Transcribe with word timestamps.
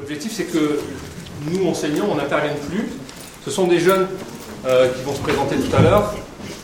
L'objectif, 0.00 0.32
c'est 0.34 0.44
que 0.44 0.80
nous, 1.50 1.68
enseignants, 1.68 2.06
on 2.10 2.14
n'intervienne 2.14 2.56
plus. 2.70 2.86
Ce 3.44 3.50
sont 3.50 3.66
des 3.66 3.78
jeunes 3.78 4.06
euh, 4.66 4.88
qui 4.88 5.02
vont 5.02 5.14
se 5.14 5.20
présenter 5.20 5.56
tout 5.56 5.76
à 5.76 5.82
l'heure, 5.82 6.14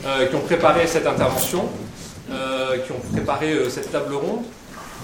euh, 0.06 0.26
qui 0.26 0.36
ont 0.36 0.40
préparé 0.40 0.86
cette 0.86 1.06
intervention, 1.06 1.66
euh, 2.30 2.78
qui 2.78 2.92
ont 2.92 3.00
préparé 3.12 3.54
cette 3.68 3.92
table 3.92 4.14
ronde. 4.14 4.40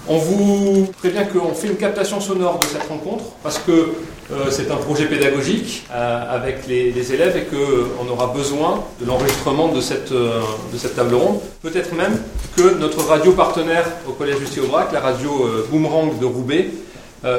On 0.07 0.17
vous 0.17 0.91
prévient 0.97 1.25
qu'on 1.31 1.53
fait 1.53 1.67
une 1.67 1.77
captation 1.77 2.19
sonore 2.19 2.57
de 2.57 2.65
cette 2.65 2.87
rencontre 2.89 3.23
parce 3.41 3.59
que 3.59 3.93
c'est 4.49 4.69
un 4.69 4.75
projet 4.75 5.05
pédagogique 5.05 5.85
avec 5.89 6.67
les, 6.67 7.13
élèves 7.13 7.37
et 7.37 7.43
qu'on 7.43 8.09
aura 8.09 8.27
besoin 8.27 8.83
de 8.99 9.05
l'enregistrement 9.05 9.69
de 9.69 9.79
cette, 9.79 10.11
table 10.95 11.15
ronde. 11.15 11.39
Peut-être 11.61 11.93
même 11.93 12.19
que 12.57 12.77
notre 12.79 13.05
radio 13.05 13.31
partenaire 13.31 13.85
au 14.05 14.11
Collège 14.11 14.39
Lucie 14.39 14.59
Aubrac, 14.59 14.91
la 14.91 14.99
radio 14.99 15.49
Boomerang 15.71 16.19
de 16.19 16.25
Roubaix, 16.25 16.67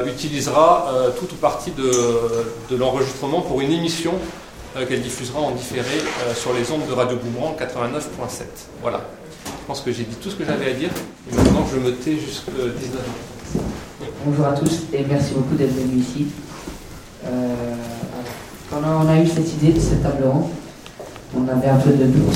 utilisera 0.07 0.89
toute 1.19 1.33
ou 1.33 1.37
partie 1.37 1.73
de, 1.73 2.77
l'enregistrement 2.77 3.43
pour 3.43 3.61
une 3.61 3.73
émission 3.73 4.15
euh, 4.77 4.85
qu'elle 4.87 5.03
diffusera 5.03 5.39
en 5.39 5.53
différé 5.53 5.99
euh, 6.27 6.35
sur 6.35 6.53
les 6.53 6.69
ondes 6.73 6.85
de 6.89 6.93
Radio 6.93 7.17
Boomerang 7.17 7.55
89.7. 7.57 8.43
Voilà. 8.83 9.03
Je 9.47 9.67
pense 9.69 9.81
que 9.83 9.93
j'ai 9.93 10.03
dit 10.03 10.17
tout 10.17 10.31
ce 10.31 10.35
que 10.35 10.45
j'avais 10.45 10.73
à 10.73 10.75
dire. 10.75 10.91
Et 11.31 11.37
maintenant, 11.37 11.65
je 11.73 11.79
me 11.79 11.93
tais 11.95 12.19
jusqu'à 12.19 12.51
19h. 12.51 13.61
Bonjour 14.27 14.47
à 14.47 14.53
tous 14.55 14.83
et 14.93 15.05
merci 15.09 15.35
beaucoup 15.35 15.55
d'être 15.55 15.75
venus 15.77 16.09
ici. 16.09 16.27
Euh, 17.25 17.55
quand 18.69 18.81
on 18.85 19.09
a 19.09 19.21
eu 19.21 19.29
cette 19.29 19.53
idée 19.53 19.75
de 19.75 19.79
cette 19.79 20.03
table 20.03 20.25
ronde, 20.25 20.51
on 21.37 21.47
avait 21.47 21.69
un 21.69 21.79
peu 21.79 21.91
de 21.91 22.07
doute 22.07 22.35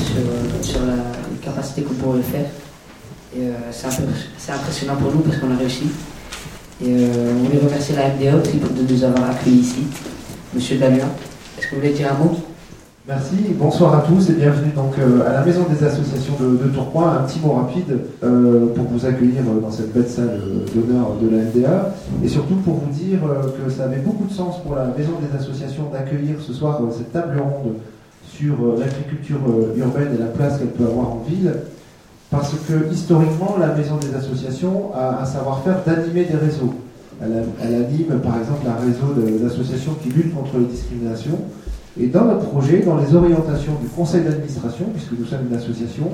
sur, 0.63 0.81
la 0.83 1.03
capacité 1.45 1.83
qu'on 1.83 1.95
pourrait 1.95 2.23
faire. 2.23 2.47
Et 3.37 3.51
c'est 3.73 4.53
impressionnant 4.53 4.95
pour 4.95 5.13
nous 5.13 5.21
parce 5.23 5.39
qu'on 5.39 5.53
a 5.53 5.59
réussi. 5.59 5.89
Et 6.81 6.95
on 6.95 7.45
voulait 7.45 7.59
remercier 7.59 7.97
la 7.97 8.11
MDO 8.11 8.39
de 8.39 8.93
nous 8.93 9.05
avoir 9.05 9.31
accueillis 9.31 9.59
ici. 9.59 9.83
Monsieur 10.55 10.79
Damien, 10.79 11.09
est-ce 11.59 11.67
que 11.67 11.75
vous 11.75 11.81
voulez 11.81 11.93
dire 11.93 12.13
un 12.13 12.23
mot? 12.23 12.37
Merci, 13.09 13.35
bonsoir 13.59 13.97
à 13.97 14.01
tous 14.03 14.31
et 14.31 14.35
bienvenue 14.35 14.71
donc 14.77 14.93
euh, 14.99 15.29
à 15.29 15.33
la 15.33 15.45
Maison 15.45 15.65
des 15.69 15.83
Associations 15.85 16.35
de, 16.39 16.69
Tourcoing. 16.69 17.17
Un 17.17 17.23
petit 17.25 17.41
mot 17.41 17.55
rapide 17.55 17.99
euh, 18.23 18.67
pour 18.75 18.85
vous 18.85 19.07
accueillir 19.07 19.41
euh, 19.49 19.61
dans 19.61 19.73
cette 19.73 19.93
belle 19.93 20.07
salle 20.07 20.41
d'honneur 20.73 21.17
de 21.21 21.29
la 21.29 21.43
MDA 21.45 21.95
et 22.23 22.29
surtout 22.29 22.57
pour 22.57 22.75
vous 22.75 22.93
dire 22.93 23.19
que 23.65 23.73
ça 23.73 23.85
avait 23.85 23.97
beaucoup 23.97 24.27
de 24.27 24.33
sens 24.33 24.63
pour 24.63 24.77
la 24.77 24.85
Maison 24.97 25.15
des 25.21 25.37
Associations 25.37 25.91
d'accueillir 25.93 26.37
ce 26.47 26.53
soir 26.53 26.81
cette 26.97 27.13
table 27.13 27.41
ronde 27.41 27.75
sur 28.23 28.55
l'agriculture 28.79 29.41
urbaine 29.77 30.15
et 30.15 30.19
la 30.19 30.27
place 30.27 30.59
qu'elle 30.59 30.69
peut 30.69 30.85
avoir 30.85 31.09
en 31.09 31.25
ville. 31.29 31.53
Parce 32.31 32.53
que 32.53 32.93
historiquement, 32.93 33.57
la 33.59 33.75
Maison 33.75 33.97
des 33.97 34.15
Associations 34.15 34.91
a 34.95 35.23
un 35.23 35.25
savoir-faire 35.25 35.83
d'animer 35.87 36.25
des 36.25 36.37
réseaux. 36.37 36.75
Elle, 37.21 37.75
anime 37.75 38.21
par 38.23 38.39
exemple 38.39 38.67
un 38.67 38.85
réseau 38.85 39.15
d'associations 39.43 39.97
qui 40.03 40.11
luttent 40.11 40.35
contre 40.35 40.59
les 40.59 40.67
discriminations. 40.67 41.39
Et 41.99 42.07
dans 42.07 42.27
notre 42.27 42.47
projet, 42.47 42.81
dans 42.81 42.97
les 42.97 43.15
orientations 43.15 43.73
du 43.81 43.89
conseil 43.89 44.23
d'administration, 44.23 44.85
puisque 44.95 45.19
nous 45.19 45.25
sommes 45.25 45.47
une 45.51 45.57
association, 45.57 46.11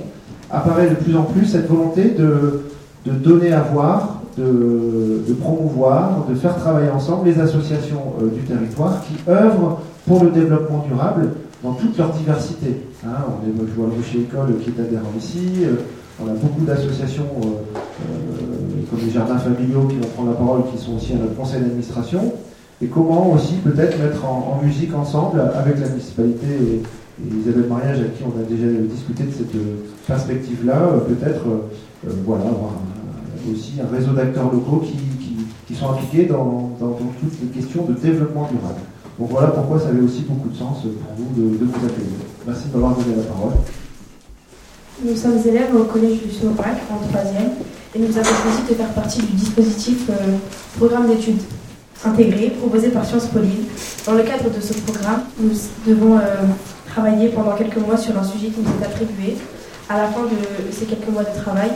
apparaît 0.50 0.88
de 0.88 0.94
plus 0.94 1.16
en 1.16 1.24
plus 1.24 1.46
cette 1.46 1.68
volonté 1.68 2.14
de, 2.16 2.62
donner 3.04 3.52
à 3.52 3.60
voir, 3.60 4.20
de, 4.38 5.34
promouvoir, 5.40 6.26
de 6.28 6.34
faire 6.34 6.56
travailler 6.56 6.90
ensemble 6.90 7.28
les 7.28 7.38
associations 7.38 8.14
euh, 8.22 8.28
du 8.28 8.40
territoire 8.42 9.02
qui 9.06 9.14
œuvrent 9.28 9.80
pour 10.06 10.24
le 10.24 10.30
développement 10.30 10.84
durable 10.88 11.30
dans 11.62 11.72
toute 11.72 11.96
leur 11.98 12.10
diversité. 12.10 12.82
Hein, 13.04 13.24
on 13.28 13.66
je 13.66 13.72
vois 13.72 13.88
le 13.88 13.94
Rocher 13.94 14.20
École 14.20 14.58
qui 14.62 14.70
est 14.70 14.80
adhérent 14.80 15.12
ici, 15.18 15.64
euh, 15.64 15.76
on 16.22 16.28
a 16.28 16.34
beaucoup 16.34 16.64
d'associations 16.64 17.26
euh, 17.42 17.46
euh, 17.46 18.84
comme 18.88 19.00
les 19.04 19.10
jardins 19.10 19.38
familiaux 19.38 19.86
qui 19.88 19.96
vont 19.96 20.08
prendre 20.14 20.30
la 20.30 20.36
parole, 20.36 20.62
qui 20.70 20.78
sont 20.82 20.96
aussi 20.96 21.12
à 21.12 21.16
notre 21.16 21.34
conseil 21.34 21.60
d'administration. 21.60 22.32
Et 22.82 22.86
comment 22.86 23.32
aussi 23.32 23.54
peut-être 23.56 23.98
mettre 23.98 24.24
en, 24.24 24.60
musique 24.62 24.94
ensemble 24.94 25.40
avec 25.40 25.78
la 25.80 25.88
municipalité 25.88 26.46
et, 26.46 26.82
Isabelle 27.40 27.68
Mariage 27.68 28.00
à 28.00 28.04
qui 28.06 28.24
on 28.24 28.40
a 28.40 28.42
déjà 28.42 28.66
discuté 28.90 29.22
de 29.22 29.30
cette 29.30 29.54
perspective-là, 30.04 30.82
euh, 30.82 30.98
peut-être 30.98 31.44
voilà, 32.26 32.42
avoir 32.46 32.72
aussi 33.52 33.74
un 33.80 33.96
réseau 33.96 34.10
d'acteurs 34.12 34.52
locaux 34.52 34.82
qui, 34.84 35.76
sont 35.76 35.90
impliqués 35.90 36.26
dans, 36.26 36.72
toutes 36.78 37.40
les 37.40 37.48
questions 37.60 37.84
de 37.84 37.94
développement 37.94 38.48
durable. 38.50 38.80
Donc 39.18 39.30
voilà 39.30 39.48
pourquoi 39.48 39.78
ça 39.78 39.88
avait 39.88 40.00
aussi 40.00 40.22
beaucoup 40.22 40.48
de 40.48 40.56
sens 40.56 40.82
pour 40.82 40.90
nous 41.18 41.40
de, 41.40 41.56
de 41.56 41.64
vous 41.64 41.86
accueillir. 41.86 42.18
Merci 42.46 42.68
de 42.68 42.72
donné 42.74 43.16
la 43.16 43.22
parole. 43.22 43.52
Nous 45.02 45.16
sommes 45.16 45.38
élèves 45.44 45.74
au 45.74 45.84
collège 45.84 46.22
du 46.22 46.32
Slovaque 46.32 46.78
en 46.88 47.04
troisième 47.08 47.50
et 47.94 47.98
nous 47.98 48.16
avons 48.16 48.30
choisi 48.30 48.62
de 48.68 48.74
faire 48.74 48.92
partie 48.94 49.20
du 49.22 49.32
dispositif 49.32 50.08
euh, 50.08 50.36
programme 50.76 51.08
d'études 51.08 51.40
intégré 52.04 52.50
proposé 52.50 52.90
par 52.90 53.04
Sciences 53.04 53.26
Po 53.26 53.40
Dans 54.06 54.12
le 54.12 54.22
cadre 54.22 54.50
de 54.54 54.60
ce 54.60 54.72
programme, 54.74 55.22
nous 55.40 55.50
devons 55.84 56.16
euh, 56.18 56.20
travailler 56.86 57.30
pendant 57.30 57.56
quelques 57.56 57.78
mois 57.78 57.96
sur 57.96 58.16
un 58.16 58.22
sujet 58.22 58.48
qui 58.48 58.60
nous 58.60 58.70
est 58.80 58.86
attribué. 58.86 59.36
À 59.88 59.98
la 59.98 60.08
fin 60.08 60.22
de 60.22 60.70
ces 60.72 60.84
quelques 60.84 61.08
mois 61.08 61.24
de 61.24 61.40
travail, 61.42 61.70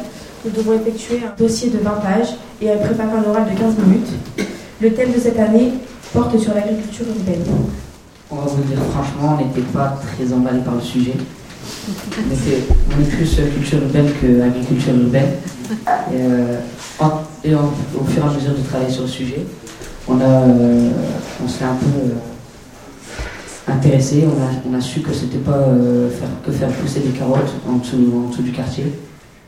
nous 0.44 0.52
devons 0.52 0.74
effectuer 0.74 1.20
un 1.26 1.34
dossier 1.36 1.70
de 1.70 1.78
20 1.78 1.90
pages 1.90 2.36
et 2.62 2.68
préparer 2.68 3.18
un 3.18 3.28
oral 3.28 3.46
de 3.52 3.58
15 3.58 3.74
minutes. 3.78 4.08
Le 4.80 4.94
thème 4.94 5.12
de 5.12 5.18
cette 5.18 5.40
année 5.40 5.72
porte 6.12 6.38
sur 6.38 6.54
l'agriculture 6.54 7.06
urbaine. 7.08 7.44
On 8.30 8.36
va 8.36 8.46
vous 8.46 8.62
dire 8.62 8.78
franchement, 8.92 9.36
on 9.38 9.44
n'était 9.44 9.68
pas 9.72 9.98
très 10.06 10.32
emballé 10.32 10.60
par 10.60 10.76
le 10.76 10.82
sujet. 10.82 11.14
On 11.88 13.02
est 13.02 13.04
plus 13.04 13.36
culture 13.36 13.82
urbaine 13.82 14.06
qu'agriculture 14.20 14.94
urbaine. 14.94 15.32
Et, 16.12 16.20
euh, 16.20 16.56
au 17.44 18.04
fur 18.04 18.24
et 18.24 18.28
à 18.28 18.32
mesure 18.32 18.54
de 18.54 18.68
travailler 18.68 18.90
sur 18.90 19.02
le 19.02 19.08
sujet, 19.08 19.46
on, 20.08 20.18
euh, 20.20 20.90
on 21.44 21.48
s'est 21.48 21.64
un 21.64 21.74
peu 21.74 21.86
euh, 21.86 23.72
intéressé, 23.72 24.24
on 24.26 24.42
a, 24.42 24.50
on 24.70 24.78
a, 24.78 24.80
su 24.80 25.00
que 25.00 25.12
c'était 25.12 25.38
pas 25.38 25.68
que 26.44 26.50
faire 26.50 26.68
pousser 26.68 27.00
des 27.00 27.10
carottes 27.10 27.52
en 27.68 27.76
dessous, 27.76 28.12
en 28.16 28.42
du 28.42 28.50
quartier. 28.50 28.84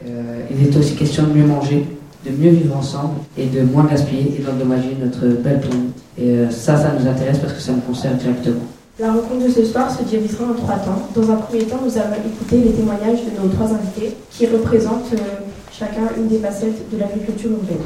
il 0.04 0.66
était 0.66 0.76
aussi 0.78 0.94
question 0.94 1.24
de 1.24 1.32
mieux 1.32 1.46
manger, 1.46 1.86
de 2.24 2.30
mieux 2.30 2.50
vivre 2.50 2.76
ensemble 2.76 3.14
et 3.38 3.46
de 3.46 3.62
moins 3.62 3.84
gaspiller 3.84 4.36
et 4.38 4.42
d'endommager 4.42 4.96
notre 5.02 5.26
belle 5.42 5.60
planète. 5.60 5.96
Et 6.18 6.50
ça, 6.50 6.76
ça 6.76 6.92
nous 6.98 7.08
intéresse 7.08 7.38
parce 7.38 7.54
que 7.54 7.60
ça 7.60 7.72
nous 7.72 7.80
concerne 7.80 8.18
directement. 8.18 8.66
La 9.00 9.12
rencontre 9.12 9.46
de 9.46 9.50
ce 9.50 9.64
soir 9.64 9.90
se 9.90 10.02
divisera 10.02 10.44
en 10.44 10.52
trois 10.52 10.76
temps. 10.76 11.08
Dans 11.16 11.30
un 11.30 11.36
premier 11.36 11.64
temps, 11.64 11.80
nous 11.82 11.96
allons 11.96 12.20
écouter 12.22 12.58
les 12.58 12.72
témoignages 12.72 13.20
de 13.24 13.30
nos 13.40 13.48
trois 13.48 13.68
invités 13.68 14.14
qui 14.30 14.46
représentent 14.46 15.14
euh, 15.14 15.40
chacun 15.72 16.02
une 16.18 16.28
des 16.28 16.36
facettes 16.36 16.90
de 16.92 16.98
l'agriculture 16.98 17.50
urbaine. 17.50 17.80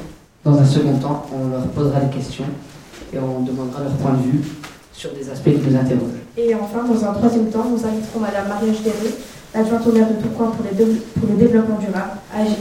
Dans 0.45 0.59
un 0.59 0.65
second 0.65 0.95
temps, 0.95 1.25
on 1.33 1.51
leur 1.51 1.63
posera 1.69 2.01
des 2.01 2.17
questions 2.17 2.47
et 3.13 3.19
on 3.21 3.43
demandera 3.43 3.85
leur 3.85 3.93
point 3.93 4.15
de 4.15 4.23
vue 4.25 4.41
sur 4.93 5.13
des 5.13 5.31
aspects 5.31 5.51
qui 5.51 5.71
nous 5.71 5.77
interrogent. 5.77 6.19
Et 6.37 6.53
enfin, 6.53 6.83
dans 6.83 7.05
un 7.05 7.13
troisième 7.13 7.47
temps, 7.47 7.67
nous 7.71 7.87
inviterons 7.87 8.19
Madame 8.19 8.49
Mariage 8.49 8.83
Derré, 8.83 9.15
l'adjointe 9.55 9.87
au 9.87 9.93
maire 9.93 10.09
de 10.09 10.21
Tourcoing 10.21 10.51
pour, 10.51 10.67
pour, 10.67 11.29
le 11.31 11.37
développement 11.37 11.79
durable, 11.79 12.11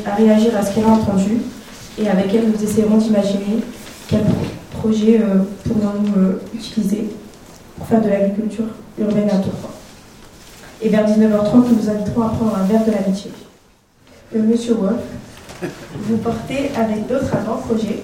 à, 0.05 0.15
réagir 0.15 0.55
à 0.55 0.63
ce 0.63 0.75
qu'elle 0.75 0.85
a 0.85 0.89
entendu 0.89 1.41
et 1.99 2.07
avec 2.07 2.31
elle, 2.35 2.51
nous 2.51 2.63
essaierons 2.63 2.97
d'imaginer 2.97 3.63
quel 4.07 4.21
projet 4.79 5.21
euh, 5.23 5.41
pourrions-nous 5.63 6.21
euh, 6.21 6.39
utiliser 6.53 7.09
pour 7.77 7.87
faire 7.87 8.01
de 8.01 8.09
l'agriculture 8.09 8.65
urbaine 8.99 9.29
à 9.29 9.37
Tourcoing. 9.37 9.73
Et 10.81 10.89
vers 10.89 11.05
19h30, 11.07 11.55
nous 11.55 11.75
vous 11.75 11.89
inviterons 11.89 12.21
à 12.23 12.29
prendre 12.29 12.57
un 12.57 12.63
verre 12.65 12.85
de 12.85 12.91
l'amitié. 12.91 13.31
Euh, 14.35 14.43
Monsieur 14.43 14.73
Wolf, 14.73 14.99
vous 16.01 16.17
portez 16.17 16.71
avec 16.75 17.07
d'autres 17.07 17.35
un 17.35 17.43
grand 17.43 17.57
projet 17.57 18.03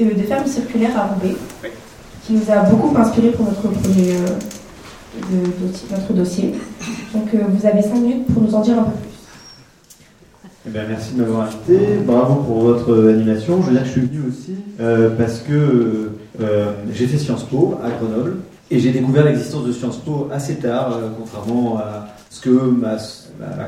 euh, 0.00 0.14
de 0.14 0.22
ferme 0.22 0.46
circulaire 0.46 0.96
à 0.98 1.06
Roubaix, 1.08 1.36
qui 2.24 2.32
nous 2.32 2.50
a 2.50 2.62
beaucoup 2.62 2.96
inspiré 2.96 3.30
pour 3.30 3.46
notre 3.46 3.68
projet, 3.68 4.16
euh, 4.16 5.36
notre 5.90 6.12
dossier. 6.14 6.54
Donc 7.12 7.28
vous 7.34 7.66
avez 7.66 7.82
5 7.82 7.94
minutes 7.94 8.26
pour 8.32 8.42
nous 8.42 8.54
en 8.54 8.60
dire 8.60 8.78
un 8.78 8.84
peu 8.84 8.92
plus. 8.92 9.08
Eh 10.66 10.70
bien, 10.70 10.84
merci 10.88 11.12
de 11.14 11.20
m'avoir 11.20 11.48
invité. 11.48 11.98
Bravo 12.06 12.36
pour 12.36 12.60
votre 12.60 13.08
animation. 13.10 13.60
Je 13.60 13.66
veux 13.66 13.72
dire 13.72 13.82
que 13.82 13.88
je 13.88 13.92
suis 13.92 14.00
venu 14.02 14.22
aussi 14.28 14.54
parce 15.18 15.40
que 15.40 16.12
j'ai 16.92 17.06
fait 17.06 17.18
Sciences 17.18 17.44
Po 17.44 17.78
à 17.84 17.90
Grenoble 17.90 18.36
et 18.72 18.78
j'ai 18.78 18.90
découvert 18.90 19.24
l'existence 19.26 19.66
de 19.66 19.72
Sciences 19.72 19.98
Po 19.98 20.28
assez 20.32 20.56
tard, 20.56 20.92
euh, 20.94 21.10
contrairement 21.18 21.76
à 21.76 22.08
ce 22.30 22.40
que 22.40 22.48
ma, 22.48 22.96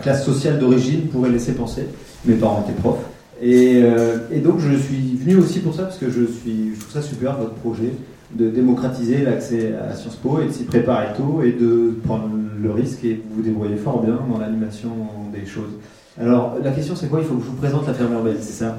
classe 0.01 0.25
sociale 0.25 0.59
d'origine 0.59 1.09
pourrait 1.09 1.29
laisser 1.29 1.53
penser. 1.53 1.87
Mes 2.25 2.37
parents 2.37 2.65
étaient 2.67 2.81
profs. 2.81 3.05
Et, 3.43 3.83
euh, 3.83 4.17
donc 4.43 4.61
je 4.61 4.75
suis 4.79 5.17
venu 5.17 5.37
aussi 5.37 5.61
pour 5.61 5.75
ça, 5.75 5.83
parce 5.83 5.99
que 5.99 6.09
je, 6.09 6.23
trouve 6.23 6.91
ça 6.91 7.03
super, 7.03 7.37
votre 7.37 7.53
projet, 7.55 7.93
de 8.35 8.49
démocratiser 8.49 9.19
l'accès 9.19 9.75
à 9.75 9.95
Sciences 9.95 10.17
Po 10.17 10.41
et 10.41 10.47
de 10.47 10.53
s'y 10.53 10.65
préparer 10.65 11.09
tôt 11.15 11.43
et 11.45 11.53
de 11.53 11.99
prendre 12.07 12.31
le 12.63 12.71
risque 12.71 13.05
et 13.05 13.23
vous 13.29 13.37
vous 13.37 13.43
débrouillez 13.43 13.77
fort 13.77 14.03
bien 14.03 14.19
dans 14.31 14.39
l'animation 14.39 14.89
des 15.35 15.45
choses. 15.45 15.71
Alors 16.19 16.57
la 16.63 16.71
question 16.71 16.97
c'est 16.97 17.09
quoi? 17.09 17.21
Il 17.21 17.27
faut 17.27 17.35
que 17.35 17.45
je 17.45 17.51
vous 17.51 17.57
présente 17.57 17.87
la 17.87 17.93
ferme 17.93 18.15
urbaine, 18.15 18.37
c'est 18.41 18.65
ça? 18.65 18.77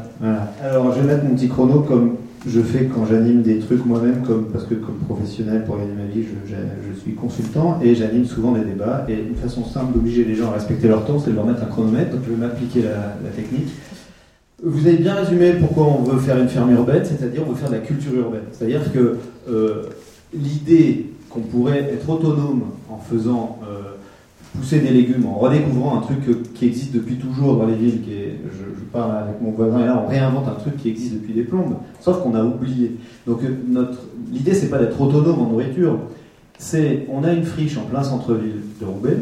Alors 0.63 0.91
je 0.93 1.01
vais 1.01 1.07
mettre 1.07 1.23
mon 1.23 1.35
petit 1.35 1.47
chrono 1.47 1.81
comme 1.81 2.15
je 2.47 2.61
fais 2.61 2.85
quand 2.85 3.05
j'anime 3.05 3.41
des 3.41 3.59
trucs 3.59 3.85
moi-même, 3.85 4.21
comme, 4.21 4.45
parce 4.51 4.65
que 4.65 4.75
comme 4.75 4.97
professionnel 5.07 5.63
pour 5.65 5.77
gagner 5.77 5.93
ma 5.93 6.05
vie, 6.05 6.23
je, 6.23 6.99
suis 6.99 7.13
consultant 7.13 7.79
et 7.83 7.93
j'anime 7.93 8.25
souvent 8.25 8.53
des 8.53 8.63
débats. 8.63 9.05
Et 9.09 9.13
une 9.13 9.35
façon 9.35 9.63
simple 9.65 9.93
d'obliger 9.93 10.23
les 10.23 10.35
gens 10.35 10.49
à 10.49 10.53
respecter 10.53 10.87
leur 10.87 11.05
temps, 11.05 11.19
c'est 11.19 11.31
de 11.31 11.35
leur 11.35 11.45
mettre 11.45 11.63
un 11.63 11.67
chronomètre. 11.67 12.11
Donc 12.11 12.21
je 12.25 12.31
vais 12.31 12.37
m'appliquer 12.37 12.83
la, 12.83 13.29
technique. 13.29 13.67
vous 14.63 14.87
avez 14.87 14.97
bien 14.97 15.15
résumé 15.15 15.53
pourquoi 15.53 15.85
on 15.85 16.03
veut 16.03 16.19
faire 16.19 16.37
une 16.37 16.47
ferme 16.47 16.71
urbaine, 16.71 17.03
c'est-à-dire 17.03 17.43
on 17.45 17.51
veut 17.51 17.57
faire 17.57 17.69
de 17.69 17.75
la 17.75 17.81
culture 17.81 18.13
urbaine. 18.13 18.45
C'est-à-dire 18.51 18.91
que 18.91 19.17
euh, 19.49 19.83
l'idée 20.33 21.07
qu'on 21.29 21.41
pourrait 21.41 21.89
être 21.93 22.09
autonome 22.09 22.63
en 22.89 22.97
faisant 22.97 23.59
euh, 23.63 23.95
pousser 24.55 24.79
des 24.79 24.91
légumes, 24.91 25.25
en 25.25 25.37
redécouvrant 25.37 25.97
un 25.97 26.01
truc 26.01 26.53
qui 26.53 26.65
existe 26.65 26.93
depuis 26.93 27.15
toujours 27.15 27.57
dans 27.57 27.65
les 27.65 27.75
villes, 27.75 28.01
qui 28.01 28.13
est, 28.13 28.39
avec 29.03 29.41
mon 29.41 29.51
voisin 29.51 29.83
et 29.83 29.85
là 29.85 30.01
on 30.03 30.09
réinvente 30.09 30.47
un 30.47 30.59
truc 30.59 30.77
qui 30.77 30.89
existe 30.89 31.13
depuis 31.15 31.33
des 31.33 31.43
plombes, 31.43 31.75
sauf 31.99 32.21
qu'on 32.21 32.35
a 32.35 32.43
oublié. 32.43 32.97
Donc 33.27 33.43
euh, 33.43 33.49
notre 33.67 33.99
l'idée 34.31 34.53
c'est 34.53 34.69
pas 34.69 34.79
d'être 34.79 34.99
autonome 34.99 35.41
en 35.41 35.49
nourriture, 35.49 35.99
c'est 36.57 37.05
on 37.11 37.23
a 37.23 37.33
une 37.33 37.43
friche 37.43 37.77
en 37.77 37.83
plein 37.83 38.03
centre-ville 38.03 38.61
de 38.79 38.85
Roubaix 38.85 39.17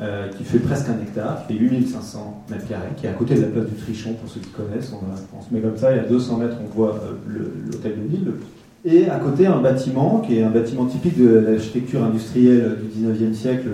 euh, 0.00 0.28
qui 0.28 0.42
fait 0.42 0.58
presque 0.58 0.88
un 0.88 1.00
hectare, 1.00 1.46
qui 1.46 1.54
fait 1.54 1.60
8500 1.60 2.44
mètres 2.50 2.66
carrés, 2.66 2.88
qui 2.96 3.06
est 3.06 3.10
à 3.10 3.12
côté 3.12 3.36
de 3.36 3.42
la 3.42 3.46
place 3.46 3.66
du 3.66 3.74
Trichon, 3.76 4.14
pour 4.14 4.28
ceux 4.28 4.40
qui 4.40 4.50
connaissent. 4.50 4.92
On, 4.92 5.40
se 5.40 5.54
met 5.54 5.60
comme 5.60 5.76
ça, 5.76 5.94
y 5.94 5.98
a 6.00 6.02
200 6.02 6.38
mètres, 6.38 6.56
on 6.64 6.74
voit 6.74 6.96
euh, 6.96 7.44
l'hôtel 7.70 7.92
de 8.02 8.08
ville. 8.08 8.32
Et 8.84 9.08
à 9.08 9.20
côté, 9.20 9.46
un 9.46 9.60
bâtiment, 9.60 10.18
qui 10.18 10.38
est 10.38 10.42
un 10.42 10.50
bâtiment 10.50 10.86
typique 10.86 11.16
de 11.16 11.38
l'architecture 11.38 12.02
industrielle 12.02 12.76
du 12.82 13.02
19e 13.02 13.34
siècle, 13.34 13.68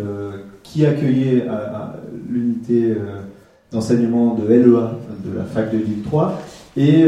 qui 0.62 0.84
accueillait 0.84 1.46
l'unité 2.28 2.94
d'enseignement 3.72 4.34
de 4.34 4.46
LEA, 4.46 4.92
de 5.24 5.36
la 5.36 5.44
fac 5.44 5.72
de 5.72 5.78
Lille 5.78 6.02
3, 6.04 6.40
et 6.76 7.04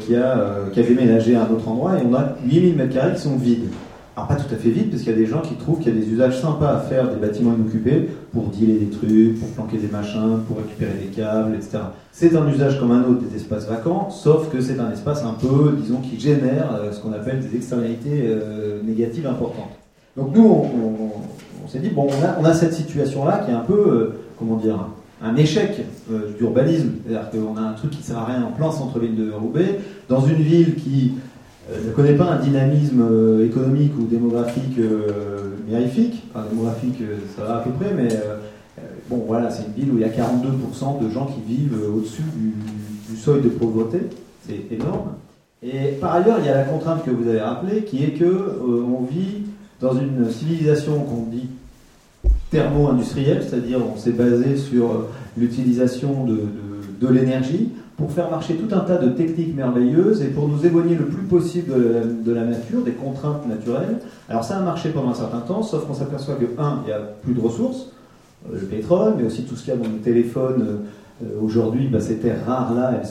qui, 0.00 0.16
a, 0.16 0.66
qui 0.72 0.80
a 0.80 0.82
déménagé 0.82 1.36
à 1.36 1.44
un 1.44 1.50
autre 1.50 1.68
endroit. 1.68 1.98
Et 1.98 2.02
on 2.04 2.14
a 2.14 2.34
8000 2.44 2.76
mètres 2.76 2.94
carrés 2.94 3.14
qui 3.14 3.22
sont 3.22 3.36
vides. 3.36 3.68
Alors 4.16 4.28
pas 4.28 4.36
tout 4.36 4.52
à 4.54 4.56
fait 4.56 4.70
vite, 4.70 4.90
parce 4.90 5.02
qu'il 5.02 5.10
y 5.10 5.14
a 5.14 5.18
des 5.18 5.26
gens 5.26 5.40
qui 5.40 5.54
trouvent 5.54 5.80
qu'il 5.80 5.92
y 5.92 5.98
a 5.98 6.00
des 6.00 6.08
usages 6.08 6.40
sympas 6.40 6.76
à 6.76 6.78
faire 6.78 7.10
des 7.10 7.16
bâtiments 7.16 7.52
inoccupés 7.52 8.08
pour 8.32 8.44
dealer 8.44 8.78
des 8.78 8.90
trucs, 8.90 9.40
pour 9.40 9.48
planquer 9.48 9.78
des 9.78 9.88
machins, 9.88 10.38
pour 10.46 10.58
récupérer 10.58 10.92
des 11.02 11.08
câbles, 11.08 11.56
etc. 11.56 11.78
C'est 12.12 12.36
un 12.36 12.48
usage 12.48 12.78
comme 12.78 12.92
un 12.92 13.02
autre 13.02 13.22
des 13.22 13.34
espaces 13.34 13.66
vacants, 13.66 14.10
sauf 14.10 14.50
que 14.50 14.60
c'est 14.60 14.78
un 14.78 14.92
espace 14.92 15.24
un 15.24 15.32
peu, 15.32 15.76
disons, 15.76 15.98
qui 15.98 16.20
génère 16.20 16.76
euh, 16.76 16.92
ce 16.92 17.00
qu'on 17.00 17.12
appelle 17.12 17.40
des 17.40 17.56
externalités 17.56 18.22
euh, 18.26 18.80
négatives 18.84 19.26
importantes. 19.26 19.72
Donc 20.16 20.28
nous, 20.32 20.46
on, 20.46 21.68
s'est 21.68 21.80
dit, 21.80 21.88
bon, 21.88 22.06
on 22.38 22.44
a, 22.44 22.54
cette 22.54 22.74
situation-là 22.74 23.42
qui 23.44 23.50
est 23.50 23.54
un 23.54 23.60
peu, 23.60 23.72
euh, 23.72 24.14
comment 24.38 24.56
dire, 24.58 24.90
un 25.24 25.36
échec 25.36 25.82
d'urbanisme. 26.38 26.90
C'est-à-dire 27.06 27.30
qu'on 27.30 27.56
a 27.56 27.62
un 27.62 27.72
truc 27.72 27.90
qui 27.90 27.98
ne 27.98 28.02
sert 28.02 28.18
à 28.18 28.26
rien 28.26 28.42
en 28.44 28.52
plein 28.52 28.70
centre-ville 28.70 29.16
de 29.16 29.32
Roubaix, 29.32 29.80
dans 30.08 30.20
une 30.20 30.42
ville 30.42 30.74
qui 30.76 31.14
euh, 31.70 31.86
ne 31.86 31.92
connaît 31.92 32.14
pas 32.14 32.26
un 32.26 32.40
dynamisme 32.40 33.02
euh, 33.10 33.46
économique 33.46 33.92
ou 33.98 34.04
démographique 34.04 34.78
euh, 34.78 35.56
mirifique. 35.66 36.22
Enfin, 36.30 36.46
démographique, 36.50 36.98
ça 37.36 37.44
va 37.44 37.56
à 37.56 37.60
peu 37.60 37.70
près, 37.70 37.94
mais 37.94 38.08
bon, 39.08 39.24
voilà, 39.26 39.50
c'est 39.50 39.64
une 39.66 39.72
ville 39.72 39.92
où 39.92 39.96
il 39.96 40.00
y 40.00 40.04
a 40.04 40.08
42% 40.08 41.02
de 41.02 41.10
gens 41.10 41.26
qui 41.26 41.54
vivent 41.54 41.78
au-dessus 41.94 42.22
du, 42.36 43.16
seuil 43.16 43.40
de 43.40 43.48
pauvreté. 43.48 44.00
C'est 44.46 44.74
énorme. 44.74 45.12
Et 45.62 45.92
par 46.00 46.14
ailleurs, 46.16 46.38
il 46.40 46.46
y 46.46 46.48
a 46.50 46.56
la 46.56 46.64
contrainte 46.64 47.04
que 47.04 47.10
vous 47.10 47.26
avez 47.28 47.40
rappelée, 47.40 47.84
qui 47.84 48.04
est 48.04 48.10
que 48.10 48.60
on 48.62 49.04
vit 49.04 49.44
dans 49.80 49.94
une 49.94 50.30
civilisation 50.30 51.00
qu'on 51.00 51.30
dit 51.30 51.48
thermo-industrielle, 52.54 53.42
c'est-à-dire 53.42 53.80
on 53.84 53.98
s'est 53.98 54.12
basé 54.12 54.56
sur 54.56 55.06
l'utilisation 55.36 56.24
de, 56.24 57.08
l'énergie 57.10 57.68
pour 57.98 58.10
faire 58.10 58.30
marcher 58.30 58.54
tout 58.54 58.74
un 58.74 58.80
tas 58.80 58.96
de 58.96 59.10
techniques 59.10 59.54
merveilleuses 59.54 60.22
et 60.22 60.28
pour 60.28 60.48
nous 60.48 60.64
éloigner 60.64 60.94
le 60.94 61.04
plus 61.04 61.24
possible 61.24 61.74
de 62.24 62.32
la, 62.32 62.44
nature, 62.44 62.82
des 62.82 62.92
contraintes 62.92 63.46
naturelles. 63.46 63.98
Alors 64.30 64.42
ça 64.42 64.56
a 64.56 64.62
marché 64.62 64.88
pendant 64.88 65.10
un 65.10 65.14
certain 65.14 65.40
temps, 65.40 65.62
sauf 65.62 65.86
qu'on 65.86 65.92
s'aperçoit 65.92 66.36
que, 66.36 66.46
un, 66.58 66.78
il 66.84 66.86
n'y 66.86 66.92
a 66.92 67.00
plus 67.00 67.34
de 67.34 67.40
ressources, 67.40 67.90
euh, 68.50 68.54
le 68.54 68.66
pétrole, 68.66 69.14
mais 69.18 69.26
aussi 69.26 69.42
tout 69.42 69.54
ce 69.54 69.64
qu'il 69.64 69.74
y 69.74 69.76
a 69.76 69.80
dans 69.80 69.88
nos 69.88 69.98
téléphones. 69.98 70.64
Euh, 71.22 71.26
aujourd'hui, 71.42 71.88
bah, 71.88 72.00
ces 72.00 72.16
terres 72.16 72.46
rares-là, 72.46 73.02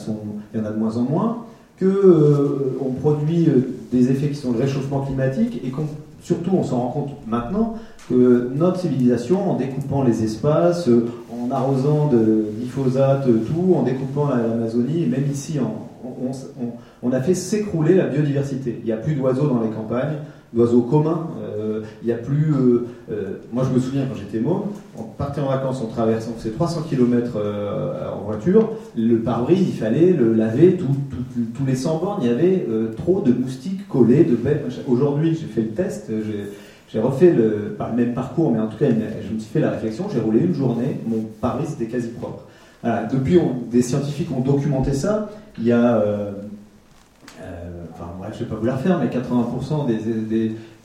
il 0.54 0.60
y 0.60 0.62
en 0.62 0.66
a 0.66 0.72
de 0.72 0.80
moins 0.80 0.98
en 0.98 1.04
moins, 1.04 1.38
qu'on 1.78 1.86
euh, 1.86 2.78
on 2.84 2.94
produit 2.94 3.48
des 3.92 4.10
effets 4.10 4.30
qui 4.30 4.36
sont 4.36 4.54
le 4.54 4.60
réchauffement 4.60 5.02
climatique 5.02 5.62
et 5.64 5.70
qu'on 5.70 5.86
surtout 6.24 6.52
on 6.54 6.64
s'en 6.64 6.80
rend 6.80 6.88
compte 6.88 7.12
maintenant 7.28 7.76
que 8.10 8.50
notre 8.54 8.80
civilisation, 8.80 9.52
en 9.52 9.56
découpant 9.56 10.04
les 10.04 10.24
espaces, 10.24 10.90
en 11.32 11.52
arrosant 11.52 12.08
de 12.08 12.46
glyphosate, 12.58 13.26
tout, 13.26 13.76
en 13.76 13.84
découpant 13.84 14.30
l'Amazonie, 14.30 15.04
et 15.04 15.08
même 15.08 15.26
ici, 15.32 15.60
on, 17.02 17.12
a 17.12 17.22
fait 17.22 17.34
s'écrouler 17.34 17.96
la 17.96 18.08
biodiversité. 18.08 18.80
Il 18.80 18.86
n'y 18.86 18.92
a 18.92 18.98
plus 18.98 19.16
d'oiseaux 19.16 19.48
dans 19.48 19.62
les 19.62 19.70
campagnes, 19.70 20.18
d'oiseaux 20.54 20.82
communs. 20.82 21.30
Euh, 21.44 21.82
il 22.02 22.08
n'y 22.08 22.12
a 22.12 22.18
plus. 22.18 22.52
Euh, 22.52 22.86
euh, 23.12 23.24
moi, 23.52 23.64
je 23.68 23.74
me 23.74 23.80
souviens 23.80 24.06
quand 24.06 24.16
j'étais 24.16 24.40
môme, 24.40 24.64
on 24.98 25.04
partait 25.04 25.42
en 25.42 25.48
vacances, 25.48 25.82
on 25.84 25.88
traversait, 25.88 26.30
on 26.36 26.40
faisait 26.40 26.54
300 26.54 26.84
km 26.90 27.38
en 28.14 28.26
voiture. 28.26 28.70
Le 28.98 29.18
pare-brise, 29.20 29.62
il 29.68 29.74
fallait 29.74 30.12
le 30.12 30.34
laver 30.34 30.78
tous 30.78 31.66
les 31.66 31.76
100 31.76 32.00
bornes. 32.00 32.20
Il 32.22 32.28
y 32.28 32.32
avait 32.32 32.68
trop 32.98 33.22
de 33.22 33.32
moustiques 33.32 33.88
collés, 33.88 34.24
de 34.24 34.36
bêtes. 34.36 34.66
Aujourd'hui, 34.88 35.38
j'ai 35.40 35.48
fait 35.48 35.62
le 35.62 35.70
test. 35.70 36.10
J'ai 36.10 36.50
refait 37.00 37.32
le, 37.32 37.76
même 37.96 38.14
parcours, 38.14 38.52
mais 38.52 38.60
en 38.60 38.68
tout 38.68 38.78
cas, 38.78 38.86
je 38.90 39.34
me 39.34 39.40
suis 39.40 39.52
fait 39.52 39.60
la 39.60 39.72
réflexion. 39.72 40.06
J'ai 40.14 40.20
roulé 40.20 40.40
une 40.40 40.54
journée, 40.54 41.00
mon 41.08 41.22
pare 41.42 41.60
était 41.62 41.86
quasi 41.86 42.10
propre. 42.10 42.44
Depuis, 42.84 43.40
des 43.72 43.82
scientifiques 43.82 44.30
ont 44.36 44.42
documenté 44.42 44.94
ça. 44.94 45.30
Il 45.58 45.66
y 45.66 45.72
a, 45.72 45.96
euh, 45.98 46.32
euh, 47.42 47.84
enfin 47.94 48.06
bref, 48.20 48.32
je 48.34 48.40
ne 48.40 48.44
vais 48.44 48.56
pas 48.56 48.60
vous 48.60 48.66
la 48.66 48.76
refaire, 48.76 49.00
mais 49.00 49.08
80% 49.08 49.88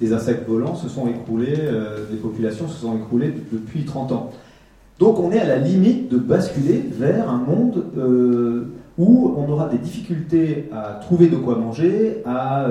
des, 0.01 0.13
insectes 0.13 0.49
volants 0.49 0.77
se 0.77 0.89
sont 0.89 1.09
écroulés, 1.09 1.57
euh, 1.59 2.07
des 2.11 2.19
populations 2.19 2.69
se 2.69 2.79
sont 2.79 2.97
écroulées 2.97 3.35
depuis 3.53 3.85
30 3.85 4.13
ans. 4.13 4.31
Donc 4.99 5.19
on 5.19 5.33
est 5.33 5.41
à 5.41 5.47
la 5.47 5.59
limite 5.59 6.11
de 6.11 6.19
basculer 6.19 6.85
vers 6.93 7.31
un 7.31 7.39
monde 7.39 7.85
où 8.99 9.35
on 9.37 9.49
aura 9.51 9.69
des 9.69 9.79
difficultés 9.79 10.69
à 10.73 10.95
trouver 11.01 11.29
de 11.29 11.37
quoi 11.37 11.57
manger, 11.57 12.23
à 12.27 12.67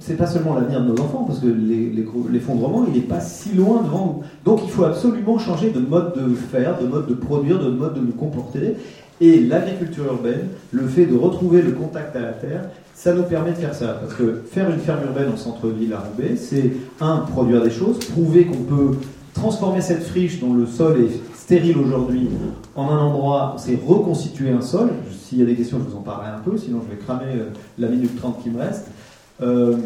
c'est 0.00 0.16
pas 0.16 0.26
seulement 0.26 0.54
l'avenir 0.54 0.80
de 0.82 0.92
nos 0.92 1.00
enfants, 1.00 1.24
parce 1.26 1.40
que 1.40 1.46
l'effondrement, 2.30 2.84
il 2.86 2.94
n'est 2.94 3.06
pas 3.06 3.20
si 3.20 3.54
loin 3.54 3.82
devant 3.82 4.06
nous. 4.06 4.22
Donc 4.44 4.60
il 4.64 4.70
faut 4.70 4.84
absolument 4.84 5.38
changer 5.38 5.70
de 5.70 5.80
mode 5.80 6.14
de 6.14 6.34
faire, 6.34 6.78
de 6.80 6.86
mode 6.86 7.06
de 7.06 7.14
produire, 7.14 7.58
de 7.58 7.70
mode 7.70 7.94
de 7.94 8.00
nous 8.00 8.12
comporter. 8.12 8.76
Et 9.20 9.40
l'agriculture 9.40 10.04
urbaine, 10.06 10.48
le 10.70 10.86
fait 10.86 11.06
de 11.06 11.16
retrouver 11.16 11.62
le 11.62 11.72
contact 11.72 12.14
à 12.14 12.20
la 12.20 12.32
terre, 12.32 12.70
ça 12.94 13.12
nous 13.12 13.24
permet 13.24 13.50
de 13.50 13.56
faire 13.56 13.74
ça. 13.74 13.98
Parce 14.00 14.14
que 14.14 14.42
faire 14.50 14.70
une 14.70 14.78
ferme 14.78 15.04
urbaine 15.04 15.30
en 15.32 15.36
centre-ville 15.36 15.92
à 15.92 16.00
Roubaix, 16.00 16.36
c'est 16.36 16.72
un, 17.00 17.18
produire 17.18 17.62
des 17.62 17.70
choses, 17.70 17.98
prouver 17.98 18.46
qu'on 18.46 18.62
peut 18.62 18.96
transformer 19.34 19.80
cette 19.80 20.02
friche 20.02 20.40
dont 20.40 20.54
le 20.54 20.66
sol 20.66 21.00
est 21.00 21.36
stérile 21.48 21.78
aujourd'hui 21.78 22.28
en 22.76 22.90
un 22.90 22.98
endroit, 22.98 23.56
c'est 23.58 23.78
reconstituer 23.86 24.50
un 24.50 24.60
sol. 24.60 24.90
S'il 25.22 25.38
y 25.38 25.42
a 25.42 25.46
des 25.46 25.54
questions, 25.54 25.78
je 25.78 25.90
vous 25.90 25.96
en 25.96 26.02
parlerai 26.02 26.28
un 26.28 26.40
peu, 26.40 26.56
sinon 26.56 26.80
je 26.84 26.94
vais 26.94 27.00
cramer 27.00 27.32
euh, 27.34 27.50
la 27.78 27.88
minute 27.88 28.16
30 28.16 28.42
qui 28.42 28.50
me 28.50 28.58
reste. 28.58 28.88
Euh, 29.40 29.76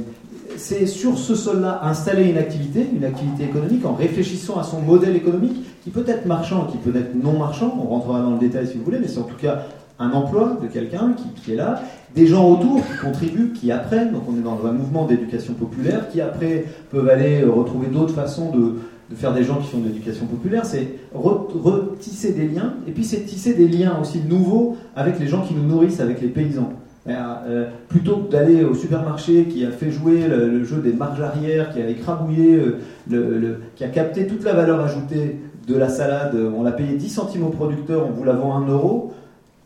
c'est 0.56 0.86
sur 0.86 1.18
ce 1.18 1.34
sol-là 1.34 1.80
installer 1.84 2.24
une 2.24 2.38
activité, 2.38 2.86
une 2.94 3.04
activité 3.04 3.44
économique, 3.44 3.84
en 3.84 3.94
réfléchissant 3.94 4.58
à 4.58 4.62
son 4.62 4.80
modèle 4.80 5.16
économique, 5.16 5.64
qui 5.82 5.90
peut 5.90 6.04
être 6.06 6.26
marchand, 6.26 6.66
qui 6.70 6.78
peut 6.78 6.96
être 6.96 7.14
non 7.14 7.38
marchand, 7.38 7.76
on 7.82 7.88
rentrera 7.88 8.20
dans 8.20 8.32
le 8.32 8.38
détail 8.38 8.66
si 8.66 8.76
vous 8.76 8.84
voulez, 8.84 8.98
mais 9.00 9.08
c'est 9.08 9.18
en 9.18 9.24
tout 9.24 9.36
cas 9.36 9.66
un 9.98 10.10
emploi 10.12 10.58
de 10.62 10.68
quelqu'un 10.68 11.14
qui, 11.44 11.52
est 11.52 11.56
là, 11.56 11.82
des 12.14 12.26
gens 12.26 12.48
autour 12.48 12.76
qui 12.76 12.98
contribuent, 13.00 13.52
qui 13.52 13.70
apprennent, 13.70 14.12
donc 14.12 14.22
on 14.28 14.36
est 14.36 14.42
dans 14.42 14.66
un 14.66 14.72
mouvement 14.72 15.06
d'éducation 15.06 15.54
populaire, 15.54 16.08
qui 16.08 16.20
après 16.20 16.64
peuvent 16.90 17.08
aller 17.08 17.42
euh, 17.42 17.50
retrouver 17.50 17.88
d'autres 17.88 18.14
façons 18.14 18.50
de, 18.50 18.74
faire 19.14 19.34
des 19.34 19.44
gens 19.44 19.56
qui 19.56 19.68
font 19.68 19.78
de 19.78 19.88
l'éducation 19.88 20.24
populaire, 20.24 20.64
c'est 20.64 20.88
retisser 21.14 22.32
des 22.32 22.48
liens, 22.48 22.74
et 22.88 22.92
puis 22.92 23.04
c'est 23.04 23.20
tisser 23.26 23.52
des 23.52 23.68
liens 23.68 23.98
aussi 24.00 24.20
nouveaux 24.26 24.76
avec 24.96 25.18
les 25.18 25.26
gens 25.26 25.42
qui 25.42 25.52
nous 25.52 25.64
nourrissent, 25.64 26.00
avec 26.00 26.22
les 26.22 26.28
paysans. 26.28 26.72
Euh, 27.08 27.68
plutôt 27.88 28.18
que 28.18 28.30
d'aller 28.30 28.62
au 28.64 28.74
supermarché 28.74 29.46
qui 29.46 29.66
a 29.66 29.70
fait 29.70 29.90
jouer 29.90 30.28
le, 30.28 30.62
jeu 30.64 30.76
des 30.76 30.92
marges 30.92 31.20
arrière, 31.20 31.72
qui 31.72 31.80
a 31.80 31.88
écrabouillé, 31.88 32.54
euh, 32.54 32.78
le, 33.10 33.56
qui 33.74 33.82
a 33.82 33.88
capté 33.88 34.26
toute 34.26 34.44
la 34.44 34.52
valeur 34.52 34.80
ajoutée 34.80 35.40
de 35.66 35.76
la 35.76 35.88
salade, 35.88 36.36
on 36.56 36.62
l'a 36.62 36.72
payé 36.72 36.94
10 36.94 37.08
centimes 37.08 37.44
au 37.44 37.50
producteur, 37.50 38.06
on 38.06 38.10
vous 38.10 38.24
la 38.24 38.32
vend 38.32 38.56
1 38.56 38.68
euro, 38.68 39.12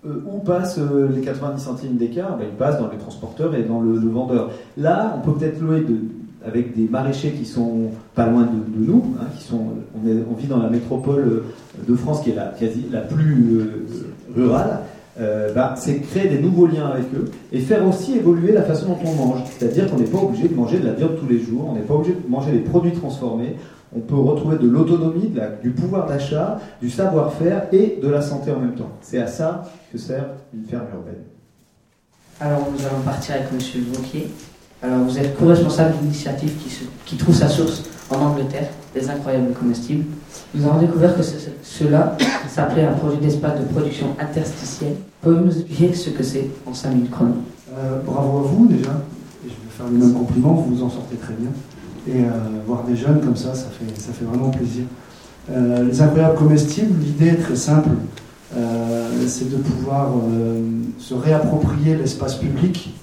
euh, 0.07 0.23
où 0.26 0.38
passent 0.38 0.78
les 1.14 1.21
90 1.21 1.62
centimes 1.62 1.97
d'écart? 1.97 2.38
Ben, 2.38 2.47
Ils 2.50 2.57
passent 2.57 2.78
dans 2.78 2.90
les 2.90 2.99
transporteurs 2.99 3.55
et 3.55 3.62
dans 3.62 3.81
le, 3.81 3.99
vendeur. 3.99 4.50
Là, 4.78 5.14
on 5.16 5.21
peut 5.21 5.38
peut-être 5.38 5.61
louer 5.61 5.85
avec 6.47 6.75
des 6.75 6.88
maraîchers 6.88 7.33
qui 7.33 7.45
sont 7.45 7.90
pas 8.14 8.26
loin 8.26 8.43
de, 8.43 8.87
nous, 8.87 9.14
hein, 9.21 9.26
qui 9.37 9.45
sont, 9.45 9.61
on, 9.95 10.09
on, 10.31 10.35
vit 10.35 10.47
dans 10.47 10.59
la 10.59 10.71
métropole 10.71 11.43
de 11.87 11.95
France 11.97 12.23
qui 12.23 12.31
est 12.31 12.35
la, 12.35 12.47
quasi, 12.47 12.87
la 12.90 13.00
plus 13.00 13.61
rurale. 14.35 14.81
Euh, 15.19 15.53
bah, 15.55 15.75
c'est 15.79 16.01
créer 16.01 16.29
des 16.29 16.39
nouveaux 16.39 16.67
liens 16.67 16.89
avec 16.89 17.07
eux 17.15 17.31
et 17.51 17.61
faire 17.61 17.87
aussi 17.87 18.19
évoluer 18.19 18.53
la 18.53 18.63
façon 18.63 18.89
dont 18.89 18.99
on 19.07 19.15
mange. 19.15 19.41
C'est-à-dire 19.59 19.91
qu'on 19.91 19.97
n'est 19.97 20.05
pas 20.05 20.19
obligé 20.19 20.47
de 20.49 20.55
manger 20.55 20.79
de 20.79 20.87
la 20.87 20.93
viande 20.93 21.17
tous 21.19 21.27
les 21.27 21.39
jours, 21.39 21.69
on 21.71 21.75
n'est 21.75 21.81
pas 21.81 21.95
obligé 21.95 22.15
de 22.15 22.29
manger 22.29 22.53
des 22.53 22.59
produits 22.59 22.93
transformés. 22.93 23.57
On 23.97 24.01
peut 24.01 24.17
retrouver 24.17 24.59
de 24.59 24.69
l'autonomie, 24.69 25.33
du 25.63 25.71
pouvoir 25.71 26.07
d'achat, 26.07 26.61
du 26.83 26.91
savoir-faire 26.91 27.69
et 27.73 27.99
de 28.03 28.09
la 28.09 28.21
santé 28.21 28.51
en 28.51 28.59
même 28.59 28.75
temps. 28.75 28.91
C'est 29.01 29.23
à 29.23 29.27
ça 29.27 29.63
que 29.91 29.97
sert 29.97 30.27
une 30.53 30.65
ferme 30.65 30.87
urbaine. 30.93 31.23
Alors 32.39 32.69
nous 32.71 32.85
allons 32.85 33.01
partir 33.03 33.37
avec 33.37 33.51
Monsieur 33.53 33.81
Vauquier. 33.91 34.29
Alors, 34.83 34.99
vous 35.01 35.19
êtes 35.19 35.37
co-responsable 35.39 35.97
d'une 35.97 36.09
initiative 36.09 36.53
qui, 36.57 36.71
qui 37.07 37.17
trouve 37.17 37.35
sa 37.35 37.49
source 37.49 37.85
en 38.11 38.17
Angleterre, 38.17 38.69
les 38.95 39.09
incroyables 39.09 39.53
comestibles. 39.55 40.05
Nous 40.55 40.65
avons 40.67 40.81
découvert 40.81 41.17
que 41.17 41.23
cela 41.62 42.17
s'appelait 42.49 42.85
un 42.85 42.93
projet 42.93 43.19
d'espace 43.19 43.61
de 43.61 43.65
production 43.65 44.07
interstitielle. 44.19 44.95
Pouvez-vous 45.21 45.45
nous 45.45 45.59
expliquer 45.59 45.95
ce 45.95 46.11
que 46.11 46.23
c'est 46.23 46.49
en 46.67 46.73
5 46.73 46.91
minutes 46.91 47.12
euh, 47.76 48.00
Bravo 48.05 48.38
à 48.38 48.43
vous 48.43 48.67
déjà. 48.67 49.03
Je 49.45 49.49
vais 49.49 49.71
faire 49.76 49.87
le 49.87 49.99
même 49.99 50.12
compliment, 50.15 50.53
vous 50.55 50.76
vous 50.76 50.83
en 50.83 50.91
sortez 50.91 51.17
très 51.17 51.35
bien. 51.35 51.50
Et 52.09 52.25
euh, 52.25 52.31
voir 52.67 52.85
des 52.85 52.97
jeunes 52.97 53.21
comme 53.21 53.37
ça, 53.37 53.55
ça 53.55 53.67
fait, 53.67 54.00
ça 54.00 54.12
fait 54.12 54.25
vraiment 54.25 54.50
plaisir. 54.50 54.85
Euh, 55.50 55.85
les 55.85 56.00
incroyables 56.00 56.37
comestibles, 56.37 56.95
l'idée 57.03 57.29
est 57.29 57.43
très 57.43 57.57
simple. 57.57 57.91
c'est 59.26 59.50
de 59.50 59.57
pouvoir 59.57 60.12
se 60.99 61.15
réapproprier 61.15 61.97
l'espace 61.97 62.37
public 62.37 62.95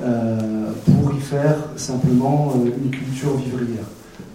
pour 0.00 1.14
y 1.14 1.20
faire 1.20 1.56
simplement 1.76 2.54
une 2.64 2.90
culture 2.90 3.36
vivrière. 3.36 3.84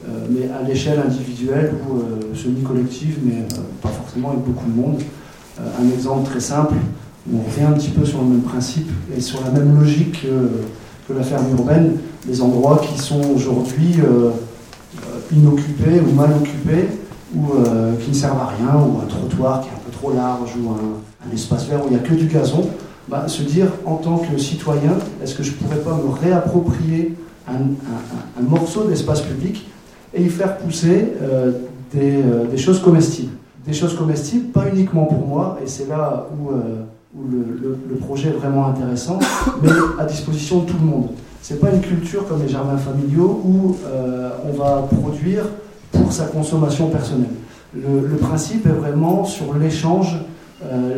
Euh, 0.10 0.27
mais 0.29 0.50
à 0.50 0.67
l'échelle 0.67 1.00
individuelle 1.00 1.74
ou 1.88 1.98
euh, 1.98 2.36
semi-collective, 2.36 3.19
mais 3.24 3.36
euh, 3.36 3.62
pas 3.81 3.88
forcément 3.88 4.31
avec 4.31 4.41
beaucoup 4.43 4.69
de 4.69 4.75
monde. 4.75 5.01
un 5.57 5.93
exemple 5.93 6.29
très 6.29 6.41
simple, 6.41 6.74
où 7.31 7.38
on 7.39 7.50
revient 7.50 7.63
un 7.63 7.72
petit 7.72 7.91
peu 7.91 8.03
sur 8.03 8.22
le 8.22 8.27
même 8.27 8.41
principe 8.41 8.89
et 9.15 9.22
sur 9.22 9.41
la 9.45 9.51
même 9.51 9.79
logique 9.79 10.25
que, 11.07 11.13
la 11.13 11.24
ferme 11.24 11.45
urbaine, 11.51 11.98
des 12.25 12.41
endroits 12.41 12.81
qui 12.81 12.98
sont 12.98 13.22
aujourd'hui 13.36 13.98
inoccupés 15.31 16.01
ou 16.01 16.12
mal 16.13 16.31
occupés, 16.31 16.88
ou 17.36 17.45
qui 18.01 18.10
ne 18.10 18.15
servent 18.15 18.41
à 18.41 18.48
rien, 18.57 18.79
ou 18.79 19.00
un 19.00 19.05
trottoir 19.05 19.62
qui 19.62 19.67
est 19.67 19.72
un 19.72 19.83
peu 19.86 19.91
trop 19.91 20.12
large, 20.12 20.50
ou 20.60 20.69
un, 20.72 21.33
espace 21.33 21.67
vert 21.67 21.81
où 21.86 21.88
il 21.88 21.91
n'y 21.91 21.98
a 21.98 22.00
que 22.00 22.15
du 22.15 22.25
gazon, 22.25 22.67
bah, 23.07 23.25
se 23.27 23.43
dire 23.43 23.67
en 23.86 23.95
tant 23.95 24.17
que 24.17 24.38
citoyen, 24.38 24.98
est-ce 25.24 25.36
que 25.36 25.43
je 25.43 25.51
ne 25.51 25.55
pourrais 25.57 25.79
pas 25.79 25.93
me 25.95 26.10
réapproprier 26.10 27.15
un 27.48 28.41
morceau 28.41 28.86
d'espace 28.86 29.22
public 29.22 29.67
et 30.13 30.22
y 30.22 30.29
faire 30.29 30.58
pousser 30.58 31.13
euh, 31.22 31.51
euh, 31.96 32.46
des, 32.46 32.58
choses 32.58 32.82
comestibles. 32.82 33.34
Des 33.65 33.74
choses 33.74 33.96
comestibles, 33.96 34.51
pas 34.51 34.67
uniquement 34.70 35.05
pour 35.05 35.25
moi, 35.27 35.60
et 35.63 35.67
c'est 35.67 35.88
là 35.88 36.27
où, 36.38 36.50
euh, 36.50 36.84
le, 37.29 37.96
projet 37.98 38.29
est 38.29 38.34
vraiment 38.34 38.67
intéressant, 38.67 39.20
mais 39.62 39.70
à 40.00 40.05
disposition 40.05 40.60
de 40.60 40.65
tout 40.65 40.77
le 40.79 40.86
monde. 40.86 41.08
C'est 41.41 41.60
pas 41.60 41.72
une 41.72 41.82
culture 41.82 42.27
comme 42.27 42.41
les 42.41 42.50
jardins 42.50 42.77
familiaux 42.77 43.41
où 43.46 43.75
on 44.48 44.58
va 44.58 44.88
produire 45.01 45.43
pour 45.91 46.12
sa 46.12 46.25
consommation 46.25 46.88
personnelle. 46.88 47.27
Le, 47.75 48.15
principe 48.15 48.65
est 48.65 48.70
vraiment 48.70 49.25
sur 49.25 49.53
l'échange, 49.53 50.15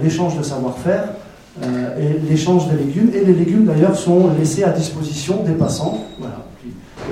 l'échange 0.04 0.38
de 0.38 0.44
savoir-faire 0.44 1.10
et 1.64 2.30
l'échange 2.30 2.70
des 2.70 2.78
légumes. 2.78 3.10
Et 3.16 3.26
les 3.26 3.34
légumes 3.34 3.66
d'ailleurs 3.66 3.96
sont 3.96 4.30
laissés 4.38 4.64
à 4.64 4.70
disposition 4.70 5.44
des 5.44 5.54
passants. 5.54 6.06
Voilà 6.20 6.45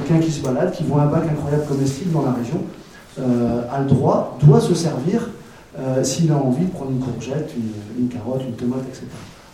quelqu'un 0.03 0.24
qui 0.24 0.31
se 0.31 0.41
balade, 0.41 0.72
qui 0.72 0.83
voit 0.83 1.01
un 1.01 1.07
bac 1.07 1.24
incroyable 1.29 1.65
comestible 1.65 2.12
dans 2.12 2.24
la 2.24 2.31
région, 2.31 2.62
euh, 3.19 3.62
a 3.72 3.79
le 3.79 3.86
droit, 3.86 4.38
doit 4.43 4.60
se 4.60 4.74
servir 4.74 5.29
euh, 5.79 6.03
s'il 6.03 6.31
a 6.31 6.36
envie 6.36 6.65
de 6.65 6.72
prendre 6.72 6.91
une 6.91 7.00
courgette, 7.00 7.53
une, 7.98 8.07
carotte, 8.07 8.41
une 8.48 8.53
tomate, 8.53 8.83
etc. 8.88 9.05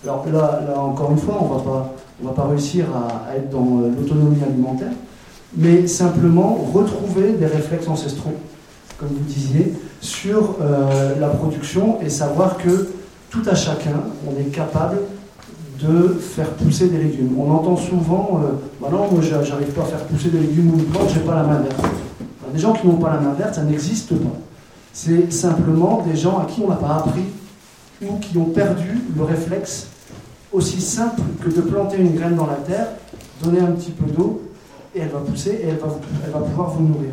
Alors 0.03 0.25
là, 0.31 0.79
encore 0.79 1.11
une 1.11 1.17
fois, 1.17 1.37
on 1.41 1.93
on 2.21 2.27
va 2.27 2.33
pas 2.33 2.47
réussir 2.47 2.85
à, 2.95 3.35
être 3.35 3.49
dans 3.49 3.81
euh, 3.81 3.91
l'autonomie 3.97 4.41
alimentaire, 4.43 4.91
mais 5.55 5.87
simplement 5.87 6.57
retrouver 6.73 7.33
des 7.33 7.45
réflexes 7.45 7.87
ancestraux, 7.87 8.33
comme 8.97 9.09
vous 9.09 9.23
disiez, 9.25 9.73
sur 10.01 10.57
la 11.19 11.27
production 11.27 11.99
et 12.01 12.09
savoir 12.09 12.57
que 12.57 12.87
tout 13.29 13.41
à 13.49 13.55
chacun, 13.55 14.03
on 14.27 14.39
est 14.39 14.51
capable 14.51 14.97
de 15.81 16.09
faire 16.19 16.49
pousser 16.51 16.89
des 16.89 16.97
légumes. 16.97 17.35
On 17.39 17.51
entend 17.51 17.77
souvent, 17.77 18.41
euh, 18.43 18.51
bah 18.81 18.89
moi 18.91 19.07
j'arrive 19.21 19.67
pas 19.67 19.83
à 19.83 19.85
faire 19.85 20.03
pousser 20.05 20.29
des 20.29 20.39
légumes 20.39 20.73
ou 20.73 20.79
une 20.79 20.85
plante, 20.85 21.09
j'ai 21.13 21.21
pas 21.21 21.35
la 21.35 21.43
main 21.43 21.59
verte. 21.59 21.81
des 22.53 22.59
gens 22.59 22.73
qui 22.73 22.87
n'ont 22.87 22.97
pas 22.97 23.13
la 23.13 23.19
main 23.19 23.33
verte, 23.33 23.55
ça 23.55 23.63
n'existe 23.63 24.13
pas. 24.15 24.37
C'est 24.91 25.31
simplement 25.31 26.03
des 26.05 26.17
gens 26.17 26.39
à 26.39 26.45
qui 26.45 26.61
on 26.61 26.69
n'a 26.69 26.75
pas 26.75 26.95
appris 26.95 27.23
ou 28.01 28.17
qui 28.17 28.37
ont 28.37 28.45
perdu 28.45 29.01
le 29.15 29.23
réflexe 29.23 29.87
aussi 30.51 30.81
simple 30.81 31.21
que 31.41 31.49
de 31.49 31.61
planter 31.61 31.97
une 31.97 32.15
graine 32.15 32.35
dans 32.35 32.47
la 32.47 32.55
terre, 32.55 32.87
donner 33.43 33.59
un 33.59 33.71
petit 33.71 33.91
peu 33.91 34.11
d'eau 34.11 34.41
et 34.95 34.99
elle 34.99 35.09
va 35.09 35.19
pousser 35.19 35.51
et 35.63 35.67
elle 35.67 35.77
va, 35.77 35.87
elle 36.25 36.31
va 36.31 36.39
pouvoir 36.39 36.71
vous 36.71 36.83
nourrir. 36.83 37.11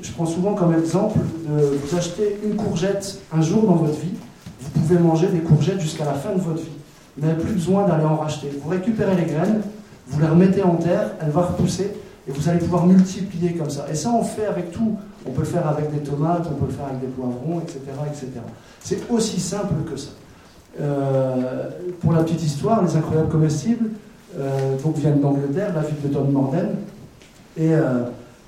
Je 0.00 0.10
prends 0.12 0.26
souvent 0.26 0.54
comme 0.54 0.74
exemple 0.74 1.18
de 1.46 1.76
vous 1.76 1.96
acheter 1.96 2.38
une 2.44 2.56
courgette 2.56 3.20
un 3.32 3.42
jour 3.42 3.64
dans 3.64 3.74
votre 3.74 3.98
vie, 4.00 4.14
vous 4.60 4.80
pouvez 4.80 4.98
manger 4.98 5.28
des 5.28 5.40
courgettes 5.40 5.80
jusqu'à 5.80 6.04
la 6.04 6.14
fin 6.14 6.34
de 6.34 6.40
votre 6.40 6.62
vie. 6.62 6.77
Vous 7.18 7.26
n'avez 7.26 7.42
plus 7.42 7.54
besoin 7.54 7.86
d'aller 7.86 8.04
en 8.04 8.16
racheter. 8.16 8.48
Vous 8.62 8.68
récupérez 8.68 9.16
les 9.16 9.24
graines, 9.24 9.60
vous 10.06 10.20
les 10.20 10.26
remettez 10.26 10.62
en 10.62 10.76
terre, 10.76 11.10
elle 11.20 11.30
va 11.30 11.42
repousser 11.42 11.92
et 12.28 12.30
vous 12.30 12.48
allez 12.48 12.58
pouvoir 12.58 12.86
multiplier 12.86 13.54
comme 13.54 13.70
ça. 13.70 13.86
Et 13.90 13.94
ça, 13.94 14.10
on 14.10 14.22
fait 14.22 14.46
avec 14.46 14.70
tout. 14.70 14.96
On 15.26 15.30
peut 15.30 15.40
le 15.40 15.46
faire 15.46 15.66
avec 15.66 15.90
des 15.92 16.00
tomates, 16.00 16.46
on 16.50 16.54
peut 16.54 16.66
le 16.66 16.72
faire 16.72 16.86
avec 16.86 17.00
des 17.00 17.06
poivrons, 17.08 17.60
etc. 17.60 17.80
etc. 18.06 18.28
C'est 18.80 19.10
aussi 19.10 19.40
simple 19.40 19.74
que 19.90 19.96
ça. 19.96 20.10
Euh, 20.80 21.70
pour 22.00 22.12
la 22.12 22.22
petite 22.22 22.42
histoire, 22.42 22.84
les 22.84 22.94
incroyables 22.96 23.28
comestibles 23.28 23.90
euh, 24.38 24.76
donc 24.82 24.96
viennent 24.96 25.20
d'Angleterre, 25.20 25.72
la 25.74 25.82
ville 25.82 26.00
de 26.04 26.08
Don 26.08 26.24
Morden, 26.24 26.68
et 27.56 27.74
euh, 27.74 28.04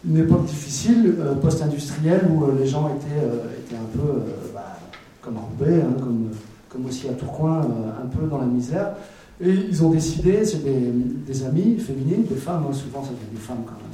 une 0.07 0.19
époque 0.19 0.45
difficile, 0.45 1.17
post-industrielle, 1.43 2.29
où 2.31 2.45
les 2.59 2.67
gens 2.67 2.89
étaient, 2.89 3.27
étaient 3.59 3.77
un 3.77 3.99
peu 3.99 4.21
bah, 4.55 4.79
comme 5.21 5.39
enrobés, 5.39 5.81
hein, 5.83 5.95
comme 5.99 6.31
comme 6.71 6.87
aussi 6.87 7.09
à 7.09 7.13
Tourcoing, 7.13 7.63
euh, 7.63 8.05
un 8.05 8.07
peu 8.07 8.27
dans 8.27 8.39
la 8.39 8.47
misère. 8.47 8.93
Et 9.43 9.51
ils 9.51 9.85
ont 9.85 9.91
décidé, 9.91 10.45
c'est 10.45 10.63
des, 10.63 10.93
des 11.27 11.45
amies 11.45 11.79
féminines, 11.79 12.25
des 12.29 12.37
femmes, 12.37 12.65
hein, 12.69 12.73
souvent 12.73 13.03
ça 13.03 13.11
des 13.33 13.41
femmes 13.41 13.63
quand 13.67 13.73
même, 13.73 13.91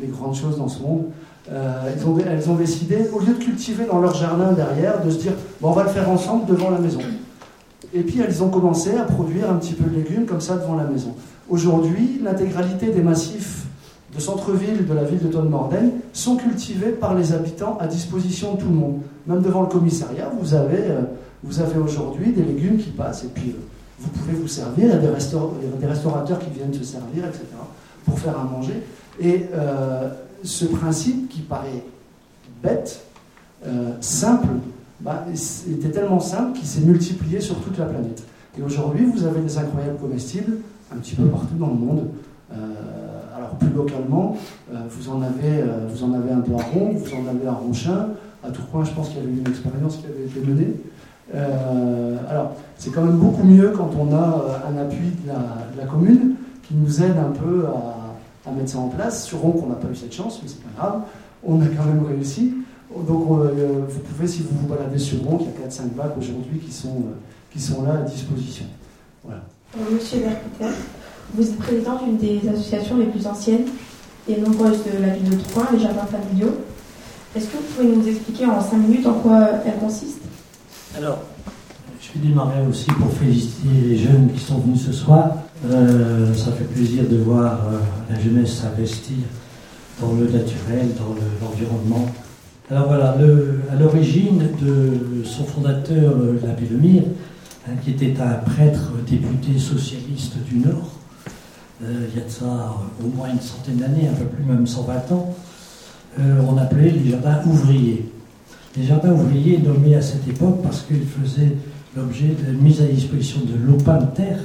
les, 0.00 0.08
grandes 0.08 0.34
choses 0.34 0.58
dans 0.58 0.68
ce 0.68 0.82
monde. 0.82 1.04
Euh, 1.50 1.92
elles, 2.26 2.48
ont, 2.50 2.54
décidé, 2.54 2.96
au 3.12 3.20
lieu 3.20 3.34
de 3.34 3.42
cultiver 3.44 3.84
dans 3.84 4.00
leur 4.00 4.14
jardin 4.14 4.52
derrière, 4.52 5.04
de 5.04 5.10
se 5.10 5.18
dire 5.18 5.32
bon, 5.60 5.68
on 5.68 5.72
va 5.72 5.84
le 5.84 5.90
faire 5.90 6.08
ensemble 6.10 6.46
devant 6.46 6.70
la 6.70 6.78
maison. 6.78 7.00
Et 7.92 8.00
puis 8.00 8.20
elles 8.20 8.42
ont 8.42 8.48
commencé 8.48 8.96
à 8.96 9.02
produire 9.04 9.50
un 9.50 9.54
petit 9.56 9.74
peu 9.74 9.88
de 9.88 9.94
légumes 9.94 10.26
comme 10.26 10.40
ça 10.40 10.56
devant 10.56 10.74
la 10.74 10.84
maison. 10.84 11.14
Aujourd'hui, 11.48 12.20
l'intégralité 12.24 12.90
des 12.90 13.02
massifs 13.02 13.66
de 14.14 14.20
centre-ville 14.20 14.86
de 14.86 14.94
la 14.94 15.04
ville 15.04 15.20
de 15.20 15.28
Tonne-Morden 15.28 15.92
sont 16.12 16.36
cultivés 16.36 16.90
par 16.90 17.14
les 17.14 17.32
habitants 17.32 17.76
à 17.80 17.86
disposition 17.86 18.54
de 18.54 18.60
tout 18.60 18.68
le 18.68 18.74
monde. 18.74 19.00
Même 19.26 19.42
devant 19.42 19.62
le 19.62 19.68
commissariat, 19.68 20.30
vous 20.40 20.54
avez 20.54 20.82
euh, 20.82 21.02
vous 21.44 21.60
avez 21.60 21.78
aujourd'hui 21.78 22.32
des 22.32 22.42
légumes 22.42 22.78
qui 22.78 22.90
passent 22.90 23.24
et 23.24 23.28
puis 23.28 23.50
euh, 23.50 23.60
vous 23.98 24.08
pouvez 24.08 24.32
vous 24.32 24.48
servir. 24.48 24.86
Il 24.86 24.90
y 24.90 24.92
a 24.92 24.98
des, 24.98 25.86
restaurateurs 25.86 26.38
qui 26.38 26.50
viennent 26.50 26.72
se 26.72 26.82
servir, 26.82 27.26
etc., 27.26 27.44
pour 28.04 28.18
faire 28.18 28.38
à 28.38 28.44
manger. 28.44 28.82
Et 29.20 29.44
euh, 29.54 30.08
ce 30.42 30.64
principe 30.64 31.28
qui 31.28 31.40
paraît 31.40 31.84
bête, 32.62 33.04
euh, 33.66 33.92
simple, 34.00 34.48
bah, 35.00 35.26
était 35.70 35.90
tellement 35.90 36.20
simple 36.20 36.58
qu'il 36.58 36.66
s'est 36.66 36.80
multiplié 36.80 37.40
sur 37.40 37.60
toute 37.60 37.78
la 37.78 37.84
planète. 37.84 38.24
Et 38.58 38.62
aujourd'hui, 38.62 39.04
vous 39.04 39.24
avez 39.24 39.40
des 39.40 39.58
incroyables 39.58 39.98
comestibles 39.98 40.58
un 40.92 40.96
petit 40.96 41.14
peu 41.14 41.24
partout 41.24 41.56
dans 41.58 41.68
le 41.68 41.74
monde. 41.74 42.08
alors 43.36 43.50
plus 43.58 43.70
localement, 43.70 44.36
vous, 44.70 45.08
en 45.08 45.22
avez, 45.22 45.64
vous 45.88 46.04
en 46.04 46.14
avez 46.14 46.30
un 46.30 46.40
peu 46.40 46.52
à 46.52 46.62
Ronde, 46.62 46.96
vous 46.98 47.16
en 47.16 47.28
avez 47.28 47.46
à 47.48 47.52
Ronchin, 47.52 48.10
à 48.44 48.50
Tourcoing, 48.50 48.84
je 48.84 48.92
pense 48.92 49.08
qu'il 49.08 49.18
y 49.18 49.20
avait 49.22 49.32
une 49.32 49.48
expérience 49.48 49.96
qui 49.96 50.06
avait 50.06 50.24
été 50.24 50.40
menée. 50.40 50.76
Euh, 51.32 52.16
alors, 52.28 52.52
c'est 52.76 52.90
quand 52.90 53.02
même 53.02 53.16
beaucoup 53.16 53.44
mieux 53.44 53.70
quand 53.70 53.90
on 53.98 54.12
a 54.14 54.16
euh, 54.16 54.70
un 54.70 54.82
appui 54.82 55.12
de 55.24 55.78
la, 55.78 55.86
commune 55.86 56.34
qui 56.66 56.74
nous 56.74 57.02
aide 57.02 57.16
un 57.18 57.32
peu 57.32 57.64
à, 58.46 58.50
mettre 58.52 58.70
ça 58.70 58.78
en 58.78 58.88
place. 58.88 59.24
Sur 59.24 59.38
Ronc, 59.38 59.62
on 59.64 59.68
n'a 59.68 59.76
pas 59.76 59.88
eu 59.88 59.96
cette 59.96 60.12
chance, 60.12 60.40
mais 60.42 60.48
c'est 60.48 60.62
pas 60.62 60.70
grave, 60.76 61.00
on 61.42 61.60
a 61.60 61.66
quand 61.66 61.84
même 61.84 62.04
réussi. 62.06 62.54
Donc, 63.08 63.26
euh, 63.30 63.80
vous 63.88 64.00
pouvez, 64.00 64.26
si 64.26 64.42
vous 64.42 64.56
vous 64.60 64.66
baladez 64.66 64.98
sur 64.98 65.22
Ronc, 65.24 65.40
il 65.40 65.60
y 65.60 65.64
a 65.64 65.68
4-5 65.68 65.94
bacs 65.96 66.14
aujourd'hui 66.18 66.58
qui 66.58 66.72
sont, 66.72 67.04
qui 67.52 67.60
sont 67.60 67.82
là 67.82 67.94
à 67.94 68.02
disposition. 68.02 68.66
Voilà. 69.24 69.40
Monsieur 69.90 70.20
Verpiter, 70.20 70.76
vous 71.34 71.42
êtes 71.42 71.56
président 71.56 71.98
d'une 72.04 72.16
des 72.18 72.48
associations 72.48 72.98
les 72.98 73.06
plus 73.06 73.26
anciennes 73.26 73.66
et 74.28 74.40
nombreuses 74.40 74.84
de 74.84 75.02
la 75.02 75.14
ville 75.14 75.30
de 75.30 75.42
Troyes, 75.42 75.68
les 75.72 75.80
jardins 75.80 76.06
familiaux. 76.06 76.54
Est-ce 77.34 77.46
que 77.46 77.56
vous 77.56 77.62
pouvez 77.74 77.88
nous 77.88 78.06
expliquer 78.06 78.46
en 78.46 78.60
5 78.60 78.76
minutes 78.76 79.06
en 79.06 79.14
quoi 79.14 79.40
elle 79.66 79.78
consiste? 79.78 80.20
Alors, 80.96 81.18
je 82.00 82.18
vais 82.18 82.28
démarrer 82.28 82.64
aussi 82.68 82.86
pour 82.86 83.12
féliciter 83.12 83.68
les 83.82 83.96
jeunes 83.96 84.30
qui 84.32 84.38
sont 84.38 84.58
venus 84.58 84.86
ce 84.86 84.92
soir. 84.92 85.38
Euh, 85.66 86.32
ça 86.34 86.52
fait 86.52 86.64
plaisir 86.64 87.04
de 87.08 87.16
voir 87.16 87.52
euh, 87.52 87.78
la 88.10 88.20
jeunesse 88.20 88.52
s'investir 88.52 89.16
dans 90.00 90.12
le 90.12 90.26
naturel, 90.26 90.90
dans 90.96 91.14
l'environnement. 91.44 92.06
Alors 92.70 92.86
voilà, 92.86 93.16
à 93.72 93.76
l'origine 93.76 94.50
de 94.62 95.24
son 95.24 95.44
fondateur, 95.44 96.12
euh, 96.12 96.38
l'abbé 96.44 96.66
Lemire, 96.70 97.04
hein, 97.68 97.72
qui 97.82 97.90
était 97.90 98.14
un 98.20 98.34
prêtre 98.34 98.92
député 99.08 99.58
socialiste 99.58 100.36
du 100.44 100.58
Nord, 100.58 100.90
il 101.82 102.18
y 102.18 102.22
a 102.22 102.24
de 102.24 102.30
ça 102.30 102.76
au 103.04 103.08
moins 103.08 103.28
une 103.30 103.40
centaine 103.40 103.76
d'années, 103.76 104.08
un 104.08 104.14
peu 104.14 104.24
plus, 104.24 104.44
même 104.44 104.66
120 104.66 105.12
ans, 105.12 105.34
on 106.18 106.56
appelait 106.56 106.90
les 106.90 107.10
jardins 107.10 107.42
ouvriers. 107.44 108.10
Les 108.76 108.82
jardins 108.84 109.12
ouvriers 109.12 109.58
nommés 109.58 109.94
à 109.94 110.02
cette 110.02 110.26
époque 110.26 110.60
parce 110.62 110.82
qu'ils 110.82 111.06
faisaient 111.06 111.52
l'objet 111.96 112.34
de 112.34 112.52
mise 112.52 112.82
à 112.82 112.86
disposition 112.86 113.40
de 113.40 113.54
lopins 113.70 113.98
de 113.98 114.06
terre 114.16 114.40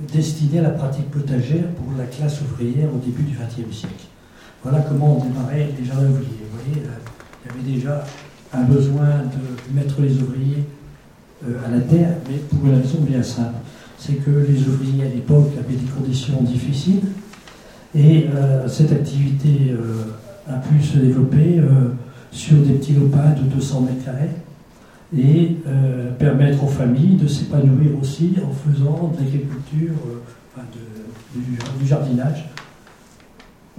destinés 0.00 0.60
à 0.60 0.62
la 0.62 0.70
pratique 0.70 1.10
potagère 1.10 1.66
pour 1.76 1.92
la 1.98 2.04
classe 2.04 2.40
ouvrière 2.40 2.88
au 2.94 2.98
début 2.98 3.24
du 3.24 3.36
XXe 3.36 3.76
siècle. 3.76 4.06
Voilà 4.62 4.80
comment 4.80 5.18
on 5.18 5.24
démarrait 5.24 5.68
les 5.78 5.84
jardins 5.84 6.08
ouvriers. 6.08 6.46
Vous 6.50 6.58
voyez, 6.72 6.86
euh, 6.86 6.90
il 7.44 7.48
y 7.48 7.54
avait 7.54 7.76
déjà 7.76 8.04
un 8.54 8.62
besoin 8.62 9.24
de 9.24 9.74
mettre 9.78 10.00
les 10.00 10.14
ouvriers 10.22 10.64
euh, 11.46 11.66
à 11.66 11.70
la 11.70 11.80
terre, 11.80 12.14
mais 12.30 12.38
pour 12.38 12.66
une 12.66 12.80
raison 12.80 13.00
bien 13.00 13.22
simple. 13.22 13.56
C'est 13.98 14.14
que 14.14 14.30
les 14.30 14.66
ouvriers 14.68 15.04
à 15.04 15.08
l'époque 15.08 15.50
avaient 15.58 15.76
des 15.76 15.90
conditions 15.90 16.40
difficiles 16.42 17.02
et 17.94 18.26
euh, 18.34 18.66
cette 18.68 18.92
activité 18.92 19.74
a 20.48 20.54
pu 20.54 20.82
se 20.82 20.96
développer 20.96 21.60
sur 22.30 22.56
des 22.58 22.74
petits 22.74 22.94
lopins 22.94 23.32
de 23.32 23.54
200 23.54 23.80
mètres 23.82 24.04
carrés 24.04 24.30
et 25.16 25.56
permettre 26.18 26.62
aux 26.64 26.68
familles 26.68 27.16
de 27.16 27.26
s'épanouir 27.26 27.90
aussi 28.00 28.34
en 28.44 28.52
faisant 28.52 29.10
de 29.16 29.24
l'agriculture, 29.24 29.94
du, 31.34 31.86
jardinage. 31.86 32.50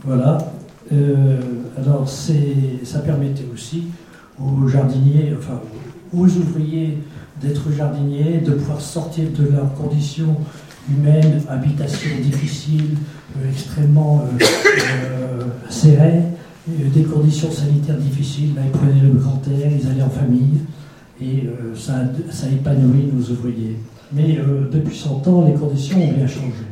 Voilà. 0.04 0.40
alors 1.78 2.10
ça 2.10 3.00
permettait 3.06 3.46
aussi 3.54 3.84
aux 4.40 4.68
jardiniers, 4.68 5.36
enfin 5.38 5.62
aux 6.14 6.26
ouvriers 6.26 6.98
d'être 7.42 7.72
jardiniers, 7.72 8.40
de 8.40 8.52
pouvoir 8.54 8.82
sortir 8.82 9.26
de 9.38 9.48
leurs 9.52 9.74
conditions 9.76 10.36
humaines, 10.90 11.42
habitation 11.50 12.10
difficile, 12.22 12.96
euh, 13.38 13.50
extrêmement 13.50 14.26
euh, 14.42 14.44
euh, 14.44 15.44
serrées, 15.70 16.24
des 16.94 17.04
conditions 17.04 17.52
sanitaires 17.52 17.98
difficiles. 17.98 18.56
Là, 18.56 18.62
ils 18.66 18.72
prenaient 18.72 19.02
le 19.02 19.20
grand 19.20 19.42
air, 19.48 19.72
ils 19.72 19.88
allaient 19.88 20.02
en 20.02 20.10
famille, 20.10 20.60
et 21.22 21.48
ça, 21.76 22.04
ça 22.30 22.48
épanouit 22.48 23.10
nos 23.14 23.24
ouvriers. 23.32 23.78
Mais 24.12 24.38
depuis 24.72 24.98
100 24.98 25.28
ans, 25.28 25.48
les 25.48 25.54
conditions 25.54 26.02
ont 26.02 26.14
bien 26.14 26.28
changé. 26.28 26.66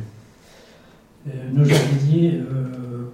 nos 1.52 1.64
jardiniers 1.64 2.40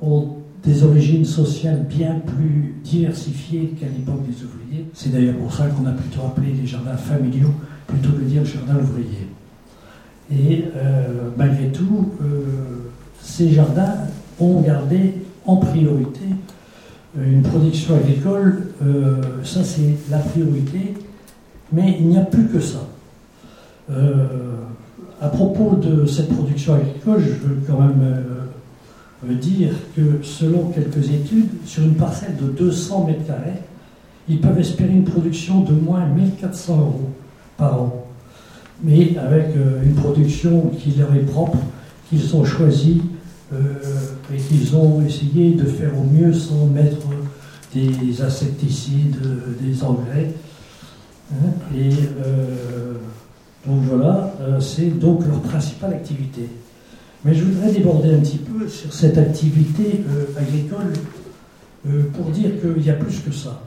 ont 0.00 0.36
des 0.64 0.82
origines 0.82 1.24
sociales 1.24 1.84
bien 1.88 2.20
plus 2.20 2.74
diversifiées 2.82 3.74
qu'à 3.78 3.86
l'époque 3.86 4.22
des 4.26 4.44
ouvriers. 4.44 4.86
C'est 4.94 5.12
d'ailleurs 5.12 5.36
pour 5.36 5.52
ça 5.52 5.66
qu'on 5.66 5.86
a 5.86 5.92
plutôt 5.92 6.22
appelé 6.22 6.52
les 6.52 6.66
jardins 6.66 6.96
familiaux 6.96 7.52
plutôt 7.86 8.10
que 8.10 8.22
dire 8.22 8.44
jardin 8.44 8.76
ouvrier. 8.82 9.28
Et 10.32 10.64
euh, 10.76 11.30
malgré 11.36 11.68
tout, 11.68 12.12
euh, 12.22 12.90
ces 13.20 13.50
jardins 13.50 13.94
ont 14.40 14.62
gardé 14.62 15.14
en 15.44 15.56
priorité 15.56 16.20
euh, 16.24 16.43
une 17.16 17.42
production 17.42 17.96
agricole, 17.96 18.68
ça 19.44 19.62
c'est 19.62 19.94
la 20.10 20.18
priorité, 20.18 20.94
mais 21.72 21.96
il 22.00 22.08
n'y 22.08 22.18
a 22.18 22.22
plus 22.22 22.46
que 22.48 22.60
ça. 22.60 22.86
à 25.20 25.28
propos 25.28 25.76
de 25.76 26.06
cette 26.06 26.28
production 26.34 26.74
agricole, 26.74 27.20
je 27.20 27.46
veux 27.46 27.60
quand 27.66 27.78
même 27.78 28.24
dire 29.32 29.70
que 29.96 30.20
selon 30.22 30.70
quelques 30.70 31.10
études, 31.10 31.48
sur 31.64 31.84
une 31.84 31.94
parcelle 31.94 32.36
de 32.36 32.48
200 32.48 33.06
mètres 33.06 33.26
carrés, 33.26 33.62
ils 34.28 34.40
peuvent 34.40 34.58
espérer 34.58 34.92
une 34.92 35.04
production 35.04 35.60
de 35.60 35.72
moins 35.72 36.06
1400 36.06 36.78
euros 36.78 37.10
par 37.56 37.80
an. 37.80 38.06
Mais 38.82 39.16
avec 39.18 39.56
euh, 39.56 39.82
une 39.84 39.94
production 39.94 40.70
qui 40.78 40.92
leur 40.98 41.14
est 41.14 41.26
propre, 41.26 41.58
qu'ils 42.08 42.34
ont 42.36 42.44
choisie 42.44 43.02
euh, 43.52 43.56
et 44.32 44.36
qu'ils 44.36 44.74
ont 44.76 45.04
essayé 45.04 45.52
de 45.52 45.64
faire 45.64 45.92
au 45.98 46.04
mieux 46.04 46.32
sans 46.32 46.66
mettre 46.66 47.06
des 47.74 48.22
insecticides, 48.22 49.16
des 49.60 49.82
engrais. 49.82 50.30
Hein. 51.32 51.50
et 51.74 51.90
euh, 52.24 52.94
donc 53.66 53.80
voilà, 53.82 54.32
c'est 54.60 54.98
donc 54.98 55.26
leur 55.26 55.40
principale 55.40 55.94
activité. 55.94 56.48
Mais 57.24 57.34
je 57.34 57.44
voudrais 57.44 57.72
déborder 57.72 58.14
un 58.14 58.18
petit 58.18 58.38
peu 58.38 58.68
sur 58.68 58.92
cette 58.92 59.16
activité 59.16 60.04
euh, 60.10 60.38
agricole 60.38 60.92
euh, 61.88 62.04
pour 62.12 62.26
dire 62.26 62.50
qu'il 62.60 62.84
y 62.84 62.90
a 62.90 62.94
plus 62.94 63.20
que 63.20 63.32
ça. 63.32 63.62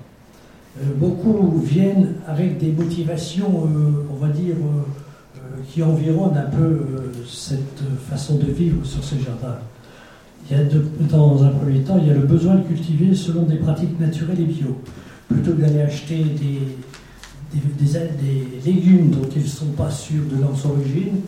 Euh, 0.80 0.94
beaucoup 0.96 1.60
viennent 1.66 2.14
avec 2.28 2.60
des 2.60 2.72
motivations, 2.72 3.68
on 4.12 4.16
va 4.24 4.32
dire, 4.32 4.56
qui 5.68 5.82
environnent 5.82 6.38
un 6.38 6.56
peu 6.56 6.82
cette 7.28 7.82
façon 8.08 8.36
de 8.36 8.46
vivre 8.46 8.86
sur 8.86 9.04
ces 9.04 9.20
jardins. 9.20 9.58
Dans 11.10 11.44
un 11.44 11.50
premier 11.50 11.80
temps, 11.82 11.98
il 12.01 12.08
y 12.08 12.12
a 12.12 12.13
le 12.13 12.22
besoin 12.22 12.56
de 12.56 12.62
cultiver 12.62 13.13
selon 13.13 13.44
des 13.44 13.58
pratiques 13.58 14.00
naturelles 14.00 14.39
et 14.39 14.45
bio. 14.45 14.78
Plutôt 15.28 15.52
que 15.52 15.62
d'aller 15.62 15.82
acheter 15.82 16.24
des, 16.24 16.60
légumes 18.65 19.10
dont 19.12 19.28
ils 19.36 19.41
ne 19.41 19.48
sont 19.48 19.71
pas 19.78 19.91
sûrs 19.91 20.24
de 20.32 20.39
leur 20.41 20.52
origine, 20.65 21.21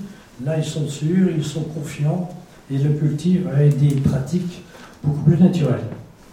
Là, 0.46 0.58
ils 0.58 0.64
sont 0.64 0.88
sûrs, 0.88 1.30
ils 1.36 1.44
sont 1.44 1.64
confiants 1.64 2.30
et 2.72 2.78
le 2.78 2.92
cultivent 2.92 3.48
avec 3.54 3.78
des 3.78 3.96
pratiques 3.96 4.64
beaucoup 5.04 5.24
plus 5.24 5.38
naturelles. 5.38 5.82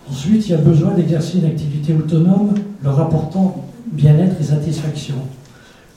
Ensuite, 0.08 0.46
il 0.46 0.52
y 0.52 0.54
a 0.54 0.58
besoin 0.58 0.94
d'exercer 0.94 1.38
une 1.38 1.46
activité 1.46 1.92
autonome 1.92 2.54
leur 2.84 3.00
apportant 3.00 3.64
bien-être 3.86 4.36
et 4.40 4.44
satisfaction. 4.44 5.16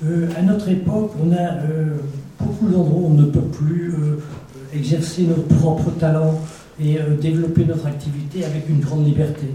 Euh, 0.03 0.27
à 0.35 0.41
notre 0.41 0.69
époque, 0.69 1.11
on 1.23 1.31
a 1.33 1.35
euh, 1.35 1.97
beaucoup 2.39 2.67
d'endroits 2.67 3.01
où 3.01 3.05
on 3.11 3.13
ne 3.13 3.25
peut 3.25 3.41
plus 3.41 3.93
euh, 3.93 4.19
exercer 4.73 5.23
notre 5.23 5.43
propre 5.59 5.91
talent 5.91 6.39
et 6.81 6.97
développer 7.21 7.65
notre 7.65 7.87
activité 7.87 8.45
avec 8.45 8.69
une 8.69 8.79
grande 8.79 9.05
liberté. 9.05 9.47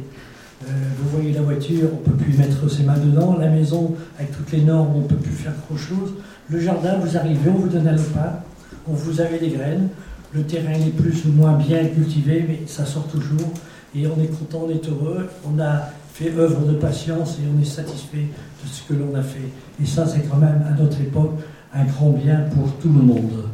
vous 0.63 1.09
voyez 1.11 1.33
la 1.33 1.43
voiture, 1.43 1.89
on 1.93 2.01
ne 2.01 2.17
peut 2.17 2.23
plus 2.25 2.37
mettre 2.37 2.71
ses 2.71 2.83
mains 2.83 2.99
dedans. 2.99 3.37
La 3.39 3.49
maison, 3.49 3.95
avec 4.19 4.33
toutes 4.33 4.53
les 4.53 4.61
normes, 4.61 4.97
on 4.97 5.01
ne 5.01 5.07
peut 5.07 5.17
plus 5.17 5.33
faire 5.33 5.55
grand-chose. 5.69 6.15
Le 6.51 6.61
jardin, 6.61 6.99
vous 6.99 7.17
arrivez, 7.17 7.51
on 7.51 7.59
vous 7.59 7.69
donne 7.69 7.89
un 7.89 7.97
lopin, 7.97 8.41
on 8.87 8.93
vous 8.93 9.21
avez 9.21 9.39
des 9.39 9.49
graines. 9.49 9.89
Le 10.35 10.43
terrain 10.43 10.73
est 10.73 10.97
plus 10.97 11.25
ou 11.27 11.33
moins 11.33 11.57
bien 11.57 11.87
cultivé, 11.87 12.45
mais 12.47 12.61
ça 12.67 12.85
sort 12.85 13.07
toujours. 13.07 13.53
Et 13.95 14.07
on 14.07 14.21
est 14.21 14.27
content, 14.27 14.67
on 14.67 14.71
est 14.71 14.89
heureux. 14.89 15.29
On 15.47 15.61
a 15.61 15.91
fait 16.13 16.33
œuvre 16.37 16.67
de 16.67 16.75
patience 16.75 17.39
et 17.39 17.43
on 17.57 17.61
est 17.61 17.65
satisfait 17.65 18.27
de 18.63 18.69
ce 18.69 18.83
que 18.83 18.95
l'on 18.95 19.15
a 19.15 19.23
fait. 19.23 19.49
Et 19.83 19.87
ça, 19.87 20.07
c'est 20.07 20.29
quand 20.29 20.37
même, 20.37 20.65
à 20.69 20.81
notre 20.81 21.01
époque, 21.01 21.33
un 21.73 21.85
grand 21.85 22.11
bien 22.11 22.45
pour 22.55 22.73
tout 22.79 22.89
le 22.89 23.03
monde. 23.03 23.45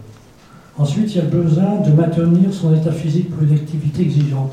Ensuite, 0.81 1.15
il 1.15 1.19
y 1.19 1.21
a 1.21 1.25
besoin 1.25 1.81
de 1.87 1.91
maintenir 1.93 2.55
son 2.55 2.75
état 2.75 2.91
physique 2.91 3.31
pour 3.31 3.43
une 3.43 3.53
activité 3.53 4.01
exigeante. 4.01 4.53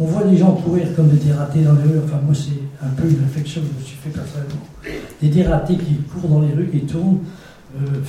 On 0.00 0.06
voit 0.06 0.24
des 0.24 0.36
gens 0.36 0.50
courir 0.56 0.88
comme 0.96 1.06
des 1.06 1.24
dératés 1.24 1.60
dans 1.60 1.74
les 1.74 1.84
rues. 1.84 2.00
Enfin, 2.04 2.18
moi, 2.20 2.34
c'est 2.34 2.84
un 2.84 2.88
peu 2.88 3.08
une 3.08 3.22
réflexion 3.22 3.60
que 3.60 3.68
je 3.68 3.80
me 3.80 3.84
suis 3.84 3.96
fait 3.96 4.10
personnellement. 4.10 4.66
Des 5.22 5.28
dératés 5.28 5.76
qui 5.76 5.94
courent 6.12 6.28
dans 6.28 6.40
les 6.40 6.52
rues, 6.52 6.66
qui 6.66 6.80
tournent. 6.80 7.20
Euh, 7.76 8.00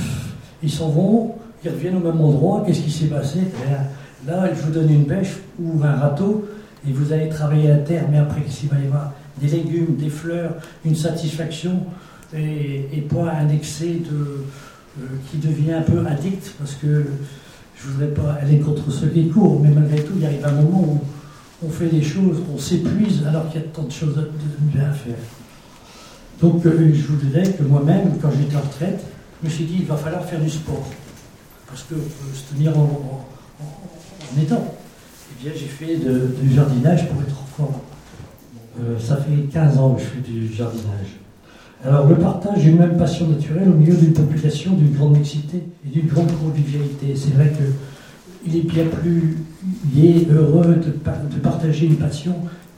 ils 0.64 0.72
s'en 0.72 0.90
vont, 0.90 1.36
ils 1.64 1.70
reviennent 1.70 1.98
au 1.98 2.00
même 2.00 2.20
endroit. 2.22 2.64
Qu'est-ce 2.66 2.82
qui 2.82 2.90
s'est 2.90 3.06
passé? 3.06 3.42
Eh 3.44 4.28
Là, 4.28 4.50
je 4.52 4.60
vous 4.60 4.72
donne 4.72 4.90
une 4.90 5.04
bêche 5.04 5.36
ou 5.62 5.84
un 5.84 5.96
râteau 5.96 6.48
et 6.90 6.92
vous 6.92 7.14
allez 7.14 7.30
travailler 7.30 7.70
à 7.70 7.78
terre, 7.78 8.06
mais 8.10 8.18
après, 8.18 8.42
qu'est-ce 8.42 8.62
qu'il 8.62 8.70
va 8.70 8.80
y 8.80 8.88
avoir? 8.88 9.12
Des 9.40 9.50
légumes, 9.50 9.96
des 9.96 10.10
fleurs, 10.10 10.56
une 10.84 10.96
satisfaction 10.96 11.84
et, 12.36 13.06
pas 13.14 13.32
un 13.32 13.50
excès 13.50 14.00
euh, 14.12 15.06
qui 15.30 15.38
devient 15.38 15.74
un 15.74 15.82
peu 15.82 16.04
addict 16.08 16.56
parce 16.58 16.74
que 16.74 17.06
je 17.84 17.90
ne 17.90 17.94
voudrais 17.94 18.14
pas 18.14 18.34
aller 18.42 18.60
contre 18.60 18.90
ceux 18.92 19.08
qui 19.08 19.28
courent, 19.28 19.60
mais 19.60 19.70
malgré 19.70 20.04
tout, 20.04 20.14
il 20.18 20.26
arrive 20.26 20.46
un 20.46 20.52
moment 20.52 20.82
où 20.82 21.02
on 21.66 21.70
fait 21.70 21.88
des 21.88 22.02
choses, 22.02 22.38
on 22.54 22.58
s'épuise 22.58 23.26
alors 23.28 23.50
qu'il 23.50 23.62
y 23.62 23.64
a 23.64 23.68
tant 23.68 23.84
de 23.84 23.92
choses 23.92 24.18
à 24.18 24.94
faire. 24.94 25.16
Donc, 26.42 26.66
euh, 26.66 26.94
je 26.94 27.08
voudrais 27.08 27.52
que 27.52 27.64
moi-même, 27.64 28.18
quand 28.22 28.30
j'étais 28.32 28.56
en 28.56 28.62
retraite, 28.62 29.04
je 29.42 29.48
me 29.48 29.54
suis 29.54 29.66
dit, 29.66 29.78
il 29.80 29.86
va 29.86 29.98
falloir 29.98 30.24
faire 30.26 30.40
du 30.40 30.50
sport. 30.50 30.88
Parce 31.68 31.84
que 31.84 31.96
peut 31.96 32.34
se 32.34 32.54
tenir 32.54 32.78
en, 32.78 33.26
étant. 34.42 34.74
Eh 35.32 35.44
bien, 35.44 35.52
j'ai 35.56 35.68
fait 35.68 35.98
du 35.98 36.54
jardinage 36.54 37.10
pour 37.10 37.22
être 37.22 37.36
fort. 37.58 37.82
Euh, 38.82 38.98
ça 39.00 39.18
fait 39.18 39.44
15 39.52 39.78
ans 39.78 39.94
que 39.96 40.02
je 40.02 40.08
fais 40.08 40.22
du 40.22 40.54
jardinage. 40.54 41.23
Alors, 41.86 42.08
le 42.08 42.16
partage 42.16 42.64
d'une 42.64 42.78
même 42.78 42.98
passion 42.98 43.28
naturelle 43.28 43.68
au 43.68 43.74
milieu 43.74 43.94
d'une 43.94 44.14
population 44.14 44.72
d'une 44.74 44.94
grande 44.94 45.18
mixité 45.18 45.64
et 45.86 45.90
d'une 45.90 46.08
grande 46.08 46.32
convivialité. 46.40 47.14
C'est 47.14 47.34
vrai 47.34 47.52
qu'il 47.52 48.56
est 48.56 48.62
bien 48.62 48.86
plus 48.86 49.38
lié, 49.94 50.26
heureux 50.32 50.76
de, 50.76 51.40
partager 51.40 51.88
une 51.88 51.98
passion 51.98 52.36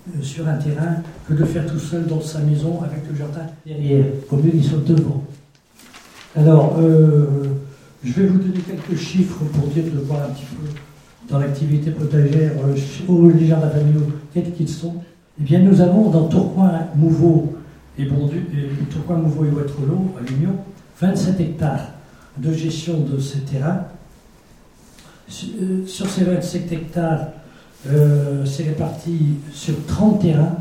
euh, 0.10 0.22
sur 0.24 0.48
un 0.48 0.56
terrain 0.56 1.04
que 1.28 1.36
de 1.36 1.46
faire 1.46 1.68
tout 1.68 1.78
seul 1.78 2.08
dans 2.08 2.20
sa 2.20 2.40
maison 2.40 2.82
avec 2.82 3.08
le 3.08 3.16
jardin 3.16 3.46
derrière, 3.64 4.06
au 4.32 4.38
mieux 4.38 4.50
qu'il 4.50 4.64
soit 4.64 4.84
devant. 4.84 5.24
Alors, 6.36 6.78
euh, 6.80 7.44
je 8.04 8.12
vais 8.12 8.26
vous 8.26 8.40
donner 8.40 8.60
quelques 8.60 9.00
chiffres 9.00 9.44
pour 9.54 9.68
dire 9.68 9.84
de 9.84 10.00
voir 10.00 10.22
un 10.22 10.34
petit 10.34 10.46
peu 10.46 10.68
dans 11.30 11.38
l'activité 11.38 11.92
potagère 11.92 12.54
euh, 12.68 13.32
les 13.40 13.46
jardins 13.46 13.70
familiaux, 13.70 14.08
quels 14.34 14.52
qu'ils 14.52 14.70
sont. 14.70 14.96
Eh 15.40 15.44
bien, 15.44 15.60
nous 15.60 15.80
avons 15.80 16.10
dans 16.10 16.24
Tourcoing, 16.24 16.88
Mouveau 16.96 17.55
et 17.98 18.06
Bondu, 18.06 18.48
et 18.54 18.86
Tourcoing, 18.86 19.18
Mouveau 19.18 19.46
et 19.46 19.50
à 19.50 20.30
l'Union, 20.30 20.56
27 21.00 21.40
hectares 21.40 21.90
de 22.38 22.52
gestion 22.54 23.00
de 23.00 23.20
ces 23.20 23.40
terrains. 23.40 23.82
Sur 25.28 26.08
ces 26.08 26.24
27 26.24 26.72
hectares, 26.72 27.28
euh, 27.88 28.46
c'est 28.46 28.64
réparti 28.64 29.36
sur 29.52 29.74
30 29.88 30.22
terrains, 30.22 30.58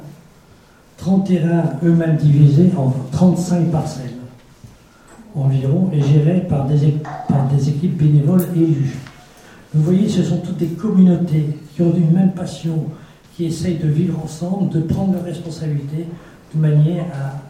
30 0.98 1.26
terrains 1.26 1.64
eux-mêmes 1.82 2.16
divisés 2.16 2.70
en 2.76 2.94
35 3.12 3.70
parcelles 3.70 4.14
environ 5.34 5.90
est 5.92 6.00
géré 6.00 6.46
par 6.48 6.66
des, 6.66 7.68
équipes 7.68 7.96
bénévoles 7.96 8.46
et 8.56 8.60
élus. 8.60 8.94
Vous 9.74 9.82
voyez, 9.82 10.08
ce 10.08 10.22
sont 10.22 10.38
toutes 10.38 10.58
des 10.58 10.68
communautés 10.68 11.58
qui 11.74 11.82
ont 11.82 11.92
une 11.94 12.12
même 12.12 12.32
passion, 12.32 12.86
qui 13.36 13.46
essayent 13.46 13.78
de 13.78 13.88
vivre 13.88 14.20
ensemble, 14.22 14.70
de 14.70 14.80
prendre 14.80 15.14
leurs 15.14 15.24
responsabilités, 15.24 16.06
de 16.54 16.60
manière 16.60 17.04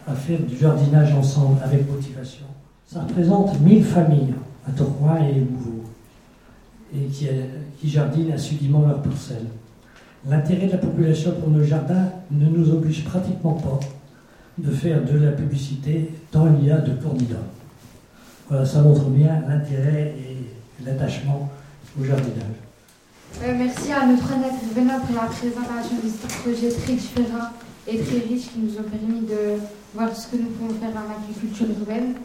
à, 0.07 0.13
faire 0.13 0.39
du 0.39 0.57
jardinage 0.57 1.13
ensemble 1.13 1.59
avec 1.63 1.89
motivation. 1.89 2.45
Ça 2.87 3.01
représente 3.01 3.59
1000 3.59 3.83
familles 3.83 4.33
à 4.67 4.71
Tourcoing 4.71 5.17
et 5.17 5.39
Mouveau, 5.39 5.83
et 6.93 7.05
qui, 7.05 7.27
qui 7.79 7.89
jardinent 7.89 8.33
assidûment 8.33 8.85
leur 8.87 9.01
parcelle. 9.01 9.45
L'intérêt 10.27 10.67
de 10.67 10.71
la 10.71 10.77
population 10.79 11.33
pour 11.39 11.49
nos 11.49 11.63
jardins 11.63 12.09
ne 12.31 12.47
nous 12.47 12.71
oblige 12.71 13.03
pratiquement 13.03 13.53
pas 13.53 13.79
de 14.57 14.71
faire 14.71 15.03
de 15.03 15.17
la 15.19 15.31
publicité 15.31 16.11
tant 16.31 16.47
il 16.59 16.67
y 16.67 16.71
a 16.71 16.77
de 16.77 16.93
candidats. 16.95 17.35
Voilà, 18.49 18.65
ça 18.65 18.81
montre 18.81 19.05
bien 19.05 19.43
l'intérêt 19.47 20.15
et 20.17 20.83
l'attachement 20.85 21.49
au 21.99 22.03
jardinage. 22.03 22.65
Euh, 23.43 23.53
merci 23.57 23.91
à 23.91 24.05
notre 24.05 24.31
intervenant 24.31 24.99
pour 25.05 25.15
la 25.15 25.27
présentation 25.27 25.97
de 26.03 26.09
ce 26.09 26.41
projet 26.41 26.69
très 26.69 26.97
et 27.87 27.97
très 27.99 28.19
riche 28.19 28.47
qui 28.51 28.59
nous 28.59 28.73
ont 28.79 28.83
permis 28.83 29.21
de 29.21 29.59
voir 29.93 30.15
ce 30.15 30.27
que 30.27 30.37
nous 30.37 30.49
pouvons 30.49 30.73
faire 30.79 30.89
en 30.91 31.21
agriculture 31.21 31.67
urbaine. 31.79 32.15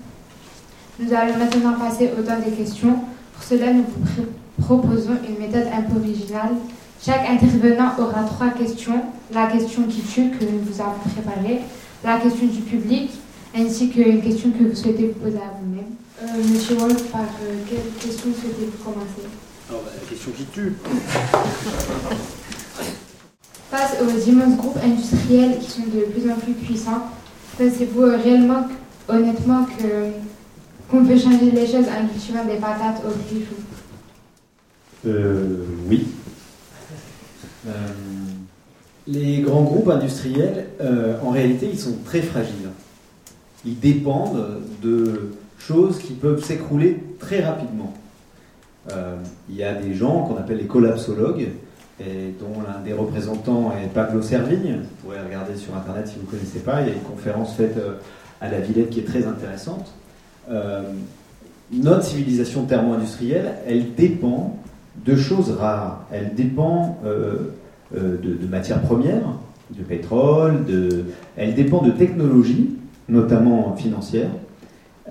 Nous 0.99 1.12
allons 1.12 1.38
maintenant 1.38 1.75
passer 1.75 2.11
au 2.18 2.23
temps 2.23 2.38
des 2.44 2.53
questions. 2.53 2.96
Pour 3.35 3.42
cela, 3.42 3.73
nous 3.73 3.85
vous 3.85 4.27
proposons 4.62 5.16
une 5.29 5.38
méthode 5.38 5.66
un 5.73 5.83
peu 5.83 5.99
originale. 5.99 6.55
Chaque 7.03 7.29
intervenant 7.29 7.92
aura 7.99 8.25
trois 8.25 8.51
questions. 8.51 9.03
La 9.33 9.46
question 9.46 9.85
qui 9.85 10.03
tue 10.03 10.31
que 10.31 10.44
nous 10.44 10.61
vous 10.66 10.81
avons 10.81 10.99
préparée, 11.14 11.61
la 12.05 12.18
question 12.18 12.46
du 12.46 12.61
public, 12.61 13.11
ainsi 13.57 13.90
qu'une 13.90 14.20
question 14.23 14.51
que 14.51 14.64
vous 14.64 14.75
souhaitez 14.75 15.07
vous 15.14 15.25
poser 15.25 15.38
à 15.38 15.55
vous-même. 15.61 15.94
Euh, 16.23 16.53
Monsieur 16.53 16.75
Wolf, 16.77 17.11
par 17.11 17.20
euh, 17.23 17.55
quelle 17.68 17.92
question 17.99 18.31
souhaitez-vous 18.38 18.85
commencer? 18.85 19.29
Alors, 19.68 19.83
bah, 19.83 19.90
La 20.03 20.09
question 20.09 20.33
qui 20.33 20.44
tue. 20.46 20.75
Face 23.71 23.97
aux 24.03 24.29
immenses 24.29 24.57
groupes 24.57 24.79
industriels 24.83 25.59
qui 25.61 25.71
sont 25.71 25.83
de 25.83 26.01
plus 26.11 26.31
en 26.31 26.35
plus 26.35 26.55
puissants, 26.55 27.07
pensez-vous 27.57 28.03
réellement, 28.03 28.67
honnêtement, 29.09 29.65
que 29.65 30.11
qu'on 30.91 31.05
peut 31.05 31.17
changer 31.17 31.53
les 31.53 31.67
choses 31.67 31.87
en 31.87 32.09
cultivant 32.09 32.45
des 32.45 32.57
patates 32.57 33.01
au 33.07 33.11
griffe 33.11 33.53
euh, 35.07 35.65
Oui. 35.89 36.09
Euh, 37.69 37.71
les 39.07 39.41
grands 39.41 39.63
groupes 39.63 39.89
industriels, 39.89 40.67
euh, 40.81 41.17
en 41.23 41.31
réalité, 41.31 41.69
ils 41.73 41.79
sont 41.79 41.97
très 42.05 42.23
fragiles. 42.23 42.71
Ils 43.65 43.79
dépendent 43.79 44.63
de 44.83 45.31
choses 45.59 45.99
qui 45.99 46.15
peuvent 46.15 46.43
s'écrouler 46.43 46.99
très 47.19 47.45
rapidement. 47.45 47.95
Euh, 48.93 49.17
il 49.49 49.57
y 49.57 49.63
a 49.63 49.75
des 49.75 49.95
gens 49.95 50.23
qu'on 50.23 50.37
appelle 50.37 50.59
les 50.59 50.67
collapsologues, 50.67 51.49
et 52.01 52.35
dont 52.41 52.63
l'un 52.67 52.81
des 52.83 52.93
représentants 52.93 53.73
est 53.73 53.89
Pablo 53.89 54.23
Servigne. 54.23 54.79
Vous 54.81 55.07
pourrez 55.09 55.21
regarder 55.23 55.57
sur 55.57 55.77
Internet 55.77 56.09
si 56.09 56.17
vous 56.17 56.27
ne 56.27 56.31
connaissez 56.31 56.61
pas. 56.61 56.81
Il 56.81 56.89
y 56.89 56.91
a 56.91 56.95
une 56.95 57.03
conférence 57.03 57.55
faite 57.55 57.79
à 58.41 58.51
la 58.51 58.61
Villette 58.61 58.91
qui 58.91 59.01
est 59.01 59.05
très 59.05 59.27
intéressante. 59.27 59.93
notre 61.73 62.05
civilisation 62.05 62.65
thermo-industrielle, 62.65 63.53
elle 63.67 63.95
dépend 63.95 64.57
de 65.05 65.17
choses 65.17 65.51
rares. 65.51 66.05
Elle 66.13 66.35
dépend 66.35 66.99
euh, 67.05 67.53
de, 67.93 68.47
matières 68.47 68.81
premières, 68.83 69.35
de 69.71 69.83
pétrole, 69.83 70.65
de... 70.65 71.05
elle 71.37 71.55
dépend 71.55 71.83
de 71.83 71.91
technologies, 71.91 72.71
notamment 73.09 73.75
financières, 73.77 74.31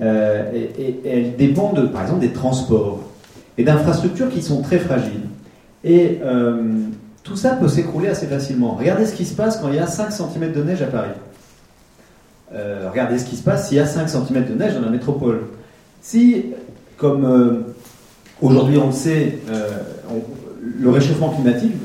euh, 0.01 0.51
et, 0.53 0.99
elle 1.05 1.35
dépend, 1.35 1.73
de, 1.73 1.83
par 1.83 2.03
exemple, 2.03 2.21
des 2.21 2.31
transports 2.31 3.01
et 3.57 3.63
d'infrastructures 3.63 4.29
qui 4.29 4.41
sont 4.41 4.61
très 4.61 4.79
fragiles. 4.79 5.27
Et 5.83 6.19
euh, 6.23 6.61
tout 7.23 7.35
ça 7.35 7.51
peut 7.51 7.67
s'écrouler 7.67 8.09
assez 8.09 8.27
facilement. 8.27 8.75
Regardez 8.75 9.05
ce 9.05 9.13
qui 9.13 9.25
se 9.25 9.33
passe 9.33 9.57
quand 9.57 9.69
il 9.69 9.75
y 9.75 9.79
a 9.79 9.87
5 9.87 10.11
cm 10.11 10.51
de 10.51 10.63
neige 10.63 10.81
à 10.81 10.87
Paris. 10.87 11.09
regardez 12.51 13.19
ce 13.19 13.25
qui 13.25 13.35
se 13.35 13.43
passe 13.43 13.69
s'il 13.69 13.77
y 13.77 13.81
a 13.81 13.85
5 13.85 14.07
cm 14.09 14.45
de 14.45 14.53
neige 14.55 14.73
dans 14.73 14.81
la 14.81 14.89
métropole. 14.89 15.41
Si, 16.01 16.45
comme 16.97 17.65
aujourd'hui 18.41 18.77
on 18.77 18.87
le 18.87 18.91
sait, 18.91 19.39
le 20.79 20.89
réchauffement 20.89 21.29
climatique 21.29 21.75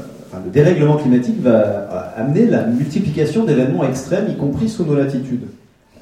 le 0.44 0.50
dérèglement 0.50 0.96
climatique 0.96 1.40
va 1.40 1.50
euh, 1.50 1.86
amener 2.16 2.46
la 2.46 2.66
multiplication 2.66 3.44
d'événements 3.44 3.84
extrêmes, 3.84 4.26
y 4.30 4.36
compris 4.36 4.68
sous 4.68 4.84
nos 4.84 4.94
latitudes. 4.94 5.46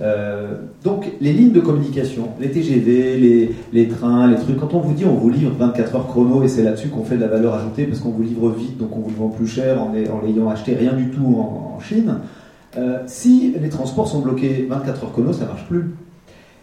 Euh, 0.02 0.54
donc 0.82 1.06
les 1.20 1.32
lignes 1.32 1.52
de 1.52 1.60
communication, 1.60 2.30
les 2.40 2.50
TGV, 2.50 3.54
les, 3.72 3.88
trains, 3.88 4.26
les 4.26 4.36
trucs, 4.36 4.58
quand 4.58 4.74
on 4.74 4.80
vous 4.80 4.94
dit 4.94 5.04
on 5.04 5.14
vous 5.14 5.30
livre 5.30 5.52
24 5.56 5.94
heures 5.94 6.08
chrono 6.08 6.42
et 6.42 6.48
c'est 6.48 6.64
là-dessus 6.64 6.88
qu'on 6.88 7.04
fait 7.04 7.14
de 7.14 7.20
la 7.20 7.28
valeur 7.28 7.54
ajoutée 7.54 7.84
parce 7.84 8.00
qu'on 8.00 8.10
vous 8.10 8.22
livre 8.22 8.50
vite, 8.50 8.78
donc 8.78 8.96
on 8.96 9.00
vous 9.00 9.10
le 9.10 9.16
vend 9.16 9.28
plus 9.28 9.46
cher 9.46 9.80
en, 9.80 9.92
l'ayant 9.92 10.48
acheté 10.48 10.74
rien 10.74 10.94
du 10.94 11.10
tout 11.10 11.24
en, 11.24 11.78
Chine, 11.80 12.18
euh, 12.76 12.98
si 13.06 13.54
les 13.60 13.68
transports 13.68 14.08
sont 14.08 14.20
bloqués 14.20 14.66
24 14.68 15.04
heures 15.04 15.12
chrono, 15.12 15.32
ça 15.32 15.46
marche 15.46 15.66
plus. 15.66 15.94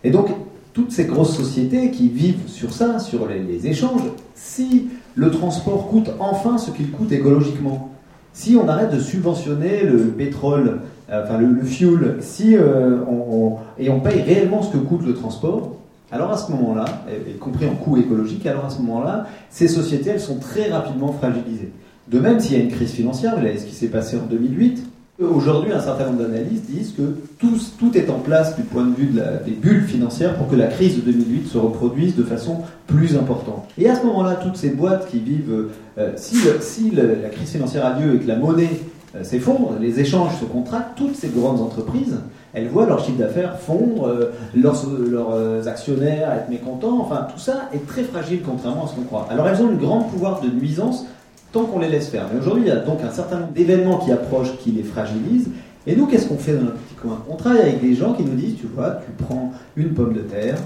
Et 0.03 0.11
donc 0.11 0.27
toutes 0.73 0.91
ces 0.91 1.05
grosses 1.05 1.35
sociétés 1.35 1.91
qui 1.91 2.09
vivent 2.09 2.47
sur 2.47 2.73
ça, 2.73 2.99
sur 2.99 3.27
les 3.27 3.67
échanges, 3.67 4.03
si 4.35 4.87
le 5.15 5.31
transport 5.31 5.87
coûte 5.87 6.09
enfin 6.19 6.57
ce 6.57 6.71
qu'il 6.71 6.91
coûte 6.91 7.11
écologiquement. 7.11 7.89
Si 8.33 8.55
on 8.55 8.67
arrête 8.67 8.93
de 8.93 8.99
subventionner 8.99 9.83
le 9.83 9.97
pétrole, 10.07 10.79
enfin 11.11 11.37
le, 11.37 11.61
fuel, 11.63 12.17
si 12.19 12.55
euh, 12.55 12.97
on, 13.07 13.57
et 13.77 13.89
on 13.89 13.99
paye 13.99 14.21
réellement 14.21 14.61
ce 14.61 14.71
que 14.71 14.77
coûte 14.77 15.05
le 15.05 15.13
transport, 15.13 15.75
alors 16.11 16.31
à 16.31 16.37
ce 16.37 16.51
moment-là, 16.51 16.85
y 17.27 17.37
compris 17.37 17.67
en 17.67 17.75
coût 17.75 17.97
écologique, 17.97 18.45
alors 18.45 18.65
à 18.65 18.69
ce 18.69 18.79
moment-là, 18.79 19.27
ces 19.49 19.67
sociétés, 19.67 20.11
elles 20.11 20.19
sont 20.19 20.39
très 20.39 20.71
rapidement 20.71 21.13
fragilisées. 21.13 21.71
De 22.07 22.19
même, 22.19 22.39
s'il 22.39 22.57
y 22.57 22.59
a 22.59 22.63
une 22.63 22.71
crise 22.71 22.91
financière, 22.91 23.35
vous 23.37 23.59
ce 23.59 23.65
qui 23.65 23.75
s'est 23.75 23.89
passé 23.89 24.17
en 24.17 24.25
2008, 24.25 24.83
Aujourd'hui, 25.21 25.73
un 25.73 25.81
certain 25.81 26.05
nombre 26.05 26.23
d'analystes 26.23 26.65
disent 26.69 26.93
que 26.93 27.17
tout, 27.39 27.97
est 27.97 28.09
en 28.09 28.19
place 28.19 28.55
du 28.55 28.61
point 28.61 28.85
de 28.85 28.95
vue 28.95 29.07
de 29.07 29.21
des 29.45 29.51
bulles 29.51 29.83
financières 29.83 30.35
pour 30.35 30.47
que 30.47 30.55
la 30.55 30.67
crise 30.67 30.95
de 30.95 31.11
2008 31.11 31.47
se 31.49 31.57
reproduise 31.57 32.15
de 32.15 32.23
façon 32.23 32.61
plus 32.87 33.17
importante. 33.17 33.67
Et 33.77 33.89
à 33.89 33.95
ce 33.95 34.05
moment-là, 34.05 34.35
toutes 34.35 34.55
ces 34.55 34.69
boîtes 34.69 35.09
qui 35.09 35.19
vivent, 35.19 35.67
euh, 35.97 36.11
si, 36.15 36.91
la 36.91 37.29
crise 37.29 37.49
financière 37.49 37.85
a 37.85 37.99
lieu 37.99 38.15
et 38.15 38.19
que 38.19 38.27
la 38.29 38.37
monnaie 38.37 38.69
euh, 38.69 38.98
s'effondre, 39.23 39.73
les 39.79 39.99
échanges 39.99 40.39
se 40.39 40.45
contractent, 40.45 40.97
toutes 40.97 41.15
ces 41.15 41.29
grandes 41.29 41.61
entreprises, 41.61 42.17
elles 42.53 42.67
voient 42.67 42.85
leur 42.85 43.03
chiffre 43.03 43.17
d'affaires 43.17 43.59
fondre, 43.59 44.07
euh, 44.07 44.31
leurs, 44.55 44.85
leurs, 45.09 45.67
actionnaires 45.67 46.31
être 46.33 46.49
mécontents, 46.49 46.99
enfin 47.01 47.27
tout 47.31 47.39
ça 47.39 47.69
est 47.73 47.85
très 47.87 48.03
fragile 48.03 48.41
contrairement 48.45 48.85
à 48.85 48.87
ce 48.87 48.95
qu'on 48.95 49.03
croit. 49.03 49.27
Alors 49.29 49.47
elles 49.47 49.61
ont 49.61 49.69
un 49.69 49.73
grand 49.73 50.01
pouvoir 50.01 50.41
de 50.41 50.49
nuisance 50.49 51.05
tant 51.51 51.65
qu'on 51.65 51.79
les 51.79 51.89
laisse 51.89 52.09
faire. 52.09 52.25
Mais 52.31 52.39
aujourd'hui, 52.39 52.63
il 52.65 52.69
y 52.69 52.71
a 52.71 52.77
donc 52.77 52.99
un 53.01 53.11
certain 53.11 53.39
nombre 53.39 53.53
d'événements 53.53 53.97
qui 53.97 54.11
approchent, 54.11 54.55
qui 54.59 54.71
les 54.71 54.83
fragilisent. 54.83 55.49
Et 55.87 55.95
nous, 55.95 56.05
qu'est-ce 56.05 56.27
qu'on 56.27 56.37
fait 56.37 56.53
dans 56.53 56.63
notre 56.63 56.77
petit 56.77 56.95
coin? 56.95 57.23
On 57.29 57.35
travaille 57.35 57.61
avec 57.61 57.81
des 57.81 57.95
gens 57.95 58.13
qui 58.13 58.23
nous 58.23 58.35
disent, 58.35 58.57
tu 58.59 58.67
vois, 58.67 58.99
tu 59.05 59.23
prends 59.23 59.51
une 59.75 59.93
pomme 59.93 60.13
de 60.13 60.21
terre, 60.21 60.57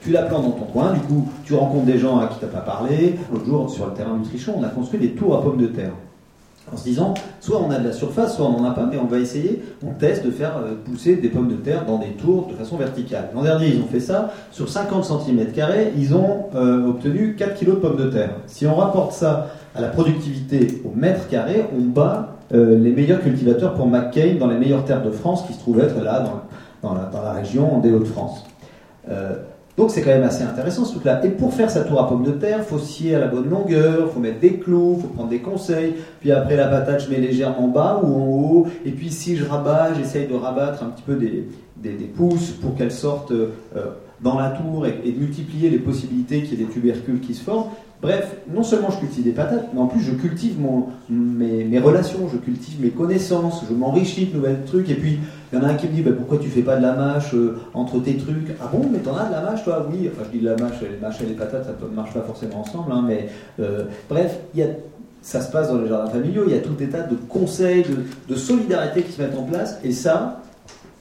tu 0.00 0.10
la 0.10 0.22
plantes 0.22 0.44
dans 0.44 0.50
ton 0.52 0.66
coin, 0.66 0.92
du 0.92 1.00
coup, 1.00 1.26
tu 1.44 1.54
rencontres 1.54 1.86
des 1.86 1.98
gens 1.98 2.18
à 2.18 2.28
qui 2.28 2.38
tu 2.38 2.44
n'as 2.44 2.50
pas 2.50 2.60
parlé. 2.60 3.16
L'autre 3.32 3.46
jour, 3.46 3.70
sur 3.70 3.86
le 3.86 3.94
terrain 3.94 4.16
Nutrition, 4.16 4.54
on 4.56 4.62
a 4.62 4.68
construit 4.68 5.00
des 5.00 5.10
tours 5.10 5.36
à 5.36 5.42
pommes 5.42 5.56
de 5.56 5.66
terre. 5.66 5.92
En 6.72 6.76
se 6.76 6.84
disant, 6.84 7.14
soit 7.40 7.60
on 7.60 7.70
a 7.70 7.78
de 7.78 7.86
la 7.86 7.92
surface, 7.92 8.36
soit 8.36 8.46
on 8.46 8.60
n'en 8.60 8.64
a 8.68 8.72
pas, 8.72 8.86
mais 8.90 8.98
on 8.98 9.06
va 9.06 9.18
essayer, 9.18 9.62
on 9.86 9.92
teste 9.92 10.24
de 10.24 10.30
faire 10.30 10.58
euh, 10.58 10.74
pousser 10.84 11.16
des 11.16 11.28
pommes 11.28 11.48
de 11.48 11.56
terre 11.56 11.86
dans 11.86 11.98
des 11.98 12.08
tours 12.10 12.48
de 12.48 12.54
façon 12.54 12.76
verticale. 12.76 13.30
L'an 13.34 13.42
dernier, 13.42 13.68
ils 13.68 13.80
ont 13.80 13.86
fait 13.86 14.00
ça. 14.00 14.32
Sur 14.50 14.68
50 14.68 15.04
cm, 15.04 15.46
ils 15.96 16.14
ont 16.14 16.46
euh, 16.54 16.88
obtenu 16.88 17.36
4 17.36 17.58
kg 17.58 17.66
de 17.66 17.72
pommes 17.72 17.96
de 17.96 18.10
terre. 18.10 18.30
Si 18.46 18.66
on 18.66 18.74
rapporte 18.74 19.12
ça 19.12 19.48
à 19.74 19.80
la 19.80 19.88
productivité 19.88 20.82
au 20.84 20.94
mètre 20.94 21.28
carré, 21.28 21.64
on 21.76 21.82
bat 21.82 22.36
euh, 22.52 22.78
les 22.78 22.90
meilleurs 22.90 23.20
cultivateurs 23.20 23.74
pour 23.74 23.86
McCain 23.86 24.36
dans 24.38 24.48
les 24.48 24.56
meilleures 24.56 24.84
terres 24.84 25.02
de 25.02 25.10
France 25.10 25.44
qui 25.46 25.54
se 25.54 25.58
trouvent 25.60 25.80
être 25.80 26.02
là 26.02 26.24
dans, 26.82 26.94
la, 26.94 27.32
région 27.32 27.78
des 27.78 27.92
Hauts-de-France. 27.92 28.44
Donc 29.78 29.92
c'est 29.92 30.02
quand 30.02 30.10
même 30.10 30.24
assez 30.24 30.42
intéressant 30.42 30.84
ce 30.84 30.90
truc-là. 30.90 31.24
Et 31.24 31.28
pour 31.28 31.54
faire 31.54 31.70
sa 31.70 31.84
tour 31.84 32.00
à 32.00 32.08
pommes 32.08 32.24
de 32.24 32.32
terre, 32.32 32.64
faut 32.64 32.80
scier 32.80 33.14
à 33.14 33.20
la 33.20 33.28
bonne 33.28 33.48
longueur, 33.48 34.10
faut 34.10 34.18
mettre 34.18 34.40
des 34.40 34.54
clous, 34.54 34.98
faut 35.00 35.06
prendre 35.06 35.28
des 35.28 35.38
conseils. 35.38 35.94
Puis 36.20 36.32
après 36.32 36.56
la 36.56 36.66
patate, 36.66 37.04
je 37.04 37.08
mets 37.08 37.20
légèrement 37.20 37.68
bas 37.68 38.00
ou 38.02 38.06
en 38.06 38.26
haut. 38.26 38.66
Et 38.84 38.90
puis 38.90 39.10
si 39.10 39.36
je 39.36 39.44
rabats, 39.44 39.94
j'essaye 39.94 40.26
de 40.26 40.34
rabattre 40.34 40.82
un 40.82 40.88
petit 40.88 41.04
peu 41.04 41.14
des, 41.14 41.46
pousses 42.16 42.50
pour 42.50 42.74
qu'elles 42.74 42.90
sortent 42.90 43.30
euh, 43.30 43.52
dans 44.20 44.36
la 44.36 44.50
tour 44.50 44.84
et, 44.84 45.12
de 45.12 45.16
multiplier 45.16 45.70
les 45.70 45.78
possibilités 45.78 46.42
qu'il 46.42 46.58
y 46.58 46.62
ait 46.62 46.66
des 46.66 46.72
tubercules 46.72 47.20
qui 47.20 47.34
se 47.34 47.44
forment. 47.44 47.70
Bref, 48.02 48.36
non 48.52 48.64
seulement 48.64 48.90
je 48.90 48.98
cultive 48.98 49.24
des 49.24 49.32
patates, 49.32 49.70
mais 49.74 49.80
en 49.80 49.86
plus 49.86 50.00
je 50.00 50.12
cultive 50.12 50.56
mes, 51.08 51.78
relations, 51.78 52.28
je 52.32 52.36
cultive 52.36 52.80
mes 52.80 52.90
connaissances, 52.90 53.64
je 53.68 53.74
m'enrichis 53.74 54.26
de 54.26 54.36
nouvelles 54.36 54.64
trucs. 54.66 54.88
Et 54.90 54.94
puis, 54.94 55.18
il 55.52 55.58
y 55.58 55.62
en 55.62 55.64
a 55.64 55.68
un 55.68 55.74
qui 55.74 55.86
me 55.86 55.92
dit 55.92 56.02
bah, 56.02 56.10
Pourquoi 56.16 56.38
tu 56.38 56.48
fais 56.48 56.62
pas 56.62 56.76
de 56.76 56.82
la 56.82 56.92
mâche 56.94 57.34
euh, 57.34 57.58
entre 57.74 57.98
tes 58.00 58.16
trucs? 58.16 58.54
Ah 58.60 58.68
bon, 58.72 58.86
mais 58.92 58.98
t'en 58.98 59.16
as 59.16 59.26
de 59.26 59.32
la 59.32 59.40
mâche 59.42 59.64
toi? 59.64 59.86
Oui, 59.90 60.10
enfin 60.12 60.22
je 60.26 60.38
dis 60.38 60.44
de 60.44 60.50
la 60.50 60.56
mâche, 60.56 60.80
les 60.82 60.98
mâches 61.00 61.20
et 61.22 61.26
les 61.26 61.34
patates, 61.34 61.64
ça 61.64 61.72
ne 61.80 61.94
marche 61.94 62.12
pas 62.12 62.22
forcément 62.22 62.60
ensemble. 62.60 62.92
Hein, 62.92 63.04
mais 63.06 63.28
euh, 63.60 63.84
bref, 64.08 64.38
y 64.54 64.62
a, 64.62 64.66
ça 65.22 65.40
se 65.40 65.50
passe 65.50 65.68
dans 65.68 65.78
les 65.78 65.88
jardins 65.88 66.10
familiaux, 66.10 66.44
il 66.46 66.52
y 66.54 66.56
a 66.56 66.60
tout 66.60 66.74
des 66.74 66.88
tas 66.88 67.02
de 67.02 67.16
conseils, 67.28 67.82
de, 67.82 68.04
de 68.32 68.38
solidarité 68.38 69.02
qui 69.02 69.12
se 69.12 69.20
mettent 69.20 69.36
en 69.38 69.42
place. 69.44 69.78
Et 69.84 69.92
ça, 69.92 70.40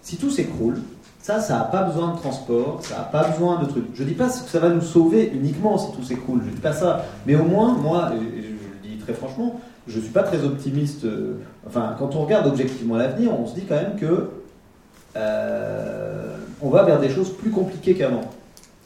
si 0.02 0.18
tout 0.18 0.30
s'écroule, 0.30 0.78
Ça, 1.20 1.42
ça 1.42 1.58
n'a 1.58 1.66
pas 1.66 1.84
besoin 1.84 2.14
de 2.14 2.18
transport, 2.20 2.80
ça 2.84 2.96
n'a 3.00 3.04
pas 3.04 3.28
besoin 3.28 3.62
de 3.62 3.66
trucs. 3.68 3.90
Je 3.94 4.04
dis 4.06 4.14
pas 4.14 4.28
que 4.30 4.50
ça 4.50 4.60
va 4.60 4.70
nous 4.70 4.82
sauver 4.82 5.30
uniquement 5.34 5.78
si 5.78 5.92
tout 5.92 6.02
s'écroule, 6.04 6.42
je 6.46 6.52
dis 6.52 6.62
pas 6.62 6.72
ça. 6.72 7.04
Mais 7.26 7.36
au 7.36 7.44
moins, 7.44 7.74
moi, 7.74 8.12
et 8.16 8.44
je 8.44 8.48
le 8.48 8.80
dis 8.82 8.98
très 9.04 9.14
franchement, 9.14 9.60
je 9.88 10.00
suis 10.00 10.12
pas 10.12 10.24
très 10.24 10.46
optimiste. 10.46 11.04
euh, 11.04 11.34
enfin, 11.68 11.96
quand 12.00 12.16
on 12.16 12.22
regarde 12.24 12.48
objectivement 12.48 12.96
l'avenir, 12.96 13.32
on 13.38 13.46
se 13.46 13.56
dit 13.56 13.66
quand 13.68 13.76
même 13.76 13.98
que 14.00 14.30
euh, 15.18 16.38
on 16.62 16.70
va 16.70 16.84
vers 16.84 17.00
des 17.00 17.10
choses 17.10 17.32
plus 17.36 17.52
compliquées 17.52 17.96
qu'avant. 17.96 18.22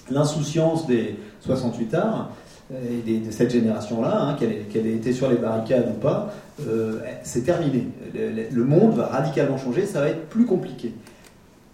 L'insouciance 0.09 0.87
des 0.87 1.15
68 1.41 1.93
arts 1.93 2.31
et 2.73 3.01
des- 3.05 3.19
de 3.19 3.31
cette 3.31 3.51
génération-là, 3.51 4.21
hein, 4.21 4.35
qu'elle 4.39 4.87
ait, 4.87 4.93
été 4.93 5.13
sur 5.13 5.29
les 5.29 5.35
barricades 5.35 5.89
ou 5.89 5.99
pas, 5.99 6.33
euh, 6.67 6.99
c'est 7.23 7.43
terminé. 7.43 7.87
Le, 8.13 8.63
monde 8.63 8.95
va 8.95 9.07
radicalement 9.07 9.57
changer, 9.57 9.85
ça 9.85 10.01
va 10.01 10.09
être 10.09 10.29
plus 10.29 10.45
compliqué. 10.45 10.93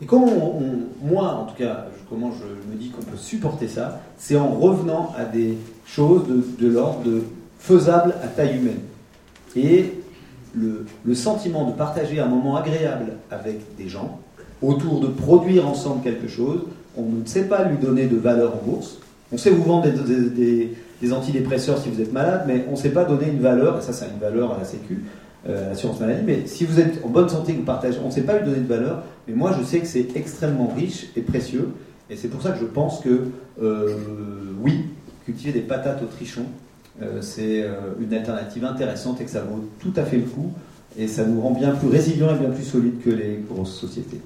Et 0.01 0.05
comment 0.05 0.59
moi, 1.01 1.33
en 1.33 1.45
tout 1.45 1.55
cas, 1.55 1.85
comment 2.09 2.31
je 2.31 2.71
me 2.71 2.77
dis 2.77 2.89
qu'on 2.89 3.01
peut 3.01 3.17
supporter 3.17 3.67
ça, 3.67 4.01
c'est 4.17 4.37
en 4.37 4.49
revenant 4.49 5.13
à 5.17 5.25
des 5.25 5.57
choses 5.85 6.23
de, 6.59 6.67
l'ordre 6.67 7.01
de 7.03 7.23
faisable 7.59 8.13
à 8.23 8.27
taille 8.27 8.57
humaine. 8.57 8.79
Et 9.55 9.93
le 10.55 11.15
sentiment 11.15 11.65
de 11.65 11.73
partager 11.73 12.19
un 12.19 12.27
moment 12.27 12.55
agréable 12.55 13.13
avec 13.31 13.75
des 13.77 13.89
gens, 13.89 14.19
autour 14.61 14.99
de 15.01 15.07
produire 15.07 15.67
ensemble 15.67 16.03
quelque 16.03 16.27
chose, 16.27 16.61
on 16.97 17.03
ne 17.03 17.25
sait 17.25 17.43
pas 17.45 17.63
lui 17.65 17.77
donner 17.77 18.07
de 18.07 18.17
valeur 18.17 18.53
en 18.55 18.65
bourse. 18.67 18.97
On 19.31 19.37
sait 19.37 19.49
vous 19.51 19.63
vendre 19.63 19.83
des, 19.83 20.29
des- 20.29 20.73
des- 21.01 21.13
antidépresseurs 21.13 21.77
si 21.77 21.89
vous 21.89 22.01
êtes 22.01 22.11
malade, 22.13 22.45
mais 22.47 22.65
on 22.69 22.71
ne 22.71 22.75
sait 22.77 22.89
pas 22.89 23.05
donner 23.05 23.27
une 23.27 23.39
valeur, 23.39 23.77
et 23.77 23.81
ça, 23.81 23.93
ça 23.93 24.05
a 24.05 24.07
une 24.09 24.19
valeur 24.19 24.53
à 24.53 24.57
la 24.57 24.65
Sécu, 24.65 25.03
euh, 25.47 25.67
à 25.67 25.69
l'assurance 25.69 25.99
maladie, 25.99 26.23
mais 26.25 26.47
si 26.47 26.65
vous 26.65 26.79
êtes 26.79 27.01
en 27.05 27.09
bonne 27.09 27.29
santé, 27.29 27.53
vous 27.53 27.61
partagez, 27.63 27.99
on 28.03 28.07
ne 28.07 28.11
sait 28.11 28.21
pas 28.23 28.39
lui 28.39 28.45
donner 28.45 28.61
de 28.61 28.67
valeur, 28.67 29.03
mais 29.27 29.35
moi 29.35 29.55
je 29.59 29.63
sais 29.63 29.79
que 29.79 29.85
c'est 29.87 30.07
extrêmement 30.15 30.73
riche 30.75 31.07
et 31.15 31.21
précieux, 31.21 31.69
et 32.09 32.15
c'est 32.15 32.29
pour 32.29 32.41
ça 32.41 32.51
que 32.51 32.59
je 32.59 32.65
pense 32.65 32.99
que, 33.01 33.25
euh, 33.61 33.95
oui, 34.61 34.85
cultiver 35.25 35.51
des 35.51 35.59
patates 35.59 36.01
au 36.01 36.05
trichon, 36.07 36.43
euh, 37.03 37.21
c'est 37.21 37.61
euh, 37.61 37.73
une 38.01 38.13
alternative 38.13 38.65
intéressante 38.65 39.21
et 39.21 39.25
que 39.25 39.29
ça 39.31 39.41
vaut 39.41 39.63
tout 39.79 39.93
à 39.97 40.03
fait 40.03 40.17
le 40.17 40.23
coup, 40.23 40.51
et 40.97 41.07
ça 41.07 41.25
nous 41.25 41.41
rend 41.41 41.51
bien 41.51 41.71
plus 41.75 41.89
résilients 41.89 42.33
et 42.35 42.39
bien 42.39 42.49
plus 42.49 42.63
solides 42.63 43.01
que 43.03 43.11
les 43.11 43.39
grosses 43.47 43.75
sociétés. 43.75 44.19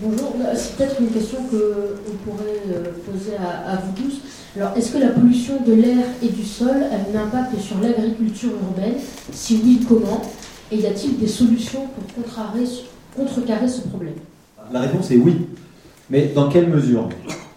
Bonjour, 0.00 0.36
Là, 0.38 0.54
c'est 0.54 0.76
peut-être 0.76 1.00
une 1.00 1.08
question 1.08 1.38
qu'on 1.38 2.30
pourrait 2.30 2.62
euh, 2.70 2.84
poser 3.04 3.34
à, 3.36 3.76
vous 3.76 3.92
tous. 4.00 4.20
Alors, 4.56 4.76
est-ce 4.76 4.92
que 4.92 4.98
la 4.98 5.08
pollution 5.08 5.54
de 5.66 5.72
l'air 5.72 6.06
et 6.22 6.28
du 6.28 6.44
sol 6.44 6.70
a 6.70 7.18
un 7.18 7.22
impact 7.24 7.58
sur 7.58 7.80
l'agriculture 7.80 8.50
urbaine? 8.50 8.94
Si 9.32 9.60
oui, 9.64 9.84
comment? 9.88 10.22
Et 10.70 10.76
y 10.76 10.86
a-t-il 10.86 11.18
des 11.18 11.26
solutions 11.26 11.88
pour 11.88 12.24
contrecarrer, 12.24 13.66
ce 13.68 13.80
problème? 13.88 14.14
La 14.72 14.80
réponse 14.80 15.10
est 15.10 15.16
oui. 15.16 15.48
Mais 16.10 16.30
dans 16.32 16.48
quelle 16.48 16.68
mesure? 16.68 17.08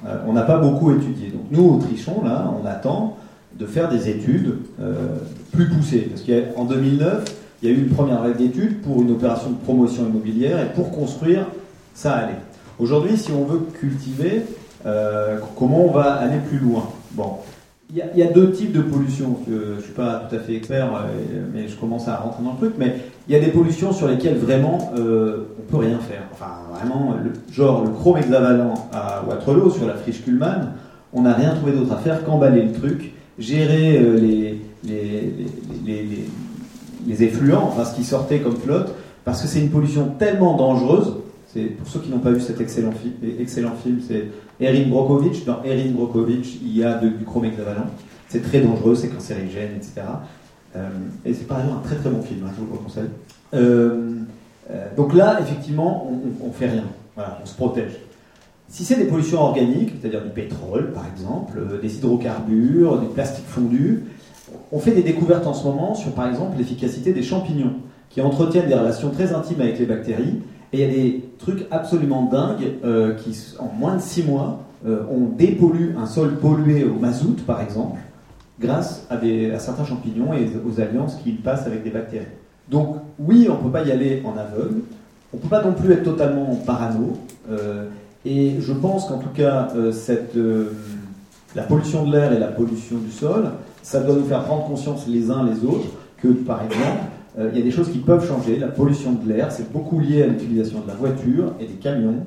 Euh, 0.08 0.18
On 0.28 0.34
n'a 0.34 0.44
pas 0.44 0.58
beaucoup 0.58 0.92
étudié. 0.96 1.30
Donc 1.30 1.44
nous, 1.52 1.76
au 1.76 1.78
Trichon, 1.78 2.24
là, 2.24 2.52
on 2.60 2.66
attend 2.66 3.18
de 3.58 3.68
faire 3.68 3.88
des 3.88 4.10
études 4.10 4.58
euh, 4.82 5.18
plus 5.52 5.70
poussées. 5.70 6.10
Parce 6.10 6.24
qu'en 6.24 6.66
2009, 6.66 7.24
il 7.62 7.70
y 7.70 7.72
a 7.72 7.76
eu 7.76 7.82
une 7.82 7.90
première 7.90 8.22
vague 8.24 8.38
d'études 8.38 8.82
pour 8.82 9.02
une 9.04 9.12
opération 9.12 9.52
de 9.52 9.58
promotion 9.58 10.08
immobilière 10.08 10.60
et 10.60 10.74
pour 10.74 10.92
construire, 10.92 11.46
ça 11.96 12.14
allait. 12.14 12.38
Aujourd'hui, 12.78 13.18
si 13.18 13.32
on 13.32 13.46
veut 13.46 13.62
cultiver, 13.80 14.44
euh, 14.86 15.40
comment 15.58 15.86
on 15.86 15.92
va 15.92 16.14
aller 16.14 16.38
plus 16.48 16.60
loin? 16.60 16.88
Bon, 17.14 17.38
il 17.94 18.04
y, 18.16 18.24
a, 18.24 18.28
deux 18.28 18.52
types 18.52 18.72
de 18.72 18.82
pollution. 18.82 19.38
Je 19.48 19.76
ne 19.76 19.82
suis 19.82 19.94
pas 19.94 20.28
tout 20.28 20.36
à 20.36 20.40
fait 20.40 20.56
expert, 20.56 20.88
euh, 20.88 21.46
mais 21.54 21.68
je 21.68 21.76
commence 21.76 22.08
à 22.08 22.18
rentrer 22.18 22.44
dans 22.44 22.52
le 22.52 22.58
truc. 22.58 22.74
Mais 22.78 22.96
il 23.28 23.34
y 23.34 23.38
a 23.38 23.40
des 23.40 23.52
pollutions 23.52 23.94
sur 23.94 24.08
lesquelles 24.08 24.38
vraiment 24.38 24.92
euh, 24.98 25.46
on 25.60 25.72
peut 25.72 25.78
rien 25.78 26.00
faire. 26.00 26.24
Enfin, 26.34 26.52
vraiment, 26.74 27.16
genre 27.52 27.84
le 27.86 27.92
chrome 27.92 28.18
hexavalent 28.18 28.74
à 28.92 29.24
Waterloo 29.28 29.70
sur 29.70 29.88
la 29.88 29.94
friche 29.94 30.24
Kuhlmann, 30.24 30.74
on 31.14 31.22
n'a 31.22 31.34
rien 31.34 31.54
trouvé 31.56 31.72
d'autre 31.72 31.94
à 31.94 31.98
faire 31.98 32.26
qu'emballer 32.26 32.64
le 32.64 32.74
truc, 32.74 33.14
gérer 33.38 33.98
euh, 33.98 34.18
les, 34.18 34.62
les, 34.84 35.34
les, 35.86 36.28
les 37.08 37.24
effluents, 37.24 37.72
enfin 37.72 37.86
ce 37.86 37.96
qui 37.96 38.04
sortait 38.04 38.40
comme 38.40 38.58
flotte, 38.58 38.94
parce 39.24 39.42
que 39.42 39.48
c'est 39.48 39.60
une 39.60 39.70
pollution 39.70 40.12
tellement 40.20 40.58
dangereuse. 40.58 41.14
C'est 41.56 41.68
pour 41.68 41.88
ceux 41.88 42.00
qui 42.00 42.10
n'ont 42.10 42.20
pas 42.20 42.32
vu 42.32 42.42
cet 42.42 42.60
excellent, 42.60 42.92
fi 42.92 43.14
excellent 43.40 43.76
film, 43.82 44.02
c'est 44.06 44.26
Erin 44.60 44.90
Brockovich. 44.90 45.46
Dans 45.46 45.64
Erin 45.64 45.92
Brockovich, 45.92 46.58
il 46.62 46.76
y 46.76 46.84
a 46.84 46.96
de, 46.96 47.08
du 47.08 47.24
chrome 47.24 47.46
hexavalent. 47.46 47.86
C'est 48.28 48.42
très 48.42 48.60
dangereux, 48.60 48.94
c'est 48.94 49.08
cancérigène, 49.08 49.72
etc. 49.78 50.02
Euh, 50.76 50.90
et 51.24 51.34
c'est 51.34 51.48
par 51.48 51.60
ailleurs 51.60 51.78
un 51.78 51.88
très 51.88 51.96
très 51.96 52.10
bon 52.10 52.22
film, 52.22 52.42
hein, 52.46 52.52
je 52.54 52.62
vous 52.62 52.74
le 52.74 52.78
conseille. 52.78 53.10
Euh, 53.54 54.20
euh, 54.70 54.88
donc 54.98 55.14
là, 55.14 55.40
effectivement, 55.40 56.12
on, 56.12 56.46
on 56.46 56.52
fait 56.52 56.68
rien. 56.68 56.84
Voilà, 57.16 57.40
on 57.42 57.46
se 57.46 57.56
protège. 57.56 57.94
Si 58.68 58.84
c'est 58.84 58.98
des 58.98 59.06
pollutions 59.06 59.40
organiques, 59.40 59.94
c'est-à-dire 60.02 60.24
du 60.24 60.32
pétrole 60.32 60.92
par 60.92 61.06
exemple, 61.08 61.80
des 61.82 61.96
hydrocarbures, 61.96 63.00
des 63.00 63.08
plastiques 63.08 63.48
fondus, 63.48 64.04
on 64.74 64.80
fait 64.80 64.92
des 64.92 65.04
découvertes 65.04 65.48
en 65.48 65.54
ce 65.54 65.64
moment 65.64 65.96
sur 65.96 66.12
par 66.12 66.28
exemple 66.28 66.58
l'efficacité 66.58 67.14
des 67.14 67.24
champignons 67.24 67.76
qui 68.10 68.20
entretiennent 68.20 68.68
des 68.68 68.76
relations 68.76 69.12
très 69.12 69.32
intimes 69.32 69.62
avec 69.62 69.80
les 69.80 69.86
bactéries. 69.86 70.42
Et 70.76 70.80
il 70.80 70.82
y 70.82 70.84
a 70.84 70.94
des 70.94 71.24
trucs 71.40 71.66
absolument 71.72 72.24
dingues 72.24 72.74
euh, 72.84 73.14
qui, 73.14 73.34
en 73.60 73.72
moins 73.74 73.96
de 73.96 74.02
6 74.02 74.24
mois, 74.24 74.60
euh, 74.86 75.04
on 75.10 75.34
dépollué 75.38 75.92
un 75.98 76.06
sol 76.06 76.36
pollué 76.36 76.84
au 76.84 77.00
mazout 77.00 77.38
par 77.48 77.62
exemple, 77.62 77.98
grâce 78.60 79.08
à, 79.10 79.18
certains 79.58 79.86
champignons 79.86 80.34
et 80.34 80.50
aux 80.68 80.82
alliances 80.82 81.16
qu'ils 81.16 81.38
passent 81.38 81.66
avec 81.66 81.86
des 81.86 81.92
bactéries. 81.92 82.26
Donc 82.70 82.98
oui, 83.20 83.48
on 83.50 83.58
ne 83.58 83.64
peut 83.64 83.70
pas 83.70 83.86
y 83.86 83.92
aller 83.92 84.22
en 84.26 84.38
aveugle, 84.38 84.82
on 85.34 85.38
ne 85.38 85.42
peut 85.42 85.48
pas 85.48 85.64
non 85.64 85.72
plus 85.72 85.94
être 85.94 86.04
totalement 86.04 86.54
parano, 86.66 87.14
euh, 87.50 87.86
et 88.26 88.56
je 88.60 88.74
pense 88.74 89.06
qu'en 89.08 89.20
tout 89.20 89.30
cas, 89.34 89.70
euh, 89.78 89.94
la 91.56 91.64
pollution 91.64 92.06
de 92.06 92.12
l'air 92.12 92.34
et 92.34 92.40
la 92.40 92.48
pollution 92.48 92.98
du 92.98 93.12
sol, 93.12 93.50
ça 93.82 94.02
doit 94.02 94.16
nous 94.16 94.26
faire 94.26 94.44
prendre 94.44 94.66
conscience 94.66 95.08
les 95.08 95.32
uns 95.32 95.46
les 95.46 95.64
autres 95.64 95.88
que, 96.22 96.28
par 96.28 96.64
exemple, 96.64 97.06
euh, 97.38 97.50
il 97.52 97.60
y 97.60 97.62
a 97.62 97.66
des 97.66 97.72
choses 97.72 97.92
qui 97.92 98.00
peuvent 98.00 98.26
changer. 98.28 98.58
La 98.58 98.68
pollution 98.68 99.14
de 99.14 99.32
l'air, 99.32 99.52
c'est 99.52 99.72
beaucoup 99.72 100.00
lié 100.00 100.24
à 100.24 100.28
l'utilisation 100.28 100.82
de 100.82 100.88
la 100.88 100.94
voiture 100.94 101.54
et 101.60 101.66
des 101.66 101.74
camions. 101.74 102.26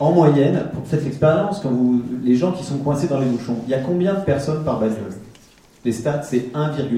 En 0.00 0.12
moyenne, 0.12 0.64
pour 0.72 0.86
faites 0.86 1.04
l'expérience, 1.04 1.60
quand 1.60 1.70
vous, 1.70 2.02
les 2.22 2.34
gens 2.34 2.52
qui 2.52 2.64
sont 2.64 2.78
coincés 2.78 3.08
dans 3.08 3.18
les 3.18 3.26
bouchons, 3.26 3.56
il 3.66 3.70
y 3.70 3.74
a 3.74 3.80
combien 3.80 4.14
de 4.14 4.20
personnes 4.20 4.64
par 4.64 4.78
bagnole? 4.80 5.12
Les 5.84 5.92
stats, 5.92 6.22
c'est 6.22 6.52
1,1. 6.54 6.90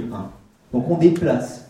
Donc 0.73 0.91
on 0.91 0.97
déplace 0.97 1.67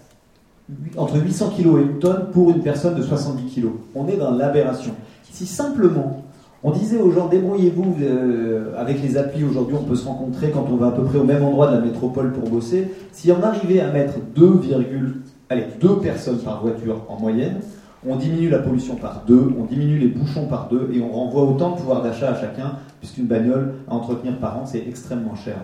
entre 0.96 1.18
800 1.18 1.54
kg 1.56 1.66
et 1.78 1.82
une 1.82 1.98
tonne 1.98 2.26
pour 2.32 2.50
une 2.50 2.62
personne 2.62 2.94
de 2.94 3.02
70 3.02 3.54
kg. 3.54 3.68
On 3.94 4.06
est 4.08 4.16
dans 4.16 4.30
l'aberration. 4.30 4.92
Si 5.30 5.46
simplement 5.46 6.24
on 6.64 6.72
disait 6.72 6.98
aux 6.98 7.12
gens 7.12 7.28
débrouillez-vous 7.28 7.96
euh, 8.02 8.74
avec 8.76 9.00
les 9.00 9.16
applis 9.16 9.44
aujourd'hui, 9.44 9.76
on 9.80 9.84
peut 9.84 9.94
se 9.94 10.06
rencontrer 10.06 10.50
quand 10.50 10.66
on 10.70 10.76
va 10.76 10.88
à 10.88 10.90
peu 10.90 11.04
près 11.04 11.18
au 11.18 11.24
même 11.24 11.44
endroit 11.44 11.68
de 11.68 11.76
la 11.76 11.80
métropole 11.80 12.32
pour 12.32 12.50
bosser. 12.50 12.90
Si 13.12 13.30
on 13.30 13.42
arrivait 13.42 13.80
à 13.80 13.92
mettre 13.92 14.14
2, 14.34 14.60
allez, 15.50 15.64
2 15.80 15.96
personnes 15.98 16.38
par 16.38 16.62
voiture 16.62 17.02
en 17.08 17.20
moyenne, 17.20 17.60
on 18.06 18.16
diminue 18.16 18.48
la 18.48 18.58
pollution 18.58 18.94
par 18.94 19.22
2, 19.26 19.54
on 19.58 19.64
diminue 19.64 19.98
les 19.98 20.06
bouchons 20.06 20.46
par 20.46 20.68
2 20.68 20.90
et 20.94 21.00
on 21.00 21.10
renvoie 21.10 21.42
autant 21.42 21.72
de 21.72 21.76
pouvoir 21.76 22.02
d'achat 22.02 22.30
à 22.30 22.34
chacun, 22.34 22.72
puisqu'une 23.00 23.26
bagnole 23.26 23.74
à 23.88 23.94
entretenir 23.94 24.36
par 24.38 24.56
an, 24.58 24.66
c'est 24.66 24.84
extrêmement 24.86 25.34
cher. 25.34 25.56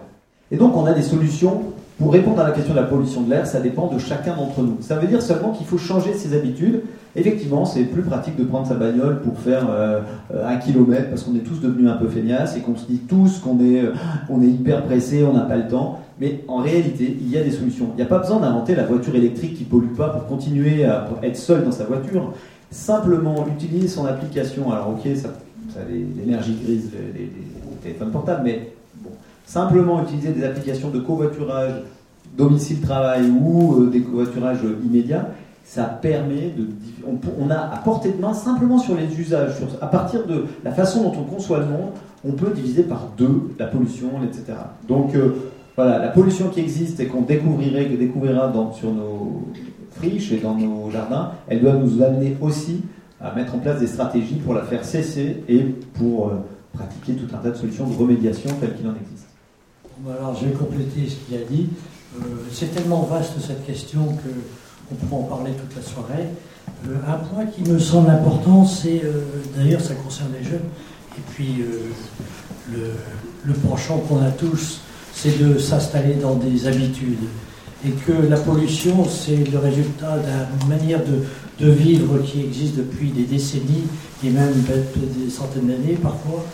Et 0.50 0.56
donc 0.56 0.76
on 0.76 0.84
a 0.84 0.92
des 0.92 1.02
solutions 1.02 1.62
pour 1.98 2.12
répondre 2.12 2.40
à 2.40 2.44
la 2.44 2.50
question 2.50 2.74
de 2.74 2.80
la 2.80 2.86
pollution 2.86 3.22
de 3.22 3.30
l'air, 3.30 3.46
ça 3.46 3.60
dépend 3.60 3.86
de 3.86 3.98
chacun 3.98 4.34
d'entre 4.34 4.62
nous. 4.62 4.78
Ça 4.80 4.96
veut 4.96 5.06
dire 5.06 5.22
seulement 5.22 5.52
qu'il 5.52 5.66
faut 5.66 5.78
changer 5.78 6.12
ses 6.14 6.36
habitudes. 6.36 6.82
Effectivement, 7.16 7.64
c'est 7.64 7.84
plus 7.84 8.02
pratique 8.02 8.36
de 8.36 8.44
prendre 8.44 8.66
sa 8.66 8.74
bagnole 8.74 9.20
pour 9.20 9.38
faire 9.38 9.68
euh, 9.70 10.00
un 10.44 10.56
kilomètre 10.56 11.10
parce 11.10 11.22
qu'on 11.22 11.36
est 11.36 11.44
tous 11.44 11.60
devenus 11.60 11.88
un 11.88 11.96
peu 11.96 12.08
feignasses 12.08 12.56
et 12.56 12.60
qu'on 12.60 12.76
se 12.76 12.86
dit 12.86 12.98
tous 13.08 13.38
qu'on 13.38 13.60
est, 13.60 13.84
euh, 13.84 14.42
est 14.42 14.46
hyper 14.46 14.84
pressé, 14.84 15.22
on 15.24 15.32
n'a 15.32 15.42
pas 15.42 15.56
le 15.56 15.68
temps. 15.68 16.00
Mais 16.20 16.44
en 16.48 16.58
réalité, 16.58 17.16
il 17.20 17.28
y 17.28 17.38
a 17.38 17.42
des 17.42 17.50
solutions. 17.50 17.88
Il 17.92 17.96
n'y 17.96 18.02
a 18.02 18.06
pas 18.06 18.18
besoin 18.18 18.40
d'inventer 18.40 18.74
la 18.74 18.84
voiture 18.84 19.14
électrique 19.14 19.56
qui 19.56 19.64
pollue 19.64 19.94
pas 19.96 20.08
pour 20.08 20.26
continuer 20.26 20.84
à 20.84 21.08
être 21.22 21.36
seul 21.36 21.64
dans 21.64 21.72
sa 21.72 21.84
voiture. 21.84 22.32
Simplement 22.70 23.46
utiliser 23.46 23.88
son 23.88 24.06
application. 24.06 24.72
Alors 24.72 24.90
ok, 24.90 25.16
ça, 25.16 25.30
ça 25.72 25.80
l'énergie 25.88 26.56
grise 26.64 26.90
des 26.90 27.30
téléphones 27.82 28.10
portables, 28.10 28.42
mais 28.44 28.72
simplement 29.44 30.02
utiliser 30.02 30.30
des 30.30 30.44
applications 30.44 30.90
de 30.90 31.00
covoiturage 31.00 31.82
domicile-travail 32.36 33.30
ou 33.30 33.82
euh, 33.82 33.90
des 33.90 34.00
covoiturages 34.00 34.58
immédiats, 34.84 35.28
ça 35.64 35.84
permet 35.84 36.50
de. 36.56 36.68
On, 37.06 37.50
a 37.50 37.56
à 37.56 37.78
portée 37.78 38.12
de 38.12 38.20
main, 38.20 38.34
simplement 38.34 38.78
sur 38.78 38.94
les 38.96 39.18
usages, 39.18 39.56
sur, 39.56 39.66
à 39.80 39.86
partir 39.86 40.26
de 40.26 40.44
la 40.62 40.72
façon 40.72 41.04
dont 41.04 41.20
on 41.20 41.24
conçoit 41.24 41.60
le 41.60 41.66
monde, 41.66 41.90
on 42.24 42.32
peut 42.32 42.52
diviser 42.54 42.82
par 42.82 43.08
deux 43.16 43.50
la 43.58 43.66
pollution, 43.66 44.10
etc. 44.22 44.58
Donc 44.86 45.14
euh, 45.14 45.50
voilà, 45.76 45.98
la 45.98 46.08
pollution 46.08 46.48
qui 46.48 46.60
existe 46.60 47.00
et 47.00 47.06
qu'on 47.06 47.22
découvrirait, 47.22 47.86
que 47.86 47.96
découvrira 47.96 48.48
dans, 48.48 48.72
sur 48.72 48.92
nos 48.92 49.48
friches 49.92 50.32
et 50.32 50.38
dans 50.38 50.54
nos 50.54 50.90
jardins, 50.90 51.32
elle 51.48 51.60
doit 51.60 51.74
nous 51.74 52.02
amener 52.02 52.36
aussi 52.40 52.82
à 53.20 53.34
mettre 53.34 53.54
en 53.54 53.58
place 53.58 53.80
des 53.80 53.86
stratégies 53.86 54.36
pour 54.36 54.54
la 54.54 54.62
faire 54.62 54.84
cesser 54.84 55.42
et 55.48 55.60
pour 55.94 56.28
euh, 56.28 56.34
pratiquer 56.74 57.14
tout 57.14 57.34
un 57.34 57.38
tas 57.38 57.50
de 57.50 57.56
solutions 57.56 57.86
de 57.86 57.96
remédiation 57.96 58.50
telles 58.60 58.74
qu'il 58.76 58.86
en 58.86 58.94
existe. 58.94 59.28
Alors, 60.18 60.36
je 60.36 60.46
vais 60.46 60.52
compléter 60.52 61.08
ce 61.08 61.16
qu'il 61.16 61.36
a 61.36 61.44
dit. 61.48 61.70
Euh, 62.16 62.24
c'est 62.52 62.74
tellement 62.74 63.02
vaste 63.02 63.40
cette 63.40 63.64
question 63.64 64.06
que 64.06 64.28
on 65.02 65.06
pourra 65.06 65.20
en 65.22 65.36
parler 65.36 65.52
toute 65.52 65.76
la 65.76 65.82
soirée. 65.82 66.28
Euh, 66.88 66.96
un 67.08 67.18
point 67.18 67.46
qui 67.46 67.62
me 67.68 67.78
semble 67.78 68.10
important, 68.10 68.64
c'est, 68.64 69.02
euh, 69.04 69.22
d'ailleurs 69.56 69.80
ça 69.80 69.94
concerne 69.94 70.30
les 70.38 70.44
jeunes, 70.44 70.68
et 71.16 71.20
puis 71.32 71.64
le, 72.72 72.90
le 73.44 73.54
penchant 73.54 73.98
qu'on 73.98 74.22
a 74.22 74.30
tous, 74.30 74.80
c'est 75.14 75.38
de 75.38 75.58
s'installer 75.58 76.14
dans 76.14 76.34
des 76.34 76.66
habitudes. 76.66 77.28
Et 77.86 77.90
que 77.90 78.12
la 78.28 78.38
pollution, 78.38 79.06
c'est 79.08 79.50
le 79.50 79.58
résultat 79.58 80.16
d'une 80.58 80.68
manière 80.68 81.00
de, 81.04 81.64
de, 81.64 81.70
vivre 81.70 82.18
qui 82.24 82.40
existe 82.40 82.76
depuis 82.76 83.10
des 83.10 83.24
décennies, 83.24 83.84
et 84.24 84.30
même 84.30 84.52
des 84.96 85.30
centaines 85.30 85.68
d'années 85.68 85.98
parfois. 86.02 86.44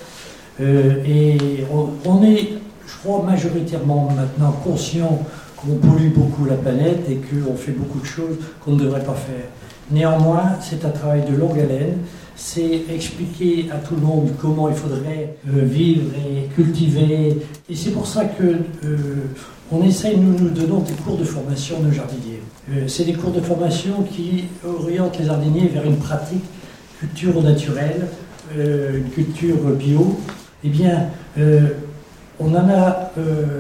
et 0.60 1.38
on, 1.72 1.88
on 2.04 2.22
est, 2.24 2.54
je 2.86 2.96
crois, 3.02 3.22
majoritairement 3.22 4.10
maintenant 4.14 4.52
conscient 4.64 5.20
qu'on 5.60 5.74
pollue 5.76 6.12
beaucoup 6.14 6.44
la 6.44 6.56
planète 6.56 7.08
et 7.08 7.16
qu'on 7.16 7.54
fait 7.54 7.72
beaucoup 7.72 8.00
de 8.00 8.06
choses 8.06 8.36
qu'on 8.64 8.72
ne 8.72 8.80
devrait 8.80 9.04
pas 9.04 9.14
faire. 9.14 9.46
Néanmoins, 9.90 10.56
c'est 10.60 10.84
un 10.84 10.90
travail 10.90 11.24
de 11.28 11.36
longue 11.36 11.58
haleine. 11.58 11.98
C'est 12.36 12.84
expliquer 12.88 13.66
à 13.70 13.76
tout 13.76 13.96
le 13.96 14.00
monde 14.00 14.30
comment 14.40 14.68
il 14.68 14.74
faudrait 14.74 15.36
euh, 15.48 15.64
vivre 15.64 16.06
et 16.16 16.46
cultiver. 16.54 17.36
Et 17.68 17.74
c'est 17.74 17.90
pour 17.90 18.06
ça 18.06 18.24
que 18.24 18.44
euh, 18.84 18.96
on 19.70 19.82
essaye, 19.82 20.16
nous, 20.16 20.38
nous 20.38 20.48
donnons 20.48 20.78
des 20.78 20.94
cours 20.94 21.18
de 21.18 21.24
formation 21.24 21.80
de 21.80 21.90
jardiniers. 21.90 22.40
Euh, 22.70 22.88
c'est 22.88 23.04
des 23.04 23.12
cours 23.12 23.32
de 23.32 23.40
formation 23.40 24.04
qui 24.04 24.44
orientent 24.64 25.18
les 25.18 25.26
jardiniers 25.26 25.68
vers 25.68 25.84
une 25.84 25.98
pratique 25.98 26.44
culture 26.98 27.42
naturelle, 27.42 28.08
une 28.56 29.08
culture 29.14 29.56
bio. 29.78 30.18
Eh 30.62 30.68
bien, 30.68 31.06
on 32.38 32.54
en 32.54 32.68
a 32.68 33.10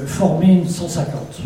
formé 0.04 0.52
une 0.52 0.68
150 0.68 1.40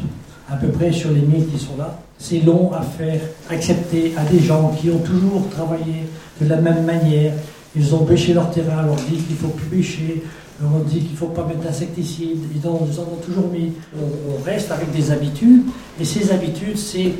à 0.50 0.56
peu 0.56 0.68
près 0.68 0.92
sur 0.92 1.10
les 1.10 1.20
1000 1.20 1.46
qui 1.46 1.58
sont 1.58 1.76
là. 1.76 1.98
C'est 2.18 2.40
long 2.40 2.72
à 2.72 2.82
faire 2.82 3.20
accepter 3.50 4.12
à 4.16 4.24
des 4.24 4.40
gens 4.40 4.68
qui 4.80 4.90
ont 4.90 4.98
toujours 4.98 5.48
travaillé 5.50 6.04
de 6.40 6.48
la 6.48 6.56
même 6.56 6.84
manière. 6.84 7.32
Ils 7.76 7.94
ont 7.94 8.04
bêché 8.04 8.34
leur 8.34 8.50
terrain, 8.50 8.82
on 8.84 8.86
leur 8.86 8.96
dit 8.96 9.16
qu'il 9.16 9.34
ne 9.34 9.40
faut 9.40 9.48
plus 9.48 9.76
bêcher, 9.76 10.22
on 10.62 10.78
dit 10.80 11.00
qu'il 11.00 11.12
ne 11.12 11.16
faut 11.16 11.26
pas 11.26 11.44
mettre 11.44 11.60
d'insecticides, 11.60 12.38
ils, 12.54 12.68
en 12.68 12.72
ont 12.74 13.20
toujours 13.24 13.48
mis. 13.50 13.72
On, 13.98 14.42
reste 14.44 14.70
avec 14.70 14.92
des 14.92 15.10
habitudes, 15.10 15.62
et 16.00 16.04
ces 16.04 16.30
habitudes, 16.30 16.78
c'est 16.78 17.12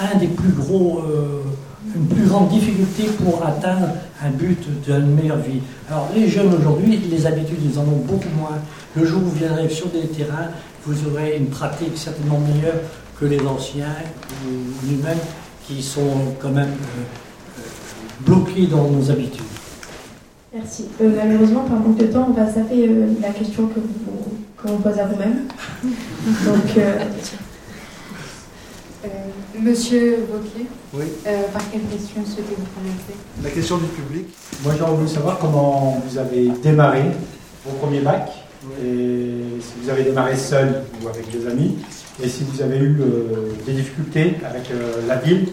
un 0.00 0.18
des 0.18 0.26
plus 0.26 0.50
gros, 0.50 1.00
euh, 1.00 1.42
une 1.94 2.06
plus 2.06 2.26
grande 2.26 2.48
difficulté 2.48 3.04
pour 3.24 3.44
atteindre 3.46 3.88
un 4.22 4.30
but 4.30 4.58
d'une 4.84 5.14
meilleure 5.14 5.38
vie. 5.38 5.60
Alors 5.88 6.08
les 6.14 6.28
jeunes 6.28 6.52
aujourd'hui, 6.54 7.00
les 7.10 7.26
habitudes, 7.26 7.60
ils 7.64 7.78
en 7.78 7.82
ont 7.82 8.02
beaucoup 8.06 8.28
moins. 8.38 8.58
Le 8.96 9.04
jour 9.06 9.20
où 9.22 9.26
vous 9.26 9.38
viendrez 9.38 9.68
sur 9.68 9.86
des 9.88 10.06
terrains, 10.08 10.48
vous 10.88 11.08
aurez 11.08 11.36
une 11.36 11.48
pratique 11.48 11.96
certainement 11.96 12.40
meilleure 12.40 12.80
que 13.20 13.26
les 13.26 13.40
anciens 13.40 13.94
ou 14.46 14.50
nous-mêmes 14.86 15.18
qui 15.66 15.82
sont 15.82 16.34
quand 16.40 16.50
même 16.50 16.68
euh, 16.68 17.58
euh, 17.58 17.62
bloqués 18.20 18.66
dans 18.66 18.88
nos 18.88 19.10
habitudes. 19.10 19.42
Merci. 20.54 20.86
Euh, 21.02 21.10
malheureusement, 21.14 21.64
par 21.64 21.78
manque 21.78 21.98
de 21.98 22.06
temps, 22.06 22.28
on 22.30 22.32
va 22.32 22.50
zapper 22.50 22.90
la 23.20 23.30
question 23.30 23.66
que 23.66 23.80
vous, 23.80 24.38
vous 24.64 24.78
pose 24.78 24.98
à 24.98 25.04
vous-même. 25.06 25.46
Donc, 25.84 26.84
Monsieur 29.60 30.24
Vauquier, 30.30 30.66
oui. 30.94 31.04
par 31.52 31.62
quelle 31.70 31.82
question 31.82 32.24
souhaitez-vous 32.24 32.66
commencer 32.74 33.18
La 33.42 33.50
question 33.50 33.78
du 33.78 33.86
public. 33.86 34.28
Moi, 34.62 34.74
j'aurais 34.78 34.94
voulu 34.94 35.08
savoir 35.08 35.38
comment 35.38 36.00
vous 36.06 36.16
avez 36.16 36.48
démarré 36.62 37.02
vos 37.66 37.72
premiers 37.78 38.00
bacs 38.00 38.37
et 38.82 39.60
si 39.60 39.72
vous 39.82 39.90
avez 39.90 40.04
démarré 40.04 40.36
seul 40.36 40.82
ou 41.02 41.08
avec 41.08 41.30
des 41.30 41.46
amis, 41.46 41.76
et 42.22 42.28
si 42.28 42.44
vous 42.44 42.62
avez 42.62 42.78
eu 42.78 43.00
euh, 43.00 43.52
des 43.66 43.72
difficultés 43.72 44.34
avec 44.44 44.70
euh, 44.70 45.06
la 45.06 45.16
ville 45.16 45.48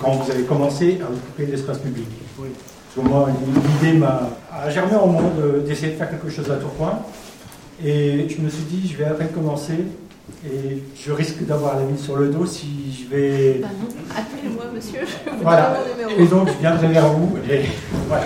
quand 0.00 0.12
vous 0.12 0.30
avez 0.30 0.42
commencé 0.44 0.98
à 1.02 1.10
occuper 1.10 1.50
l'espace 1.50 1.78
public. 1.78 2.06
Oui. 2.38 2.48
Parce 2.94 3.06
que 3.06 3.12
moi, 3.12 3.28
l'idée 3.82 3.98
m'a 3.98 4.30
germé 4.70 4.94
en 4.94 5.06
moi 5.06 5.22
d'essayer 5.66 5.92
de, 5.92 5.96
faire 5.96 6.10
quelque 6.10 6.30
chose 6.30 6.50
à 6.50 6.56
Tourcoing, 6.56 7.02
et 7.84 8.26
je 8.28 8.40
me 8.40 8.48
suis 8.48 8.64
dit, 8.64 8.88
je 8.88 8.96
vais 8.96 9.04
à 9.04 9.14
peine 9.14 9.28
commencer, 9.28 9.84
et 10.44 10.82
je 10.96 11.12
risque 11.12 11.44
d'avoir 11.44 11.76
la 11.76 11.84
ville 11.84 11.98
sur 11.98 12.16
le 12.16 12.28
dos 12.28 12.46
si 12.46 12.66
je 12.92 13.14
vais. 13.14 13.58
Bah 13.60 13.68
non, 13.80 13.88
appelez-moi, 14.10 14.64
monsieur. 14.74 15.00
voilà. 15.42 15.78
Et 16.18 16.26
donc, 16.26 16.48
je 16.48 16.58
viendrai 16.58 16.88
vers 16.88 17.08
vous. 17.08 17.36
Et 17.50 17.62
voilà. 18.08 18.24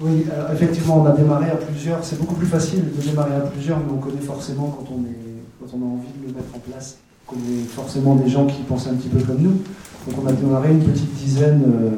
Oui, 0.00 0.24
effectivement, 0.52 1.02
on 1.02 1.06
a 1.06 1.12
démarré 1.12 1.50
à 1.50 1.56
plusieurs. 1.56 2.04
C'est 2.04 2.18
beaucoup 2.18 2.34
plus 2.34 2.46
facile 2.46 2.84
de 2.96 3.02
démarrer 3.02 3.34
à 3.34 3.40
plusieurs, 3.40 3.78
mais 3.78 3.92
on 3.92 3.98
connaît 3.98 4.20
forcément 4.20 4.76
quand 4.78 4.94
on, 4.94 5.00
est, 5.04 5.72
a 5.72 5.74
envie 5.74 6.12
de 6.20 6.28
le 6.28 6.34
mettre 6.34 6.54
en 6.54 6.58
place. 6.58 6.98
On 7.26 7.34
connaît 7.34 7.64
forcément 7.68 8.14
des 8.14 8.28
gens 8.28 8.46
qui 8.46 8.62
pensent 8.62 8.86
un 8.86 8.94
petit 8.94 9.08
peu 9.08 9.18
comme 9.20 9.40
nous. 9.40 9.58
Donc 10.06 10.24
on 10.24 10.26
a 10.26 10.32
démarré 10.32 10.70
une 10.70 10.84
petite 10.84 11.12
dizaine 11.14 11.62
euh, 11.66 11.90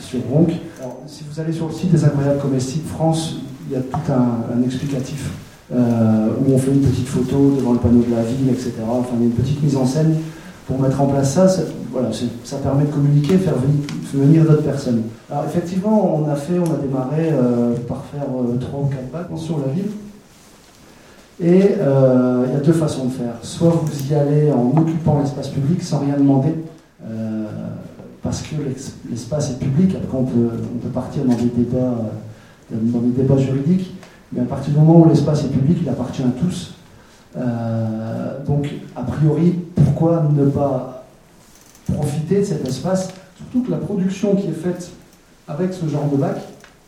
sur 0.00 0.20
Ronc. 0.30 0.48
Alors, 0.80 1.00
si 1.06 1.24
vous 1.30 1.40
allez 1.40 1.52
sur 1.52 1.68
le 1.68 1.72
site 1.72 1.92
des 1.92 2.04
Incroyables 2.04 2.40
Comestibles 2.40 2.88
France, 2.88 3.36
il 3.68 3.74
y 3.74 3.76
a 3.76 3.80
tout 3.80 4.12
un, 4.12 4.62
explicatif 4.64 5.30
euh, 5.72 6.28
où 6.40 6.54
on 6.54 6.58
fait 6.58 6.72
une 6.72 6.80
petite 6.80 7.08
photo 7.08 7.54
devant 7.56 7.72
le 7.72 7.78
panneau 7.78 8.02
de 8.02 8.14
la 8.14 8.22
ville, 8.22 8.48
etc. 8.50 8.72
Enfin, 8.88 9.14
il 9.14 9.20
y 9.20 9.22
a 9.22 9.26
une 9.26 9.32
petite 9.32 9.62
mise 9.62 9.76
en 9.76 9.86
scène 9.86 10.16
pour 10.66 10.80
mettre 10.80 11.00
en 11.00 11.06
place 11.06 11.34
ça, 11.34 11.46
voilà, 11.92 12.08
ça 12.44 12.56
permet 12.58 12.84
de 12.84 12.90
communiquer, 12.90 13.38
faire 13.38 13.54
venir, 14.12 14.44
d'autres 14.44 14.62
personnes. 14.62 15.02
Alors 15.30 15.44
effectivement, 15.44 16.16
on 16.16 16.28
a 16.28 16.34
fait, 16.34 16.58
on 16.58 16.74
a 16.74 16.78
démarré 16.78 17.30
euh, 17.30 17.74
par 17.88 18.04
faire 18.06 18.24
euh, 18.24 18.56
trois 18.58 18.80
ou 18.80 18.86
quatre 18.86 19.10
bacs 19.12 19.38
sur 19.38 19.58
la 19.58 19.72
ville. 19.72 19.90
Et 21.40 21.76
euh, 21.78 22.44
il 22.46 22.54
y 22.54 22.56
a 22.56 22.60
deux 22.60 22.72
façons 22.72 23.06
de 23.06 23.12
faire. 23.12 23.34
Soit 23.42 23.70
vous 23.70 24.10
y 24.10 24.14
allez 24.14 24.50
en 24.50 24.72
occupant 24.76 25.20
l'espace 25.20 25.48
public 25.48 25.82
sans 25.82 26.00
rien 26.00 26.16
demander, 26.16 26.54
parce 28.22 28.42
que 28.42 28.56
l'espace 29.08 29.50
est 29.50 29.58
public. 29.58 29.94
Après, 29.94 30.18
on 30.18 30.24
peut, 30.24 30.48
on 30.74 30.78
peut 30.78 30.88
partir 30.88 31.24
dans 31.24 31.34
des 31.34 31.44
débats, 31.44 31.94
dans 32.72 32.98
des 32.98 33.22
débats 33.22 33.36
juridiques. 33.36 33.94
Mais 34.32 34.40
à 34.40 34.44
partir 34.44 34.72
du 34.72 34.80
moment 34.80 35.00
où 35.00 35.08
l'espace 35.08 35.44
est 35.44 35.48
public, 35.48 35.78
il 35.82 35.88
appartient 35.88 36.22
à 36.22 36.40
tous. 36.40 36.75
Donc, 37.36 38.68
a 38.94 39.02
priori, 39.02 39.54
pourquoi 39.74 40.28
ne 40.34 40.46
pas 40.46 41.04
profiter 41.92 42.40
de 42.40 42.44
cet 42.44 42.66
espace 42.66 43.08
Surtout 43.36 43.62
que 43.62 43.70
la 43.70 43.76
production 43.76 44.34
qui 44.34 44.48
est 44.48 44.52
faite 44.52 44.90
avec 45.46 45.72
ce 45.72 45.86
genre 45.86 46.08
de 46.10 46.16
bac, 46.16 46.38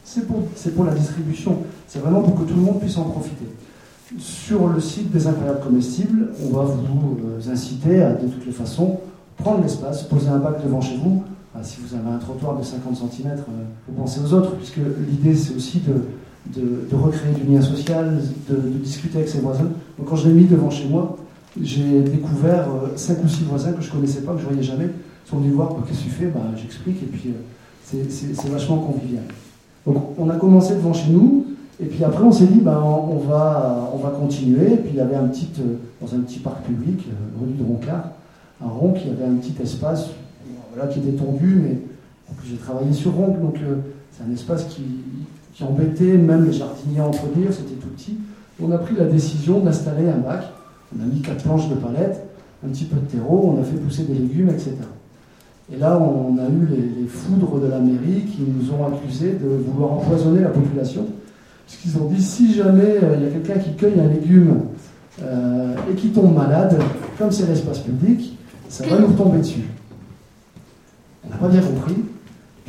c'est 0.04 0.26
pour, 0.26 0.84
la 0.84 0.94
distribution. 0.94 1.58
C'est 1.86 1.98
vraiment 1.98 2.22
pour 2.22 2.34
que 2.34 2.50
tout 2.50 2.56
le 2.56 2.62
monde 2.62 2.80
puisse 2.80 2.96
en 2.96 3.04
profiter. 3.04 3.44
Sur 4.18 4.68
le 4.68 4.80
site 4.80 5.10
des 5.10 5.26
incroyables 5.26 5.60
comestibles, 5.60 6.28
on 6.42 6.56
va 6.56 6.62
vous 6.62 7.18
euh, 7.26 7.52
inciter 7.52 8.02
à, 8.02 8.14
de 8.14 8.26
toutes 8.26 8.46
les 8.46 8.52
façons, 8.52 9.00
prendre 9.36 9.62
l'espace, 9.62 10.04
poser 10.04 10.28
un 10.28 10.38
bac 10.38 10.64
devant 10.64 10.80
chez 10.80 10.96
vous. 10.96 11.24
Si 11.62 11.78
vous 11.80 11.94
avez 11.94 12.08
un 12.08 12.18
trottoir 12.18 12.56
de 12.56 12.64
50 12.64 12.96
cm, 12.96 13.32
euh, 13.32 13.92
pensez 13.96 14.20
aux 14.20 14.32
autres, 14.32 14.54
puisque 14.56 14.78
l'idée 14.78 15.34
c'est 15.34 15.54
aussi 15.54 15.80
de, 15.80 15.94
de, 16.56 16.96
recréer 16.96 17.34
du 17.34 17.52
lien 17.52 17.60
social, 17.60 18.20
de, 18.48 18.56
discuter 18.78 19.18
avec 19.18 19.28
ses 19.28 19.40
voisins. 19.40 19.70
Donc 19.98 20.08
quand 20.08 20.16
je 20.16 20.28
l'ai 20.28 20.34
mis 20.34 20.44
devant 20.44 20.70
chez 20.70 20.86
moi, 20.86 21.16
j'ai 21.60 22.00
découvert 22.00 22.68
euh, 22.68 22.96
cinq 22.96 23.22
ou 23.24 23.28
six 23.28 23.44
voisins 23.44 23.72
que 23.72 23.82
je 23.82 23.90
connaissais 23.90 24.20
pas, 24.20 24.32
que 24.32 24.40
je 24.40 24.46
voyais 24.46 24.62
jamais. 24.62 24.86
Ils 24.86 25.30
sont 25.30 25.38
venus 25.38 25.54
voir 25.54 25.70
bah, 25.70 25.84
qu'est-ce 25.86 26.00
que 26.00 26.04
tu 26.04 26.10
fais, 26.10 26.26
bah, 26.26 26.40
j'explique, 26.56 27.02
et 27.02 27.06
puis 27.06 27.30
euh, 27.30 28.04
c'est 28.08 28.48
vachement 28.48 28.78
convivial. 28.78 29.24
Donc 29.86 30.18
on 30.18 30.28
a 30.30 30.36
commencé 30.36 30.74
devant 30.74 30.92
chez 30.92 31.10
nous, 31.10 31.46
et 31.80 31.86
puis 31.86 32.04
après 32.04 32.22
on 32.22 32.32
s'est 32.32 32.46
dit 32.46 32.60
bah, 32.60 32.82
on, 32.84 33.18
va, 33.18 33.90
on 33.94 33.98
va 33.98 34.10
continuer. 34.10 34.72
Et 34.72 34.76
puis 34.76 34.90
il 34.90 34.96
y 34.96 35.00
avait 35.00 35.16
un 35.16 35.28
petit, 35.28 35.48
euh, 35.60 35.74
dans 36.00 36.14
un 36.14 36.20
petit 36.20 36.38
parc 36.38 36.62
public, 36.62 37.06
rue 37.40 37.52
du 37.52 37.62
Roncard, 37.62 38.10
un 38.62 38.68
il 38.96 39.08
y 39.08 39.10
avait 39.10 39.24
un 39.24 39.36
petit 39.36 39.54
espace 39.62 40.10
voilà, 40.74 40.92
qui 40.92 40.98
était 41.00 41.16
tendu, 41.16 41.62
mais 41.62 41.78
j'ai 42.44 42.56
travaillé 42.56 42.92
sur 42.92 43.14
Ronc, 43.14 43.38
donc 43.40 43.56
c'est 44.12 44.24
un 44.28 44.32
espace 44.32 44.64
qui, 44.64 44.82
qui 45.52 45.64
embêtait 45.64 46.16
même 46.16 46.46
les 46.46 46.52
jardiniers 46.52 47.00
à 47.00 47.06
entretenir, 47.06 47.52
c'était 47.52 47.74
tout 47.74 47.88
petit. 47.88 48.16
On 48.62 48.70
a 48.72 48.78
pris 48.78 48.94
la 48.96 49.04
décision 49.04 49.60
d'installer 49.60 50.08
un 50.08 50.18
bac 50.18 50.44
on 50.96 51.02
a 51.02 51.06
mis 51.06 51.20
quatre 51.20 51.42
planches 51.44 51.68
de 51.68 51.74
palette, 51.74 52.24
un 52.64 52.68
petit 52.70 52.84
peu 52.84 52.96
de 52.96 53.06
terreau, 53.06 53.54
on 53.56 53.60
a 53.60 53.64
fait 53.64 53.76
pousser 53.76 54.04
des 54.04 54.14
légumes, 54.14 54.48
etc. 54.48 54.76
Et 55.72 55.76
là, 55.76 55.98
on 55.98 56.38
a 56.38 56.48
eu 56.48 56.66
les, 56.70 57.06
foudres 57.06 57.60
de 57.60 57.66
la 57.66 57.78
mairie 57.78 58.22
qui 58.22 58.42
nous 58.42 58.72
ont 58.72 58.86
accusés 58.86 59.32
de 59.32 59.48
vouloir 59.48 59.92
empoisonner 59.92 60.40
la 60.40 60.48
population, 60.48 61.06
puisqu'ils 61.66 62.00
ont 62.00 62.06
dit 62.06 62.22
si 62.22 62.54
jamais 62.54 62.96
euh, 63.02 63.16
il 63.18 63.24
y 63.24 63.26
a 63.26 63.30
quelqu'un 63.30 63.58
qui 63.58 63.74
cueille 63.74 64.00
un 64.00 64.08
légume 64.08 64.60
euh, 65.22 65.74
et 65.90 65.94
qui 65.94 66.08
tombe 66.08 66.34
malade, 66.34 66.78
comme 67.18 67.30
c'est 67.30 67.46
l'espace 67.46 67.80
public, 67.80 68.38
ça 68.70 68.86
va 68.86 68.98
nous 68.98 69.12
tomber 69.12 69.38
dessus. 69.38 69.64
On 71.26 71.30
n'a 71.30 71.36
pas 71.36 71.48
bien 71.48 71.60
compris, 71.60 71.96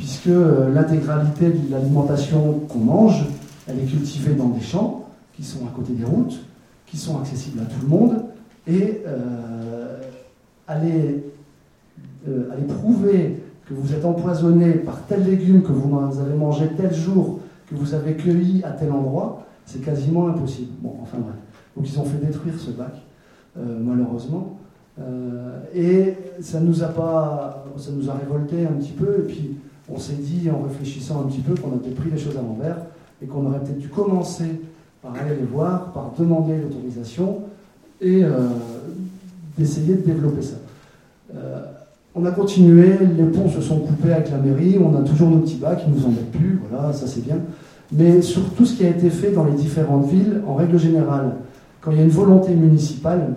puisque 0.00 0.28
euh, 0.28 0.72
l'intégralité 0.72 1.50
de 1.50 1.70
l'alimentation 1.70 2.60
qu'on 2.70 2.78
mange, 2.78 3.26
elle 3.68 3.80
est 3.80 3.84
cultivée 3.84 4.32
dans 4.32 4.48
des 4.48 4.62
champs 4.62 5.04
qui 5.36 5.44
sont 5.44 5.66
à 5.66 5.70
côté 5.76 5.92
des 5.92 6.04
routes, 6.04 6.40
qui 6.86 6.96
sont 6.96 7.20
accessibles 7.20 7.60
à 7.60 7.66
tout 7.66 7.82
le 7.82 7.88
monde 7.88 8.24
et 8.66 9.02
euh, 9.06 9.98
aller, 10.66 11.22
euh, 12.26 12.50
aller, 12.50 12.62
prouver 12.62 13.42
que 13.66 13.74
vous 13.74 13.92
êtes 13.92 14.06
empoisonné 14.06 14.72
par 14.72 15.02
tel 15.06 15.22
légume 15.22 15.62
que 15.62 15.70
vous 15.70 15.94
avez 16.18 16.34
mangé 16.34 16.70
tel 16.78 16.94
jour, 16.94 17.40
que 17.68 17.74
vous 17.74 17.92
avez 17.92 18.14
cueilli 18.14 18.64
à 18.64 18.70
tel 18.70 18.90
endroit, 18.92 19.44
c'est 19.66 19.84
quasiment 19.84 20.28
impossible. 20.28 20.72
Bon, 20.80 20.94
enfin 21.02 21.18
bref. 21.18 21.36
Donc 21.76 21.86
ils 21.86 22.00
ont 22.00 22.04
fait 22.04 22.24
détruire 22.24 22.54
ce 22.58 22.70
bac, 22.70 22.94
euh, 23.58 23.78
malheureusement. 23.78 24.56
et 25.74 26.14
ça 26.40 26.60
nous 26.60 26.82
a 26.82 26.88
pas 26.88 27.64
ça 27.76 27.90
nous 27.92 28.10
a 28.10 28.14
révolté 28.14 28.66
un 28.66 28.72
petit 28.72 28.92
peu, 28.92 29.18
et 29.20 29.32
puis 29.32 29.56
on 29.92 29.98
s'est 29.98 30.14
dit, 30.14 30.50
en 30.50 30.62
réfléchissant 30.62 31.20
un 31.20 31.24
petit 31.24 31.40
peu, 31.40 31.54
qu'on 31.54 31.72
avait 31.72 31.94
pris 31.94 32.10
les 32.10 32.18
choses 32.18 32.36
à 32.36 32.42
l'envers, 32.42 32.76
et 33.22 33.26
qu'on 33.26 33.46
aurait 33.46 33.60
peut-être 33.60 33.78
dû 33.78 33.88
commencer 33.88 34.60
par 35.02 35.12
aller 35.14 35.36
les 35.38 35.46
voir, 35.46 35.92
par 35.92 36.12
demander 36.18 36.54
l'autorisation, 36.56 37.40
et 38.00 38.24
euh, 38.24 38.48
d'essayer 39.58 39.94
de 39.94 40.02
développer 40.02 40.42
ça. 40.42 40.56
Euh, 41.34 41.62
on 42.14 42.24
a 42.24 42.30
continué, 42.32 42.98
les 43.16 43.24
ponts 43.24 43.48
se 43.48 43.60
sont 43.60 43.80
coupés 43.80 44.12
avec 44.12 44.30
la 44.30 44.38
mairie, 44.38 44.78
on 44.82 44.96
a 44.96 45.02
toujours 45.02 45.30
nos 45.30 45.38
petits 45.38 45.56
bacs, 45.56 45.82
ils 45.86 45.92
nous 45.92 46.06
en 46.06 46.10
mettent 46.10 46.32
plus, 46.32 46.60
voilà, 46.68 46.92
ça 46.92 47.06
c'est 47.06 47.24
bien. 47.24 47.38
Mais 47.92 48.22
sur 48.22 48.42
tout 48.54 48.66
ce 48.66 48.76
qui 48.76 48.84
a 48.84 48.90
été 48.90 49.10
fait 49.10 49.30
dans 49.30 49.44
les 49.44 49.52
différentes 49.52 50.08
villes, 50.08 50.42
en 50.46 50.54
règle 50.54 50.78
générale, 50.78 51.36
quand 51.80 51.92
il 51.92 51.98
y 51.98 52.00
a 52.00 52.04
une 52.04 52.10
volonté 52.10 52.54
municipale, 52.54 53.34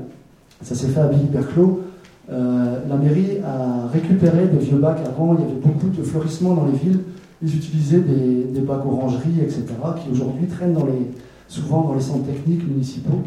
ça 0.62 0.76
s'est 0.76 0.88
fait 0.88 1.00
à 1.00 1.08
Billy 1.08 1.26
Berclos, 1.26 1.83
euh, 2.32 2.80
la 2.88 2.96
mairie 2.96 3.40
a 3.46 3.88
récupéré 3.92 4.48
des 4.48 4.60
vieux 4.60 4.78
bacs. 4.78 5.00
Avant, 5.06 5.36
il 5.36 5.42
y 5.42 5.44
avait 5.44 5.60
beaucoup 5.62 5.90
de 5.90 6.04
fleurissement 6.04 6.54
dans 6.54 6.66
les 6.66 6.78
villes. 6.78 7.00
Ils 7.42 7.56
utilisaient 7.56 8.00
des, 8.00 8.62
bacs 8.62 8.86
orangeries, 8.86 9.42
etc., 9.42 9.66
qui 10.02 10.12
aujourd'hui 10.12 10.48
traînent 10.48 10.78
souvent 11.50 11.82
dans 11.82 11.94
les 11.94 12.02
centres 12.02 12.26
techniques 12.26 12.66
municipaux. 12.66 13.22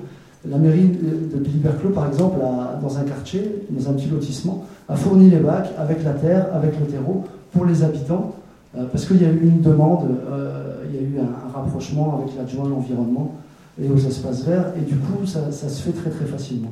La 0.48 0.58
mairie 0.58 0.88
de 0.88 1.38
Billy 1.38 1.60
par 1.94 2.06
exemple, 2.06 2.38
dans 2.80 2.98
un 2.98 3.02
quartier, 3.02 3.66
dans 3.70 3.90
un 3.90 3.92
petit 3.94 4.08
lotissement, 4.08 4.64
a 4.88 4.96
fourni 4.96 5.28
les 5.28 5.38
bacs 5.38 5.70
avec 5.78 6.02
la 6.04 6.12
terre, 6.12 6.46
avec 6.54 6.78
le 6.78 6.86
terreau, 6.86 7.24
pour 7.52 7.66
les 7.66 7.82
habitants, 7.82 8.36
euh, 8.76 8.84
parce 8.90 9.06
qu'il 9.06 9.20
y 9.20 9.24
a 9.24 9.30
eu 9.30 9.40
une 9.42 9.60
demande, 9.60 10.08
euh, 10.30 10.84
il 10.88 10.94
y 10.94 10.98
a 10.98 11.02
eu 11.02 11.18
un, 11.20 11.58
rapprochement 11.58 12.20
avec 12.20 12.36
l'adjoint 12.36 12.66
à 12.66 12.68
l'environnement 12.68 13.34
et 13.82 13.88
aux 13.88 13.98
espaces 13.98 14.44
verts, 14.44 14.72
et 14.76 14.82
du 14.82 14.96
coup, 14.96 15.26
ça, 15.26 15.50
ça 15.50 15.68
se 15.68 15.82
fait 15.82 15.92
très 15.92 16.10
très 16.10 16.26
facilement. 16.26 16.70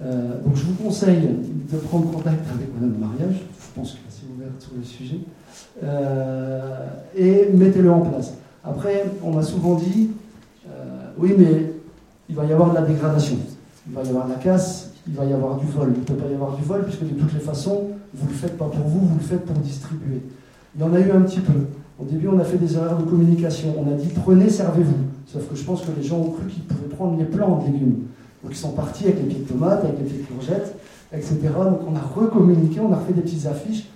Euh, 0.00 0.40
donc 0.44 0.54
je 0.54 0.62
vous 0.64 0.74
conseille 0.74 1.28
de 1.72 1.76
prendre 1.78 2.10
contact 2.10 2.44
avec 2.54 2.72
Madame 2.74 2.98
Mariage, 2.98 3.42
je 3.58 3.80
pense 3.80 3.92
qu'elle 3.92 4.02
est 4.02 4.08
assez 4.08 4.26
ouverte 4.32 4.60
sur 4.60 4.72
le 4.76 4.84
sujet, 4.84 5.18
euh, 5.82 6.86
et 7.16 7.48
mettez-le 7.52 7.90
en 7.90 8.00
place. 8.00 8.34
Après, 8.62 9.06
on 9.24 9.32
m'a 9.32 9.42
souvent 9.42 9.74
dit, 9.74 10.10
euh, 10.68 11.10
oui, 11.18 11.34
mais 11.36 11.72
il 12.28 12.36
va 12.36 12.44
y 12.44 12.52
avoir 12.52 12.70
de 12.70 12.76
la 12.76 12.82
dégradation, 12.82 13.38
il 13.88 13.94
va 13.94 14.04
y 14.04 14.08
avoir 14.08 14.26
de 14.26 14.32
la 14.32 14.38
casse, 14.38 14.92
il 15.08 15.14
va 15.14 15.24
y 15.24 15.32
avoir 15.32 15.56
du 15.56 15.66
vol. 15.66 15.92
Il 15.94 16.00
ne 16.00 16.04
peut 16.04 16.14
pas 16.14 16.30
y 16.30 16.34
avoir 16.34 16.56
du 16.56 16.62
vol, 16.62 16.84
puisque 16.84 17.02
de 17.02 17.18
toutes 17.18 17.32
les 17.32 17.40
façons, 17.40 17.88
vous 18.14 18.26
ne 18.26 18.30
le 18.30 18.36
faites 18.36 18.56
pas 18.56 18.66
pour 18.66 18.86
vous, 18.86 19.00
vous 19.00 19.18
le 19.18 19.24
faites 19.24 19.44
pour 19.44 19.56
distribuer. 19.56 20.22
Il 20.74 20.82
y 20.82 20.84
en 20.84 20.94
a 20.94 21.00
eu 21.00 21.10
un 21.10 21.22
petit 21.22 21.40
peu. 21.40 21.66
Au 21.98 22.04
début, 22.04 22.28
on 22.28 22.38
a 22.38 22.44
fait 22.44 22.58
des 22.58 22.76
erreurs 22.76 22.98
de 22.98 23.04
communication. 23.04 23.74
On 23.78 23.90
a 23.90 23.96
dit 23.96 24.08
prenez, 24.08 24.48
servez-vous. 24.48 24.94
Sauf 25.26 25.48
que 25.48 25.56
je 25.56 25.64
pense 25.64 25.80
que 25.80 25.90
les 25.96 26.06
gens 26.06 26.18
ont 26.18 26.30
cru 26.30 26.46
qu'ils 26.46 26.62
pouvaient 26.62 26.94
prendre 26.94 27.18
les 27.18 27.24
plants 27.24 27.58
de 27.58 27.72
légumes. 27.72 28.04
Donc 28.42 28.52
ils 28.52 28.58
sont 28.58 28.70
partis 28.70 29.04
avec 29.04 29.16
les 29.26 29.34
de 29.34 29.48
tomates, 29.48 29.84
avec 29.84 29.98
les 29.98 30.18
de 30.18 30.24
courgettes, 30.24 30.74
etc. 31.12 31.36
Donc 31.56 31.80
on 31.90 31.96
a 31.96 32.00
recommuniqué, 32.00 32.80
on 32.80 32.92
a 32.92 32.96
refait 32.96 33.12
des 33.12 33.22
petites 33.22 33.46
affiches. 33.46 33.88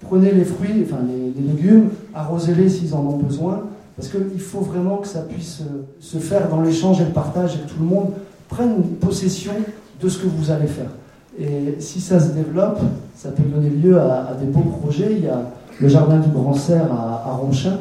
Prenez 0.00 0.32
les 0.32 0.44
fruits, 0.44 0.84
enfin 0.84 1.02
les, 1.06 1.42
légumes, 1.42 1.90
arrosez-les 2.14 2.70
s'ils 2.70 2.94
en 2.94 3.00
ont 3.00 3.18
besoin, 3.18 3.64
parce 3.96 4.08
qu'il 4.08 4.40
faut 4.40 4.60
vraiment 4.60 4.96
que 4.96 5.08
ça 5.08 5.20
puisse 5.20 5.60
euh, 5.60 5.82
se 6.00 6.16
faire 6.16 6.48
dans 6.48 6.62
l'échange 6.62 7.02
et 7.02 7.04
le 7.04 7.10
partage 7.10 7.56
et 7.56 7.58
que 7.58 7.68
tout 7.68 7.80
le 7.80 7.84
monde 7.84 8.12
prenne 8.48 8.82
possession 9.00 9.52
de 10.00 10.08
ce 10.08 10.18
que 10.18 10.26
vous 10.26 10.50
allez 10.50 10.66
faire. 10.66 10.90
Et 11.38 11.76
si 11.80 12.00
ça 12.00 12.18
se 12.18 12.30
développe, 12.30 12.80
ça 13.14 13.30
peut 13.30 13.42
donner 13.42 13.68
lieu 13.68 14.00
à, 14.00 14.34
des 14.40 14.46
beaux 14.46 14.60
projets. 14.80 15.16
Il 15.18 15.24
y 15.24 15.28
a 15.28 15.42
le 15.78 15.88
jardin 15.88 16.18
du 16.18 16.30
Grand 16.30 16.54
Cerf 16.54 16.90
à, 16.90 17.28
à 17.28 17.32
Ronchin, 17.32 17.78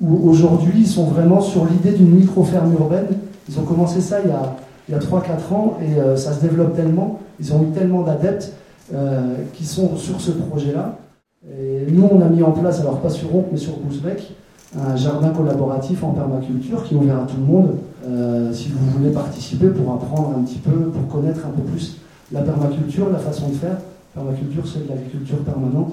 où 0.00 0.28
aujourd'hui 0.28 0.72
ils 0.80 0.86
sont 0.86 1.06
vraiment 1.06 1.40
sur 1.40 1.64
l'idée 1.64 1.92
d'une 1.92 2.10
micro-ferme 2.10 2.72
urbaine. 2.74 3.06
Ils 3.48 3.58
ont 3.58 3.64
commencé 3.64 4.02
ça 4.02 4.20
il 4.20 4.28
y 4.28 4.32
a 4.32 4.56
il 4.88 4.92
y 4.92 4.94
a 4.94 5.00
3-4 5.00 5.54
ans 5.54 5.78
et 5.80 5.98
euh, 5.98 6.16
ça 6.16 6.32
se 6.32 6.40
développe 6.40 6.74
tellement, 6.74 7.20
ils 7.40 7.52
ont 7.52 7.62
eu 7.62 7.70
tellement 7.72 8.02
d'adeptes 8.02 8.52
euh, 8.92 9.36
qui 9.54 9.64
sont 9.64 9.96
sur 9.96 10.20
ce 10.20 10.32
projet-là. 10.32 10.98
Et 11.48 11.90
nous, 11.90 12.08
on 12.10 12.20
a 12.20 12.26
mis 12.26 12.42
en 12.42 12.52
place, 12.52 12.80
alors 12.80 13.00
pas 13.00 13.10
sur 13.10 13.30
Ronc, 13.30 13.46
mais 13.50 13.58
sur 13.58 13.76
Bousbec, 13.78 14.32
un 14.78 14.96
jardin 14.96 15.30
collaboratif 15.30 16.02
en 16.04 16.10
permaculture 16.10 16.84
qui 16.84 16.94
est 16.94 16.96
ouvert 16.96 17.18
à 17.18 17.26
tout 17.26 17.36
le 17.36 17.44
monde. 17.44 17.76
Euh, 18.06 18.52
si 18.52 18.68
vous 18.68 18.84
voulez 18.90 19.10
participer 19.10 19.68
pour 19.68 19.92
apprendre 19.92 20.34
un 20.38 20.42
petit 20.42 20.58
peu, 20.58 20.70
pour 20.70 21.08
connaître 21.08 21.40
un 21.46 21.50
peu 21.50 21.62
plus 21.62 21.98
la 22.32 22.42
permaculture, 22.42 23.10
la 23.10 23.18
façon 23.18 23.48
de 23.48 23.54
faire. 23.54 23.78
Permaculture, 24.14 24.64
c'est 24.66 24.84
de 24.84 24.88
l'agriculture 24.88 25.38
permanente. 25.38 25.92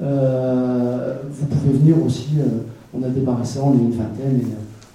vous 0.00 1.46
pouvez 1.46 1.78
venir 1.78 1.96
aussi, 2.04 2.30
on 2.92 3.02
a 3.02 3.08
démarré 3.08 3.44
ça, 3.44 3.60
on 3.62 3.74
est 3.74 3.82
une 3.82 3.92
vingtaine 3.92 4.40
et 4.40 4.46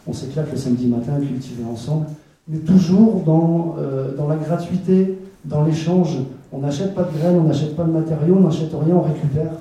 on 0.07 0.13
s'éclate 0.13 0.51
le 0.51 0.57
samedi 0.57 0.87
matin 0.87 1.13
à 1.15 1.19
cultiver 1.19 1.63
ensemble 1.71 2.05
mais 2.49 2.57
toujours 2.59 3.21
dans, 3.25 3.75
euh, 3.77 4.15
dans 4.15 4.27
la 4.27 4.35
gratuité, 4.35 5.19
dans 5.45 5.63
l'échange. 5.63 6.17
On 6.51 6.59
n'achète 6.59 6.95
pas 6.95 7.03
de 7.03 7.15
graines, 7.15 7.37
on 7.37 7.43
n'achète 7.43 7.75
pas 7.75 7.83
de 7.83 7.91
matériaux, 7.91 8.37
on 8.37 8.41
n'achète 8.41 8.71
rien, 8.73 8.95
on 8.95 9.01
récupère. 9.01 9.51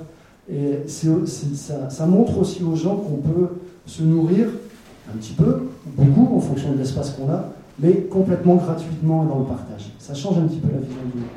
Et 0.51 0.79
ça, 0.87 1.89
ça, 1.89 2.05
montre 2.07 2.39
aussi 2.39 2.63
aux 2.63 2.75
gens 2.75 2.95
qu'on 2.95 3.17
peut 3.17 3.49
se 3.85 4.01
nourrir 4.01 4.47
un 5.13 5.17
petit 5.17 5.33
peu, 5.33 5.69
beaucoup, 5.95 6.35
en 6.35 6.39
fonction 6.39 6.71
de 6.71 6.79
l'espace 6.79 7.11
qu'on 7.11 7.29
a, 7.31 7.45
mais 7.77 7.93
complètement 8.09 8.55
gratuitement 8.55 9.25
et 9.25 9.27
dans 9.27 9.39
le 9.39 9.45
partage. 9.45 9.91
Ça 9.99 10.15
change 10.15 10.39
un 10.39 10.47
petit 10.47 10.57
peu 10.57 10.69
la 10.73 10.79
vision 10.79 11.01
du 11.13 11.19
monde. 11.19 11.29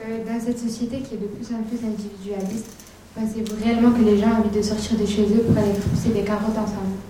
Euh, 0.00 0.18
dans 0.26 0.44
cette 0.44 0.58
société 0.58 0.98
qui 0.98 1.14
est 1.14 1.18
de 1.18 1.26
plus 1.26 1.46
en 1.54 1.62
plus 1.62 1.78
individualiste, 1.86 2.66
pensez-vous 3.14 3.64
réellement 3.64 3.92
que 3.92 4.04
les 4.04 4.18
gens 4.18 4.28
ont 4.28 4.40
envie 4.40 4.54
de 4.54 4.62
sortir 4.62 4.98
de 4.98 5.06
chez 5.06 5.22
eux 5.22 5.44
pour 5.46 5.56
aller 5.56 5.72
trousser 5.72 6.10
des 6.10 6.22
carottes 6.22 6.50
ensemble? 6.50 7.00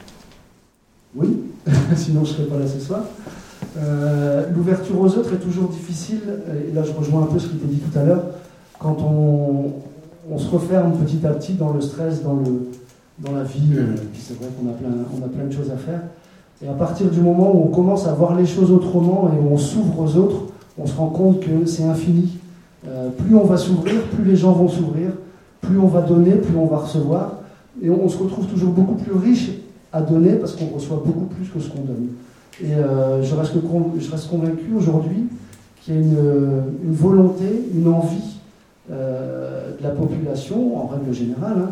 Oui, 1.17 1.43
sinon 1.97 2.25
je 2.25 2.31
ne 2.31 2.37
serais 2.37 2.47
pas 2.47 2.59
là 2.59 2.69
ce 2.69 2.79
soir. 2.79 3.03
Euh, 3.79 4.45
l'ouverture 4.55 5.01
aux 5.01 5.09
autres 5.09 5.33
est 5.33 5.39
toujours 5.39 5.69
difficile, 5.69 6.21
et 6.69 6.75
là 6.75 6.83
je 6.85 6.93
rejoins 6.93 7.23
un 7.23 7.27
peu 7.27 7.39
ce 7.39 7.49
qui 7.49 7.57
était 7.57 7.67
dit 7.67 7.81
tout 7.81 7.99
à 7.99 8.03
l'heure, 8.05 8.25
quand 8.79 8.99
on, 9.01 10.39
se 10.39 10.49
referme 10.49 10.93
petit 11.05 11.25
à 11.27 11.31
petit 11.31 11.55
dans 11.55 11.73
le 11.73 11.81
stress, 11.81 12.23
dans, 12.23 12.35
le, 12.35 12.71
dans 13.19 13.33
la 13.33 13.45
vie, 13.45 13.75
euh, 13.75 13.95
c'est 14.19 14.37
vrai 14.39 14.49
qu'on 14.59 14.69
a 14.69 14.73
plein, 14.73 14.89
on 15.19 15.25
a 15.25 15.29
plein 15.29 15.47
de 15.47 15.53
choses 15.53 15.71
à 15.71 15.77
faire. 15.77 16.01
Et 16.65 16.69
à 16.69 16.73
partir 16.73 17.11
du 17.11 17.21
moment 17.21 17.55
où 17.55 17.65
on 17.65 17.69
commence 17.69 18.07
à 18.07 18.13
voir 18.13 18.37
les 18.37 18.47
choses 18.47 18.71
autrement 18.71 19.31
et 19.33 19.41
où 19.43 19.53
on 19.53 19.57
s'ouvre 19.57 20.01
aux 20.01 20.17
autres, 20.17 20.43
on 20.79 20.87
se 20.87 20.95
rend 20.95 21.09
compte 21.09 21.41
que 21.41 21.67
c'est 21.67 21.85
infini. 21.85 22.39
Euh, 22.87 23.11
plus 23.11 23.35
on 23.35 23.45
va 23.45 23.57
s'ouvrir, 23.57 24.03
plus 24.05 24.25
les 24.25 24.37
gens 24.37 24.53
vont 24.53 24.69
s'ouvrir, 24.69 25.11
plus 25.61 25.79
on 25.79 25.87
va 25.87 26.03
donner, 26.03 26.33
plus 26.33 26.57
on 26.57 26.67
va 26.67 26.79
recevoir. 26.79 27.39
Et 27.83 27.91
on 27.91 28.09
se 28.09 28.19
retrouve 28.19 28.47
toujours 28.47 28.73
beaucoup 28.73 28.95
plus 28.95 29.13
riche 29.13 29.51
à 29.93 30.03
donner 30.03 30.35
parce 30.35 30.53
qu'on 30.55 30.67
reçoit 30.67 31.03
beaucoup 31.05 31.27
plus 31.27 31.49
que 31.49 31.61
ce 31.61 31.69
qu'on 31.69 31.83
donne. 31.83 32.09
Et 32.61 32.75
euh, 32.75 33.23
je, 33.23 33.35
reste, 33.35 33.55
convaincu 34.29 34.75
aujourd'hui 34.77 35.29
qu'il 35.81 35.95
y 35.95 35.97
a 35.97 36.01
une, 36.01 36.93
volonté, 36.93 37.47
une 37.75 37.89
envie 37.89 38.37
euh, 38.91 39.77
de 39.79 39.83
la 39.83 39.91
population, 39.91 40.77
en 40.77 40.87
règle 40.87 41.13
générale, 41.13 41.57
hein, 41.59 41.71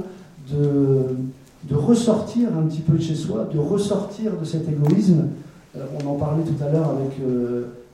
de, 0.51 1.17
de, 1.65 1.75
ressortir 1.77 2.49
un 2.59 2.63
petit 2.63 2.81
peu 2.81 2.95
de 2.95 3.03
chez 3.03 3.15
soi, 3.15 3.47
de 3.53 3.59
ressortir 3.59 4.33
de 4.41 4.45
cet 4.45 4.69
égoïsme. 4.69 5.29
Euh, 5.77 5.85
on 6.03 6.09
en 6.09 6.15
parlait 6.15 6.45
tout 6.45 6.65
à 6.65 6.71
l'heure 6.71 6.89
avec 6.89 7.19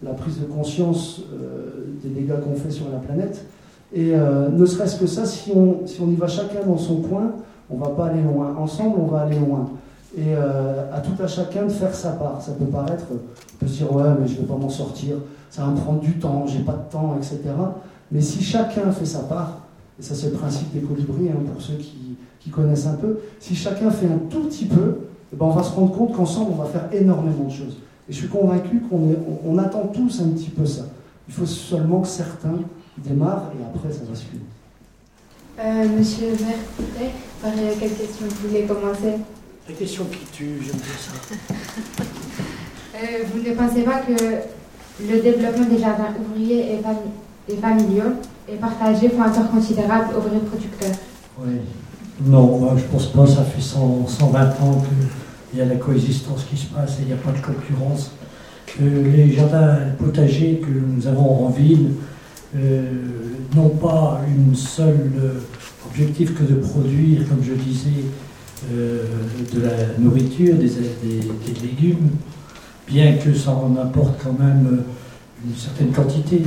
la 0.02 0.12
prise 0.12 0.38
de 0.40 0.44
conscience 0.44 1.22
des 2.02 2.08
dégâts 2.08 2.40
qu'on 2.40 2.54
fait 2.54 2.70
sur 2.70 2.86
la 2.90 2.98
planète. 2.98 3.44
Et 3.94 4.12
ne 4.14 4.66
serait-ce 4.66 4.98
que 4.98 5.06
ça, 5.06 5.24
si 5.24 5.52
on, 5.54 5.86
si 5.86 6.00
on 6.00 6.08
y 6.10 6.16
va 6.16 6.26
chacun 6.26 6.66
dans 6.66 6.76
son 6.76 6.96
coin, 6.96 7.32
on 7.70 7.76
ne 7.76 7.80
va 7.80 7.90
pas 7.90 8.06
aller 8.06 8.22
loin. 8.22 8.54
Ensemble, 8.58 8.96
on 9.00 9.06
va 9.06 9.20
aller 9.20 9.38
loin 9.38 9.70
et 10.14 10.34
euh, 10.34 10.92
à 10.92 11.00
tout 11.00 11.20
à 11.22 11.26
chacun 11.26 11.64
de 11.64 11.70
faire 11.70 11.94
sa 11.94 12.12
part. 12.12 12.40
Ça 12.42 12.52
peut 12.52 12.66
paraître, 12.66 13.04
on 13.10 13.58
peut 13.58 13.66
se 13.66 13.78
dire 13.78 13.92
ouais 13.92 14.04
mais 14.20 14.26
je 14.26 14.34
ne 14.34 14.40
vais 14.40 14.46
pas 14.46 14.56
m'en 14.56 14.68
sortir, 14.68 15.16
ça 15.50 15.62
va 15.62 15.68
me 15.68 15.76
prendre 15.76 16.00
du 16.00 16.18
temps, 16.18 16.46
j'ai 16.46 16.60
pas 16.60 16.72
de 16.72 16.92
temps, 16.92 17.16
etc. 17.16 17.40
Mais 18.12 18.20
si 18.20 18.42
chacun 18.42 18.92
fait 18.92 19.06
sa 19.06 19.20
part, 19.20 19.60
et 19.98 20.02
ça 20.02 20.14
c'est 20.14 20.30
le 20.30 20.36
principe 20.36 20.72
des 20.72 20.80
colibris 20.80 21.28
hein, 21.30 21.42
pour 21.52 21.60
ceux 21.60 21.74
qui, 21.74 22.16
connaissent 22.52 22.86
un 22.86 22.94
peu, 22.94 23.18
si 23.40 23.56
chacun 23.56 23.90
fait 23.90 24.06
un 24.06 24.18
tout 24.30 24.44
petit 24.44 24.66
peu, 24.66 24.98
eh 25.32 25.36
ben 25.36 25.46
on 25.46 25.50
va 25.50 25.64
se 25.64 25.72
rendre 25.72 25.90
compte 25.90 26.14
qu'ensemble 26.14 26.52
on 26.52 26.62
va 26.62 26.66
faire 26.66 26.88
énormément 26.92 27.42
de 27.42 27.50
choses. 27.50 27.78
Et 28.08 28.12
je 28.12 28.18
suis 28.18 28.28
convaincu 28.28 28.80
qu'on 28.88 29.16
on, 29.44 29.58
attend 29.58 29.88
tous 29.92 30.20
un 30.20 30.28
petit 30.28 30.50
peu 30.50 30.64
ça. 30.64 30.82
Il 31.26 31.34
faut 31.34 31.44
seulement 31.44 32.02
que 32.02 32.06
certains 32.06 32.54
démarrent 32.98 33.50
et 33.58 33.64
après 33.64 33.92
ça 33.92 34.04
va 34.08 34.14
suivre. 34.14 34.44
Euh, 35.58 35.88
monsieur 35.98 36.26
le 36.26 36.44
maire, 36.44 36.58
peut-être, 36.76 37.14
par 37.42 37.50
quelle 37.80 37.94
question 37.94 38.26
vous 38.28 38.48
voulez 38.48 38.62
commencer? 38.62 39.14
La 39.68 39.74
question 39.74 40.04
qui 40.04 40.24
tue, 40.32 40.58
j'aime 40.62 40.76
bien 40.76 40.96
ça. 40.98 42.04
Euh, 42.94 43.24
vous 43.32 43.46
ne 43.46 43.54
pensez 43.54 43.82
pas 43.82 43.98
que 43.98 44.12
le 45.02 45.20
développement 45.20 45.66
des 45.66 45.78
jardins 45.78 46.14
ouvriers 46.18 46.78
et, 47.48 47.56
familiaux 47.56 48.12
et 48.48 48.54
partagés 48.56 49.10
font 49.10 49.22
un 49.22 49.30
tort 49.30 49.50
considérable 49.50 50.14
aux 50.16 50.20
vrais 50.20 50.38
producteurs 50.38 50.96
Oui. 51.38 51.60
Non, 52.24 52.58
moi, 52.58 52.74
je 52.76 52.84
ne 52.84 52.88
pense 52.88 53.08
pas. 53.08 53.26
Ça 53.26 53.44
fait 53.44 53.60
120 53.60 54.40
ans 54.62 54.82
qu'il 55.50 55.58
y 55.58 55.62
a 55.62 55.66
la 55.66 55.74
coexistence 55.74 56.44
qui 56.48 56.56
se 56.56 56.66
passe 56.66 56.98
et 57.00 57.02
il 57.02 57.06
n'y 57.08 57.12
a 57.12 57.16
pas 57.16 57.32
de 57.32 57.44
concurrence. 57.44 58.12
Euh, 58.80 59.10
les 59.14 59.32
jardins 59.32 59.76
potagers 59.98 60.62
que 60.64 60.70
nous 60.70 61.06
avons 61.06 61.46
en 61.46 61.50
ville 61.50 61.90
euh, 62.56 62.92
n'ont 63.54 63.68
pas 63.68 64.22
une 64.26 64.54
seule 64.54 65.10
objectif 65.86 66.34
que 66.34 66.44
de 66.44 66.54
produire, 66.54 67.28
comme 67.28 67.42
je 67.42 67.52
disais, 67.52 68.04
euh, 68.72 69.04
de 69.54 69.60
la 69.60 69.98
nourriture, 69.98 70.54
des, 70.54 70.70
légumes, 71.62 72.08
bien 72.88 73.12
que 73.18 73.34
ça 73.34 73.50
en 73.50 73.76
apporte 73.76 74.14
quand 74.24 74.32
même 74.32 74.66
euh, 74.66 75.46
une 75.46 75.54
certaine 75.54 75.92
quantité. 75.92 76.42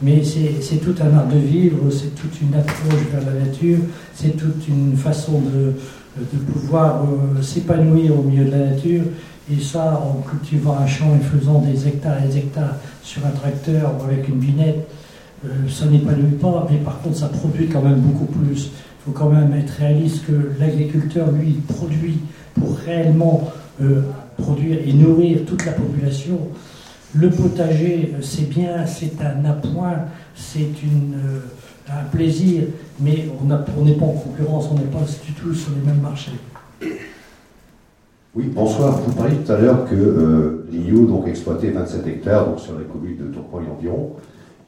mais 0.00 0.22
c'est 0.22 0.76
tout 0.76 0.94
un 1.02 1.16
art 1.16 1.26
de 1.26 1.36
vivre, 1.36 1.78
c'est 1.90 2.14
toute 2.14 2.40
une 2.40 2.54
approche 2.54 3.00
vers 3.12 3.26
la 3.26 3.44
nature, 3.44 3.78
c'est 4.14 4.36
toute 4.36 4.68
une 4.68 4.96
façon 4.96 5.40
de, 5.40 5.72
pouvoir 6.52 7.02
euh, 7.02 7.42
s'épanouir 7.42 8.16
au 8.16 8.22
milieu 8.22 8.44
de 8.44 8.52
la 8.52 8.70
nature. 8.70 9.02
Et 9.52 9.60
ça, 9.60 10.00
en 10.00 10.22
cultivant 10.22 10.76
un 10.78 10.86
champ 10.86 11.16
et 11.16 11.38
faisant 11.38 11.60
des 11.60 11.88
hectares 11.88 12.22
et 12.24 12.28
des 12.28 12.38
hectares 12.38 12.76
sur 13.02 13.26
un 13.26 13.30
tracteur 13.30 13.94
ou 13.98 14.04
avec 14.04 14.28
une 14.28 14.36
binette, 14.36 14.88
ça 15.68 15.86
n'épanouit 15.86 16.36
pas, 16.40 16.66
mais 16.70 16.78
par 16.78 17.00
contre, 17.00 17.16
ça 17.16 17.28
produit 17.28 17.68
quand 17.68 17.80
même 17.80 18.00
beaucoup 18.00 18.26
plus. 18.26 18.70
Faut 19.08 19.14
quand 19.14 19.30
même 19.30 19.54
être 19.54 19.70
réaliste 19.70 20.26
que 20.26 20.60
l'agriculteur, 20.60 21.32
lui, 21.32 21.52
produit 21.66 22.18
pour 22.52 22.76
réellement 22.76 23.50
euh, 23.80 24.02
produire 24.36 24.80
et 24.86 24.92
nourrir 24.92 25.46
toute 25.46 25.64
la 25.64 25.72
population. 25.72 26.38
Le 27.14 27.30
potager, 27.30 28.12
c'est 28.20 28.50
bien, 28.50 28.84
c'est 28.84 29.14
un 29.22 29.46
appoint, 29.46 30.00
c'est 30.34 30.60
euh, 30.60 31.40
un 31.88 32.04
plaisir, 32.14 32.64
mais 33.00 33.30
on 33.40 33.46
n'est 33.82 33.94
pas 33.94 34.04
en 34.04 34.12
concurrence, 34.12 34.68
on 34.70 34.74
n'est 34.74 34.90
pas 34.90 35.06
du 35.24 35.32
tout 35.32 35.54
sur 35.54 35.70
les 35.70 35.90
mêmes 35.90 36.02
marchés. 36.02 36.32
Oui, 38.34 38.50
bonsoir. 38.54 38.98
Vous 38.98 39.14
parliez 39.14 39.36
tout 39.36 39.52
à 39.52 39.58
l'heure 39.58 39.88
que 39.88 39.94
euh, 39.94 40.68
l'IO 40.70 41.06
donc 41.06 41.28
exploitait 41.28 41.70
27 41.70 42.06
hectares 42.08 42.46
donc 42.46 42.60
sur 42.60 42.78
les 42.78 42.84
communes 42.84 43.16
de 43.16 43.32
Tourcoing 43.32 43.62
environ. 43.74 44.16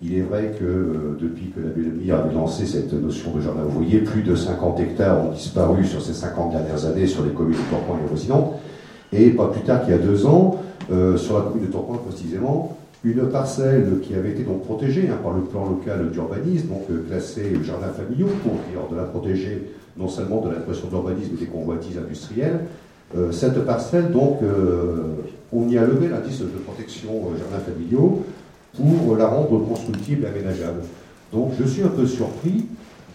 Il 0.03 0.15
est 0.15 0.23
vrai 0.23 0.55
que 0.59 0.65
euh, 0.65 1.19
depuis 1.21 1.53
que 1.55 1.61
la 1.61 1.69
BLMI 2.11 2.21
avait 2.21 2.35
lancé 2.35 2.67
cette 2.67 2.93
notion 2.93 3.33
de 3.33 3.41
jardin 3.41 3.63
ouvrier, 3.65 4.01
plus 4.01 4.23
de 4.23 4.35
50 4.35 4.81
hectares 4.81 5.25
ont 5.25 5.33
disparu 5.33 5.85
sur 5.85 6.03
ces 6.03 6.15
50 6.15 6.53
dernières 6.53 6.85
années 6.87 7.07
sur 7.07 7.25
les 7.25 7.31
communes 7.31 7.57
de 7.57 7.77
Tourcoing 7.77 7.99
et 8.01 8.05
avoisinantes. 8.05 8.55
Et 9.13 9.31
pas 9.31 9.49
plus 9.49 9.63
tard 9.63 9.83
qu'il 9.83 9.91
y 9.91 9.95
a 9.95 9.99
deux 9.99 10.27
ans, 10.27 10.61
euh, 10.93 11.17
sur 11.17 11.39
la 11.39 11.45
commune 11.45 11.67
de 11.67 11.73
Tourcoing 11.73 11.99
précisément, 11.99 12.77
une 13.03 13.29
parcelle 13.29 14.01
qui 14.03 14.15
avait 14.15 14.31
été 14.31 14.43
donc 14.43 14.65
protégée 14.65 15.09
hein, 15.11 15.19
par 15.23 15.33
le 15.33 15.43
plan 15.43 15.69
local 15.69 16.11
d'urbanisme, 16.11 16.69
donc 16.69 16.83
euh, 16.91 17.05
classée 17.09 17.53
jardin 17.65 17.89
familial, 17.89 18.29
pour 18.43 18.53
dire 18.53 18.89
de 18.91 18.97
la 18.97 19.05
protéger 19.05 19.73
non 19.97 20.09
seulement 20.09 20.41
de 20.41 20.51
la 20.51 20.61
pression 20.61 20.89
d'urbanisme 20.89 21.33
et 21.37 21.41
des 21.41 21.51
convoitises 21.51 21.99
industrielles. 21.99 22.61
Euh, 23.17 23.33
cette 23.33 23.65
parcelle, 23.65 24.13
donc, 24.13 24.39
on 25.53 25.69
y 25.69 25.77
a 25.77 25.85
levé 25.85 26.09
l'indice 26.09 26.41
de 26.41 26.47
protection 26.65 27.11
jardin 27.37 27.59
familiaux 27.65 28.23
pour 28.77 29.17
la 29.17 29.27
rendre 29.27 29.59
constructible 29.67 30.25
et 30.25 30.29
aménageable. 30.29 30.83
Donc 31.33 31.53
je 31.59 31.65
suis 31.65 31.83
un 31.83 31.89
peu 31.89 32.07
surpris 32.07 32.67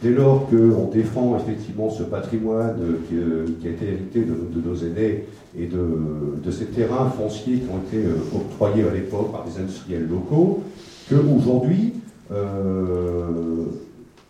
dès 0.02 0.12
lors 0.12 0.48
qu'on 0.50 0.90
défend 0.92 1.38
effectivement 1.38 1.90
ce 1.90 2.04
patrimoine 2.04 2.76
qui, 3.10 3.68
a 3.68 3.72
été 3.72 3.86
hérité 3.86 4.22
de, 4.22 4.62
nos 4.62 4.76
aînés 4.76 5.26
et 5.58 5.68
de, 5.68 6.52
ces 6.52 6.66
terrains 6.66 7.10
fonciers 7.10 7.58
qui 7.58 7.68
ont 7.70 7.80
été 7.88 8.06
euh, 8.06 8.16
octroyés 8.34 8.88
à 8.88 8.94
l'époque 8.94 9.32
par 9.32 9.44
des 9.46 9.60
industriels 9.60 10.08
locaux, 10.08 10.64
qu'aujourd'hui, 11.10 11.94
euh, 12.32 13.66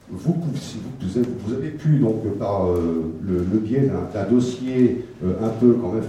vous, 0.10 1.54
avez 1.54 1.70
pu, 1.70 1.98
donc, 1.98 2.26
par 2.40 2.68
euh, 2.68 3.12
le, 3.22 3.60
biais 3.60 3.90
d'un 4.14 4.24
dossier 4.24 5.06
un 5.24 5.50
peu 5.50 5.74
quand 5.74 5.92
même 5.92 6.04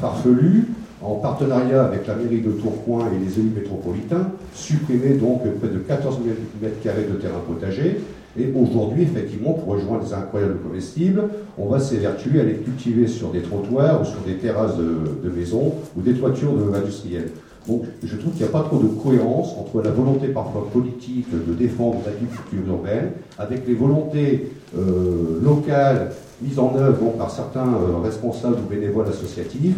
farfelu, 0.00 0.68
en 1.02 1.16
partenariat 1.16 1.84
avec 1.84 2.06
la 2.06 2.16
mairie 2.16 2.40
de 2.40 2.50
Tourcoing 2.50 3.06
et 3.12 3.24
les 3.24 3.38
élus 3.38 3.52
métropolitains, 3.54 4.30
supprimer 4.54 5.14
donc 5.14 5.42
près 5.58 5.68
de 5.68 5.78
14 5.78 6.18
000 6.24 6.36
m2 6.62 7.12
de 7.12 7.16
terrain 7.16 7.40
potager 7.46 8.00
et 8.38 8.52
aujourd'hui, 8.56 9.04
effectivement, 9.04 9.52
pour 9.52 9.74
rejoindre 9.74 10.04
des 10.04 10.12
incroyables 10.12 10.58
comestibles, 10.58 11.22
on 11.56 11.66
va 11.66 11.78
s'évertuer 11.78 12.40
à 12.40 12.44
les 12.44 12.54
cultiver 12.54 13.06
sur 13.06 13.30
des 13.30 13.42
trottoirs 13.42 14.02
ou 14.02 14.04
sur 14.04 14.20
des 14.26 14.34
terrasses 14.34 14.76
de, 14.76 15.30
maisons 15.30 15.74
ou 15.96 16.00
des 16.00 16.14
toitures 16.14 16.52
de, 16.52 16.74
industrielles. 16.74 17.30
Donc, 17.68 17.84
je 18.02 18.16
trouve 18.16 18.32
qu'il 18.32 18.42
n'y 18.42 18.48
a 18.48 18.52
pas 18.52 18.62
trop 18.62 18.78
de 18.78 18.88
cohérence 18.88 19.54
entre 19.56 19.80
la 19.82 19.90
volonté 19.90 20.28
parfois 20.28 20.68
politique 20.70 21.28
de 21.30 21.54
défendre 21.54 22.00
l'agriculture 22.04 22.68
urbaine 22.68 23.12
avec 23.38 23.66
les 23.66 23.74
volontés 23.74 24.50
euh, 24.76 25.40
locales 25.42 26.10
mises 26.42 26.58
en 26.58 26.74
œuvre 26.76 27.12
par 27.16 27.30
certains 27.30 27.66
euh, 27.66 28.02
responsables 28.02 28.56
ou 28.56 28.68
bénévoles 28.68 29.08
associatifs 29.08 29.76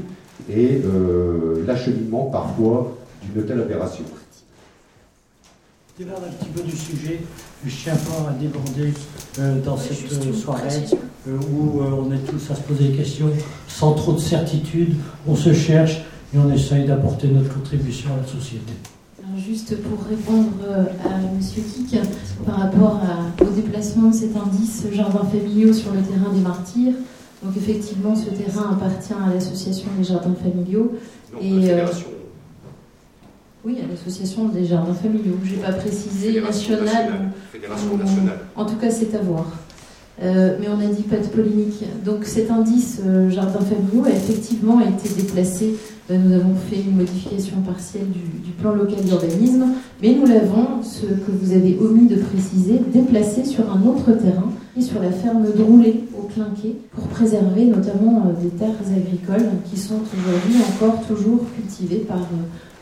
et 0.50 0.80
euh, 0.84 1.62
l'acheminement 1.66 2.24
parfois 2.24 2.96
d'une 3.22 3.44
telle 3.44 3.60
aberration 3.60 4.04
débarde 5.98 6.24
un 6.24 6.32
petit 6.32 6.50
peu 6.50 6.62
du 6.62 6.76
sujet. 6.76 7.20
Je 7.64 7.74
tiens 7.74 7.96
pas 7.96 8.28
à 8.28 8.32
déborder 8.34 8.92
euh, 9.38 9.62
dans 9.62 9.78
cette 9.78 10.12
euh, 10.12 10.32
soirée 10.34 10.84
euh, 11.26 11.38
où 11.50 11.80
on 11.80 12.12
est 12.12 12.18
tous 12.18 12.50
à 12.50 12.54
se 12.54 12.60
poser 12.60 12.88
des 12.88 12.98
questions 12.98 13.30
sans 13.66 13.94
trop 13.94 14.12
de 14.12 14.20
certitude. 14.20 14.94
On 15.26 15.34
se 15.34 15.54
cherche 15.54 16.02
et 16.34 16.38
on 16.38 16.52
essaye 16.52 16.84
d'apporter 16.84 17.28
notre 17.28 17.54
contribution 17.54 18.10
à 18.12 18.20
la 18.20 18.26
société. 18.26 18.74
juste 19.38 19.74
pour 19.82 20.04
répondre 20.06 20.86
à 21.04 21.14
M. 21.14 21.40
Kik 21.40 21.98
par 22.44 22.56
rapport 22.56 23.00
au 23.40 23.50
déplacement 23.54 24.10
de 24.10 24.14
cet 24.14 24.36
indice 24.36 24.84
jardin 24.92 25.24
familiaux 25.24 25.72
sur 25.72 25.92
le 25.92 26.02
terrain 26.02 26.30
des 26.34 26.40
martyrs. 26.40 26.94
Donc 27.42 27.56
effectivement, 27.56 28.14
ce 28.14 28.28
terrain 28.30 28.72
appartient 28.72 29.14
à 29.14 29.32
l'association 29.32 29.88
des 29.96 30.04
jardins 30.04 30.34
familiaux. 30.42 30.92
et, 31.40 31.70
oui, 33.66 33.78
à 33.84 33.90
l'association 33.90 34.48
des 34.48 34.64
jardins 34.64 34.94
familiaux. 34.94 35.34
Je 35.42 35.56
n'ai 35.56 35.60
pas 35.60 35.72
précisé 35.72 36.40
national. 36.40 37.32
Fédération 37.52 37.96
nationale. 37.96 38.38
En 38.54 38.64
tout 38.64 38.76
cas, 38.76 38.90
c'est 38.90 39.12
à 39.14 39.18
voir. 39.18 39.46
Euh, 40.22 40.56
mais 40.60 40.68
on 40.68 40.78
a 40.78 40.86
dit 40.86 41.02
pas 41.02 41.16
de 41.16 41.26
polémique. 41.26 41.82
Donc 42.04 42.24
cet 42.24 42.50
indice 42.50 43.02
euh, 43.04 43.28
jardin 43.28 43.58
familiaux 43.58 44.04
a 44.06 44.10
effectivement 44.10 44.80
été 44.80 45.08
déplacé. 45.20 45.74
Euh, 46.10 46.16
nous 46.16 46.32
avons 46.32 46.54
fait 46.54 46.80
une 46.80 46.96
modification 46.96 47.56
partielle 47.60 48.06
du, 48.08 48.52
plan 48.52 48.72
local 48.72 49.04
d'urbanisme, 49.04 49.66
mais 50.00 50.14
nous 50.14 50.26
l'avons, 50.26 50.82
ce 50.82 51.04
que 51.04 51.30
vous 51.30 51.52
avez 51.52 51.76
omis 51.78 52.06
de 52.06 52.16
préciser, 52.16 52.80
déplacé 52.94 53.44
sur 53.44 53.64
un 53.70 53.84
autre 53.86 54.12
terrain, 54.12 54.50
et 54.78 54.80
sur 54.80 55.02
la 55.02 55.10
ferme 55.10 55.44
de 55.44 55.62
Roulet 55.62 56.04
au 56.16 56.22
Clinquet, 56.22 56.76
pour 56.94 57.08
préserver 57.08 57.66
notamment 57.66 58.32
des 58.40 58.48
terres 58.48 58.70
agricoles 58.96 59.50
qui 59.70 59.78
sont 59.78 59.96
aujourd'hui 59.96 60.54
encore 60.70 61.06
toujours 61.06 61.40
cultivées 61.54 62.04
par 62.08 62.20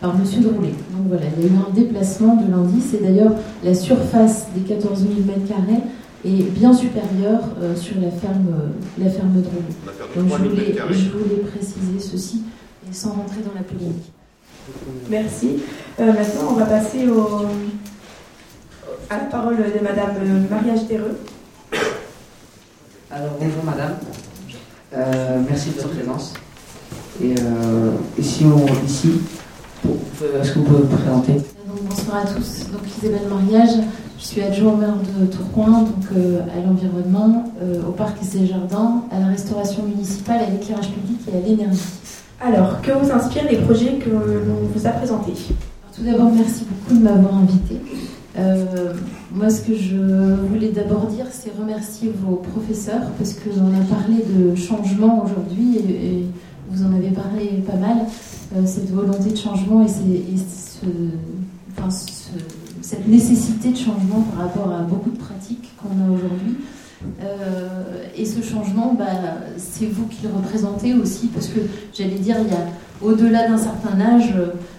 par 0.05 0.19
Monsieur 0.19 0.41
Droulet. 0.43 0.75
Donc 0.93 1.09
voilà, 1.09 1.25
il 1.35 1.45
y 1.45 1.49
a 1.49 1.51
eu 1.51 1.57
un 1.57 1.73
déplacement 1.73 2.37
de 2.37 2.51
l'indice 2.51 2.93
et 2.93 2.99
d'ailleurs 2.99 3.33
la 3.63 3.75
surface 3.75 4.49
des 4.55 4.61
14 4.61 5.01
000 5.01 5.13
m2 5.13 6.29
est 6.29 6.43
bien 6.51 6.75
supérieure 6.75 7.41
euh, 7.63 7.75
sur 7.75 7.99
la 7.99 8.11
ferme, 8.11 8.49
euh, 8.51 9.03
la 9.03 9.11
ferme 9.11 9.33
Droulet. 9.41 10.05
Donc 10.15 10.29
je 10.29 10.49
voulais, 10.51 10.75
je 10.91 11.11
voulais, 11.11 11.41
préciser 11.51 11.99
ceci 11.99 12.43
et 12.87 12.93
sans 12.93 13.13
rentrer 13.13 13.41
dans 13.47 13.55
la 13.55 13.63
polémique. 13.63 14.13
Merci. 15.09 15.63
Euh, 15.99 16.13
maintenant, 16.13 16.51
on 16.51 16.55
va 16.55 16.67
passer 16.67 17.09
au, 17.09 17.47
à 19.09 19.17
la 19.17 19.25
parole 19.25 19.57
de 19.57 19.83
Madame 19.83 20.17
Maria 20.51 20.77
Gitereux. 20.77 21.17
Alors 23.11 23.39
bonjour 23.41 23.65
Madame, 23.65 23.95
merci 25.49 25.71
de 25.71 25.77
votre 25.77 25.95
présence. 25.95 26.35
Et 27.23 27.35
ici, 28.19 28.45
on, 28.45 28.87
ici 28.87 29.21
est-ce 30.41 30.53
que 30.53 30.59
vous 30.59 30.65
pouvez 30.65 30.83
vous 30.83 30.97
présenter? 30.97 31.33
Bonsoir 31.89 32.17
à 32.19 32.27
tous. 32.27 32.67
Donc 32.73 32.83
Isabelle 32.99 33.29
Mariage, 33.29 33.77
je 34.19 34.25
suis 34.25 34.41
adjointe 34.41 34.79
maire 34.79 34.95
de 35.21 35.27
Tourcoing, 35.27 35.81
donc 35.83 36.05
euh, 36.17 36.41
à 36.57 36.67
l'environnement, 36.67 37.53
euh, 37.63 37.81
au 37.89 37.93
parc 37.93 38.19
des 38.33 38.47
jardins, 38.47 39.03
à 39.11 39.21
la 39.21 39.27
restauration 39.27 39.83
municipale, 39.83 40.41
à 40.47 40.51
l'éclairage 40.51 40.91
public 40.91 41.19
et 41.33 41.37
à 41.37 41.41
l'énergie. 41.47 41.81
Alors, 42.41 42.81
que 42.83 42.93
vous 42.93 43.11
inspirent 43.11 43.49
les 43.51 43.59
projets 43.59 43.95
que 43.95 44.11
l'on 44.11 44.69
vous 44.75 44.87
a 44.87 44.91
présentés? 44.91 45.35
Tout 45.95 46.03
d'abord, 46.03 46.31
merci 46.33 46.65
beaucoup 46.65 47.01
de 47.01 47.05
m'avoir 47.05 47.37
invité. 47.37 47.81
Euh, 48.37 48.93
moi, 49.33 49.49
ce 49.51 49.61
que 49.61 49.75
je 49.77 49.97
voulais 50.49 50.71
d'abord 50.71 51.07
dire, 51.07 51.27
c'est 51.31 51.53
remercier 51.59 52.13
vos 52.25 52.37
professeurs 52.37 53.11
parce 53.17 53.35
qu'on 53.35 53.51
a 53.51 53.85
parlé 53.89 54.25
de 54.29 54.55
changement 54.57 55.25
aujourd'hui 55.25 55.79
et 55.79 56.27
vous 56.75 56.85
en 56.85 56.95
avez 56.95 57.11
parlé 57.11 57.63
pas 57.67 57.77
mal. 57.77 57.99
Euh, 58.57 58.67
cette 58.67 58.91
volonté 58.91 59.31
de 59.31 59.37
changement 59.37 59.85
et, 59.85 59.89
cette 62.81 63.09
nécessité 63.09 63.71
de 63.71 63.77
changement 63.77 64.21
par 64.33 64.47
rapport 64.47 64.71
à 64.71 64.83
beaucoup 64.83 65.11
de 65.11 65.17
pratiques 65.17 65.73
qu'on 65.81 65.89
a 65.89 66.11
aujourd'hui. 66.11 66.57
Euh, 67.23 68.05
et 68.17 68.25
ce 68.25 68.43
changement, 68.43 68.95
bah, 68.97 69.05
c'est 69.57 69.87
vous 69.87 70.07
qui 70.07 70.23
le 70.23 70.29
représentez 70.35 70.95
aussi, 70.95 71.29
parce 71.29 71.49
que 71.49 71.61
j'allais 71.93 72.19
dire, 72.19 72.37
il 72.41 72.53
y 72.53 72.57
a 72.57 72.67
au-delà 73.03 73.49
d'un 73.49 73.59
certain 73.59 74.01
âge, 74.01 74.35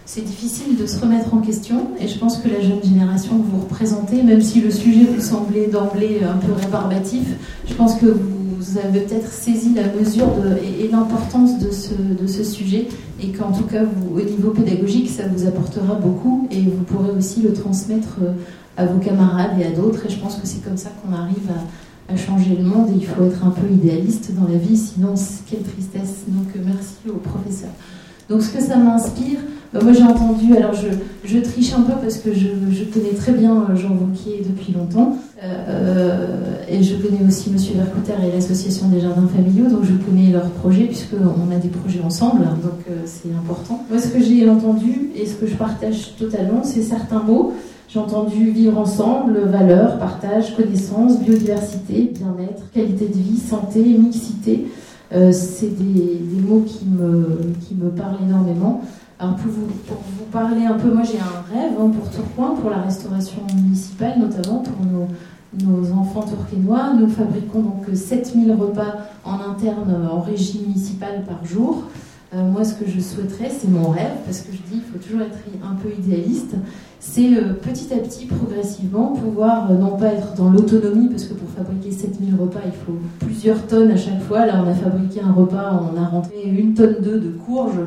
c'est 0.06 0.24
difficile 0.24 0.78
de 0.78 0.86
se 0.86 1.00
remettre 1.00 1.34
en 1.34 1.40
question. 1.40 1.90
Et 2.00 2.08
je 2.08 2.18
pense 2.18 2.38
que 2.38 2.48
la 2.48 2.62
jeune 2.62 2.84
génération 2.84 3.38
que 3.38 3.48
vous 3.52 3.62
représentez, 3.62 4.24
même 4.24 4.42
si 4.42 4.62
le 4.62 4.72
sujet 4.72 5.06
vous 5.06 5.22
semblait 5.22 5.68
d'emblée 5.68 6.22
un 6.24 6.38
peu 6.38 6.54
rébarbatif, 6.54 7.24
je 7.68 7.74
pense 7.74 7.96
que 7.96 8.06
vous 8.06 8.45
vous 8.68 8.78
avez 8.80 9.02
peut-être 9.02 9.32
saisi 9.32 9.74
la 9.74 9.88
mesure 9.94 10.28
et, 10.64 10.88
l'importance 10.88 11.60
de 11.60 11.72
ce, 11.72 11.94
de 11.94 12.28
ce, 12.28 12.44
sujet 12.44 12.88
et 13.22 13.30
qu'en 13.30 13.52
tout 13.52 13.64
cas, 13.66 13.84
au 13.84 14.22
niveau 14.22 14.52
pédagogique, 14.52 15.10
ça 15.10 15.24
vous 15.28 15.46
apportera 15.48 15.96
beaucoup 15.96 16.48
et 16.52 16.62
vous 16.62 16.84
pourrez 16.84 17.12
aussi 17.12 17.42
le 17.42 17.54
transmettre 17.54 18.18
euh, 18.22 18.34
à 18.78 18.86
vos 18.86 19.00
camarades 19.00 19.60
et 19.60 19.66
à 19.66 19.72
d'autres. 19.72 20.06
Et 20.06 20.10
je 20.10 20.20
pense 20.20 20.36
que 20.36 20.48
c'est 20.48 20.64
comme 20.64 20.78
ça 20.78 20.90
qu'on 20.90 21.14
arrive 21.14 21.50
à, 22.10 22.14
à, 22.14 22.18
changer 22.18 22.56
le 22.56 22.64
monde 22.64 22.90
et 22.90 22.96
il 22.96 23.06
faut 23.06 23.24
être 23.24 23.46
un 23.46 23.52
peu 23.52 23.68
idéaliste 23.72 24.34
dans 24.34 24.48
la 24.48 24.58
vie, 24.58 24.78
sinon 24.78 25.14
quelle 25.50 25.64
tristesse. 25.64 26.24
Donc 26.28 26.48
euh, 26.56 26.60
merci 26.66 27.10
au 27.10 27.18
professeur. 27.18 27.70
Donc 28.30 28.42
ce 28.42 28.50
que 28.50 28.62
ça 28.62 28.78
m'inspire, 28.78 29.40
moi 29.82 29.94
j'ai 29.94 30.04
entendu, 30.04 30.56
alors 30.56 30.74
je, 30.74 31.40
triche 31.40 31.74
un 31.74 31.82
peu 31.82 31.94
parce 32.02 32.18
que 32.18 32.34
je, 32.34 32.48
connais 32.94 33.14
très 33.16 33.34
bien 33.34 33.68
Jean 33.76 33.96
Vauquier 33.96 34.46
depuis 34.48 34.74
longtemps. 34.74 35.18
Euh, 35.44 36.56
et 36.70 36.82
je 36.82 36.96
connais 36.96 37.20
aussi 37.28 37.52
Monsieur 37.52 37.76
Vercouter 37.76 38.14
et 38.26 38.34
l'association 38.34 38.88
des 38.88 39.02
jardins 39.02 39.28
familiaux, 39.28 39.70
donc 39.70 39.84
je 39.84 39.94
connais 39.94 40.32
leurs 40.32 40.50
projets 40.50 40.86
puisqu'on 40.86 41.52
a 41.52 41.60
des 41.60 41.68
projets 41.68 42.00
ensemble, 42.02 42.44
donc 42.44 42.80
euh, 42.90 43.02
c'est 43.06 43.30
important. 43.38 43.84
Moi 43.90 44.00
ce 44.00 44.08
que 44.08 44.24
j'ai 44.24 44.50
entendu 44.50 45.12
et 45.16 45.26
ce 45.26 45.36
que 45.36 45.46
je 45.46 45.56
partage 45.56 46.16
totalement, 46.18 46.64
c'est 46.64 46.82
certains 46.82 47.22
mots. 47.22 47.54
J'ai 47.88 48.00
entendu 48.00 48.50
vivre 48.52 48.78
ensemble, 48.78 49.40
valeurs, 49.40 50.00
partage, 50.00 50.56
connaissance, 50.56 51.20
biodiversité, 51.20 52.12
bien-être, 52.14 52.72
qualité 52.74 53.08
de 53.08 53.14
vie, 53.14 53.38
santé, 53.38 53.80
mixité. 53.80 54.68
Euh, 55.14 55.32
c'est 55.32 55.78
des, 55.78 56.18
des, 56.20 56.42
mots 56.42 56.64
qui 56.66 56.86
me, 56.86 57.54
qui 57.62 57.76
me 57.76 57.90
parlent 57.90 58.18
énormément. 58.28 58.82
Alors 59.18 59.36
pour 59.38 59.50
vous, 59.50 60.26
parler 60.30 60.66
un 60.66 60.74
peu, 60.74 60.92
moi 60.92 61.04
j'ai 61.04 61.20
un 61.20 61.58
rêve 61.58 61.72
hein, 61.80 61.90
pour 61.90 62.10
Tourcoing, 62.10 62.56
pour 62.56 62.70
la 62.70 62.82
restauration 62.82 63.42
municipale 63.56 64.20
notamment, 64.20 64.60
pour 64.60 64.86
nos, 64.86 65.08
enfants 65.94 66.24
tourquenois. 66.24 66.94
Nous 67.00 67.08
fabriquons 67.08 67.62
donc 67.62 67.86
7000 67.94 68.52
repas 68.52 68.96
en 69.24 69.36
interne 69.52 69.90
euh, 69.90 70.10
en 70.10 70.20
régie 70.20 70.66
municipale 70.68 71.24
par 71.26 71.46
jour. 71.46 71.84
Euh, 72.34 72.44
moi, 72.44 72.66
ce 72.66 72.74
que 72.74 72.90
je 72.90 73.00
souhaiterais, 73.00 73.50
c'est 73.50 73.70
mon 73.70 73.90
rêve, 73.90 74.16
parce 74.26 74.42
que 74.42 74.52
je 74.52 74.58
dis, 74.58 74.82
il 74.82 74.82
faut 74.82 74.98
toujours 74.98 75.22
être 75.22 75.38
un 75.64 75.76
peu 75.76 75.90
idéaliste, 75.98 76.56
c'est 77.00 77.38
euh, 77.38 77.54
petit 77.54 77.94
à 77.94 77.98
petit, 77.98 78.26
progressivement, 78.26 79.14
pouvoir 79.14 79.72
non 79.72 79.96
pas 79.96 80.08
être 80.08 80.34
dans 80.34 80.50
l'autonomie, 80.50 81.08
parce 81.08 81.24
que 81.24 81.36
pour 81.36 81.48
fabriquer 81.52 81.92
7000 81.92 82.36
repas, 82.36 82.60
il 82.66 82.74
faut 82.74 83.00
plusieurs 83.20 83.66
tonnes 83.68 83.92
à 83.92 83.98
chaque 83.98 84.22
fois. 84.24 84.46
Là, 84.46 84.62
on 84.66 84.70
a 84.70 84.74
fabriqué 84.74 85.22
un 85.22 85.32
repas, 85.32 85.82
on 85.94 86.02
a 86.02 86.06
rentré 86.06 86.44
une 86.44 86.74
tonne 86.74 86.98
d'œufs 87.00 87.22
de 87.22 87.30
courge. 87.30 87.80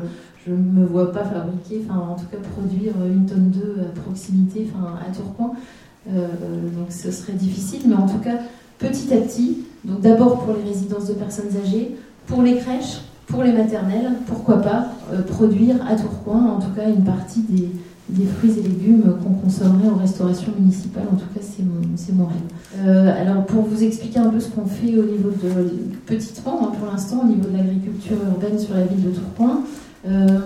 Je 0.47 0.53
ne 0.53 0.57
me 0.57 0.85
vois 0.85 1.11
pas 1.11 1.23
fabriquer, 1.23 1.81
enfin, 1.85 1.99
en 1.99 2.15
tout 2.15 2.25
cas, 2.31 2.37
produire 2.55 2.93
une 3.05 3.25
tonne 3.25 3.49
d'œufs 3.49 3.85
à 3.85 3.99
proximité, 3.99 4.67
enfin, 4.73 4.95
à 5.05 5.13
Tourcoing. 5.13 5.53
Euh, 6.07 6.27
donc 6.75 6.87
ce 6.91 7.11
serait 7.11 7.33
difficile, 7.33 7.81
mais 7.87 7.95
en 7.95 8.07
tout 8.07 8.19
cas, 8.19 8.37
petit 8.77 9.13
à 9.13 9.17
petit, 9.17 9.59
donc 9.83 10.01
d'abord 10.01 10.39
pour 10.39 10.55
les 10.55 10.69
résidences 10.69 11.07
de 11.07 11.13
personnes 11.13 11.49
âgées, 11.63 11.95
pour 12.25 12.41
les 12.41 12.57
crèches, 12.57 13.01
pour 13.27 13.43
les 13.43 13.51
maternelles, 13.51 14.11
pourquoi 14.25 14.57
pas 14.61 14.87
euh, 15.13 15.21
produire 15.21 15.75
à 15.87 15.95
Tourcoing, 15.95 16.45
en 16.45 16.59
tout 16.59 16.71
cas, 16.75 16.89
une 16.89 17.03
partie 17.03 17.41
des, 17.41 17.69
fruits 18.37 18.57
et 18.57 18.63
légumes 18.63 19.17
qu'on 19.21 19.33
consommerait 19.33 19.87
en 19.87 19.97
restauration 19.97 20.51
municipale. 20.57 21.03
En 21.11 21.15
tout 21.15 21.27
cas, 21.35 21.41
c'est 21.41 21.63
mon, 21.63 21.81
mon, 22.15 22.25
rêve. 22.25 22.37
Euh, 22.79 23.21
alors, 23.21 23.45
pour 23.45 23.63
vous 23.63 23.83
expliquer 23.83 24.17
un 24.17 24.29
peu 24.29 24.39
ce 24.39 24.49
qu'on 24.49 24.65
fait 24.65 24.97
au 24.97 25.03
niveau 25.03 25.29
de, 25.29 25.69
petitement, 26.07 26.59
hein, 26.63 26.71
pour 26.79 26.91
l'instant, 26.91 27.21
au 27.23 27.27
niveau 27.27 27.47
de 27.49 27.57
l'agriculture 27.57 28.17
urbaine 28.31 28.57
sur 28.57 28.73
la 28.73 28.85
ville 28.85 29.03
de 29.03 29.11
Tourcoing, 29.11 29.61
euh, 30.07 30.39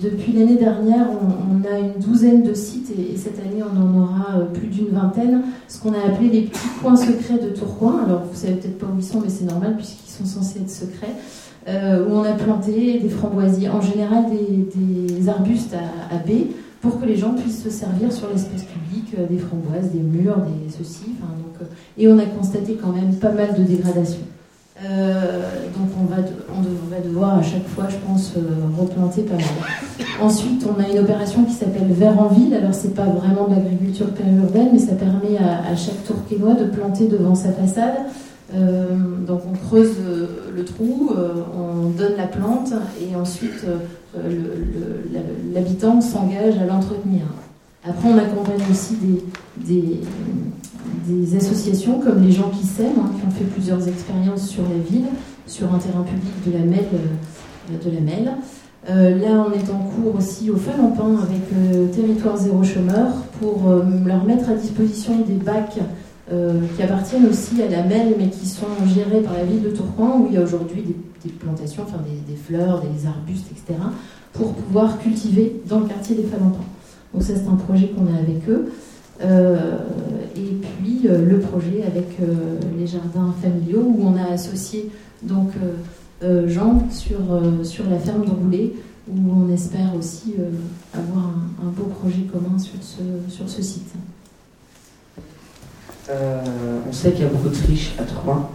depuis 0.00 0.32
l'année 0.32 0.56
dernière, 0.56 1.06
on, 1.10 1.64
a 1.64 1.78
une 1.78 2.00
douzaine 2.00 2.42
de 2.42 2.54
sites 2.54 2.90
et, 2.90 3.14
et, 3.14 3.16
cette 3.16 3.38
année, 3.38 3.62
on 3.62 3.80
en 3.80 4.02
aura 4.02 4.38
euh, 4.38 4.44
plus 4.46 4.66
d'une 4.66 4.88
vingtaine, 4.88 5.42
ce 5.68 5.80
qu'on 5.80 5.92
a 5.92 6.06
appelé 6.06 6.28
les 6.28 6.42
petits 6.42 6.68
coins 6.80 6.96
secrets 6.96 7.38
de 7.38 7.50
Tourcoing. 7.50 8.04
Alors, 8.04 8.24
vous 8.30 8.36
savez 8.36 8.54
peut-être 8.54 8.78
pas 8.78 8.86
où 8.86 8.98
ils 8.98 9.04
sont, 9.04 9.20
mais 9.20 9.28
c'est 9.28 9.44
normal 9.44 9.76
puisqu'ils 9.76 10.10
sont 10.10 10.24
censés 10.24 10.60
être 10.60 10.70
secrets. 10.70 11.14
Euh, 11.68 12.06
où 12.06 12.12
on 12.12 12.22
a 12.22 12.32
planté 12.32 13.00
des 13.00 13.08
framboisiers, 13.08 13.68
en 13.68 13.80
général 13.80 14.26
des, 14.30 15.28
arbustes 15.28 15.74
à, 15.74 16.16
baies, 16.18 16.46
pour 16.80 17.00
que 17.00 17.06
les 17.06 17.16
gens 17.16 17.34
puissent 17.34 17.64
se 17.64 17.70
servir 17.70 18.12
sur 18.12 18.28
l'espace 18.28 18.62
public 18.62 19.16
des 19.28 19.38
framboises, 19.38 19.90
des 19.90 19.98
murs, 19.98 20.36
des 20.36 20.70
ceci. 20.70 21.06
Et 21.98 22.06
on 22.06 22.18
a 22.18 22.24
constaté 22.24 22.78
quand 22.80 22.92
même 22.92 23.14
pas 23.16 23.32
mal 23.32 23.54
de 23.54 23.64
dégradation. 23.64 24.20
Euh, 24.84 25.64
donc 25.74 25.88
on, 25.98 26.04
va 26.04 26.16
on 26.54 26.60
devrait 26.60 27.00
devoir 27.02 27.38
à 27.38 27.42
chaque 27.42 27.66
fois, 27.66 27.86
je 27.88 27.96
pense, 28.06 28.34
euh, 28.36 28.40
replanter 28.78 29.22
pas 29.22 29.36
mal. 29.36 29.44
Ensuite, 30.20 30.66
on 30.66 30.78
a 30.82 30.86
une 30.88 30.98
opération 30.98 31.44
qui 31.44 31.52
s'appelle 31.52 31.88
Vert 31.88 32.20
en 32.20 32.28
ville. 32.28 32.52
Alors 32.54 32.74
c'est 32.74 32.94
pas 32.94 33.06
vraiment 33.06 33.48
de 33.48 33.54
l'agriculture 33.54 34.10
périurbaine, 34.10 34.68
mais 34.72 34.78
ça 34.78 34.94
permet 34.94 35.38
à, 35.38 35.74
chaque 35.76 36.04
tourquenois 36.04 36.54
de 36.54 36.66
planter 36.66 37.08
devant 37.08 37.34
sa 37.34 37.52
façade. 37.52 37.94
Euh, 38.54 38.86
donc 39.26 39.40
on 39.50 39.56
creuse 39.66 39.96
le 40.54 40.64
trou, 40.64 41.10
on 41.58 41.88
donne 41.90 42.16
la 42.16 42.26
plante 42.26 42.72
et 43.00 43.16
ensuite 43.16 43.64
l'habitant 45.54 46.00
s'engage 46.00 46.58
à 46.58 46.66
l'entretenir. 46.66 47.22
Après, 47.88 48.08
on 48.08 48.18
accompagne 48.18 48.62
aussi 48.70 48.96
des, 49.56 50.00
des, 51.06 51.36
associations 51.36 52.00
comme 52.00 52.22
les 52.22 52.32
gens 52.32 52.50
qui 52.50 52.66
s'aiment, 52.66 53.00
hein, 53.00 53.10
qui 53.18 53.26
ont 53.26 53.30
fait 53.30 53.44
plusieurs 53.44 53.86
expériences 53.88 54.48
sur 54.48 54.62
la 54.62 54.78
ville, 54.90 55.06
sur 55.46 55.72
un 55.72 55.78
terrain 55.78 56.02
public 56.02 56.32
de 56.46 56.52
la 56.52 56.64
Melle. 56.64 56.86
Melle. 58.02 58.32
Euh, 58.88 59.18
là, 59.18 59.44
on 59.48 59.52
est 59.52 59.70
en 59.70 59.78
cours 59.78 60.14
aussi 60.16 60.50
au 60.50 60.56
Falampin 60.56 61.16
avec 61.16 61.42
euh, 61.52 61.88
Territoire 61.88 62.36
Zéro 62.36 62.62
Chômeur 62.62 63.08
pour 63.40 63.68
euh, 63.68 63.82
leur 64.04 64.24
mettre 64.24 64.48
à 64.48 64.54
disposition 64.54 65.20
des 65.26 65.34
bacs 65.34 65.78
qui 66.74 66.82
appartiennent 66.82 67.26
aussi 67.26 67.62
à 67.62 67.68
la 67.68 67.84
Melle 67.84 68.16
mais 68.18 68.28
qui 68.30 68.48
sont 68.48 68.66
gérés 68.92 69.20
par 69.20 69.34
la 69.34 69.44
ville 69.44 69.62
de 69.62 69.70
Tourcoing 69.70 70.18
où 70.18 70.26
il 70.28 70.34
y 70.34 70.36
a 70.36 70.42
aujourd'hui 70.42 70.82
des, 70.82 71.30
plantations, 71.30 71.84
enfin 71.86 71.98
des, 71.98 72.32
des, 72.32 72.36
fleurs, 72.36 72.80
des 72.80 73.06
arbustes, 73.06 73.46
etc. 73.52 73.78
pour 74.32 74.54
pouvoir 74.54 74.98
cultiver 74.98 75.62
dans 75.68 75.78
le 75.78 75.86
quartier 75.86 76.16
des 76.16 76.24
Falampins. 76.24 76.58
Donc 77.14 77.22
ça, 77.22 77.34
c'est 77.36 77.46
un 77.46 77.54
projet 77.54 77.90
qu'on 77.90 78.12
a 78.12 78.18
avec 78.18 78.48
eux. 78.48 78.72
Euh, 79.22 79.78
et 80.36 80.60
puis 80.60 81.02
euh, 81.06 81.24
le 81.24 81.38
projet 81.38 81.82
avec 81.86 82.20
euh, 82.20 82.58
les 82.78 82.86
jardins 82.86 83.34
familiaux 83.40 83.82
où 83.86 84.06
on 84.06 84.16
a 84.16 84.32
associé 84.32 84.90
donc 85.22 85.52
Jean 86.46 86.82
sur, 86.90 87.18
sur 87.62 87.88
la 87.88 87.98
ferme 87.98 88.24
de 88.24 88.30
Roulet 88.30 88.72
où 89.08 89.14
on 89.32 89.52
espère 89.52 89.94
aussi 89.96 90.34
avoir 90.92 91.26
un, 91.26 91.66
un, 91.66 91.70
beau 91.70 91.84
projet 91.84 92.22
commun 92.32 92.58
sur 92.58 92.74
ce, 92.80 93.02
sur 93.32 93.48
ce 93.48 93.62
site. 93.62 93.92
on 96.08 96.92
sait 96.92 97.12
qu'il 97.12 97.22
y 97.22 97.26
a 97.26 97.30
beaucoup 97.30 97.48
de 97.48 97.54
friches 97.54 97.94
à 97.98 98.02
Tourcoing. 98.02 98.48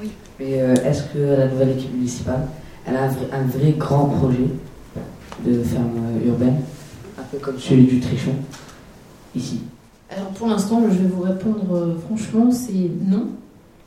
Oui. 0.00 0.10
Mais 0.38 0.52
est-ce 0.52 1.04
que 1.12 1.18
la 1.18 1.48
nouvelle 1.48 1.70
équipe 1.70 1.94
municipale 1.94 2.46
elle 2.86 2.96
a 2.96 3.04
un 3.04 3.08
vrai, 3.08 3.26
un 3.32 3.44
vrai 3.44 3.72
grand 3.72 4.06
projet 4.06 4.48
de 5.44 5.62
ferme 5.62 6.00
urbaine, 6.24 6.60
un 7.18 7.24
peu 7.24 7.38
comme 7.38 7.58
celui 7.58 7.86
du 7.86 8.00
Trichon, 8.00 8.34
ici 9.34 9.60
alors 10.10 10.28
pour 10.28 10.46
l'instant, 10.46 10.82
je 10.88 10.98
vais 10.98 11.08
vous 11.08 11.22
répondre 11.22 11.74
euh, 11.74 11.96
franchement, 12.06 12.50
c'est 12.52 12.90
non. 13.06 13.26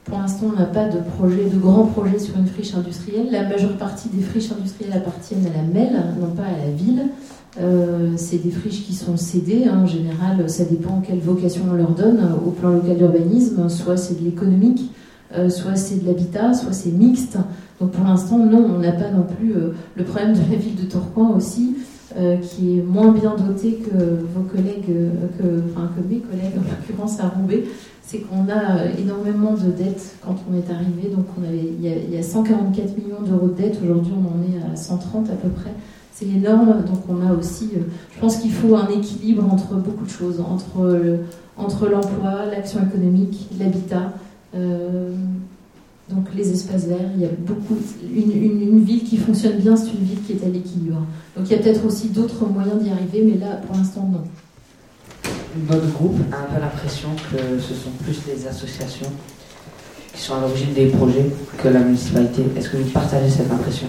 Pour 0.04 0.18
l'instant, 0.18 0.48
on 0.54 0.60
n'a 0.60 0.66
pas 0.66 0.90
de 0.90 1.00
projet, 1.18 1.50
de 1.50 1.58
grand 1.58 1.86
projet 1.86 2.20
sur 2.20 2.38
une 2.38 2.48
friche 2.48 2.74
industrielle. 2.74 3.28
La 3.32 3.48
majeure 3.48 3.78
partie 3.78 4.10
des 4.10 4.22
friches 4.22 4.52
industrielles 4.52 4.94
appartiennent 4.94 5.46
à 5.46 5.58
la 5.58 5.64
MEL, 5.64 5.94
non 6.20 6.32
pas 6.36 6.44
à 6.44 6.66
la 6.66 6.72
ville. 6.72 7.04
Euh, 7.62 8.14
c'est 8.18 8.44
des 8.44 8.52
friches 8.52 8.86
qui 8.86 8.94
sont 8.94 9.18
cédées. 9.18 9.66
Hein. 9.66 9.82
En 9.84 9.86
général, 9.86 10.50
ça 10.50 10.66
dépend 10.66 11.02
quelle 11.02 11.20
vocation 11.20 11.64
on 11.72 11.74
leur 11.74 11.92
donne 11.92 12.18
euh, 12.18 12.48
au 12.48 12.52
plan 12.52 12.72
local 12.72 12.98
d'urbanisme. 12.98 13.70
Soit 13.70 13.98
c'est 13.98 14.20
de 14.20 14.26
l'économique, 14.26 14.92
soit 15.50 15.76
c'est 15.76 16.02
de 16.02 16.08
l'habitat, 16.08 16.54
soit 16.54 16.74
c'est 16.74 16.92
mixte. 16.92 17.38
Donc 17.80 17.92
pour 17.92 18.04
l'instant, 18.04 18.40
non, 18.40 18.66
on 18.76 18.80
n'a 18.80 18.92
pas 18.92 19.12
non 19.12 19.24
plus 19.24 19.54
le 19.96 20.04
problème 20.04 20.34
de 20.34 20.40
la 20.52 20.58
ville 20.58 20.76
de 20.76 20.90
Tourcoing 20.90 21.30
aussi. 21.30 21.76
Euh, 22.18 22.38
qui 22.38 22.80
est 22.80 22.82
moins 22.82 23.12
bien 23.12 23.36
doté 23.36 23.74
que 23.74 23.94
vos 24.34 24.42
collègues, 24.42 24.90
euh, 24.90 25.12
que, 25.38 26.02
mes 26.10 26.18
collègues, 26.18 26.58
en 26.58 26.62
l'occurrence 26.68 27.20
à 27.20 27.28
Roubaix, 27.28 27.66
c'est 28.02 28.22
qu'on 28.22 28.50
a 28.50 28.88
énormément 28.98 29.54
de 29.54 29.70
dettes 29.70 30.16
quand 30.26 30.36
on 30.50 30.56
est 30.58 30.74
arrivé. 30.74 31.10
Donc 31.16 31.26
on 31.40 31.48
avait, 31.48 31.60
il, 31.60 31.86
y 31.86 31.88
a, 31.88 31.96
il 31.96 32.12
y 32.12 32.18
a 32.18 32.24
144 32.24 32.98
millions 32.98 33.22
d'euros 33.22 33.50
de 33.50 33.62
dettes, 33.62 33.78
aujourd'hui 33.84 34.14
on 34.18 34.28
en 34.28 34.42
est 34.42 34.74
à 34.74 34.76
130 34.76 35.30
à 35.30 35.34
peu 35.34 35.50
près. 35.50 35.70
C'est 36.12 36.26
énorme, 36.26 36.84
donc 36.84 37.04
on 37.08 37.22
a 37.28 37.32
aussi, 37.32 37.70
euh, 37.76 37.82
je 38.16 38.20
pense 38.20 38.38
qu'il 38.38 38.54
faut 38.54 38.76
un 38.76 38.88
équilibre 38.88 39.44
entre 39.44 39.76
beaucoup 39.76 40.06
de 40.06 40.10
choses, 40.10 40.40
entre, 40.40 41.20
entre 41.58 41.88
l'emploi, 41.88 42.48
l'action 42.50 42.80
économique, 42.88 43.50
l'habitat. 43.60 44.14
Donc 46.10 46.26
les 46.36 46.50
espaces 46.52 46.86
verts, 46.86 47.10
il 47.16 47.22
y 47.22 47.26
a 47.26 47.30
beaucoup. 47.40 47.78
Une, 48.04 48.32
une, 48.32 48.62
une 48.62 48.84
ville 48.84 49.04
qui 49.04 49.18
fonctionne 49.18 49.58
bien, 49.58 49.76
c'est 49.76 49.92
une 49.92 50.06
ville 50.06 50.22
qui 50.26 50.34
est 50.34 50.44
à 50.46 50.50
l'équilibre. 50.50 51.06
Donc 51.36 51.46
il 51.48 51.52
y 51.52 51.56
a 51.56 51.60
peut-être 51.60 51.86
aussi 51.86 52.10
d'autres 52.10 52.46
moyens 52.48 52.82
d'y 52.82 52.90
arriver, 52.90 53.24
mais 53.24 53.38
là, 53.38 53.58
pour 53.66 53.76
l'instant, 53.76 54.10
non. 54.12 54.24
Notre 55.70 55.92
groupe 55.94 56.18
a 56.32 56.38
un 56.38 56.54
peu 56.54 56.62
l'impression 56.62 57.10
que 57.32 57.60
ce 57.60 57.74
sont 57.74 57.90
plus 58.04 58.20
les 58.28 58.48
associations 58.48 59.12
qui 60.14 60.22
sont 60.22 60.36
à 60.36 60.42
l'origine 60.42 60.74
des 60.74 60.88
projets 60.88 61.26
que 61.62 61.68
la 61.68 61.80
municipalité. 61.80 62.44
Est-ce 62.56 62.70
que 62.70 62.78
vous 62.78 62.90
partagez 62.90 63.30
cette 63.30 63.52
impression? 63.52 63.88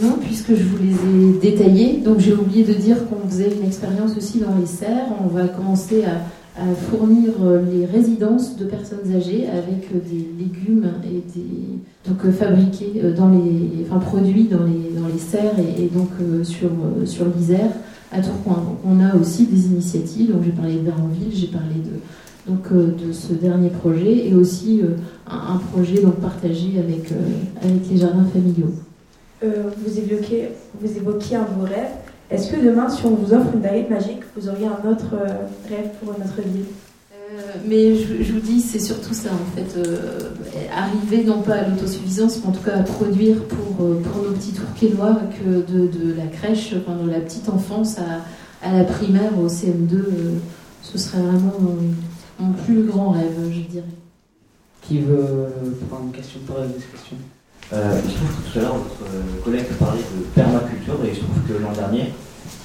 Non, 0.00 0.18
puisque 0.20 0.54
je 0.54 0.64
vous 0.64 0.78
les 0.78 0.92
ai 0.92 1.38
détaillés. 1.52 1.98
Donc 1.98 2.18
j'ai 2.18 2.34
oublié 2.34 2.64
de 2.64 2.74
dire 2.74 2.96
qu'on 3.08 3.28
faisait 3.28 3.52
une 3.56 3.66
expérience 3.66 4.16
aussi 4.16 4.40
dans 4.40 4.54
les 4.58 4.66
serres. 4.66 5.08
On 5.24 5.28
va 5.28 5.48
commencer 5.48 6.04
à 6.04 6.22
à 6.58 6.74
fournir 6.74 7.32
euh, 7.42 7.62
les 7.70 7.84
résidences 7.84 8.56
de 8.56 8.64
personnes 8.64 9.14
âgées 9.14 9.46
avec 9.46 9.90
euh, 9.94 9.98
des 10.08 10.26
légumes 10.42 10.90
et 11.04 11.22
des 11.36 12.08
donc 12.08 12.24
euh, 12.24 12.32
fabriqués 12.32 13.02
dans 13.16 13.28
les 13.28 13.84
enfin 13.86 13.98
produits 13.98 14.44
dans 14.44 14.64
les 14.64 14.98
dans 14.98 15.06
les 15.06 15.18
serres 15.18 15.58
et, 15.58 15.88
donc 15.88 16.08
sur 16.44 16.70
sur 17.04 17.26
l'Isère 17.26 17.70
à 18.10 18.20
Tourcoing. 18.20 18.62
Donc 18.62 18.78
on 18.86 19.00
a 19.00 19.14
aussi 19.16 19.46
des 19.46 19.66
initiatives. 19.66 20.32
Donc 20.32 20.44
j'ai 20.44 20.52
parlé 20.52 20.76
de 20.76 20.84
Veranville, 20.84 21.32
j'ai 21.32 21.48
parlé 21.48 21.74
de 21.74 22.50
donc 22.50 22.72
de 22.72 23.12
ce 23.12 23.32
dernier 23.34 23.70
projet 23.70 24.28
et 24.28 24.34
aussi 24.34 24.80
un, 25.28 25.56
projet 25.72 26.00
donc 26.00 26.14
partagé 26.20 26.78
avec 26.78 27.12
avec 27.60 27.90
les 27.90 27.96
jardins 27.98 28.26
familiaux. 28.32 28.72
Vous 29.42 29.98
évoquez 29.98 30.50
vous 30.80 30.96
évoquiez 30.96 31.36
un 31.36 31.42
de 31.42 31.60
vos 31.60 31.66
rêves 31.66 32.05
Est-ce 32.30 32.50
que 32.50 32.56
demain, 32.60 32.88
si 32.88 33.04
on 33.06 33.14
vous 33.14 33.32
offre 33.32 33.48
une 33.54 33.60
baguette 33.60 33.90
magique, 33.90 34.20
vous 34.36 34.48
auriez 34.48 34.66
un 34.66 34.88
autre 34.90 35.14
euh, 35.14 35.28
rêve 35.68 35.90
pour 36.02 36.12
notre 36.18 36.40
ville 36.42 36.64
Euh, 37.12 37.40
mais 37.66 37.94
je, 37.96 38.22
je 38.22 38.32
vous 38.32 38.40
dis, 38.40 38.60
c'est 38.60 38.78
surtout 38.80 39.14
ça 39.14 39.30
en 39.32 39.56
fait. 39.56 39.76
euh, 39.78 40.30
arriver 40.74 41.24
non 41.24 41.42
pas 41.42 41.54
à 41.54 41.68
l'autosuffisance, 41.68 42.38
mais 42.42 42.48
en 42.48 42.52
tout 42.52 42.62
cas 42.62 42.76
à 42.78 42.82
produire 42.82 43.42
pour, 43.44 43.84
euh, 43.84 44.00
pour 44.02 44.22
nos 44.22 44.32
petits 44.32 44.52
tourquenois, 44.52 45.20
que 45.38 45.72
de, 45.72 45.86
de 45.86 46.14
la 46.16 46.26
crèche, 46.26 46.74
enfin 46.78 46.96
de 47.04 47.10
la 47.10 47.20
petite 47.20 47.48
enfance 47.48 47.98
à, 47.98 48.66
à 48.68 48.72
la 48.76 48.84
primaire, 48.84 49.32
au 49.38 49.46
CM2, 49.48 49.94
euh, 49.94 50.34
ce 50.82 50.98
serait 50.98 51.20
vraiment 51.22 51.54
mon, 51.60 51.78
mon 52.46 52.52
plus 52.52 52.82
grand 52.84 53.10
rêve, 53.10 53.36
je 53.50 53.60
dirais. 53.70 53.84
Qui 54.82 55.00
veut 55.00 55.48
prendre 55.88 56.04
une 56.06 56.12
question 56.12 56.40
pour 56.46 56.56
cette 56.58 56.90
question 56.92 57.16
Euh, 57.72 58.00
il 58.04 58.10
se 58.10 58.16
trouve 58.16 58.28
que 58.30 58.52
tout 58.52 58.58
à 58.58 58.62
l'heure, 58.62 58.76
votre 58.76 59.10
euh, 59.10 59.42
collègue 59.44 59.66
parlait 59.78 59.98
de 59.98 60.22
permaculture, 60.34 60.94
et 61.04 61.08
il 61.10 61.16
se 61.16 61.20
trouve 61.20 61.42
que 61.48 61.62
l'an 61.62 61.72
dernier, 61.72 62.14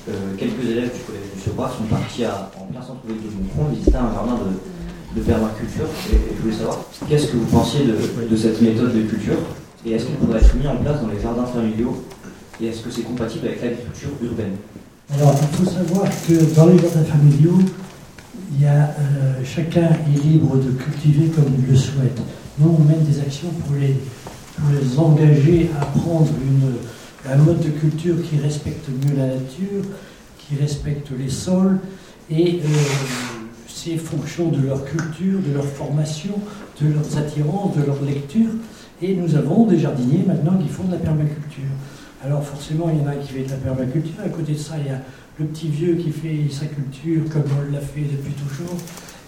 euh, 0.10 0.36
quelques 0.38 0.62
élèves 0.62 0.94
du 0.94 1.02
collège 1.02 1.30
du 1.34 1.42
Secours 1.42 1.70
sont 1.74 1.90
partis 1.90 2.24
à- 2.26 2.52
en 2.60 2.66
plein 2.66 2.82
centre-ville 2.82 3.18
de 3.18 3.34
Montfond 3.34 3.74
visiter 3.74 3.98
un 3.98 4.14
jardin 4.14 4.38
de, 4.46 5.22
permaculture. 5.22 5.90
Et, 6.14 6.38
je 6.38 6.42
voulais 6.42 6.56
savoir, 6.56 6.86
qu'est-ce 7.10 7.28
que 7.28 7.38
vous 7.38 7.46
pensiez 7.46 7.82
de, 7.86 8.38
cette 8.38 8.62
méthode 8.62 8.94
de 8.96 9.02
culture 9.02 9.38
Et 9.86 9.92
est-ce 9.94 10.06
qu'elle 10.06 10.16
pourrait 10.16 10.40
être 10.40 10.56
mise 10.56 10.68
en 10.68 10.78
place 10.78 11.02
dans 11.02 11.10
les 11.10 11.20
jardins 11.20 11.46
familiaux 11.46 12.06
Et 12.62 12.68
est-ce 12.68 12.82
que 12.82 12.92
c'est 12.92 13.02
compatible 13.02 13.48
avec 13.48 13.62
l'agriculture 13.62 14.12
urbaine? 14.22 14.56
Alors, 15.14 15.36
il 15.42 15.58
faut 15.58 15.70
savoir 15.70 16.06
que 16.06 16.56
dans 16.56 16.68
les 16.68 16.78
jardins 16.78 17.04
familiaux, 17.04 17.60
euh, 18.64 19.44
chacun 19.44 19.90
est 19.90 20.24
libre 20.24 20.58
de 20.58 20.72
cultiver 20.72 21.28
comme 21.28 21.46
il 21.58 21.72
le 21.72 21.76
souhaite. 21.76 22.22
Nous, 22.60 22.78
on 22.80 22.84
mène 22.84 23.04
des 23.04 23.20
actions 23.20 23.50
pour 23.66 23.76
les, 23.76 23.96
les 24.72 25.00
engager 25.00 25.70
à 25.80 25.86
prendre 25.86 26.30
une, 26.42 27.32
un 27.32 27.38
mode 27.38 27.60
de 27.60 27.70
culture 27.70 28.16
qui 28.24 28.38
respecte 28.38 28.88
mieux 28.90 29.16
la 29.16 29.28
nature, 29.28 29.84
qui 30.38 30.56
respecte 30.56 31.10
les 31.18 31.30
sols, 31.30 31.80
et 32.30 32.62
euh, 32.64 32.68
c'est 33.68 33.98
fonction 33.98 34.50
de 34.50 34.66
leur 34.68 34.86
culture, 34.86 35.40
de 35.40 35.54
leur 35.54 35.66
formation, 35.66 36.34
de 36.82 36.94
leurs 36.94 37.18
attirances, 37.18 37.76
de 37.76 37.84
leur 37.84 38.02
lecture. 38.02 38.50
Et 39.02 39.16
nous 39.16 39.36
avons 39.36 39.66
des 39.66 39.80
jardiniers 39.80 40.24
maintenant 40.26 40.58
qui 40.58 40.70
font 40.70 40.84
de 40.84 40.92
la 40.92 40.98
permaculture. 40.98 41.64
Alors 42.24 42.44
forcément, 42.44 42.92
il 42.94 43.00
y 43.00 43.02
en 43.02 43.08
a 43.08 43.16
qui 43.16 43.34
fait 43.34 43.44
de 43.44 43.50
la 43.50 43.58
permaculture. 43.58 44.14
À 44.24 44.30
côté 44.30 44.54
de 44.54 44.58
ça, 44.58 44.76
il 44.80 44.88
y 44.88 44.94
a 44.94 45.02
le 45.40 45.46
petit 45.46 45.68
vieux 45.68 45.96
qui 45.96 46.12
fait 46.12 46.46
sa 46.52 46.68
culture 46.68 47.24
comme 47.32 47.44
on 47.58 47.74
l'a 47.74 47.80
fait 47.80 48.02
depuis 48.02 48.34
toujours. 48.34 48.78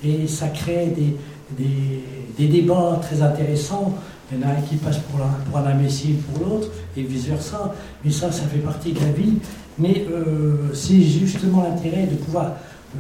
Et 0.04 0.28
ça 0.28 0.50
crée 0.50 0.94
des, 0.96 1.16
des, 1.52 2.48
débats 2.48 3.00
très 3.02 3.22
intéressants. 3.22 3.94
Il 4.32 4.40
y 4.40 4.44
en 4.44 4.48
a 4.48 4.52
un 4.52 4.62
qui 4.62 4.76
passe 4.78 4.98
pour, 5.00 5.20
un- 5.22 5.38
pour 5.50 5.58
un 5.60 5.66
imbécile 5.66 6.18
pour 6.18 6.48
l'autre, 6.48 6.70
et 6.98 7.04
vice-versa. 7.04 7.74
Mais 8.04 8.12
ça, 8.12 8.32
ça 8.32 8.44
fait 8.44 8.60
partie 8.60 8.92
de 8.94 9.00
la 9.00 9.12
vie. 9.12 9.34
Mais 9.78 10.06
euh, 10.12 10.74
c'est 10.74 11.02
justement 11.02 11.64
l'intérêt 11.64 12.06
de 12.08 12.16
pouvoir 12.16 12.54
euh, 12.96 13.00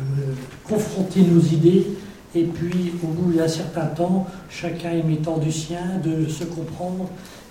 confronter 0.67 1.21
nos 1.21 1.39
idées 1.39 1.87
et 2.35 2.45
puis 2.45 2.93
au 3.03 3.07
bout 3.07 3.31
d'un 3.31 3.47
certain 3.47 3.85
temps, 3.85 4.25
chacun 4.49 4.91
émettant 4.91 5.37
du 5.37 5.51
sien, 5.51 5.99
de 6.03 6.27
se 6.27 6.43
comprendre 6.45 7.07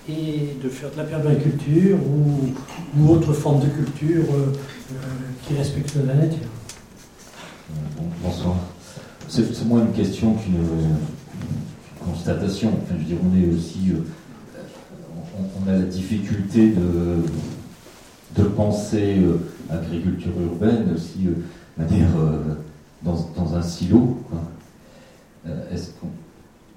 et 0.09 0.57
de 0.61 0.67
faire 0.67 0.91
de 0.91 0.97
la 0.97 1.03
permaculture 1.05 1.97
ou, 2.05 2.53
ou 2.99 3.09
autre 3.13 3.31
forme 3.31 3.61
de 3.61 3.67
culture 3.67 4.25
euh, 4.33 4.51
qui 5.47 5.55
respecte 5.55 5.95
la 6.05 6.15
nature. 6.15 6.49
Bon, 7.97 8.03
bonsoir. 8.21 8.55
C'est 9.27 9.65
moins 9.65 9.81
une 9.81 9.93
question 9.93 10.33
qu'une 10.33 10.63
constatation. 12.05 12.71
Je 12.89 12.95
veux 12.95 13.03
dire, 13.03 13.17
on 13.23 13.35
est 13.41 13.53
aussi. 13.55 13.91
euh, 13.91 13.99
on, 15.65 15.69
a 15.69 15.73
la 15.73 15.85
difficulté 15.85 16.69
de, 16.69 17.23
de 18.41 18.47
penser 18.49 19.17
euh, 19.19 19.37
agriculture 19.69 20.31
urbaine 20.39 20.93
aussi 20.93 21.27
euh, 21.79 22.37
dans, 23.01 23.29
dans 23.35 23.55
un 23.55 23.61
silo. 23.61 24.19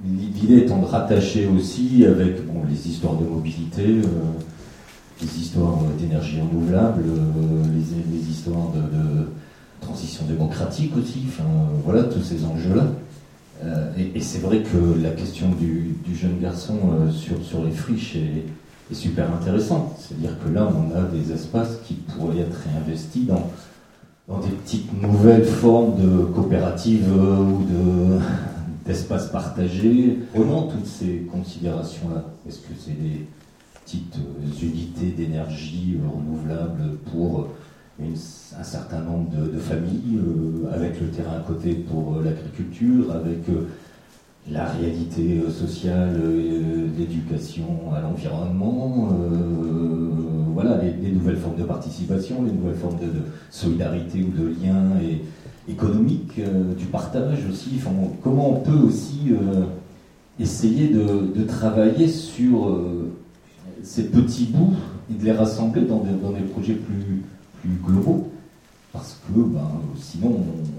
L'idée 0.05 0.59
étant 0.59 0.81
de 0.81 0.87
rattacher 0.87 1.47
aussi 1.47 2.05
avec 2.05 2.37
les 2.69 2.89
histoires 2.89 3.15
de 3.17 3.25
mobilité, 3.25 3.87
les 5.21 5.39
histoires 5.39 5.79
d'énergie 5.99 6.41
renouvelable, 6.41 7.03
les, 7.75 8.31
histoires 8.31 8.73
de 8.73 9.29
transition 9.81 10.25
démocratique 10.27 10.93
aussi, 10.97 11.25
enfin 11.29 11.45
voilà 11.85 12.05
tous 12.05 12.23
ces 12.23 12.45
enjeux-là. 12.45 12.87
Euh, 13.65 13.91
et 14.15 14.21
c'est 14.21 14.41
vrai 14.41 14.63
que 14.63 15.01
la 15.01 15.11
question 15.11 15.49
du, 15.51 15.97
jeune 16.15 16.39
garçon 16.41 16.79
euh, 17.01 17.11
sur, 17.11 17.65
les 17.65 17.71
friches 17.71 18.17
est, 18.17 18.45
super 18.95 19.33
intéressante. 19.35 19.97
C'est-à-dire 19.99 20.39
que 20.45 20.49
là, 20.53 20.69
on 20.71 20.97
a 20.97 21.03
des 21.03 21.33
espaces 21.33 21.79
qui 21.85 21.95
pourraient 21.95 22.39
être 22.39 22.57
réinvestis 22.73 23.27
dans, 23.27 23.51
des 24.41 24.49
petites 24.49 25.03
nouvelles 25.03 25.45
formes 25.45 26.01
de 26.01 26.25
coopératives 26.27 27.09
euh, 27.09 27.39
ou 27.39 27.65
de 27.65 28.19
d'espaces 28.87 29.31
partagés. 29.31 30.19
Vraiment, 30.35 30.65
toutes 30.65 30.87
ces 30.87 31.27
considérations-là. 31.33 32.25
Est-ce 32.47 32.59
que 32.59 32.75
c'est 32.79 33.01
des 33.01 33.27
petites 33.85 34.19
unités 34.63 35.11
d'énergie 35.11 35.97
euh, 36.01 36.09
renouvelable 36.09 36.99
pour 37.11 37.49
un 38.03 38.63
certain 38.63 39.01
nombre 39.01 39.31
de, 39.31 39.59
familles, 39.59 40.19
euh, 40.19 40.75
avec 40.75 41.01
le 41.01 41.09
terrain 41.09 41.37
à 41.39 41.41
côté 41.41 41.73
pour 41.73 42.17
euh, 42.17 42.25
l'agriculture, 42.25 43.11
avec 43.13 43.49
euh, 43.49 43.69
la 44.51 44.67
réalité 44.67 45.43
sociale, 45.51 46.21
l'éducation 46.97 47.93
à 47.93 48.01
l'environnement, 48.01 49.09
voilà, 50.55 50.81
les, 50.81 50.93
les 50.93 51.11
nouvelles 51.11 51.37
formes 51.37 51.57
de 51.57 51.65
participation, 51.65 52.45
les 52.45 52.53
nouvelles 52.53 52.77
formes 52.77 53.01
de, 53.01 53.11
solidarité 53.51 54.23
ou 54.23 54.41
de 54.41 54.47
lien 54.51 55.01
et 55.03 55.23
économique, 55.69 56.41
du 56.79 56.85
partage 56.85 57.41
aussi. 57.51 57.81
Comment 58.23 58.51
on 58.51 58.61
peut 58.61 58.87
aussi 58.87 59.33
essayer 60.39 60.91
de, 60.91 61.43
travailler 61.43 62.07
sur 62.07 62.81
ces 63.83 64.05
petits 64.11 64.47
bouts 64.47 64.77
et 65.11 65.15
de 65.19 65.25
les 65.25 65.33
rassembler 65.33 65.83
dans 65.83 66.05
des, 66.05 66.13
dans 66.13 66.31
des 66.31 66.43
projets 66.43 66.75
plus, 66.75 67.25
plus 67.67 67.93
globaux. 67.93 68.31
Parce 68.93 69.19
que 69.27 69.41
ben, 69.41 69.61
sinon, 70.01 70.29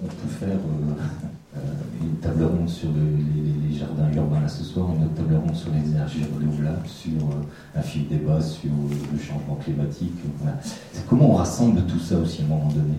on, 0.04 0.08
peut 0.08 0.34
faire 0.40 0.50
euh, 0.50 1.58
euh, 1.58 1.60
une 2.02 2.16
table 2.16 2.46
ronde 2.46 2.70
sur 2.70 2.90
le- 2.90 3.70
les, 3.70 3.78
jardins 3.78 4.12
urbains 4.16 4.42
là 4.42 4.48
ce 4.48 4.64
soir, 4.64 4.88
une 4.98 5.04
autre 5.04 5.14
table 5.14 5.36
ronde 5.36 5.56
sur 5.56 5.70
les 5.72 5.88
énergies 5.88 6.24
renouvelables, 6.36 6.88
sur 6.88 7.12
euh, 7.12 7.78
un 7.80 7.82
fil 7.84 8.08
débat 8.08 8.42
sur 8.42 8.72
le 8.72 9.20
changement 9.20 9.56
climatique. 9.64 10.14
Voilà. 10.40 10.58
C'est 10.64 11.06
comment 11.08 11.32
on 11.32 11.36
rassemble 11.36 11.82
tout 11.84 12.00
ça 12.00 12.18
aussi 12.18 12.42
à 12.42 12.46
un 12.46 12.48
moment 12.48 12.72
donné. 12.72 12.98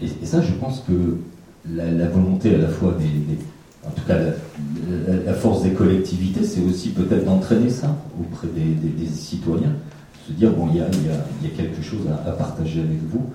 Et, 0.00 0.24
ça, 0.24 0.40
je 0.40 0.52
pense 0.52 0.84
que 0.86 1.18
la, 1.68 2.08
volonté 2.08 2.54
à 2.54 2.58
la 2.58 2.68
fois 2.68 2.96
des, 2.96 3.38
en 3.84 3.90
tout 3.90 4.06
cas 4.06 4.18
la, 5.26 5.34
force 5.34 5.64
des 5.64 5.72
collectivités, 5.72 6.44
c'est 6.44 6.62
aussi 6.62 6.90
peut-être 6.90 7.24
d'entraîner 7.24 7.70
ça 7.70 7.96
auprès 8.20 8.46
des 8.46 9.06
citoyens, 9.06 9.74
se 10.30 10.38
dire 10.38 10.50
bon, 10.52 10.68
il 10.70 10.78
y 10.78 10.80
a, 10.80 10.84
y 10.86 11.46
a- 11.46 11.56
quelque 11.56 11.82
chose 11.82 12.00
à, 12.26 12.30
partager 12.32 12.80
avec 12.80 12.98
vous. 13.10 13.26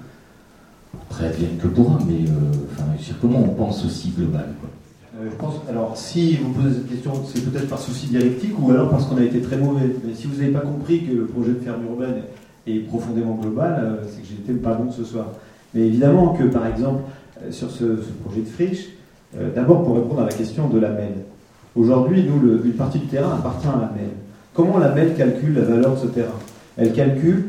Après, 1.10 1.28
advienne 1.28 1.58
que 1.62 1.68
pourra, 1.68 2.00
mais 2.08 2.28
euh, 2.28 2.32
enfin, 2.72 2.84
comment 3.22 3.40
on 3.40 3.50
pense 3.50 3.86
aussi 3.86 4.10
global 4.10 4.48
quoi. 4.60 4.70
Euh, 5.20 5.30
je 5.30 5.36
pense, 5.36 5.56
alors, 5.70 5.96
si 5.96 6.36
vous 6.38 6.52
posez 6.52 6.76
cette 6.76 6.90
question, 6.90 7.14
c'est 7.26 7.42
peut-être 7.50 7.70
par 7.70 7.80
souci 7.80 8.08
dialectique 8.08 8.54
ou 8.60 8.72
alors 8.72 8.90
parce 8.90 9.06
qu'on 9.06 9.18
a 9.18 9.24
été 9.24 9.42
très 9.42 9.58
mauvais. 9.58 9.90
Mais 10.06 10.14
si 10.14 10.28
vous 10.28 10.38
n'avez 10.38 10.52
pas 10.52 10.62
compris 10.62 11.06
que 11.06 11.12
le 11.14 11.26
projet 11.26 11.52
de 11.52 11.60
ferme 11.60 11.84
urbaine 11.90 12.16
est 12.68 12.80
profondément 12.88 13.36
global, 13.36 13.80
euh, 13.82 13.96
c'est 14.10 14.22
que 14.22 14.52
été 14.52 14.54
pas 14.54 14.74
bon 14.74 14.92
ce 14.92 15.04
soir. 15.04 15.28
Mais 15.74 15.82
évidemment 15.82 16.30
que, 16.30 16.44
par 16.44 16.66
exemple, 16.66 17.02
sur 17.52 17.70
ce, 17.70 17.84
projet 18.24 18.42
de 18.42 18.48
friche, 18.48 18.88
d'abord 19.56 19.84
pour 19.84 19.96
répondre 19.96 20.22
à 20.22 20.26
la 20.26 20.32
question 20.32 20.70
de 20.70 20.80
la 20.80 20.90
MEL. 20.90 21.14
Aujourd'hui, 21.76 22.24
nous, 22.24 22.64
une 22.64 22.72
partie 22.74 23.00
du 23.00 23.08
terrain 23.08 23.34
appartient 23.34 23.68
à 23.68 23.72
la 23.72 23.92
MEL. 23.94 24.12
Comment 24.54 24.78
la 24.78 24.90
MEL 24.94 25.16
calcule 25.16 25.56
la 25.56 25.66
valeur 25.66 25.96
de 25.96 26.00
ce 26.00 26.08
terrain? 26.08 26.40
Elle 26.78 26.94
calcule, 26.94 27.46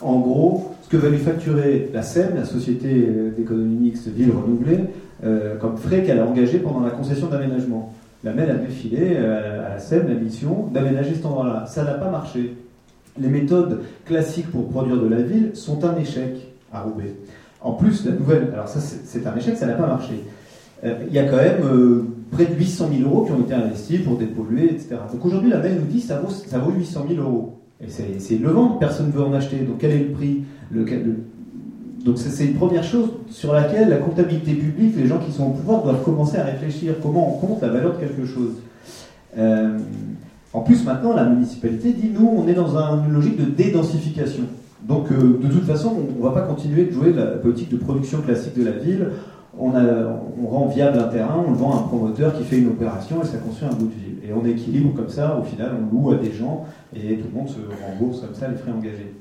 en 0.00 0.18
gros, 0.20 0.74
ce 0.82 0.88
que 0.88 0.96
va 0.96 1.08
lui 1.08 1.18
facturer 1.18 1.90
la 1.92 2.02
SEM, 2.02 2.34
la 2.36 2.44
Société 2.44 3.08
d'économie 3.36 3.76
mixte 3.76 4.08
ville 4.08 4.30
renouvelée, 4.30 4.80
euh, 5.24 5.56
comme 5.56 5.76
frais 5.76 6.02
qu'elle 6.02 6.18
a 6.18 6.26
engagé 6.26 6.58
pendant 6.58 6.80
la 6.80 6.90
concession 6.90 7.28
d'aménagement. 7.28 7.94
La 8.24 8.32
MEL 8.32 8.50
avait 8.50 8.72
filé 8.72 9.12
euh, 9.16 9.66
à 9.66 9.70
la 9.70 9.78
SEM 9.78 10.08
la 10.08 10.14
mission 10.14 10.68
d'aménager 10.72 11.14
cet 11.14 11.24
endroit-là. 11.24 11.64
Ça 11.66 11.84
n'a 11.84 11.94
pas 11.94 12.10
marché. 12.10 12.54
Les 13.18 13.28
méthodes 13.28 13.82
classiques 14.04 14.50
pour 14.50 14.68
produire 14.68 15.00
de 15.00 15.08
la 15.08 15.22
ville 15.22 15.52
sont 15.54 15.84
un 15.84 15.96
échec 15.96 16.52
à 16.72 16.80
Roubaix. 16.82 17.14
En 17.60 17.72
plus, 17.72 18.04
la 18.04 18.12
nouvelle, 18.12 18.50
alors 18.52 18.68
ça 18.68 18.80
c'est 18.80 19.26
un 19.26 19.36
échec, 19.36 19.56
ça 19.56 19.66
n'a 19.66 19.74
pas 19.74 19.86
marché. 19.86 20.14
Euh, 20.84 20.94
Il 21.08 21.14
y 21.14 21.18
a 21.18 21.24
quand 21.24 21.36
même 21.36 22.06
près 22.30 22.46
de 22.46 22.54
800 22.54 22.90
000 22.98 23.08
euros 23.08 23.24
qui 23.24 23.32
ont 23.32 23.40
été 23.40 23.54
investis 23.54 24.00
pour 24.00 24.18
dépolluer, 24.18 24.64
etc. 24.72 24.96
Donc 25.12 25.24
aujourd'hui, 25.24 25.50
la 25.50 25.58
MEL 25.58 25.76
nous 25.80 25.86
dit 25.86 26.00
que 26.00 26.06
ça 26.08 26.18
vaut, 26.18 26.30
ça 26.30 26.58
vaut 26.58 26.72
800 26.72 27.06
000 27.08 27.22
euros. 27.22 27.60
Et 27.80 27.86
c'est 27.88 28.38
le 28.38 28.48
vendre, 28.50 28.78
personne 28.78 29.08
ne 29.08 29.12
veut 29.12 29.22
en 29.22 29.32
acheter. 29.32 29.58
Donc 29.58 29.78
quel 29.78 29.90
est 29.90 29.98
le 29.98 30.10
prix? 30.12 30.42
Donc 32.04 32.18
c'est 32.18 32.44
une 32.46 32.54
première 32.54 32.84
chose 32.84 33.10
sur 33.30 33.52
laquelle 33.52 33.88
la 33.88 33.96
comptabilité 33.96 34.52
publique, 34.52 34.94
les 34.96 35.06
gens 35.06 35.18
qui 35.18 35.32
sont 35.32 35.46
au 35.46 35.50
pouvoir 35.50 35.82
doivent 35.82 36.02
commencer 36.02 36.36
à 36.38 36.44
réfléchir 36.44 36.94
comment 37.02 37.36
on 37.36 37.46
compte 37.46 37.62
la 37.62 37.68
valeur 37.68 37.94
de 37.94 37.98
quelque 38.00 38.26
chose? 38.26 38.56
Euh, 39.38 39.78
en 40.52 40.60
plus 40.60 40.84
maintenant 40.84 41.14
la 41.14 41.24
municipalité 41.24 41.92
dit 41.92 42.10
nous 42.16 42.30
on 42.36 42.46
est 42.46 42.54
dans 42.54 42.76
un- 42.76 43.04
une 43.06 43.12
logique 43.12 43.36
de 43.36 43.50
dédensification. 43.50 44.44
Donc 44.86 45.10
euh, 45.10 45.40
de 45.42 45.48
toute 45.48 45.64
façon, 45.64 45.94
on 45.96 46.18
ne 46.18 46.22
va 46.22 46.30
pas 46.32 46.42
continuer 46.46 46.84
de 46.84 46.92
jouer 46.92 47.12
la 47.12 47.24
politique 47.24 47.70
de 47.70 47.76
production 47.76 48.20
classique 48.20 48.56
de 48.58 48.64
la 48.64 48.72
ville. 48.72 49.08
On, 49.58 49.70
rend 50.48 50.66
viable 50.66 50.98
un 50.98 51.08
terrain, 51.08 51.44
on 51.46 51.50
le 51.50 51.56
vend 51.56 51.72
à 51.72 51.76
un 51.76 51.82
promoteur 51.82 52.36
qui 52.36 52.44
fait 52.44 52.58
une 52.58 52.68
opération 52.68 53.22
et 53.22 53.26
ça 53.26 53.38
construit 53.38 53.68
un 53.68 53.74
bout 53.74 53.86
de 53.86 53.92
ville. 53.92 54.18
Et 54.28 54.32
on 54.32 54.44
équilibre 54.44 54.94
comme 54.94 55.08
ça, 55.08 55.38
au 55.38 55.44
final, 55.44 55.72
on 55.80 55.94
loue 55.94 56.12
à 56.12 56.16
des 56.16 56.32
gens 56.32 56.64
et 56.94 57.16
tout 57.16 57.28
le 57.32 57.38
monde 57.38 57.48
se 57.48 57.58
rembourse 57.86 58.20
comme 58.20 58.34
ça 58.34 58.48
les 58.48 58.56
frais 58.56 58.72
engagés. 58.72 59.14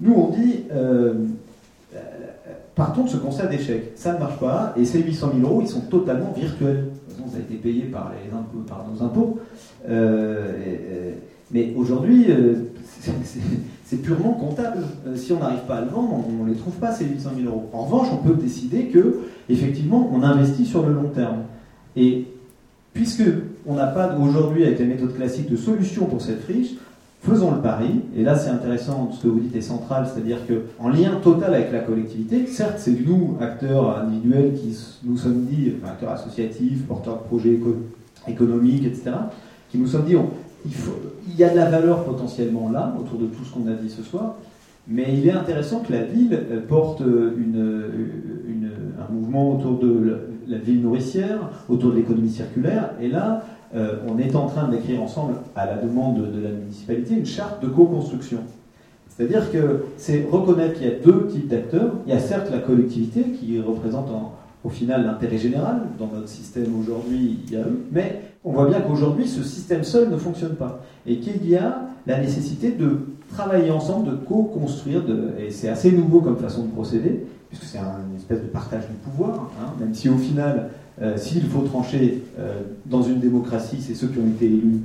Nous, 0.00 0.12
on 0.12 0.30
dit, 0.30 0.64
euh, 0.72 1.14
partons 2.74 3.04
de 3.04 3.08
ce 3.10 3.16
constat 3.16 3.46
d'échec. 3.46 3.92
Ça 3.96 4.14
ne 4.14 4.18
marche 4.18 4.38
pas 4.38 4.72
et 4.76 4.84
ces 4.84 5.02
800 5.02 5.32
000 5.36 5.48
euros, 5.48 5.60
ils 5.62 5.68
sont 5.68 5.82
totalement 5.82 6.32
virtuels. 6.32 6.76
De 6.76 7.14
toute 7.14 7.16
façon, 7.16 7.30
ça 7.30 7.36
a 7.36 7.40
été 7.40 7.54
payé 7.54 7.82
par, 7.82 8.12
nos 8.92 9.02
impôts. 9.02 9.38
Euh, 9.88 11.12
mais 11.50 11.72
aujourd'hui, 11.76 12.26
euh, 12.30 12.54
c'est 13.90 13.96
purement 13.96 14.34
comptable. 14.34 14.84
Euh, 15.08 15.16
si 15.16 15.32
on 15.32 15.40
n'arrive 15.40 15.64
pas 15.66 15.78
à 15.78 15.80
le 15.80 15.88
vendre, 15.88 16.24
on 16.28 16.44
ne 16.44 16.50
les 16.50 16.56
trouve 16.56 16.74
pas, 16.74 16.92
ces 16.92 17.06
800 17.06 17.30
000 17.42 17.48
euros. 17.48 17.68
En 17.72 17.86
revanche, 17.86 18.06
on 18.12 18.18
peut 18.18 18.34
décider 18.34 18.84
que, 18.84 19.22
effectivement, 19.48 20.08
on 20.14 20.22
investit 20.22 20.64
sur 20.64 20.86
le 20.86 20.92
long 20.94 21.08
terme. 21.08 21.38
Et 21.96 22.28
puisque 22.94 23.24
on 23.66 23.74
n'a 23.74 23.88
pas 23.88 24.16
aujourd'hui, 24.16 24.64
avec 24.64 24.78
les 24.78 24.84
méthodes 24.84 25.16
classiques, 25.16 25.50
de 25.50 25.56
solution 25.56 26.06
pour 26.06 26.22
cette 26.22 26.40
friche, 26.42 26.76
faisons 27.20 27.52
le 27.52 27.60
pari. 27.60 28.02
Et 28.16 28.22
là, 28.22 28.36
c'est 28.36 28.50
intéressant, 28.50 29.10
ce 29.10 29.24
que 29.24 29.28
vous 29.28 29.40
dites 29.40 29.56
est 29.56 29.60
central, 29.60 30.06
c'est-à-dire 30.06 30.38
qu'en 30.46 30.88
lien 30.88 31.16
total 31.20 31.54
avec 31.54 31.72
la 31.72 31.80
collectivité, 31.80 32.46
certes, 32.46 32.76
c'est 32.78 32.92
nous, 32.92 33.38
acteurs 33.40 33.98
individuels, 33.98 34.52
qui 34.54 34.78
nous 35.02 35.16
sommes 35.16 35.46
dit, 35.46 35.72
enfin, 35.82 35.94
acteurs 35.94 36.12
associatifs, 36.12 36.86
porteurs 36.86 37.18
de 37.18 37.24
projets 37.24 37.58
économiques, 38.28 38.84
etc., 38.84 39.10
qui 39.68 39.78
nous 39.78 39.88
sommes 39.88 40.04
dit, 40.04 40.14
il, 40.64 41.36
y 41.36 41.44
a 41.44 41.50
de 41.50 41.56
la 41.56 41.70
valeur 41.70 42.04
potentiellement 42.04 42.70
là, 42.70 42.94
autour 42.98 43.18
de 43.18 43.26
tout 43.26 43.44
ce 43.44 43.52
qu'on 43.52 43.66
a 43.66 43.74
dit 43.74 43.90
ce 43.90 44.02
soir, 44.02 44.36
mais 44.88 45.06
il 45.16 45.26
est 45.26 45.32
intéressant 45.32 45.80
que 45.80 45.92
la 45.92 46.02
ville 46.02 46.32
euh, 46.32 46.60
porte 46.66 47.00
une, 47.00 47.84
une, 48.48 48.70
un 49.00 49.12
mouvement 49.12 49.56
autour 49.56 49.78
de 49.78 50.16
la, 50.48 50.58
ville 50.58 50.82
nourricière, 50.82 51.38
autour 51.68 51.92
de 51.92 51.96
l'économie 51.96 52.30
circulaire, 52.30 52.90
et 53.00 53.08
là, 53.08 53.44
euh, 53.74 53.96
on 54.08 54.18
est 54.18 54.34
en 54.34 54.46
train 54.46 54.68
d'écrire 54.68 55.00
ensemble, 55.02 55.34
à 55.54 55.66
la 55.66 55.76
demande 55.76 56.16
de, 56.32 56.40
la 56.40 56.50
municipalité, 56.50 57.14
une 57.14 57.26
charte 57.26 57.62
de 57.62 57.68
co-construction. 57.68 58.38
C'est-à-dire 59.08 59.52
que 59.52 59.84
c'est 59.96 60.26
reconnaître 60.30 60.74
qu'il 60.74 60.88
y 60.88 60.90
a 60.90 60.98
deux 60.98 61.26
types 61.28 61.46
d'acteurs. 61.46 61.92
Il 62.06 62.12
y 62.12 62.16
a 62.16 62.20
certes 62.20 62.50
la 62.50 62.58
collectivité 62.58 63.22
qui 63.22 63.60
représente 63.60 64.08
au 64.64 64.68
final 64.70 65.04
l'intérêt 65.04 65.36
général. 65.36 65.82
Dans 65.98 66.06
notre 66.06 66.28
système 66.28 66.74
aujourd'hui, 66.80 67.38
il 67.44 67.52
y 67.52 67.56
a 67.56 67.60
eux. 67.60 67.84
Mais 67.92 68.22
on 68.44 68.52
voit 68.52 68.66
bien 68.68 68.80
qu'aujourd'hui, 68.80 69.28
ce 69.28 69.42
système 69.42 69.84
seul 69.84 70.10
ne 70.10 70.16
fonctionne 70.16 70.54
pas. 70.54 70.80
Et 71.06 71.18
qu'il 71.18 71.48
y 71.48 71.56
a 71.56 71.82
la 72.06 72.18
nécessité 72.18 72.70
de 72.70 73.00
travailler 73.32 73.70
ensemble, 73.70 74.10
de 74.10 74.16
co-construire, 74.16 75.02
et 75.38 75.50
c'est 75.50 75.68
assez 75.68 75.92
nouveau 75.92 76.20
comme 76.20 76.36
façon 76.36 76.64
de 76.64 76.70
procéder, 76.70 77.26
puisque 77.48 77.64
c'est 77.64 77.78
une 77.78 78.16
espèce 78.16 78.40
de 78.40 78.46
partage 78.46 78.86
du 78.88 78.94
pouvoir, 78.94 79.50
hein, 79.60 79.74
même 79.78 79.94
si 79.94 80.08
au 80.08 80.16
final, 80.16 80.70
euh, 81.02 81.16
s'il 81.16 81.42
faut 81.46 81.62
trancher 81.62 82.22
euh, 82.38 82.60
dans 82.86 83.02
une 83.02 83.20
démocratie, 83.20 83.78
c'est 83.80 83.94
ceux 83.94 84.08
qui 84.08 84.18
ont 84.18 84.28
été 84.28 84.46
élus 84.46 84.80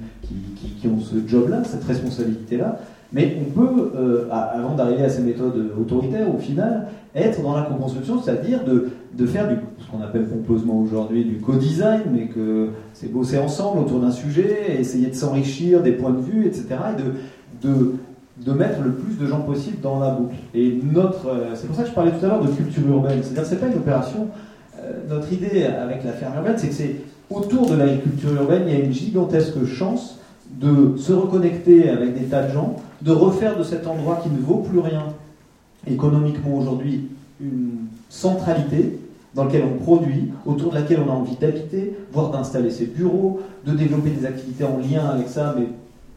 qui, 0.79 0.87
ont 0.87 0.99
ce 0.99 1.15
job-là, 1.27 1.63
cette 1.63 1.83
responsabilité-là. 1.83 2.79
Mais 3.13 3.37
on 3.39 3.51
peut, 3.51 3.91
euh, 3.95 4.27
avant 4.31 4.75
d'arriver 4.75 5.03
à 5.03 5.09
ces 5.09 5.21
méthodes 5.21 5.71
autoritaires, 5.79 6.33
au 6.33 6.37
final, 6.37 6.87
être 7.15 7.41
dans 7.41 7.55
la 7.55 7.63
co-construction, 7.63 8.21
c'est-à-dire 8.21 8.63
de, 8.63 8.89
de, 9.13 9.25
faire 9.25 9.47
du, 9.47 9.55
ce 9.79 9.89
qu'on 9.89 10.03
appelle 10.03 10.27
pompeusement 10.27 10.79
aujourd'hui 10.79 11.23
du 11.23 11.37
co-design, 11.37 12.01
mais 12.11 12.27
que 12.27 12.69
c'est 12.93 13.11
bosser 13.11 13.37
ensemble 13.37 13.79
autour 13.79 13.99
d'un 13.99 14.11
sujet, 14.11 14.75
essayer 14.79 15.07
de 15.07 15.15
s'enrichir 15.15 15.81
des 15.81 15.93
points 15.93 16.11
de 16.11 16.21
vue, 16.21 16.45
etc. 16.45 16.67
Et 16.93 17.01
de, 17.01 17.69
de, 17.69 17.93
de, 18.45 18.51
mettre 18.51 18.81
le 18.83 18.91
plus 18.91 19.17
de 19.17 19.25
gens 19.25 19.41
possible 19.41 19.77
dans 19.81 19.99
la 19.99 20.11
boucle. 20.11 20.35
Et 20.53 20.77
notre, 20.83 21.29
c'est 21.53 21.67
pour 21.67 21.75
ça 21.75 21.83
que 21.83 21.89
je 21.89 21.93
parlais 21.93 22.11
tout 22.11 22.25
à 22.25 22.27
l'heure 22.27 22.43
de 22.43 22.51
culture 22.51 22.85
urbaine. 22.87 23.19
C'est-à-dire, 23.23 23.45
c'est 23.45 23.61
pas 23.61 23.67
une 23.67 23.77
opération 23.77 24.27
euh, 24.85 24.91
notre 25.09 25.31
idée 25.31 25.63
avec 25.63 26.03
la 26.03 26.11
ferme 26.11 26.35
urbaine, 26.35 26.55
c'est 26.57 26.67
que 26.67 26.73
c'est 26.73 26.95
autour 27.29 27.69
de 27.69 27.75
l'agriculture 27.75 28.33
urbaine, 28.33 28.63
il 28.67 28.73
y 28.73 28.81
a 28.81 28.83
une 28.83 28.93
gigantesque 28.93 29.65
chance 29.65 30.19
de 30.51 30.97
se 30.97 31.13
reconnecter 31.13 31.89
avec 31.89 32.17
des 32.17 32.25
tas 32.25 32.43
de 32.43 32.51
gens, 32.51 32.75
de 33.01 33.11
refaire 33.11 33.57
de 33.57 33.63
cet 33.63 33.87
endroit 33.87 34.19
qui 34.21 34.29
ne 34.29 34.37
vaut 34.37 34.57
plus 34.57 34.79
rien 34.79 35.05
économiquement 35.87 36.57
aujourd'hui 36.57 37.09
une 37.39 37.87
centralité 38.09 38.99
dans 39.35 39.43
laquelle 39.43 39.65
on 39.65 39.83
produit, 39.83 40.31
autour 40.45 40.71
de 40.71 40.75
laquelle 40.75 40.99
on 41.05 41.11
a 41.11 41.13
envie 41.13 41.35
d'habiter, 41.35 41.93
voire 42.13 42.31
d'installer 42.31 42.71
ses 42.71 42.85
bureaux, 42.85 43.41
de 43.65 43.73
développer 43.73 44.09
des 44.09 44.25
activités 44.25 44.63
en 44.63 44.77
lien 44.77 45.05
avec 45.05 45.27
ça, 45.27 45.53
mais 45.57 45.65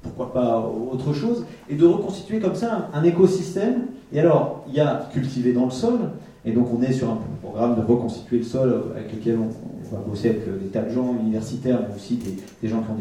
pourquoi 0.03 0.33
pas 0.33 0.73
autre 0.93 1.13
chose, 1.13 1.45
et 1.69 1.75
de 1.75 1.85
reconstituer 1.85 2.39
comme 2.39 2.55
ça 2.55 2.89
un, 2.95 3.03
écosystème. 3.03 3.87
Et 4.13 4.21
alors, 4.21 4.65
il 4.69 4.75
y 4.75 4.81
a 4.81 5.09
cultiver 5.13 5.53
dans 5.53 5.65
le 5.65 5.73
sol, 5.73 5.99
et 6.45 6.53
donc 6.53 6.69
on 6.73 6.81
est 6.81 6.93
sur 6.93 7.11
un 7.11 7.19
programme 7.43 7.75
de 7.75 7.81
reconstituer 7.81 8.39
le 8.39 8.45
sol 8.45 8.83
avec 8.95 9.13
lequel 9.13 9.39
on, 9.39 9.95
va 9.95 10.03
bosser 10.07 10.29
avec 10.29 10.43
des 10.63 10.69
tas 10.69 10.83
de 10.83 10.91
gens 10.91 11.15
universitaires, 11.19 11.81
mais 11.89 11.97
aussi 11.97 12.19
des, 12.63 12.69
gens 12.69 12.83
qui 12.83 12.91
ont 12.91 12.97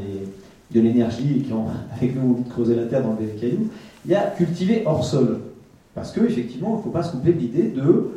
de 0.74 0.80
l'énergie 0.80 1.40
et 1.40 1.42
qui 1.42 1.52
ont 1.54 1.66
avec 1.96 2.16
nous 2.16 2.32
envie 2.32 2.44
de 2.44 2.50
creuser 2.50 2.76
la 2.76 2.86
terre 2.86 3.04
dans 3.04 3.14
des 3.14 3.28
cailloux. 3.40 3.68
Il 4.06 4.12
y 4.12 4.16
a 4.16 4.22
cultiver 4.22 4.84
hors 4.86 5.04
sol. 5.04 5.42
Parce 5.98 6.12
qu'effectivement, 6.12 6.76
il 6.76 6.78
ne 6.78 6.84
faut 6.84 6.92
pas 6.92 7.02
se 7.02 7.12
couper 7.12 7.34
de 7.34 7.40
l'idée 7.40 7.64
de, 7.64 8.12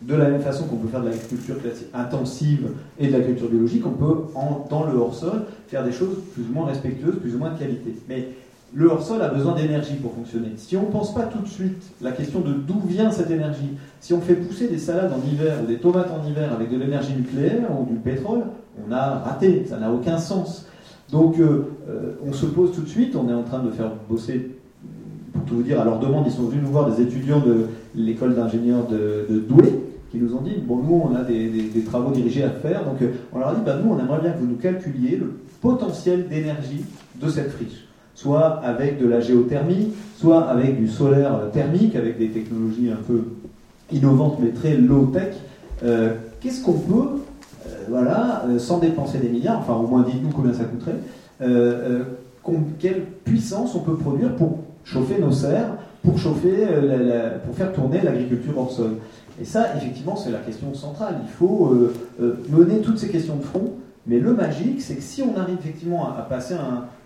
de 0.00 0.14
la 0.14 0.30
même 0.30 0.40
façon 0.40 0.64
qu'on 0.64 0.76
peut 0.76 0.88
faire 0.88 1.02
de 1.02 1.10
l'agriculture 1.10 1.56
intensive 1.92 2.70
et 2.98 3.08
de 3.08 3.12
l'agriculture 3.12 3.50
biologique, 3.50 3.84
on 3.86 3.90
peut, 3.90 4.22
dans 4.70 4.84
le 4.84 4.96
hors 4.98 5.14
sol, 5.14 5.42
faire 5.68 5.84
des 5.84 5.92
choses 5.92 6.16
plus 6.32 6.44
ou 6.44 6.54
moins 6.54 6.64
respectueuses, 6.64 7.16
plus 7.20 7.34
ou 7.34 7.38
moins 7.38 7.50
de 7.50 7.58
qualité. 7.58 7.94
Mais 8.08 8.28
le 8.74 8.86
hors-sol 8.88 9.20
a 9.20 9.28
besoin 9.28 9.54
d'énergie 9.54 9.96
pour 9.96 10.14
fonctionner. 10.14 10.52
Si 10.56 10.74
on 10.74 10.84
ne 10.84 10.90
pense 10.90 11.12
pas 11.12 11.24
tout 11.24 11.40
de 11.40 11.48
suite 11.48 11.82
la 12.00 12.12
question 12.12 12.40
de 12.40 12.54
d'où 12.54 12.80
vient 12.86 13.10
cette 13.10 13.30
énergie, 13.30 13.76
si 14.00 14.14
on 14.14 14.22
fait 14.22 14.34
pousser 14.34 14.68
des 14.68 14.78
salades 14.78 15.12
en 15.12 15.20
hiver 15.30 15.58
ou 15.62 15.66
des 15.66 15.76
tomates 15.76 16.10
en 16.10 16.26
hiver 16.26 16.50
avec 16.50 16.70
de 16.70 16.78
l'énergie 16.78 17.12
nucléaire 17.12 17.68
ou 17.78 17.84
du 17.84 17.98
pétrole, 17.98 18.44
on 18.88 18.90
a 18.90 19.18
raté, 19.18 19.66
ça 19.68 19.76
n'a 19.76 19.92
aucun 19.92 20.16
sens. 20.16 20.66
Donc 21.10 21.38
euh, 21.38 21.66
euh, 21.90 22.14
on 22.26 22.32
se 22.32 22.46
pose 22.46 22.72
tout 22.72 22.80
de 22.80 22.88
suite, 22.88 23.14
on 23.14 23.28
est 23.28 23.34
en 23.34 23.42
train 23.42 23.62
de 23.62 23.70
faire 23.70 23.90
bosser, 24.08 24.56
pour 25.32 25.44
tout 25.44 25.56
vous 25.56 25.62
dire, 25.62 25.80
à 25.80 25.84
leur 25.84 25.98
demande, 25.98 26.24
ils 26.26 26.32
sont 26.32 26.44
venus 26.44 26.62
nous 26.62 26.70
voir 26.70 26.90
des 26.90 27.02
étudiants 27.02 27.40
de 27.40 27.66
l'école 27.94 28.34
d'ingénieurs 28.34 28.86
de, 28.86 29.38
Douai, 29.48 29.80
qui 30.10 30.18
nous 30.18 30.34
ont 30.34 30.42
dit, 30.42 30.56
bon 30.62 30.76
nous 30.76 31.02
on 31.10 31.14
a 31.14 31.22
des, 31.22 31.82
travaux 31.86 32.12
dirigés 32.12 32.44
à 32.44 32.50
faire, 32.50 32.84
donc 32.84 33.00
euh, 33.02 33.12
on 33.32 33.38
leur 33.38 33.48
a 33.48 33.54
dit, 33.54 33.62
bah, 33.64 33.76
nous 33.82 33.92
on 33.92 33.98
aimerait 33.98 34.20
bien 34.20 34.32
que 34.32 34.38
vous 34.38 34.46
nous 34.46 34.56
calculiez 34.56 35.16
le 35.16 35.32
potentiel 35.60 36.28
d'énergie 36.28 36.84
de 37.20 37.28
cette 37.28 37.50
friche 37.50 37.86
soit 38.14 38.60
avec 38.62 39.00
de 39.00 39.08
la 39.08 39.20
géothermie, 39.20 39.88
soit 40.18 40.42
avec 40.42 40.78
du 40.78 40.86
solaire 40.86 41.50
thermique, 41.50 41.96
avec 41.96 42.18
des 42.18 42.28
technologies 42.28 42.90
un 42.90 43.02
peu 43.02 43.24
innovantes 43.90 44.38
mais 44.40 44.50
très 44.50 44.76
low-tech. 44.76 45.34
Euh, 45.82 46.12
qu'est-ce 46.40 46.62
qu'on 46.62 46.74
peut, 46.74 47.08
euh, 47.66 47.70
voilà, 47.88 48.44
sans 48.58 48.78
dépenser 48.78 49.18
des 49.18 49.30
milliards, 49.30 49.60
enfin 49.60 49.74
au 49.74 49.86
moins 49.86 50.02
dites-nous 50.02 50.28
combien 50.28 50.52
ça 50.52 50.64
coûterait, 50.64 50.98
quelle 52.78 53.02
puissance 53.24 53.74
on 53.74 53.80
peut 53.80 53.96
produire 53.96 54.36
pour 54.36 54.58
chauffer 54.84 55.20
nos 55.20 55.32
serres, 55.32 55.76
pour 56.02 56.18
chauffer, 56.18 56.66
pour 57.44 57.54
faire 57.54 57.72
tourner 57.72 58.00
l'agriculture 58.00 58.58
hors 58.58 58.72
sol. 58.72 58.96
Et 59.40 59.44
ça, 59.44 59.76
effectivement, 59.76 60.16
c'est 60.16 60.32
la 60.32 60.38
question 60.38 60.74
centrale. 60.74 61.16
Il 61.22 61.30
faut 61.30 61.72
mener 62.48 62.80
toutes 62.80 62.98
ces 62.98 63.08
questions 63.08 63.36
de 63.36 63.42
front 63.42 63.72
mais 64.06 64.18
le 64.18 64.34
magique, 64.34 64.80
c'est 64.80 64.96
que 64.96 65.02
si 65.02 65.22
on 65.22 65.38
arrive 65.38 65.58
effectivement 65.60 66.08
à, 66.08 66.22
passer 66.22 66.54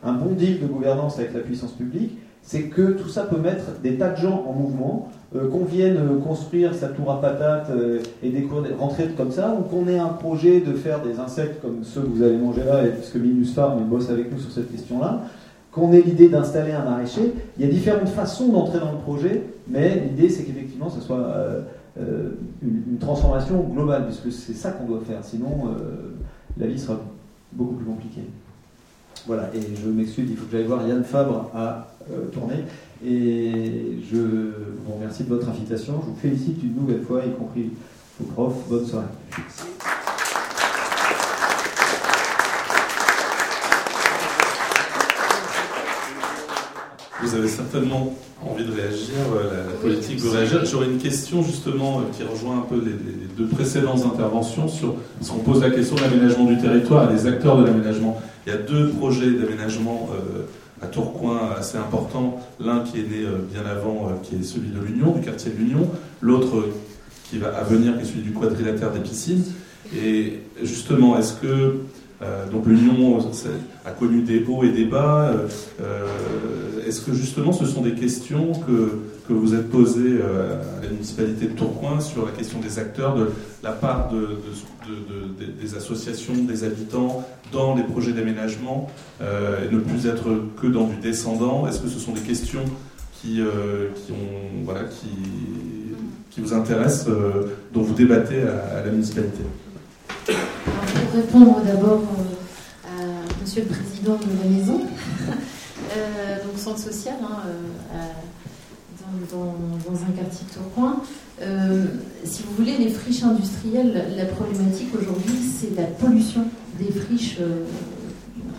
un, 0.02 0.12
bon 0.12 0.32
deal 0.32 0.60
de 0.60 0.66
gouvernance 0.66 1.18
avec 1.18 1.34
la 1.34 1.40
puissance 1.40 1.72
publique, 1.72 2.18
c'est 2.42 2.64
que 2.64 2.92
tout 2.92 3.08
ça 3.08 3.24
peut 3.24 3.38
mettre 3.38 3.80
des 3.82 3.96
tas 3.96 4.10
de 4.10 4.16
gens 4.16 4.44
en 4.48 4.52
mouvement, 4.52 5.08
euh, 5.34 5.50
qu'on 5.50 5.64
vienne 5.64 5.96
euh, 5.96 6.20
construire 6.20 6.74
sa 6.74 6.88
tour 6.88 7.10
à 7.10 7.20
patates 7.20 7.70
euh, 7.70 8.00
et 8.22 8.32
rentrer 8.78 9.08
comme 9.16 9.32
ça, 9.32 9.54
ou 9.58 9.62
qu'on 9.62 9.88
ait 9.88 9.98
un 9.98 10.10
projet 10.10 10.60
de 10.60 10.72
faire 10.74 11.02
des 11.02 11.18
insectes 11.18 11.60
comme 11.60 11.82
ceux 11.82 12.02
que 12.02 12.06
vous 12.06 12.22
allez 12.22 12.36
manger 12.36 12.62
là, 12.64 12.86
et 12.86 12.90
puisque 12.90 13.16
Minus 13.16 13.52
Farm 13.52 13.82
bosse 13.84 14.10
avec 14.10 14.32
nous 14.32 14.38
sur 14.38 14.52
cette 14.52 14.70
question-là, 14.70 15.22
qu'on 15.76 15.92
ait 15.92 16.00
l'idée 16.00 16.28
d'installer 16.28 16.72
un 16.72 16.82
maraîcher. 16.82 17.32
Il 17.56 17.64
y 17.64 17.68
a 17.68 17.70
différentes 17.70 18.08
façons 18.08 18.48
d'entrer 18.48 18.80
dans 18.80 18.90
le 18.90 18.98
projet, 18.98 19.42
mais 19.68 20.00
l'idée 20.00 20.28
c'est 20.28 20.42
qu'effectivement 20.42 20.90
ce 20.90 21.00
soit 21.00 21.32
une, 21.96 22.82
une, 22.90 22.98
transformation 22.98 23.60
globale, 23.60 24.06
puisque 24.06 24.32
c'est 24.32 24.54
ça 24.54 24.72
qu'on 24.72 24.86
doit 24.86 25.00
faire. 25.06 25.22
Sinon, 25.22 25.76
la 26.58 26.66
vie 26.66 26.78
sera 26.78 26.98
beaucoup 27.52 27.74
plus 27.74 27.86
compliquée. 27.86 28.24
Voilà, 29.26 29.50
et 29.54 29.60
je 29.60 29.88
m'excuse, 29.88 30.28
il 30.30 30.36
faut 30.36 30.44
que 30.46 30.52
j'aille 30.52 30.66
voir 30.66 30.86
Yann 30.86 31.02
Fabre 31.02 31.50
à 31.54 31.88
euh, 32.12 32.26
tourner. 32.32 32.64
Et 33.04 33.98
je 34.10 34.16
vous 34.18 34.92
remercie 34.94 35.24
de 35.24 35.28
votre 35.28 35.48
invitation. 35.48 35.94
Je 36.00 36.10
vous 36.10 36.16
félicite 36.16 36.62
une 36.62 36.76
nouvelle 36.76 37.02
fois, 37.02 37.24
y 37.24 37.32
compris 37.32 37.72
vos 38.20 38.26
profs. 38.32 38.68
Bonne 38.68 38.86
soirée. 38.86 39.06
Vous 47.26 47.34
avez 47.34 47.48
certainement 47.48 48.14
envie 48.40 48.64
de 48.64 48.70
réagir, 48.70 49.16
euh, 49.34 49.66
la, 49.66 49.72
politique 49.72 50.20
veut 50.20 50.30
réagir. 50.30 50.64
J'aurais 50.64 50.86
une 50.86 50.98
question 50.98 51.42
justement 51.42 51.98
euh, 51.98 52.02
qui 52.16 52.22
rejoint 52.22 52.58
un 52.58 52.60
peu 52.60 52.76
les, 52.76 52.92
deux 53.36 53.48
précédentes 53.52 54.04
interventions 54.06 54.68
sur 54.68 54.94
ce 55.20 55.32
qu'on 55.32 55.38
pose 55.38 55.60
la 55.60 55.70
question 55.70 55.96
de 55.96 56.02
l'aménagement 56.02 56.44
du 56.44 56.56
territoire 56.56 57.10
et 57.10 57.14
des 57.14 57.26
acteurs 57.26 57.58
de 57.58 57.66
l'aménagement. 57.66 58.22
Il 58.46 58.52
y 58.52 58.54
a 58.54 58.58
deux 58.58 58.90
projets 58.90 59.32
d'aménagement 59.32 60.08
à 60.80 60.86
Tourcoing 60.86 61.50
assez 61.58 61.76
importants. 61.78 62.38
L'un 62.60 62.84
qui 62.84 63.00
est 63.00 63.02
né 63.02 63.26
bien 63.52 63.68
avant, 63.68 64.12
qui 64.22 64.36
est 64.36 64.44
celui 64.44 64.68
de 64.68 64.78
l'Union, 64.78 65.10
du 65.10 65.20
quartier 65.20 65.50
de 65.50 65.56
l'Union. 65.56 65.90
L'autre 66.20 66.62
qui 67.28 67.38
va 67.38 67.48
à 67.48 67.64
venir, 67.64 67.96
qui 67.96 68.02
est 68.02 68.08
celui 68.08 68.22
du 68.22 68.32
quadrilatère 68.32 68.92
des 68.92 69.00
piscines. 69.00 69.42
Et 69.96 70.34
justement, 70.62 71.18
est-ce 71.18 71.32
que 71.32 71.80
euh, 72.22 72.48
donc 72.50 72.66
l'Union 72.66 73.18
a 73.84 73.90
connu 73.90 74.22
des 74.22 74.44
hauts 74.48 74.64
et 74.64 74.70
des 74.70 74.84
bas. 74.84 75.28
Euh, 75.28 75.48
euh, 75.82 76.86
est-ce 76.86 77.00
que 77.00 77.12
justement 77.12 77.52
ce 77.52 77.66
sont 77.66 77.82
des 77.82 77.92
questions 77.92 78.52
que, 78.66 79.00
que 79.28 79.32
vous 79.32 79.54
êtes 79.54 79.70
posées 79.70 80.20
à 80.22 80.82
la 80.82 80.88
municipalité 80.88 81.46
de 81.46 81.52
Tourcoing 81.52 82.00
sur 82.00 82.24
la 82.24 82.32
question 82.32 82.60
des 82.60 82.78
acteurs, 82.78 83.16
de 83.16 83.32
la 83.62 83.72
part 83.72 84.10
de, 84.10 84.38
des 85.60 85.74
associations, 85.74 86.34
des 86.34 86.62
habitants 86.64 87.26
dans 87.52 87.74
les 87.74 87.82
projets 87.82 88.12
d'aménagement, 88.12 88.88
et 89.20 89.74
ne 89.74 89.80
plus 89.80 90.06
être 90.06 90.28
que 90.62 90.68
dans 90.68 90.86
du 90.86 90.96
descendant? 90.96 91.66
Est-ce 91.66 91.80
que 91.80 91.88
ce 91.88 91.98
sont 91.98 92.12
des 92.12 92.20
questions 92.20 92.64
qui, 93.20 93.40
qui, 93.96 94.12
ont, 94.12 94.64
voilà, 94.64 94.84
qui, 94.84 95.08
qui 96.30 96.40
vous 96.40 96.54
intéressent, 96.54 97.08
dont 97.74 97.82
vous 97.82 97.94
débattez 97.94 98.42
à 98.42 98.84
la 98.84 98.92
municipalité? 98.92 99.42
Pour 100.26 101.14
répondre 101.14 101.60
d'abord 101.64 102.02
euh, 102.02 102.88
à 102.88 103.42
Monsieur 103.42 103.62
le 103.62 103.68
Président 103.68 104.16
de 104.16 104.42
la 104.42 104.50
Maison, 104.50 104.80
euh, 105.96 106.44
donc 106.44 106.58
centre 106.58 106.78
social, 106.78 107.14
hein, 107.22 107.42
euh, 107.94 108.02
dans, 109.32 109.94
un 109.94 110.12
quartier 110.12 110.46
de 110.46 110.54
Tourcoing. 110.54 111.00
si 112.24 112.42
vous 112.42 112.56
voulez, 112.56 112.76
les 112.76 112.90
friches 112.90 113.22
industrielles, 113.22 114.14
la 114.16 114.24
problématique 114.26 114.88
aujourd'hui, 114.98 115.36
c'est 115.42 115.76
la 115.76 115.86
pollution 115.86 116.44
des 116.78 116.92
friches 116.92 117.38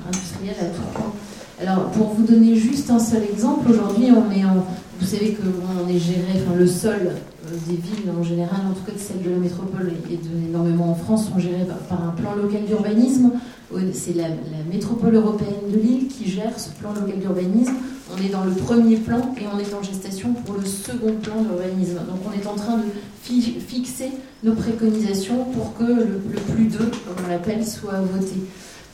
industrielles 0.08 0.56
à 0.60 0.66
Tourcoing. 0.66 1.14
Alors, 1.60 1.90
pour 1.90 2.10
vous 2.10 2.24
donner 2.24 2.56
juste 2.56 2.90
un 2.92 3.00
seul 3.00 3.24
exemple, 3.24 3.72
aujourd'hui, 3.72 4.10
on 4.12 4.32
est 4.32 4.46
en. 4.46 4.66
Vous 5.00 5.06
savez 5.06 5.36
qu'on 5.36 5.88
est 5.88 6.00
géré, 6.00 6.34
enfin, 6.36 6.56
le 6.58 6.68
sol 6.68 7.00
euh, 7.02 7.56
des 7.68 7.76
villes 7.76 8.12
en 8.20 8.24
général, 8.24 8.62
en 8.68 8.74
tout 8.74 8.84
cas 8.84 8.98
celles 8.98 9.22
de 9.22 9.30
la 9.30 9.38
métropole 9.38 9.92
et 10.10 10.18
de, 10.18 10.50
énormément 10.50 10.92
en 10.92 10.96
France, 10.96 11.30
sont 11.30 11.40
gérées 11.40 11.68
par, 11.90 12.04
un 12.04 12.12
plan 12.12 12.36
local 12.36 12.66
d'urbanisme. 12.66 13.32
C'est 13.94 14.16
la, 14.16 14.30
métropole 14.72 15.16
européenne 15.16 15.72
de 15.72 15.78
Lille 15.78 16.08
qui 16.08 16.30
gère 16.30 16.60
ce 16.60 16.70
plan 16.70 16.94
local 16.94 17.20
d'urbanisme. 17.20 17.74
On 18.12 18.24
est 18.24 18.30
dans 18.30 18.44
le 18.44 18.52
premier 18.52 18.96
plan 18.96 19.34
et 19.40 19.44
on 19.54 19.60
est 19.60 19.74
en 19.74 19.84
gestation 19.84 20.34
pour 20.34 20.56
le 20.56 20.66
second 20.66 21.14
plan 21.22 21.42
d'urbanisme. 21.42 21.98
Donc 22.08 22.20
on 22.26 22.32
est 22.32 22.48
en 22.48 22.56
train 22.56 22.78
de 22.78 22.86
fixer 23.24 24.12
nos 24.44 24.54
préconisations 24.54 25.46
pour 25.54 25.76
que 25.78 25.84
le, 25.84 26.22
le 26.32 26.40
plus 26.54 26.66
d'eux, 26.66 26.90
comme 27.06 27.26
on 27.26 27.30
l'appelle, 27.30 27.66
soit 27.66 28.00
voté. 28.14 28.36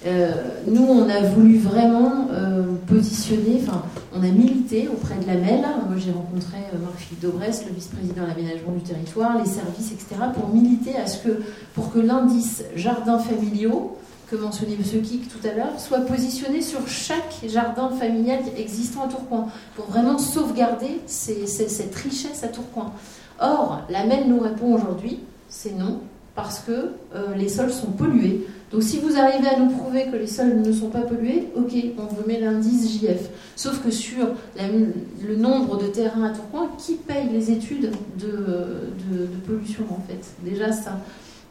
Euh, 0.06 0.34
nous, 0.68 0.86
on 0.86 1.08
a 1.08 1.22
voulu 1.22 1.58
vraiment 1.58 2.28
euh, 2.32 2.64
positionner, 2.88 3.62
enfin, 3.62 3.84
on 4.14 4.22
a 4.22 4.28
milité 4.28 4.90
auprès 4.90 5.16
de 5.16 5.26
la 5.26 5.36
MEL. 5.36 5.62
Moi, 5.88 5.98
j'ai 5.98 6.12
rencontré 6.12 6.58
euh, 6.74 6.80
Marc-Philippe 6.80 7.22
Daubresse, 7.22 7.66
le 7.66 7.74
vice-président 7.74 8.24
de 8.24 8.28
l'aménagement 8.28 8.74
du 8.74 8.82
territoire, 8.82 9.38
les 9.38 9.50
services, 9.50 9.92
etc., 9.94 10.16
pour 10.34 10.50
militer 10.50 10.98
à 10.98 11.08
ce 11.08 11.24
que, 11.24 11.42
pour 11.74 11.94
que 11.94 12.00
l'indice 12.00 12.64
jardins 12.76 13.20
familiaux, 13.20 13.98
que 14.30 14.36
mentionnait 14.36 14.74
M. 14.74 15.02
Kik 15.02 15.30
tout 15.30 15.48
à 15.48 15.54
l'heure, 15.54 15.80
soit 15.80 16.02
positionné 16.02 16.62
sur 16.62 16.88
chaque 16.88 17.36
jardin 17.48 17.90
familial 17.90 18.40
existant 18.58 19.04
à 19.06 19.08
Tourcoing, 19.08 19.48
pour 19.76 19.86
vraiment 19.86 20.18
sauvegarder 20.18 21.02
cette 21.06 21.96
richesse 21.96 22.44
à 22.44 22.48
Tourcoing. 22.48 22.92
Or, 23.40 23.82
la 23.90 24.06
MEL 24.06 24.28
nous 24.28 24.40
répond 24.40 24.74
aujourd'hui, 24.74 25.20
c'est 25.50 25.78
non, 25.78 26.00
parce 26.36 26.60
que 26.60 26.90
les 27.36 27.50
sols 27.50 27.72
sont 27.72 27.92
pollués 27.92 28.48
donc 28.74 28.82
si 28.82 28.98
vous 28.98 29.16
arrivez 29.20 29.48
à 29.48 29.60
nous 29.60 29.70
prouver 29.70 30.08
que 30.12 30.16
les 30.16 30.26
sols 30.26 30.60
ne 30.60 30.74
sont 30.74 30.90
pas 30.90 31.02
pollués, 31.02 31.48
ok, 31.56 31.72
on 32.00 32.12
vous 32.12 32.28
met 32.28 32.40
l'indice 32.40 33.00
JF. 33.00 33.30
Sauf 33.56 33.84
que 33.84 33.92
sur 33.92 34.30
le 34.58 35.36
nombre 35.36 35.78
de 35.78 35.86
terrains 35.88 36.24
à 36.24 36.30
Tourcoing, 36.30 36.70
qui 36.80 36.96
paye 36.96 37.30
les 37.32 37.52
études 37.52 37.92
de, 38.18 39.28
pollution 39.46 39.84
en 39.92 40.02
fait? 40.08 40.26
Déjà 40.42 40.72
ça. 40.72 40.98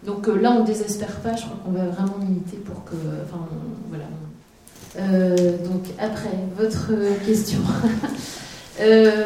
Donc 0.05 0.27
euh, 0.27 0.37
là, 0.37 0.53
on 0.53 0.63
ne 0.63 0.67
désespère 0.67 1.15
pas, 1.21 1.37
je 1.37 1.43
crois 1.43 1.59
qu'on 1.65 1.71
va 1.71 1.85
vraiment 1.85 2.19
militer 2.19 2.57
pour 2.57 2.83
que... 2.83 2.97
Enfin, 3.25 3.47
voilà. 3.89 4.05
Euh, 4.99 5.59
donc 5.59 5.85
après, 6.01 6.37
votre 6.59 6.91
question. 7.25 7.61
Euh, 8.81 9.25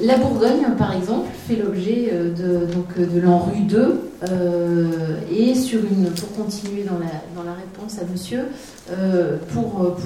la 0.00 0.16
Bourgogne, 0.16 0.64
par 0.76 0.94
exemple, 0.94 1.28
fait 1.48 1.56
l'objet 1.56 2.10
euh, 2.12 2.30
de, 2.30 2.72
donc, 2.72 2.98
de 2.98 3.20
l'ANRU 3.20 3.62
2 3.62 4.10
euh, 4.30 5.16
et 5.30 5.54
sur 5.54 5.80
une, 5.80 6.10
pour 6.10 6.32
continuer 6.32 6.84
dans 6.84 6.98
la, 6.98 7.10
dans 7.34 7.42
la 7.42 7.54
réponse 7.54 7.98
à 7.98 8.04
monsieur, 8.10 8.44
pour, 9.52 9.96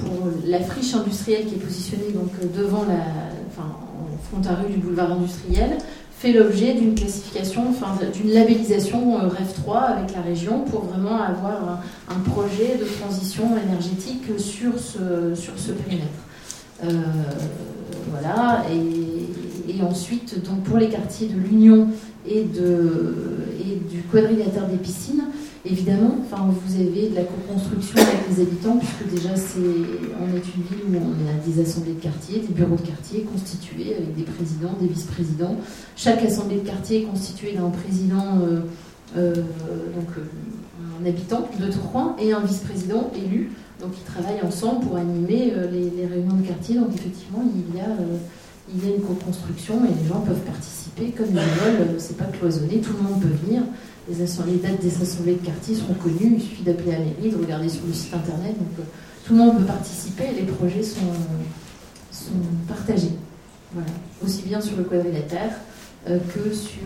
la 0.45 0.59
friche 0.59 0.93
industrielle 0.93 1.45
qui 1.45 1.55
est 1.55 1.59
positionnée 1.59 2.11
donc, 2.13 2.31
devant 2.55 2.83
la, 2.83 3.03
enfin, 3.49 3.67
en 3.67 4.17
frontarue 4.29 4.71
du 4.71 4.77
boulevard 4.77 5.11
industriel, 5.13 5.77
fait 6.17 6.31
l'objet 6.31 6.73
d'une 6.73 6.95
classification, 6.95 7.65
enfin, 7.69 7.97
d'une 8.13 8.31
labellisation 8.31 9.17
REF 9.17 9.53
3 9.63 9.79
avec 9.79 10.15
la 10.15 10.21
région 10.21 10.61
pour 10.61 10.85
vraiment 10.85 11.21
avoir 11.21 11.81
un, 12.09 12.19
projet 12.31 12.77
de 12.79 12.85
transition 12.85 13.43
énergétique 13.57 14.23
sur 14.37 14.79
ce 14.79 15.71
périmètre. 15.71 16.24
Euh, 16.83 16.87
voilà, 18.11 18.65
et, 18.71 19.81
ensuite, 19.81 20.41
donc 20.43 20.63
pour 20.63 20.77
les 20.77 20.87
quartiers 20.87 21.27
de 21.27 21.37
l'Union 21.37 21.89
et, 22.25 22.39
et 22.39 23.75
du 23.91 24.01
quadrilatère 24.09 24.67
des 24.67 24.77
piscines, 24.77 25.23
évidemment, 25.65 26.17
enfin, 26.21 26.47
vous 26.49 26.75
avez 26.75 27.09
de 27.09 27.15
la 27.15 27.23
co-construction 27.23 27.97
avec 27.97 28.29
les 28.29 28.41
habitants, 28.41 28.77
puisque 28.77 29.13
déjà, 29.13 29.35
c'est, 29.35 29.59
on 29.59 30.35
est 30.35 30.43
une 30.55 30.63
ville 30.63 30.85
où 30.89 30.97
on 30.97 31.29
a 31.29 31.45
des 31.45 31.61
assemblées 31.61 31.93
de 31.93 32.01
quartier, 32.01 32.39
des 32.39 32.53
bureaux 32.53 32.75
de 32.75 32.81
quartier 32.87 33.21
constitués 33.21 33.95
avec 33.95 34.15
des 34.15 34.23
présidents, 34.23 34.75
des 34.79 34.87
vice-présidents. 34.87 35.57
Chaque 35.95 36.23
assemblée 36.23 36.57
de 36.57 36.67
quartier 36.67 37.01
est 37.01 37.05
constituée 37.05 37.53
d'un 37.53 37.69
président, 37.69 38.39
euh, 38.41 38.61
euh, 39.17 39.33
donc 39.33 40.09
un 41.01 41.05
habitant 41.05 41.47
de 41.59 41.71
Tourcoing, 41.71 42.15
et 42.19 42.31
un 42.31 42.41
vice-président 42.41 43.11
élu 43.15 43.51
donc 43.81 43.91
ils 43.97 44.11
travaillent 44.11 44.41
ensemble 44.41 44.85
pour 44.85 44.95
animer 44.95 45.51
euh, 45.53 45.69
les, 45.69 46.05
réunions 46.05 46.37
de 46.37 46.47
quartier. 46.47 46.75
Donc 46.75 46.93
effectivement, 46.93 47.43
il 47.43 47.75
y 47.75 47.81
a, 47.81 47.89
euh, 47.89 48.17
il 48.73 48.83
y 48.83 48.91
a 48.91 48.95
une 48.95 49.01
co-construction 49.01 49.83
et 49.85 50.01
les 50.01 50.07
gens 50.07 50.21
peuvent 50.21 50.39
participer 50.39 51.09
comme 51.11 51.27
ils 51.27 51.35
veulent. 51.35 51.89
Euh, 51.89 51.95
c'est 51.97 52.17
pas 52.17 52.25
cloisonné, 52.25 52.79
tout 52.79 52.93
le 52.93 53.03
monde 53.03 53.21
peut 53.21 53.45
venir. 53.45 53.63
Les, 54.07 54.15
dates 54.57 54.81
des 54.81 55.01
assemblées 55.01 55.33
de 55.33 55.45
quartier 55.45 55.75
sont 55.75 55.93
connues. 55.95 56.35
Il 56.35 56.41
suffit 56.41 56.63
d'appeler 56.63 56.91
la 56.91 56.99
mairie, 56.99 57.31
de 57.31 57.37
regarder 57.37 57.67
sur 57.67 57.85
le 57.85 57.93
site 57.93 58.13
internet. 58.13 58.55
Donc 58.57 58.85
tout 59.25 59.33
le 59.33 59.39
monde 59.39 59.57
peut 59.57 59.65
participer. 59.65 60.25
Et 60.31 60.41
les 60.41 60.51
projets 60.51 60.83
sont, 60.83 61.13
sont 62.11 62.31
partagés. 62.67 63.15
Voilà. 63.73 63.89
Aussi 64.23 64.43
bien 64.43 64.61
sur 64.61 64.77
le 64.77 64.83
quadrilatère 64.83 65.59
que 66.05 66.53
sur 66.53 66.81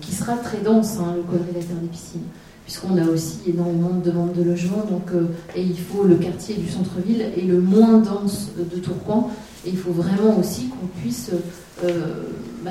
qui 0.00 0.12
sera 0.12 0.34
très 0.36 0.58
dense, 0.58 0.98
hein, 0.98 1.14
le 1.14 1.22
quadrilatère 1.22 1.76
des 1.76 1.86
piscines 1.86 2.24
puisqu'on 2.64 2.96
a 2.96 3.04
aussi 3.06 3.40
énormément 3.46 3.90
de 3.90 4.10
demandes 4.10 4.32
de 4.32 4.42
logement, 4.42 4.84
donc, 4.90 5.10
euh, 5.12 5.26
et 5.54 5.62
il 5.62 5.78
faut 5.78 6.04
le 6.04 6.16
quartier 6.16 6.56
du 6.56 6.68
centre-ville 6.68 7.20
est 7.20 7.44
le 7.46 7.60
moins 7.60 7.98
dense 7.98 8.50
de 8.56 8.78
Tourcoing, 8.78 9.28
et 9.66 9.70
il 9.70 9.76
faut 9.76 9.92
vraiment 9.92 10.38
aussi 10.38 10.68
qu'on 10.68 10.86
puisse 11.00 11.30
euh, 11.84 12.22
bah, 12.64 12.70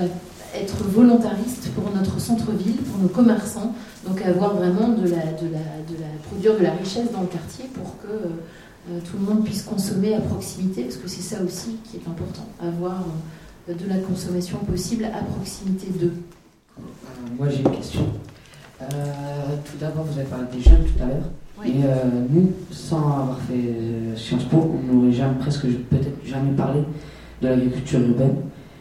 être 0.55 0.83
volontariste 0.83 1.69
pour 1.75 1.91
notre 1.93 2.19
centre-ville, 2.19 2.77
pour 2.77 3.01
nos 3.01 3.07
commerçants, 3.07 3.73
donc 4.07 4.21
avoir 4.23 4.55
vraiment 4.55 4.89
de 4.89 5.03
la, 5.03 5.25
de, 5.33 5.47
la, 5.51 5.81
de 5.87 5.99
la, 6.01 6.09
produire 6.27 6.57
de 6.57 6.63
la 6.63 6.71
richesse 6.71 7.11
dans 7.11 7.21
le 7.21 7.27
quartier 7.27 7.65
pour 7.73 7.97
que 7.99 8.07
euh, 8.13 8.99
tout 9.05 9.17
le 9.17 9.25
monde 9.25 9.45
puisse 9.45 9.61
consommer 9.61 10.15
à 10.15 10.21
proximité, 10.21 10.83
parce 10.83 10.97
que 10.97 11.07
c'est 11.07 11.21
ça 11.21 11.41
aussi 11.43 11.77
qui 11.83 11.97
est 11.97 12.09
important, 12.09 12.47
avoir 12.59 13.03
de 13.67 13.87
la 13.87 13.97
consommation 13.97 14.57
possible 14.57 15.05
à 15.05 15.23
proximité 15.23 15.87
d'eux. 15.87 16.13
Moi 17.37 17.47
j'ai 17.49 17.61
une 17.61 17.71
question. 17.71 18.07
Euh, 18.81 18.85
tout 19.65 19.77
d'abord, 19.79 20.05
vous 20.05 20.19
avez 20.19 20.27
parlé 20.27 20.45
des 20.51 20.61
jeunes 20.61 20.83
tout 20.83 21.03
à 21.03 21.07
l'heure. 21.07 21.29
Et 21.65 21.85
euh, 21.85 22.25
nous, 22.29 22.51
sans 22.71 22.97
avoir 22.97 23.39
fait 23.41 23.53
euh, 23.53 24.15
Sciences 24.15 24.45
Po, 24.45 24.71
on 24.73 24.93
n'aurait 24.93 25.13
jamais, 25.13 25.35
presque 25.39 25.67
peut-être 25.67 26.09
jamais 26.25 26.51
parlé 26.51 26.81
de 27.41 27.47
l'agriculture 27.47 27.99
urbaine. 28.01 28.35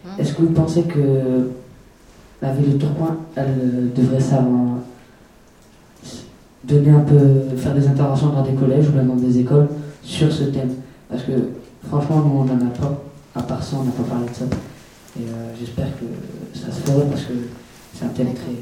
Hein 0.06 0.10
Est-ce 0.18 0.34
que 0.34 0.42
vous 0.42 0.52
pensez 0.52 0.82
que 0.82 1.50
la 2.40 2.52
ville 2.54 2.72
de 2.74 2.78
Tourcoing, 2.78 3.18
elle 3.36 3.92
devrait 3.94 4.20
savoir 4.20 4.78
donner 6.64 6.90
un 6.90 7.00
peu, 7.00 7.56
faire 7.56 7.74
des 7.74 7.86
interventions 7.86 8.30
dans 8.30 8.42
des 8.42 8.54
collèges 8.54 8.88
ou 8.88 8.92
dans 8.92 9.14
des 9.14 9.38
écoles 9.38 9.68
sur 10.02 10.32
ce 10.32 10.44
thème? 10.44 10.70
Parce 11.08 11.22
que 11.22 11.32
franchement, 11.86 12.22
nous, 12.24 12.40
on 12.40 12.44
n'en 12.44 12.66
a 12.66 12.70
pas. 12.70 13.04
À 13.34 13.42
part 13.42 13.62
ça, 13.62 13.76
on 13.80 13.84
n'a 13.84 13.92
pas 13.92 14.02
parlé 14.02 14.26
de 14.26 14.34
ça. 14.34 14.44
Et 15.18 15.24
j'espère 15.58 15.88
que 15.98 16.58
ça 16.58 16.72
se 16.72 16.80
ferait 16.80 17.06
parce 17.06 17.22
que 17.22 17.34
c'est 17.94 18.04
un 18.06 18.08
thème 18.08 18.34
très 18.34 18.52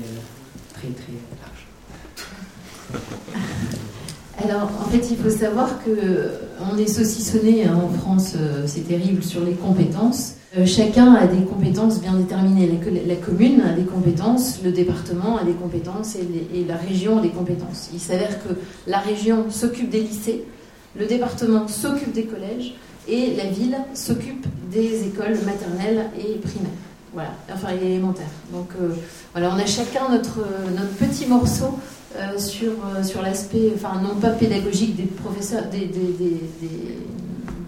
Alors, 4.43 4.71
en 4.81 4.89
fait, 4.91 5.11
il 5.11 5.17
faut 5.17 5.31
savoir 5.31 5.85
que 5.85 6.31
on 6.73 6.79
est 6.79 6.87
saucissonné 6.87 7.65
hein, 7.65 7.79
en 7.83 7.89
France, 7.91 8.35
euh, 8.37 8.65
c'est 8.67 8.87
terrible, 8.89 9.23
sur 9.23 9.45
les 9.45 9.53
compétences. 9.53 10.35
Euh, 10.59 10.67
chacun 10.67 11.15
a 11.15 11.27
des 11.27 11.45
compétences 11.45 12.01
bien 12.01 12.15
déterminées. 12.15 12.69
La, 13.07 13.17
commune 13.17 13.61
a 13.61 13.73
des 13.73 13.85
compétences, 13.85 14.61
le 14.65 14.73
département 14.73 15.37
a 15.37 15.45
des 15.45 15.53
compétences 15.53 16.17
et, 16.17 16.65
la 16.67 16.77
région 16.77 17.19
a 17.19 17.23
des 17.23 17.29
compétences. 17.29 17.91
Il 17.93 18.01
s'avère 18.01 18.43
que 18.43 18.55
la 18.87 18.99
région 18.99 19.51
s'occupe 19.51 19.91
des 19.91 20.01
lycées, 20.01 20.45
le 20.99 21.07
département 21.07 21.69
s'occupe 21.69 22.13
des 22.13 22.25
collèges 22.25 22.75
et 23.09 23.37
la 23.37 23.45
ville 23.45 23.77
s'occupe 23.95 24.47
des 24.73 25.07
écoles 25.07 25.39
maternelles 25.45 26.07
et 26.19 26.39
primaires. 26.39 26.90
Voilà, 27.13 27.31
enfin 27.53 27.69
élémentaires. 27.71 28.31
Donc 28.53 28.69
voilà, 29.33 29.53
on 29.55 29.59
a 29.59 29.67
chacun 29.67 30.09
notre, 30.11 30.39
notre 30.77 30.93
petit 30.93 31.27
morceau 31.27 31.79
sur, 32.39 32.73
sur 33.03 33.23
l'aspect, 33.23 33.73
enfin 33.75 34.01
non 34.01 34.15
pas 34.21 34.31
pédagogique 34.31 34.95
des 34.95 35.07
professeurs, 35.07 35.65
des, 35.73 35.87
des, 35.87 36.07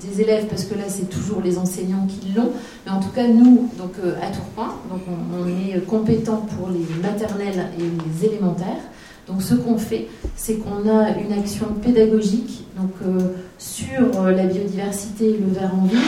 des 0.03 0.20
élèves, 0.20 0.47
parce 0.47 0.64
que 0.64 0.74
là 0.74 0.84
c'est 0.88 1.09
toujours 1.09 1.40
les 1.43 1.59
enseignants 1.59 2.07
qui 2.07 2.32
l'ont, 2.32 2.51
mais 2.84 2.93
en 2.93 3.01
tout 3.01 3.11
cas 3.11 3.26
nous, 3.26 3.70
donc 3.78 3.95
à 4.20 4.26
Tourcoing, 4.26 4.74
donc 4.90 5.01
on, 5.09 5.47
est 5.49 5.80
compétent 5.86 6.47
pour 6.57 6.68
les 6.68 6.86
maternelles 7.03 7.68
et 7.78 7.82
les 7.82 8.26
élémentaires. 8.26 8.82
Donc 9.28 9.43
ce 9.43 9.55
qu'on 9.55 9.78
fait, 9.78 10.09
c'est 10.36 10.57
qu'on 10.57 10.88
a 10.88 11.11
une 11.16 11.32
action 11.32 11.66
pédagogique 11.82 12.64
donc, 12.76 12.90
euh, 13.07 13.28
sur 13.59 14.20
euh, 14.20 14.32
la 14.32 14.47
biodiversité 14.47 15.30
et 15.30 15.38
le 15.38 15.53
verre 15.53 15.72
en 15.74 15.86
ville, 15.86 15.99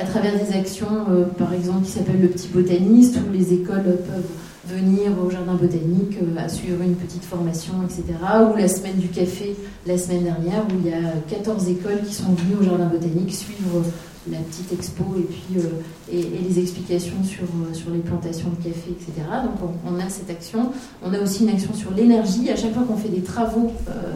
à 0.00 0.04
travers 0.04 0.32
des 0.38 0.56
actions, 0.56 1.06
euh, 1.10 1.24
par 1.24 1.52
exemple, 1.52 1.84
qui 1.84 1.92
s'appellent 1.92 2.20
le 2.20 2.28
petit 2.28 2.48
botaniste, 2.48 3.16
où 3.16 3.32
les 3.32 3.52
écoles 3.52 3.82
peuvent 3.84 4.30
venir 4.66 5.12
au 5.22 5.30
jardin 5.30 5.54
botanique 5.54 6.18
à 6.36 6.48
suivre 6.48 6.82
une 6.82 6.96
petite 6.96 7.24
formation, 7.24 7.74
etc. 7.84 8.18
Ou 8.50 8.56
la 8.56 8.68
semaine 8.68 8.96
du 8.96 9.08
café, 9.08 9.54
la 9.86 9.98
semaine 9.98 10.24
dernière, 10.24 10.64
où 10.66 10.80
il 10.82 10.90
y 10.90 10.94
a 10.94 11.12
14 11.28 11.68
écoles 11.68 12.00
qui 12.06 12.14
sont 12.14 12.32
venues 12.32 12.60
au 12.60 12.64
jardin 12.64 12.86
botanique 12.86 13.32
suivre 13.34 13.84
la 14.30 14.38
petite 14.38 14.72
expo 14.72 15.04
et 15.18 15.22
puis 15.22 15.58
euh, 15.58 15.68
et, 16.10 16.22
les 16.48 16.58
explications 16.58 17.22
sur, 17.24 17.42
euh, 17.42 17.74
sur 17.74 17.90
les 17.90 17.98
plantations 17.98 18.48
de 18.50 18.56
café, 18.56 18.90
etc. 18.90 19.12
Donc 19.44 19.70
on, 19.86 19.98
a 19.98 20.08
cette 20.08 20.30
action. 20.30 20.70
On 21.04 21.12
a 21.12 21.20
aussi 21.20 21.44
une 21.44 21.50
action 21.50 21.74
sur 21.74 21.90
l'énergie. 21.90 22.48
À 22.50 22.56
chaque 22.56 22.72
fois 22.72 22.84
qu'on 22.84 22.96
fait 22.96 23.08
des 23.08 23.22
travaux 23.22 23.72
euh, 23.88 24.14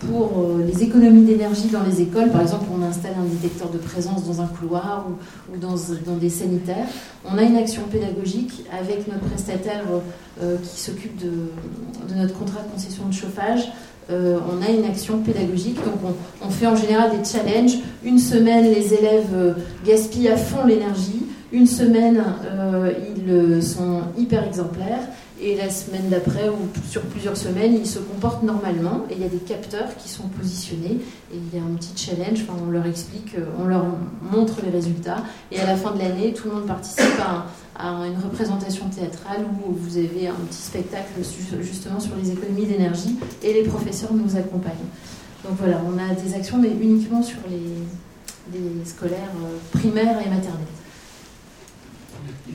pour 0.00 0.46
les 0.64 0.82
économies 0.84 1.24
d'énergie 1.24 1.68
dans 1.68 1.82
les 1.82 2.00
écoles, 2.00 2.30
par 2.30 2.42
exemple 2.42 2.66
on 2.72 2.82
installe 2.82 3.14
un 3.20 3.24
détecteur 3.24 3.68
de 3.70 3.78
présence 3.78 4.24
dans 4.26 4.40
un 4.40 4.46
couloir 4.46 5.06
ou, 5.08 5.56
dans, 5.56 5.74
des 6.16 6.30
sanitaires, 6.30 6.86
on 7.24 7.36
a 7.36 7.42
une 7.42 7.56
action 7.56 7.82
pédagogique 7.90 8.64
avec 8.70 9.08
notre 9.08 9.24
prestataire 9.24 9.84
qui 10.40 10.80
s'occupe 10.80 11.16
de, 11.18 12.14
notre 12.14 12.38
contrat 12.38 12.62
de 12.62 12.70
concession 12.72 13.06
de 13.08 13.14
chauffage 13.14 13.72
euh, 14.10 14.38
on 14.50 14.62
a 14.62 14.70
une 14.70 14.84
action 14.84 15.18
pédagogique. 15.18 15.76
Donc 15.76 16.14
on, 16.42 16.48
fait 16.48 16.66
en 16.66 16.76
général 16.76 17.10
des 17.10 17.24
challenges. 17.24 17.78
Une 18.04 18.18
semaine, 18.18 18.64
les 18.64 18.94
élèves 18.94 19.28
euh, 19.34 19.52
gaspillent 19.84 20.28
à 20.28 20.36
fond 20.36 20.64
l'énergie. 20.66 21.26
Une 21.52 21.66
semaine, 21.66 22.22
euh, 22.50 22.92
ils 23.16 23.62
sont 23.62 24.02
hyper 24.16 24.46
exemplaires. 24.46 25.00
Et 25.40 25.54
la 25.56 25.70
semaine 25.70 26.08
d'après, 26.08 26.48
ou 26.48 26.68
sur 26.88 27.02
plusieurs 27.02 27.36
semaines, 27.36 27.74
ils 27.74 27.86
se 27.86 28.00
comportent 28.00 28.42
normalement. 28.42 29.06
Et 29.10 29.14
il 29.14 29.20
y 29.20 29.24
a 29.24 29.28
des 29.28 29.38
capteurs 29.38 29.96
qui 29.96 30.08
sont 30.08 30.28
positionnés. 30.28 30.98
Et 31.32 31.36
il 31.36 31.58
y 31.58 31.62
a 31.62 31.64
un 31.64 31.74
petit 31.76 31.92
challenge. 31.96 32.44
On 32.66 32.70
leur 32.70 32.86
explique, 32.86 33.36
on 33.58 33.66
leur 33.66 33.84
montre 34.32 34.56
les 34.64 34.70
résultats. 34.70 35.22
Et 35.52 35.60
à 35.60 35.66
la 35.66 35.76
fin 35.76 35.92
de 35.92 35.98
l'année, 35.98 36.32
tout 36.32 36.48
le 36.48 36.54
monde 36.54 36.66
participe 36.66 37.20
à 37.20 37.30
un, 37.30 37.44
à 37.78 38.06
une 38.06 38.18
représentation 38.18 38.88
théâtrale 38.88 39.44
où 39.44 39.72
vous 39.72 39.96
avez 39.96 40.26
un 40.26 40.34
petit 40.34 40.62
spectacle 40.62 41.12
justement 41.60 42.00
sur 42.00 42.16
les 42.16 42.32
économies 42.32 42.66
d'énergie 42.66 43.16
et 43.42 43.52
les 43.52 43.62
professeurs 43.62 44.12
nous 44.12 44.36
accompagnent. 44.36 44.74
Donc 45.44 45.56
voilà, 45.58 45.80
on 45.86 45.96
a 45.96 46.14
des 46.14 46.34
actions 46.34 46.58
mais 46.58 46.70
uniquement 46.70 47.22
sur 47.22 47.38
les, 47.48 47.58
scolaires 48.84 49.30
euh, 49.44 49.78
primaires 49.78 50.18
et 50.24 50.28
maternels. 50.28 50.77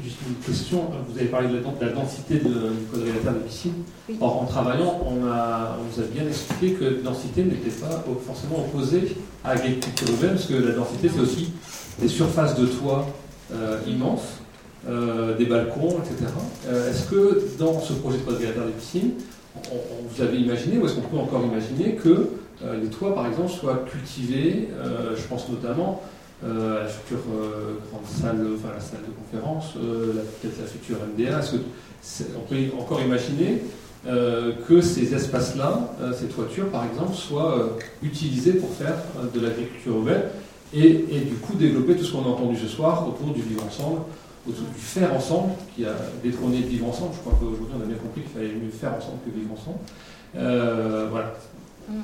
Juste 0.01 0.17
une 0.27 0.35
question, 0.35 0.89
vous 1.07 1.17
avez 1.17 1.27
parlé 1.27 1.49
de 1.49 1.61
la, 1.81 1.89
densité 1.89 2.35
de, 2.35 2.49
du 2.49 2.85
quadrilatère 2.91 3.33
de 3.33 3.39
piscine. 3.39 3.73
Or, 4.19 4.41
en 4.41 4.45
travaillant, 4.45 5.01
on, 5.05 5.27
a, 5.27 5.77
on 5.79 5.83
vous 5.83 6.01
a 6.01 6.05
bien 6.05 6.27
expliqué 6.27 6.73
que 6.73 7.01
densité 7.03 7.43
n'était 7.43 7.69
pas 7.69 8.03
forcément 8.25 8.59
opposée 8.59 9.15
à 9.43 9.53
l'agriculture 9.53 10.09
urbaine, 10.09 10.31
parce 10.31 10.45
que 10.45 10.55
la 10.55 10.71
densité, 10.71 11.09
c'est 11.13 11.21
aussi 11.21 11.51
des 11.99 12.07
surfaces 12.07 12.55
de 12.55 12.65
toit 12.65 13.07
euh, 13.53 13.77
immenses 13.87 14.39
euh, 14.89 15.37
des 15.37 15.45
balcons, 15.45 15.95
etc. 15.99 16.29
Euh, 16.67 16.89
est-ce 16.89 17.09
que 17.09 17.57
dans 17.57 17.79
ce 17.79 17.93
projet 17.93 18.17
de 18.17 18.23
quadrilatère 18.23 18.65
des 18.65 18.73
piscines, 18.73 19.11
on, 19.71 19.77
vous 20.09 20.21
avez 20.21 20.37
imaginé, 20.37 20.77
ou 20.77 20.85
est-ce 20.85 20.95
qu'on 20.95 21.01
peut 21.01 21.17
encore 21.17 21.41
imaginer 21.45 21.95
que 21.95 22.31
euh, 22.65 22.81
les 22.81 22.89
toits, 22.89 23.15
par 23.15 23.27
exemple, 23.27 23.49
soient 23.49 23.85
cultivés 23.89 24.67
Je 25.15 25.23
pense 25.27 25.47
notamment 25.47 26.01
à 26.43 26.83
la 26.83 26.87
future 26.87 27.23
grande 27.89 28.05
salle, 28.05 28.45
enfin 28.55 28.73
la 28.75 28.81
salle 28.81 29.01
de 29.07 29.13
conférence, 29.13 29.73
peut-être 29.73 30.59
la 30.59 30.67
future 30.67 30.97
MDA. 31.17 31.39
Qu'on 32.35 32.41
peut 32.41 32.57
encore 32.77 33.01
imaginer 33.01 33.61
que 34.05 34.81
ces 34.81 35.13
espaces-là, 35.13 35.95
ces 36.13 36.25
toitures 36.25 36.67
par 36.67 36.85
exemple, 36.85 37.13
soient 37.13 37.77
utilisés 38.01 38.53
pour 38.53 38.69
faire 38.71 38.95
de 39.33 39.39
l'agriculture 39.39 39.95
urbaine 39.95 40.23
et, 40.73 41.19
du 41.19 41.35
coup 41.35 41.55
développer 41.55 41.95
tout 41.95 42.03
ce 42.03 42.11
qu'on 42.11 42.23
a 42.23 42.29
entendu 42.29 42.57
ce 42.57 42.67
soir 42.67 43.07
autour 43.07 43.33
du 43.33 43.41
vivre 43.41 43.63
ensemble, 43.65 44.01
autour 44.47 44.65
du 44.65 44.79
faire 44.79 45.13
ensemble, 45.13 45.53
qui 45.75 45.85
a 45.85 45.93
détrôné 46.23 46.57
vivre 46.57 46.87
ensemble. 46.87 47.11
Je 47.13 47.19
crois 47.19 47.33
qu'aujourd'hui, 47.39 47.75
on 47.77 47.81
a 47.81 47.85
bien 47.85 47.97
compris 47.97 48.21
qu'il 48.21 48.31
fallait 48.31 48.53
mieux 48.53 48.71
faire 48.71 48.93
ensemble 48.95 49.19
que 49.25 49.31
vivre 49.37 49.53
ensemble. 49.53 49.77
Euh, 50.35 51.07
voilà. 51.09 51.33
Mm. 51.87 52.01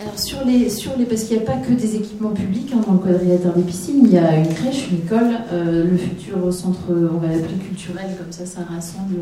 Alors 0.00 0.18
sur 0.18 0.44
les, 0.44 0.70
sur 0.70 0.96
les 0.96 1.04
parce 1.04 1.24
qu'il 1.24 1.36
n'y 1.36 1.42
a 1.42 1.46
pas 1.46 1.58
que 1.58 1.72
des 1.72 1.96
équipements 1.96 2.30
publics 2.30 2.72
hein, 2.74 2.80
dans 2.86 2.94
le 2.94 2.98
quadrilatère 2.98 3.52
des 3.54 3.62
piscines, 3.62 4.00
il 4.04 4.12
y 4.12 4.18
a 4.18 4.36
une 4.36 4.48
crèche, 4.48 4.88
une 4.90 4.98
école, 4.98 5.36
euh, 5.52 5.84
le 5.84 5.96
futur 5.96 6.52
centre, 6.52 6.80
on 6.88 7.18
va 7.18 7.28
l'appeler 7.28 7.58
culturel, 7.68 8.16
comme 8.18 8.32
ça 8.32 8.46
ça 8.46 8.62
rassemble 8.62 9.16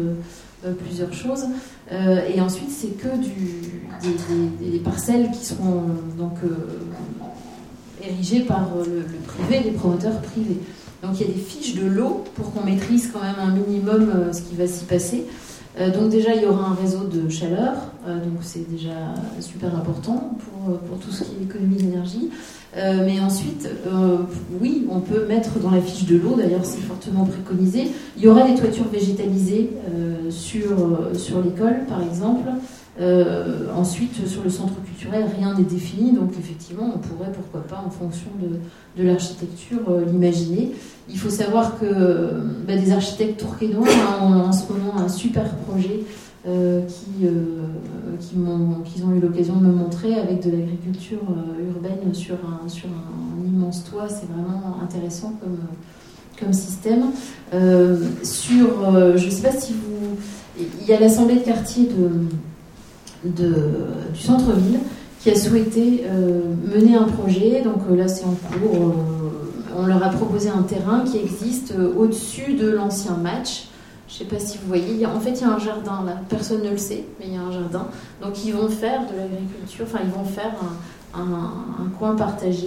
euh, 0.65 0.73
plusieurs 0.73 1.13
choses. 1.13 1.47
et 1.91 2.41
ensuite 2.41 2.71
c'est 2.71 2.97
que 2.97 3.09
des, 4.61 4.79
parcelles 4.79 5.31
qui 5.33 5.45
seront 5.45 5.87
donc 6.17 6.39
érigées 8.03 8.41
par 8.41 8.69
le, 8.77 9.01
le, 9.01 9.19
privé, 9.27 9.63
les 9.65 9.73
promoteurs 9.73 10.21
privés. 10.21 10.59
Donc 11.03 11.13
il 11.19 11.27
y 11.27 11.31
a 11.31 11.33
des 11.33 11.41
fiches 11.41 11.75
de 11.75 11.87
l'eau 11.87 12.25
pour 12.35 12.53
qu'on 12.53 12.65
maîtrise 12.65 13.11
quand 13.13 13.21
même 13.21 13.37
un 13.39 13.51
minimum 13.51 14.11
euh, 14.15 14.33
ce 14.33 14.43
qui 14.43 14.55
va 14.55 14.67
s'y 14.67 14.85
passer. 14.85 15.25
Euh, 15.79 15.91
donc 15.91 16.11
déjà, 16.11 16.35
il 16.35 16.43
y 16.43 16.47
aura 16.47 16.71
un 16.71 16.75
réseau 16.75 17.05
de 17.05 17.29
chaleur, 17.29 17.75
euh, 18.07 18.17
donc 18.17 18.39
c'est 18.41 18.69
déjà 18.69 19.15
super 19.41 19.75
important 19.75 20.37
pour, 20.41 20.79
pour, 20.79 20.99
tout 20.99 21.13
ce 21.13 21.25
qui 21.25 21.31
est 21.41 21.45
économie 21.45 21.77
d'énergie. 21.77 22.31
mais 22.77 23.21
ensuite, 23.21 23.69
oui, 24.61 24.87
on 24.91 25.01
peut 25.01 25.27
mettre 25.27 25.59
dans 25.59 25.71
la 25.71 25.81
fiche 25.81 26.07
de 26.07 26.17
l'eau, 26.17 26.37
d'ailleurs 26.37 26.65
c'est 26.65 26.81
fortement 26.81 27.25
préconisé, 27.25 27.89
il 28.17 28.23
y 28.23 28.29
aura 28.29 28.43
des 28.43 28.55
toitures 28.55 28.89
végétalisées 28.89 29.71
sur, 30.31 31.01
sur 31.15 31.43
l'école, 31.43 31.85
par 31.89 32.01
exemple. 32.03 32.49
ensuite, 33.77 34.25
sur 34.27 34.45
le 34.45 34.51
centre 34.51 34.75
culturel, 34.85 35.25
rien 35.37 35.55
n'est 35.55 35.65
défini, 35.65 36.13
donc 36.13 36.31
effectivement, 36.39 36.93
on 36.95 36.99
pourrait, 36.99 37.33
pourquoi 37.33 37.63
pas, 37.63 37.83
en 37.85 37.91
fonction 37.91 38.31
de, 38.41 39.03
de 39.03 39.09
l'architecture, 39.09 39.83
l'imaginer. 40.07 40.73
Il 41.13 41.19
faut 41.19 41.31
savoir 41.31 41.79
que 41.79 41.87
bah, 42.67 42.77
des 42.77 42.93
architectes 42.93 43.41
tourquenois 43.41 43.89
ont 44.23 44.41
en 44.41 44.53
ce 44.53 44.73
moment 44.73 44.97
un 44.99 45.09
super 45.09 45.55
projet 45.57 46.05
euh, 46.49 46.81
qui, 46.87 47.27
euh, 47.27 48.17
qu'ils 48.19 49.05
ont 49.05 49.15
eu 49.15 49.21
l'occasion 49.21 49.57
de 49.57 49.67
me 49.67 49.73
montrer 49.73 50.15
avec 50.15 50.43
de 50.43 50.51
l'agriculture 50.51 51.19
euh, 51.29 51.69
urbaine 51.69 52.15
sur 52.15 52.37
un, 52.37 52.67
sur 52.67 52.89
un, 52.89 53.47
immense 53.47 53.85
toit. 53.85 54.09
C'est 54.09 54.27
vraiment 54.27 54.79
intéressant 54.83 55.35
comme, 55.39 55.59
comme 56.39 56.55
système. 56.55 57.11
sur, 58.23 58.69
je 59.17 59.27
ne 59.27 59.31
sais 59.31 59.43
pas 59.43 59.53
si 59.53 59.75
vous... 59.75 60.17
Il 60.81 60.89
y 60.89 60.95
a 60.95 61.01
l'assemblée 61.01 61.37
de 61.37 61.41
quartier 61.41 61.89
de, 61.89 63.31
de 63.31 63.55
du 64.15 64.21
centre-ville 64.21 64.79
qui 65.21 65.31
a 65.31 65.35
souhaité 65.35 66.05
mener 66.75 66.97
un 66.97 67.05
projet. 67.05 67.63
Donc 67.63 67.83
là, 67.95 68.09
c'est 68.09 68.25
en 68.25 68.35
cours 68.35 68.95
on 69.77 69.87
leur 69.87 70.03
a 70.03 70.09
proposé 70.11 70.49
un 70.49 70.63
terrain 70.63 71.01
qui 71.01 71.19
existe 71.19 71.73
euh, 71.73 71.93
au-dessus 71.97 72.55
de 72.55 72.69
l'ancien 72.69 73.17
match. 73.17 73.67
Je 74.09 74.15
ne 74.15 74.19
sais 74.19 74.25
pas 74.25 74.41
si 74.41 74.59
vous 74.59 74.67
voyez. 74.67 75.07
En 75.07 75.21
fait, 75.21 75.31
il 75.31 75.41
y 75.41 75.45
a 75.45 75.51
un 75.51 75.59
jardin 75.59 76.03
là. 76.05 76.17
Personne 76.29 76.63
ne 76.63 76.71
le 76.71 76.79
sait, 76.79 77.05
mais 77.19 77.27
il 77.29 77.35
y 77.35 77.37
a 77.37 77.43
un 77.43 77.53
jardin. 77.53 77.87
Donc, 78.21 78.45
ils 78.45 78.53
vont 78.53 78.69
faire 78.69 79.03
de 79.03 79.17
l'agriculture. 79.17 79.87
Enfin, 79.87 80.01
ils 80.05 80.11
vont 80.11 80.25
faire 80.25 80.53
un, 81.15 81.89
coin 81.99 82.17
partagé 82.17 82.67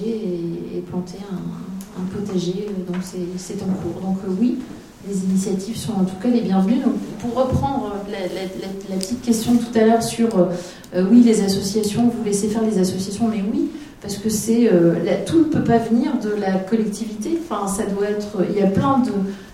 et, 0.75 0.80
planter 0.81 1.17
un, 1.31 2.05
potager. 2.05 2.69
Donc, 2.88 3.01
c'est 3.01 3.61
en 3.61 3.73
cours. 3.73 4.01
Donc, 4.01 4.17
euh, 4.25 4.34
oui, 4.39 4.59
les 5.07 5.23
initiatives 5.25 5.77
sont 5.77 5.93
en 5.93 6.05
tout 6.05 6.15
cas 6.21 6.30
les 6.30 6.41
bienvenues. 6.41 6.81
Pour 7.19 7.35
reprendre 7.35 7.93
la, 8.09 8.95
petite 8.95 9.21
question 9.21 9.57
tout 9.57 9.77
à 9.77 9.85
l'heure 9.85 10.03
sur 10.03 10.30
euh, 10.38 11.05
oui, 11.11 11.21
les 11.23 11.43
associations, 11.43 12.09
vous 12.15 12.23
laissez 12.23 12.47
faire 12.47 12.63
les 12.63 12.80
associations, 12.80 13.27
mais 13.27 13.43
oui, 13.51 13.69
parce 14.03 14.17
que 14.17 14.30
c'est 14.30 14.69
euh, 14.71 14.95
tout 15.25 15.39
ne 15.39 15.43
peut 15.45 15.63
pas 15.63 15.77
venir 15.77 16.11
de 16.19 16.30
la 16.39 16.59
collectivité. 16.59 17.39
Enfin, 17.41 17.67
ça 17.67 17.85
doit 17.85 18.09
être. 18.09 18.45
Il 18.49 18.59
y 18.59 18.61
a 18.61 18.67
plein 18.67 18.99
de. 18.99 19.11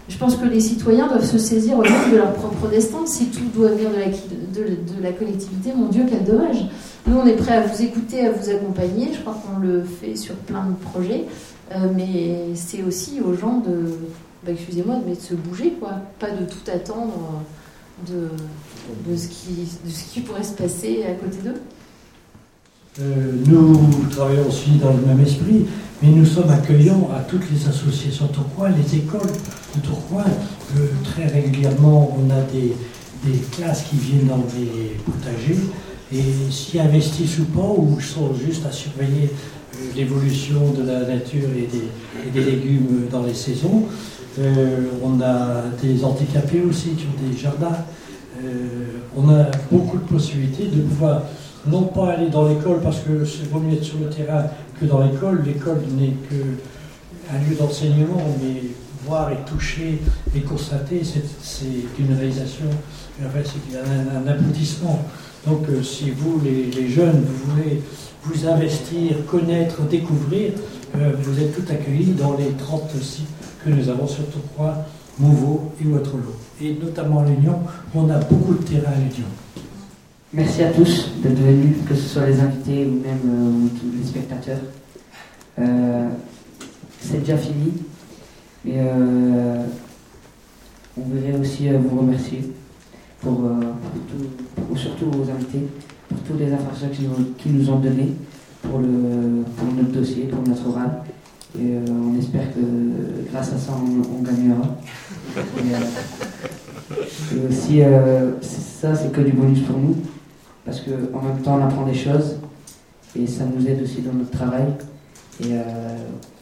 Je 0.09 0.17
pense 0.17 0.35
que 0.37 0.47
les 0.47 0.59
citoyens 0.59 1.07
doivent 1.07 1.29
se 1.29 1.37
saisir 1.37 1.77
au 1.77 1.83
de 1.83 2.15
leur 2.15 2.33
propre 2.33 2.67
destin. 2.67 3.05
Si 3.05 3.27
tout 3.27 3.45
doit 3.53 3.69
venir 3.69 3.91
de 3.91 4.61
la, 4.63 5.09
la 5.09 5.11
collectivité, 5.11 5.71
mon 5.75 5.87
Dieu, 5.87 6.03
quel 6.09 6.23
dommage. 6.23 6.65
Nous, 7.05 7.15
on 7.15 7.27
est 7.27 7.33
prêt 7.33 7.57
à 7.57 7.61
vous 7.61 7.81
écouter, 7.83 8.25
à 8.25 8.31
vous 8.31 8.49
accompagner. 8.49 9.13
Je 9.13 9.21
crois 9.21 9.35
qu'on 9.35 9.59
le 9.59 9.83
fait 9.83 10.15
sur 10.15 10.33
plein 10.33 10.65
de 10.65 10.73
projets. 10.89 11.25
Euh, 11.71 11.87
mais 11.95 12.55
c'est 12.55 12.81
aussi 12.81 13.21
aux 13.21 13.35
gens 13.35 13.57
de, 13.57 13.85
bah, 14.43 14.51
excusez-moi, 14.51 14.95
de 15.07 15.13
se 15.13 15.35
bouger, 15.35 15.73
quoi. 15.79 15.91
Pas 16.17 16.31
de 16.31 16.43
tout 16.45 16.71
attendre 16.73 17.43
de, 18.07 18.29
de, 19.11 19.15
ce 19.15 19.27
qui, 19.27 19.67
de 19.85 19.91
ce 19.91 20.11
qui 20.11 20.21
pourrait 20.21 20.43
se 20.43 20.53
passer 20.53 21.05
à 21.07 21.13
côté 21.13 21.37
d'eux. 21.43 21.61
Nous 22.97 23.89
travaillons 24.09 24.47
aussi 24.47 24.71
dans 24.81 24.91
le 24.91 25.05
même 25.05 25.21
esprit, 25.21 25.65
mais 26.01 26.09
nous 26.09 26.25
sommes 26.25 26.49
accueillants 26.49 27.09
à 27.15 27.21
toutes 27.21 27.49
les 27.51 27.67
associations 27.67 28.27
Tourcoing, 28.27 28.69
les 28.69 28.97
écoles 28.97 29.31
de 29.75 29.81
Tourcoing. 29.81 30.23
très 31.03 31.27
régulièrement, 31.27 32.17
on 32.17 32.29
a 32.29 32.41
des, 32.51 32.73
des 33.23 33.39
classes 33.51 33.83
qui 33.83 33.97
viennent 33.97 34.27
dans 34.27 34.37
des 34.37 34.97
potagers 35.05 35.59
et 36.11 36.51
s'y 36.51 36.79
investissent 36.79 37.39
ou 37.39 37.45
pas, 37.45 37.73
ou 37.77 37.99
sont 37.99 38.33
juste 38.33 38.65
à 38.65 38.71
surveiller 38.71 39.29
euh, 39.75 39.77
l'évolution 39.95 40.71
de 40.77 40.83
la 40.83 41.01
nature 41.01 41.49
et 41.55 41.67
des, 41.67 42.31
des, 42.31 42.51
légumes 42.51 43.07
dans 43.11 43.23
les 43.23 43.33
saisons. 43.33 43.85
Euh, 44.39 44.87
on 45.03 45.21
a 45.21 45.63
des 45.81 46.03
handicapés 46.03 46.61
aussi 46.67 46.89
qui 46.91 47.05
ont 47.05 47.29
des 47.29 47.37
jardins. 47.37 47.85
Euh, 48.43 49.01
on 49.15 49.29
a 49.29 49.45
beaucoup 49.71 49.97
de 49.97 50.03
possibilités 50.03 50.65
de 50.65 50.81
pouvoir 50.81 51.23
non 51.67 51.83
pas 51.83 52.11
aller 52.11 52.29
dans 52.29 52.47
l'école 52.47 52.79
parce 52.81 52.99
que 52.99 53.25
c'est 53.25 53.49
vaut 53.49 53.59
mieux 53.59 53.75
être 53.75 53.83
sur 53.83 53.99
le 53.99 54.09
terrain 54.09 54.45
que 54.79 54.85
dans 54.85 55.03
l'école. 55.03 55.43
L'école 55.45 55.81
n'est 55.97 56.15
qu'un 56.29 57.49
lieu 57.49 57.55
d'enseignement, 57.55 58.21
mais 58.41 58.61
voir 59.05 59.31
et 59.31 59.37
toucher 59.45 60.01
et 60.35 60.41
constater, 60.41 61.01
c'est 61.03 61.69
une 61.99 62.15
réalisation, 62.15 62.65
c'est 63.17 63.77
un, 63.77 64.23
un, 64.23 64.27
aboutissement. 64.27 64.99
Donc 65.47 65.67
euh, 65.69 65.81
si 65.81 66.11
vous, 66.11 66.41
les, 66.43 66.89
jeunes, 66.89 67.23
vous 67.25 67.51
voulez 67.51 67.81
vous 68.23 68.47
investir, 68.47 69.25
connaître, 69.25 69.81
découvrir, 69.83 70.51
euh, 70.95 71.11
vous 71.21 71.39
êtes 71.39 71.55
tout 71.55 71.71
accueillis 71.71 72.13
dans 72.13 72.35
les 72.35 72.51
30 72.51 72.91
sites 73.01 73.27
que 73.63 73.69
nous 73.69 73.89
avons 73.89 74.07
sur 74.07 74.25
Tourcoing, 74.29 74.75
Mouveau 75.17 75.71
et 75.81 75.87
Waterloo. 75.87 76.35
Et 76.61 76.77
notamment 76.81 77.21
à 77.21 77.25
l'Union, 77.25 77.59
on 77.95 78.09
a 78.09 78.17
beaucoup 78.17 78.53
de 78.53 78.63
terrain 78.63 78.91
à 78.91 78.95
l'Union. 78.95 79.27
Merci 80.31 80.63
à 80.63 80.71
tous 80.71 81.11
d'être 81.23 81.39
venus, 81.39 81.77
que 81.87 81.95
ce 81.95 82.07
soit 82.07 82.27
les 82.27 82.39
invités 82.39 82.85
ou 82.85 83.01
même 83.01 83.19
euh, 83.25 83.97
les 83.97 84.05
spectateurs. 84.05 84.59
c'est 87.01 87.19
déjà 87.19 87.37
fini, 87.37 87.73
mais 88.63 88.79
on 90.97 91.01
voudrait 91.01 91.39
aussi 91.39 91.69
vous 91.69 91.99
remercier 91.99 92.43
pour, 93.21 93.41
euh, 93.45 94.75
surtout 94.75 95.07
aux 95.07 95.29
invités, 95.29 95.67
pour 96.07 96.19
toutes 96.19 96.39
les 96.39 96.51
informations 96.53 96.89
qu'ils 97.37 97.53
nous, 97.57 97.69
ont 97.69 97.79
données 97.79 98.13
pour, 98.61 98.79
le, 98.79 99.43
pour 99.55 99.73
notre 99.73 99.91
dossier, 99.91 100.25
pour 100.25 100.47
notre 100.47 100.67
oral. 100.67 101.03
Et 101.57 101.75
euh, 101.75 101.79
on 101.89 102.17
espère 102.17 102.53
que 102.53 102.59
grâce 103.31 103.53
à 103.53 103.57
ça, 103.57 103.73
on, 103.73 104.21
gagnera. 104.21 104.77
Et, 105.37 105.73
euh, 107.33 107.47
aussi, 107.49 107.81
ça, 108.41 108.95
c'est 108.95 109.11
que 109.11 109.21
du 109.21 109.31
bonus 109.31 109.61
pour 109.61 109.77
nous, 109.77 109.95
parce 110.65 110.81
qu'en 110.81 111.21
même 111.21 111.41
temps, 111.43 111.59
on 111.59 111.65
apprend 111.65 111.85
des 111.85 111.93
choses 111.95 112.37
et 113.15 113.25
ça 113.27 113.43
nous 113.45 113.67
aide 113.67 113.81
aussi 113.81 114.01
dans 114.01 114.13
notre 114.13 114.31
travail. 114.31 114.65
Et 115.43 115.53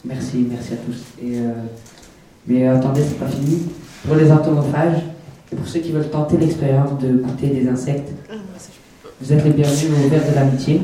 merci, 0.04 0.46
merci 0.50 0.74
à 0.74 0.76
tous. 0.76 1.04
Et, 1.22 1.38
mais 2.46 2.66
attendez, 2.66 3.02
c'est 3.02 3.18
pas 3.18 3.28
fini. 3.28 3.68
Pour 4.06 4.16
les 4.16 4.30
entomophages, 4.30 5.02
et 5.50 5.56
pour 5.56 5.66
ceux 5.66 5.80
qui 5.80 5.92
veulent 5.92 6.10
tenter 6.10 6.36
l'expérience 6.36 6.98
de 6.98 7.12
goûter 7.12 7.48
des 7.48 7.68
insectes, 7.68 8.10
vous 9.20 9.32
êtes 9.32 9.44
les 9.44 9.50
bienvenus 9.50 9.92
au 10.04 10.08
verre 10.08 10.28
de 10.28 10.34
l'amitié. 10.34 10.82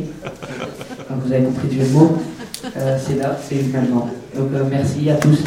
vous 1.10 1.32
avez 1.32 1.44
compris 1.44 1.68
du 1.68 1.78
jeu 1.78 1.86
de 1.86 1.92
mots. 1.92 2.16
Euh, 2.76 2.98
c'est 3.00 3.16
là, 3.16 3.38
c'est 3.46 3.62
maintenant. 3.72 4.08
Donc 4.34 4.48
euh, 4.54 4.64
merci 4.70 5.10
à 5.10 5.16
tous. 5.16 5.38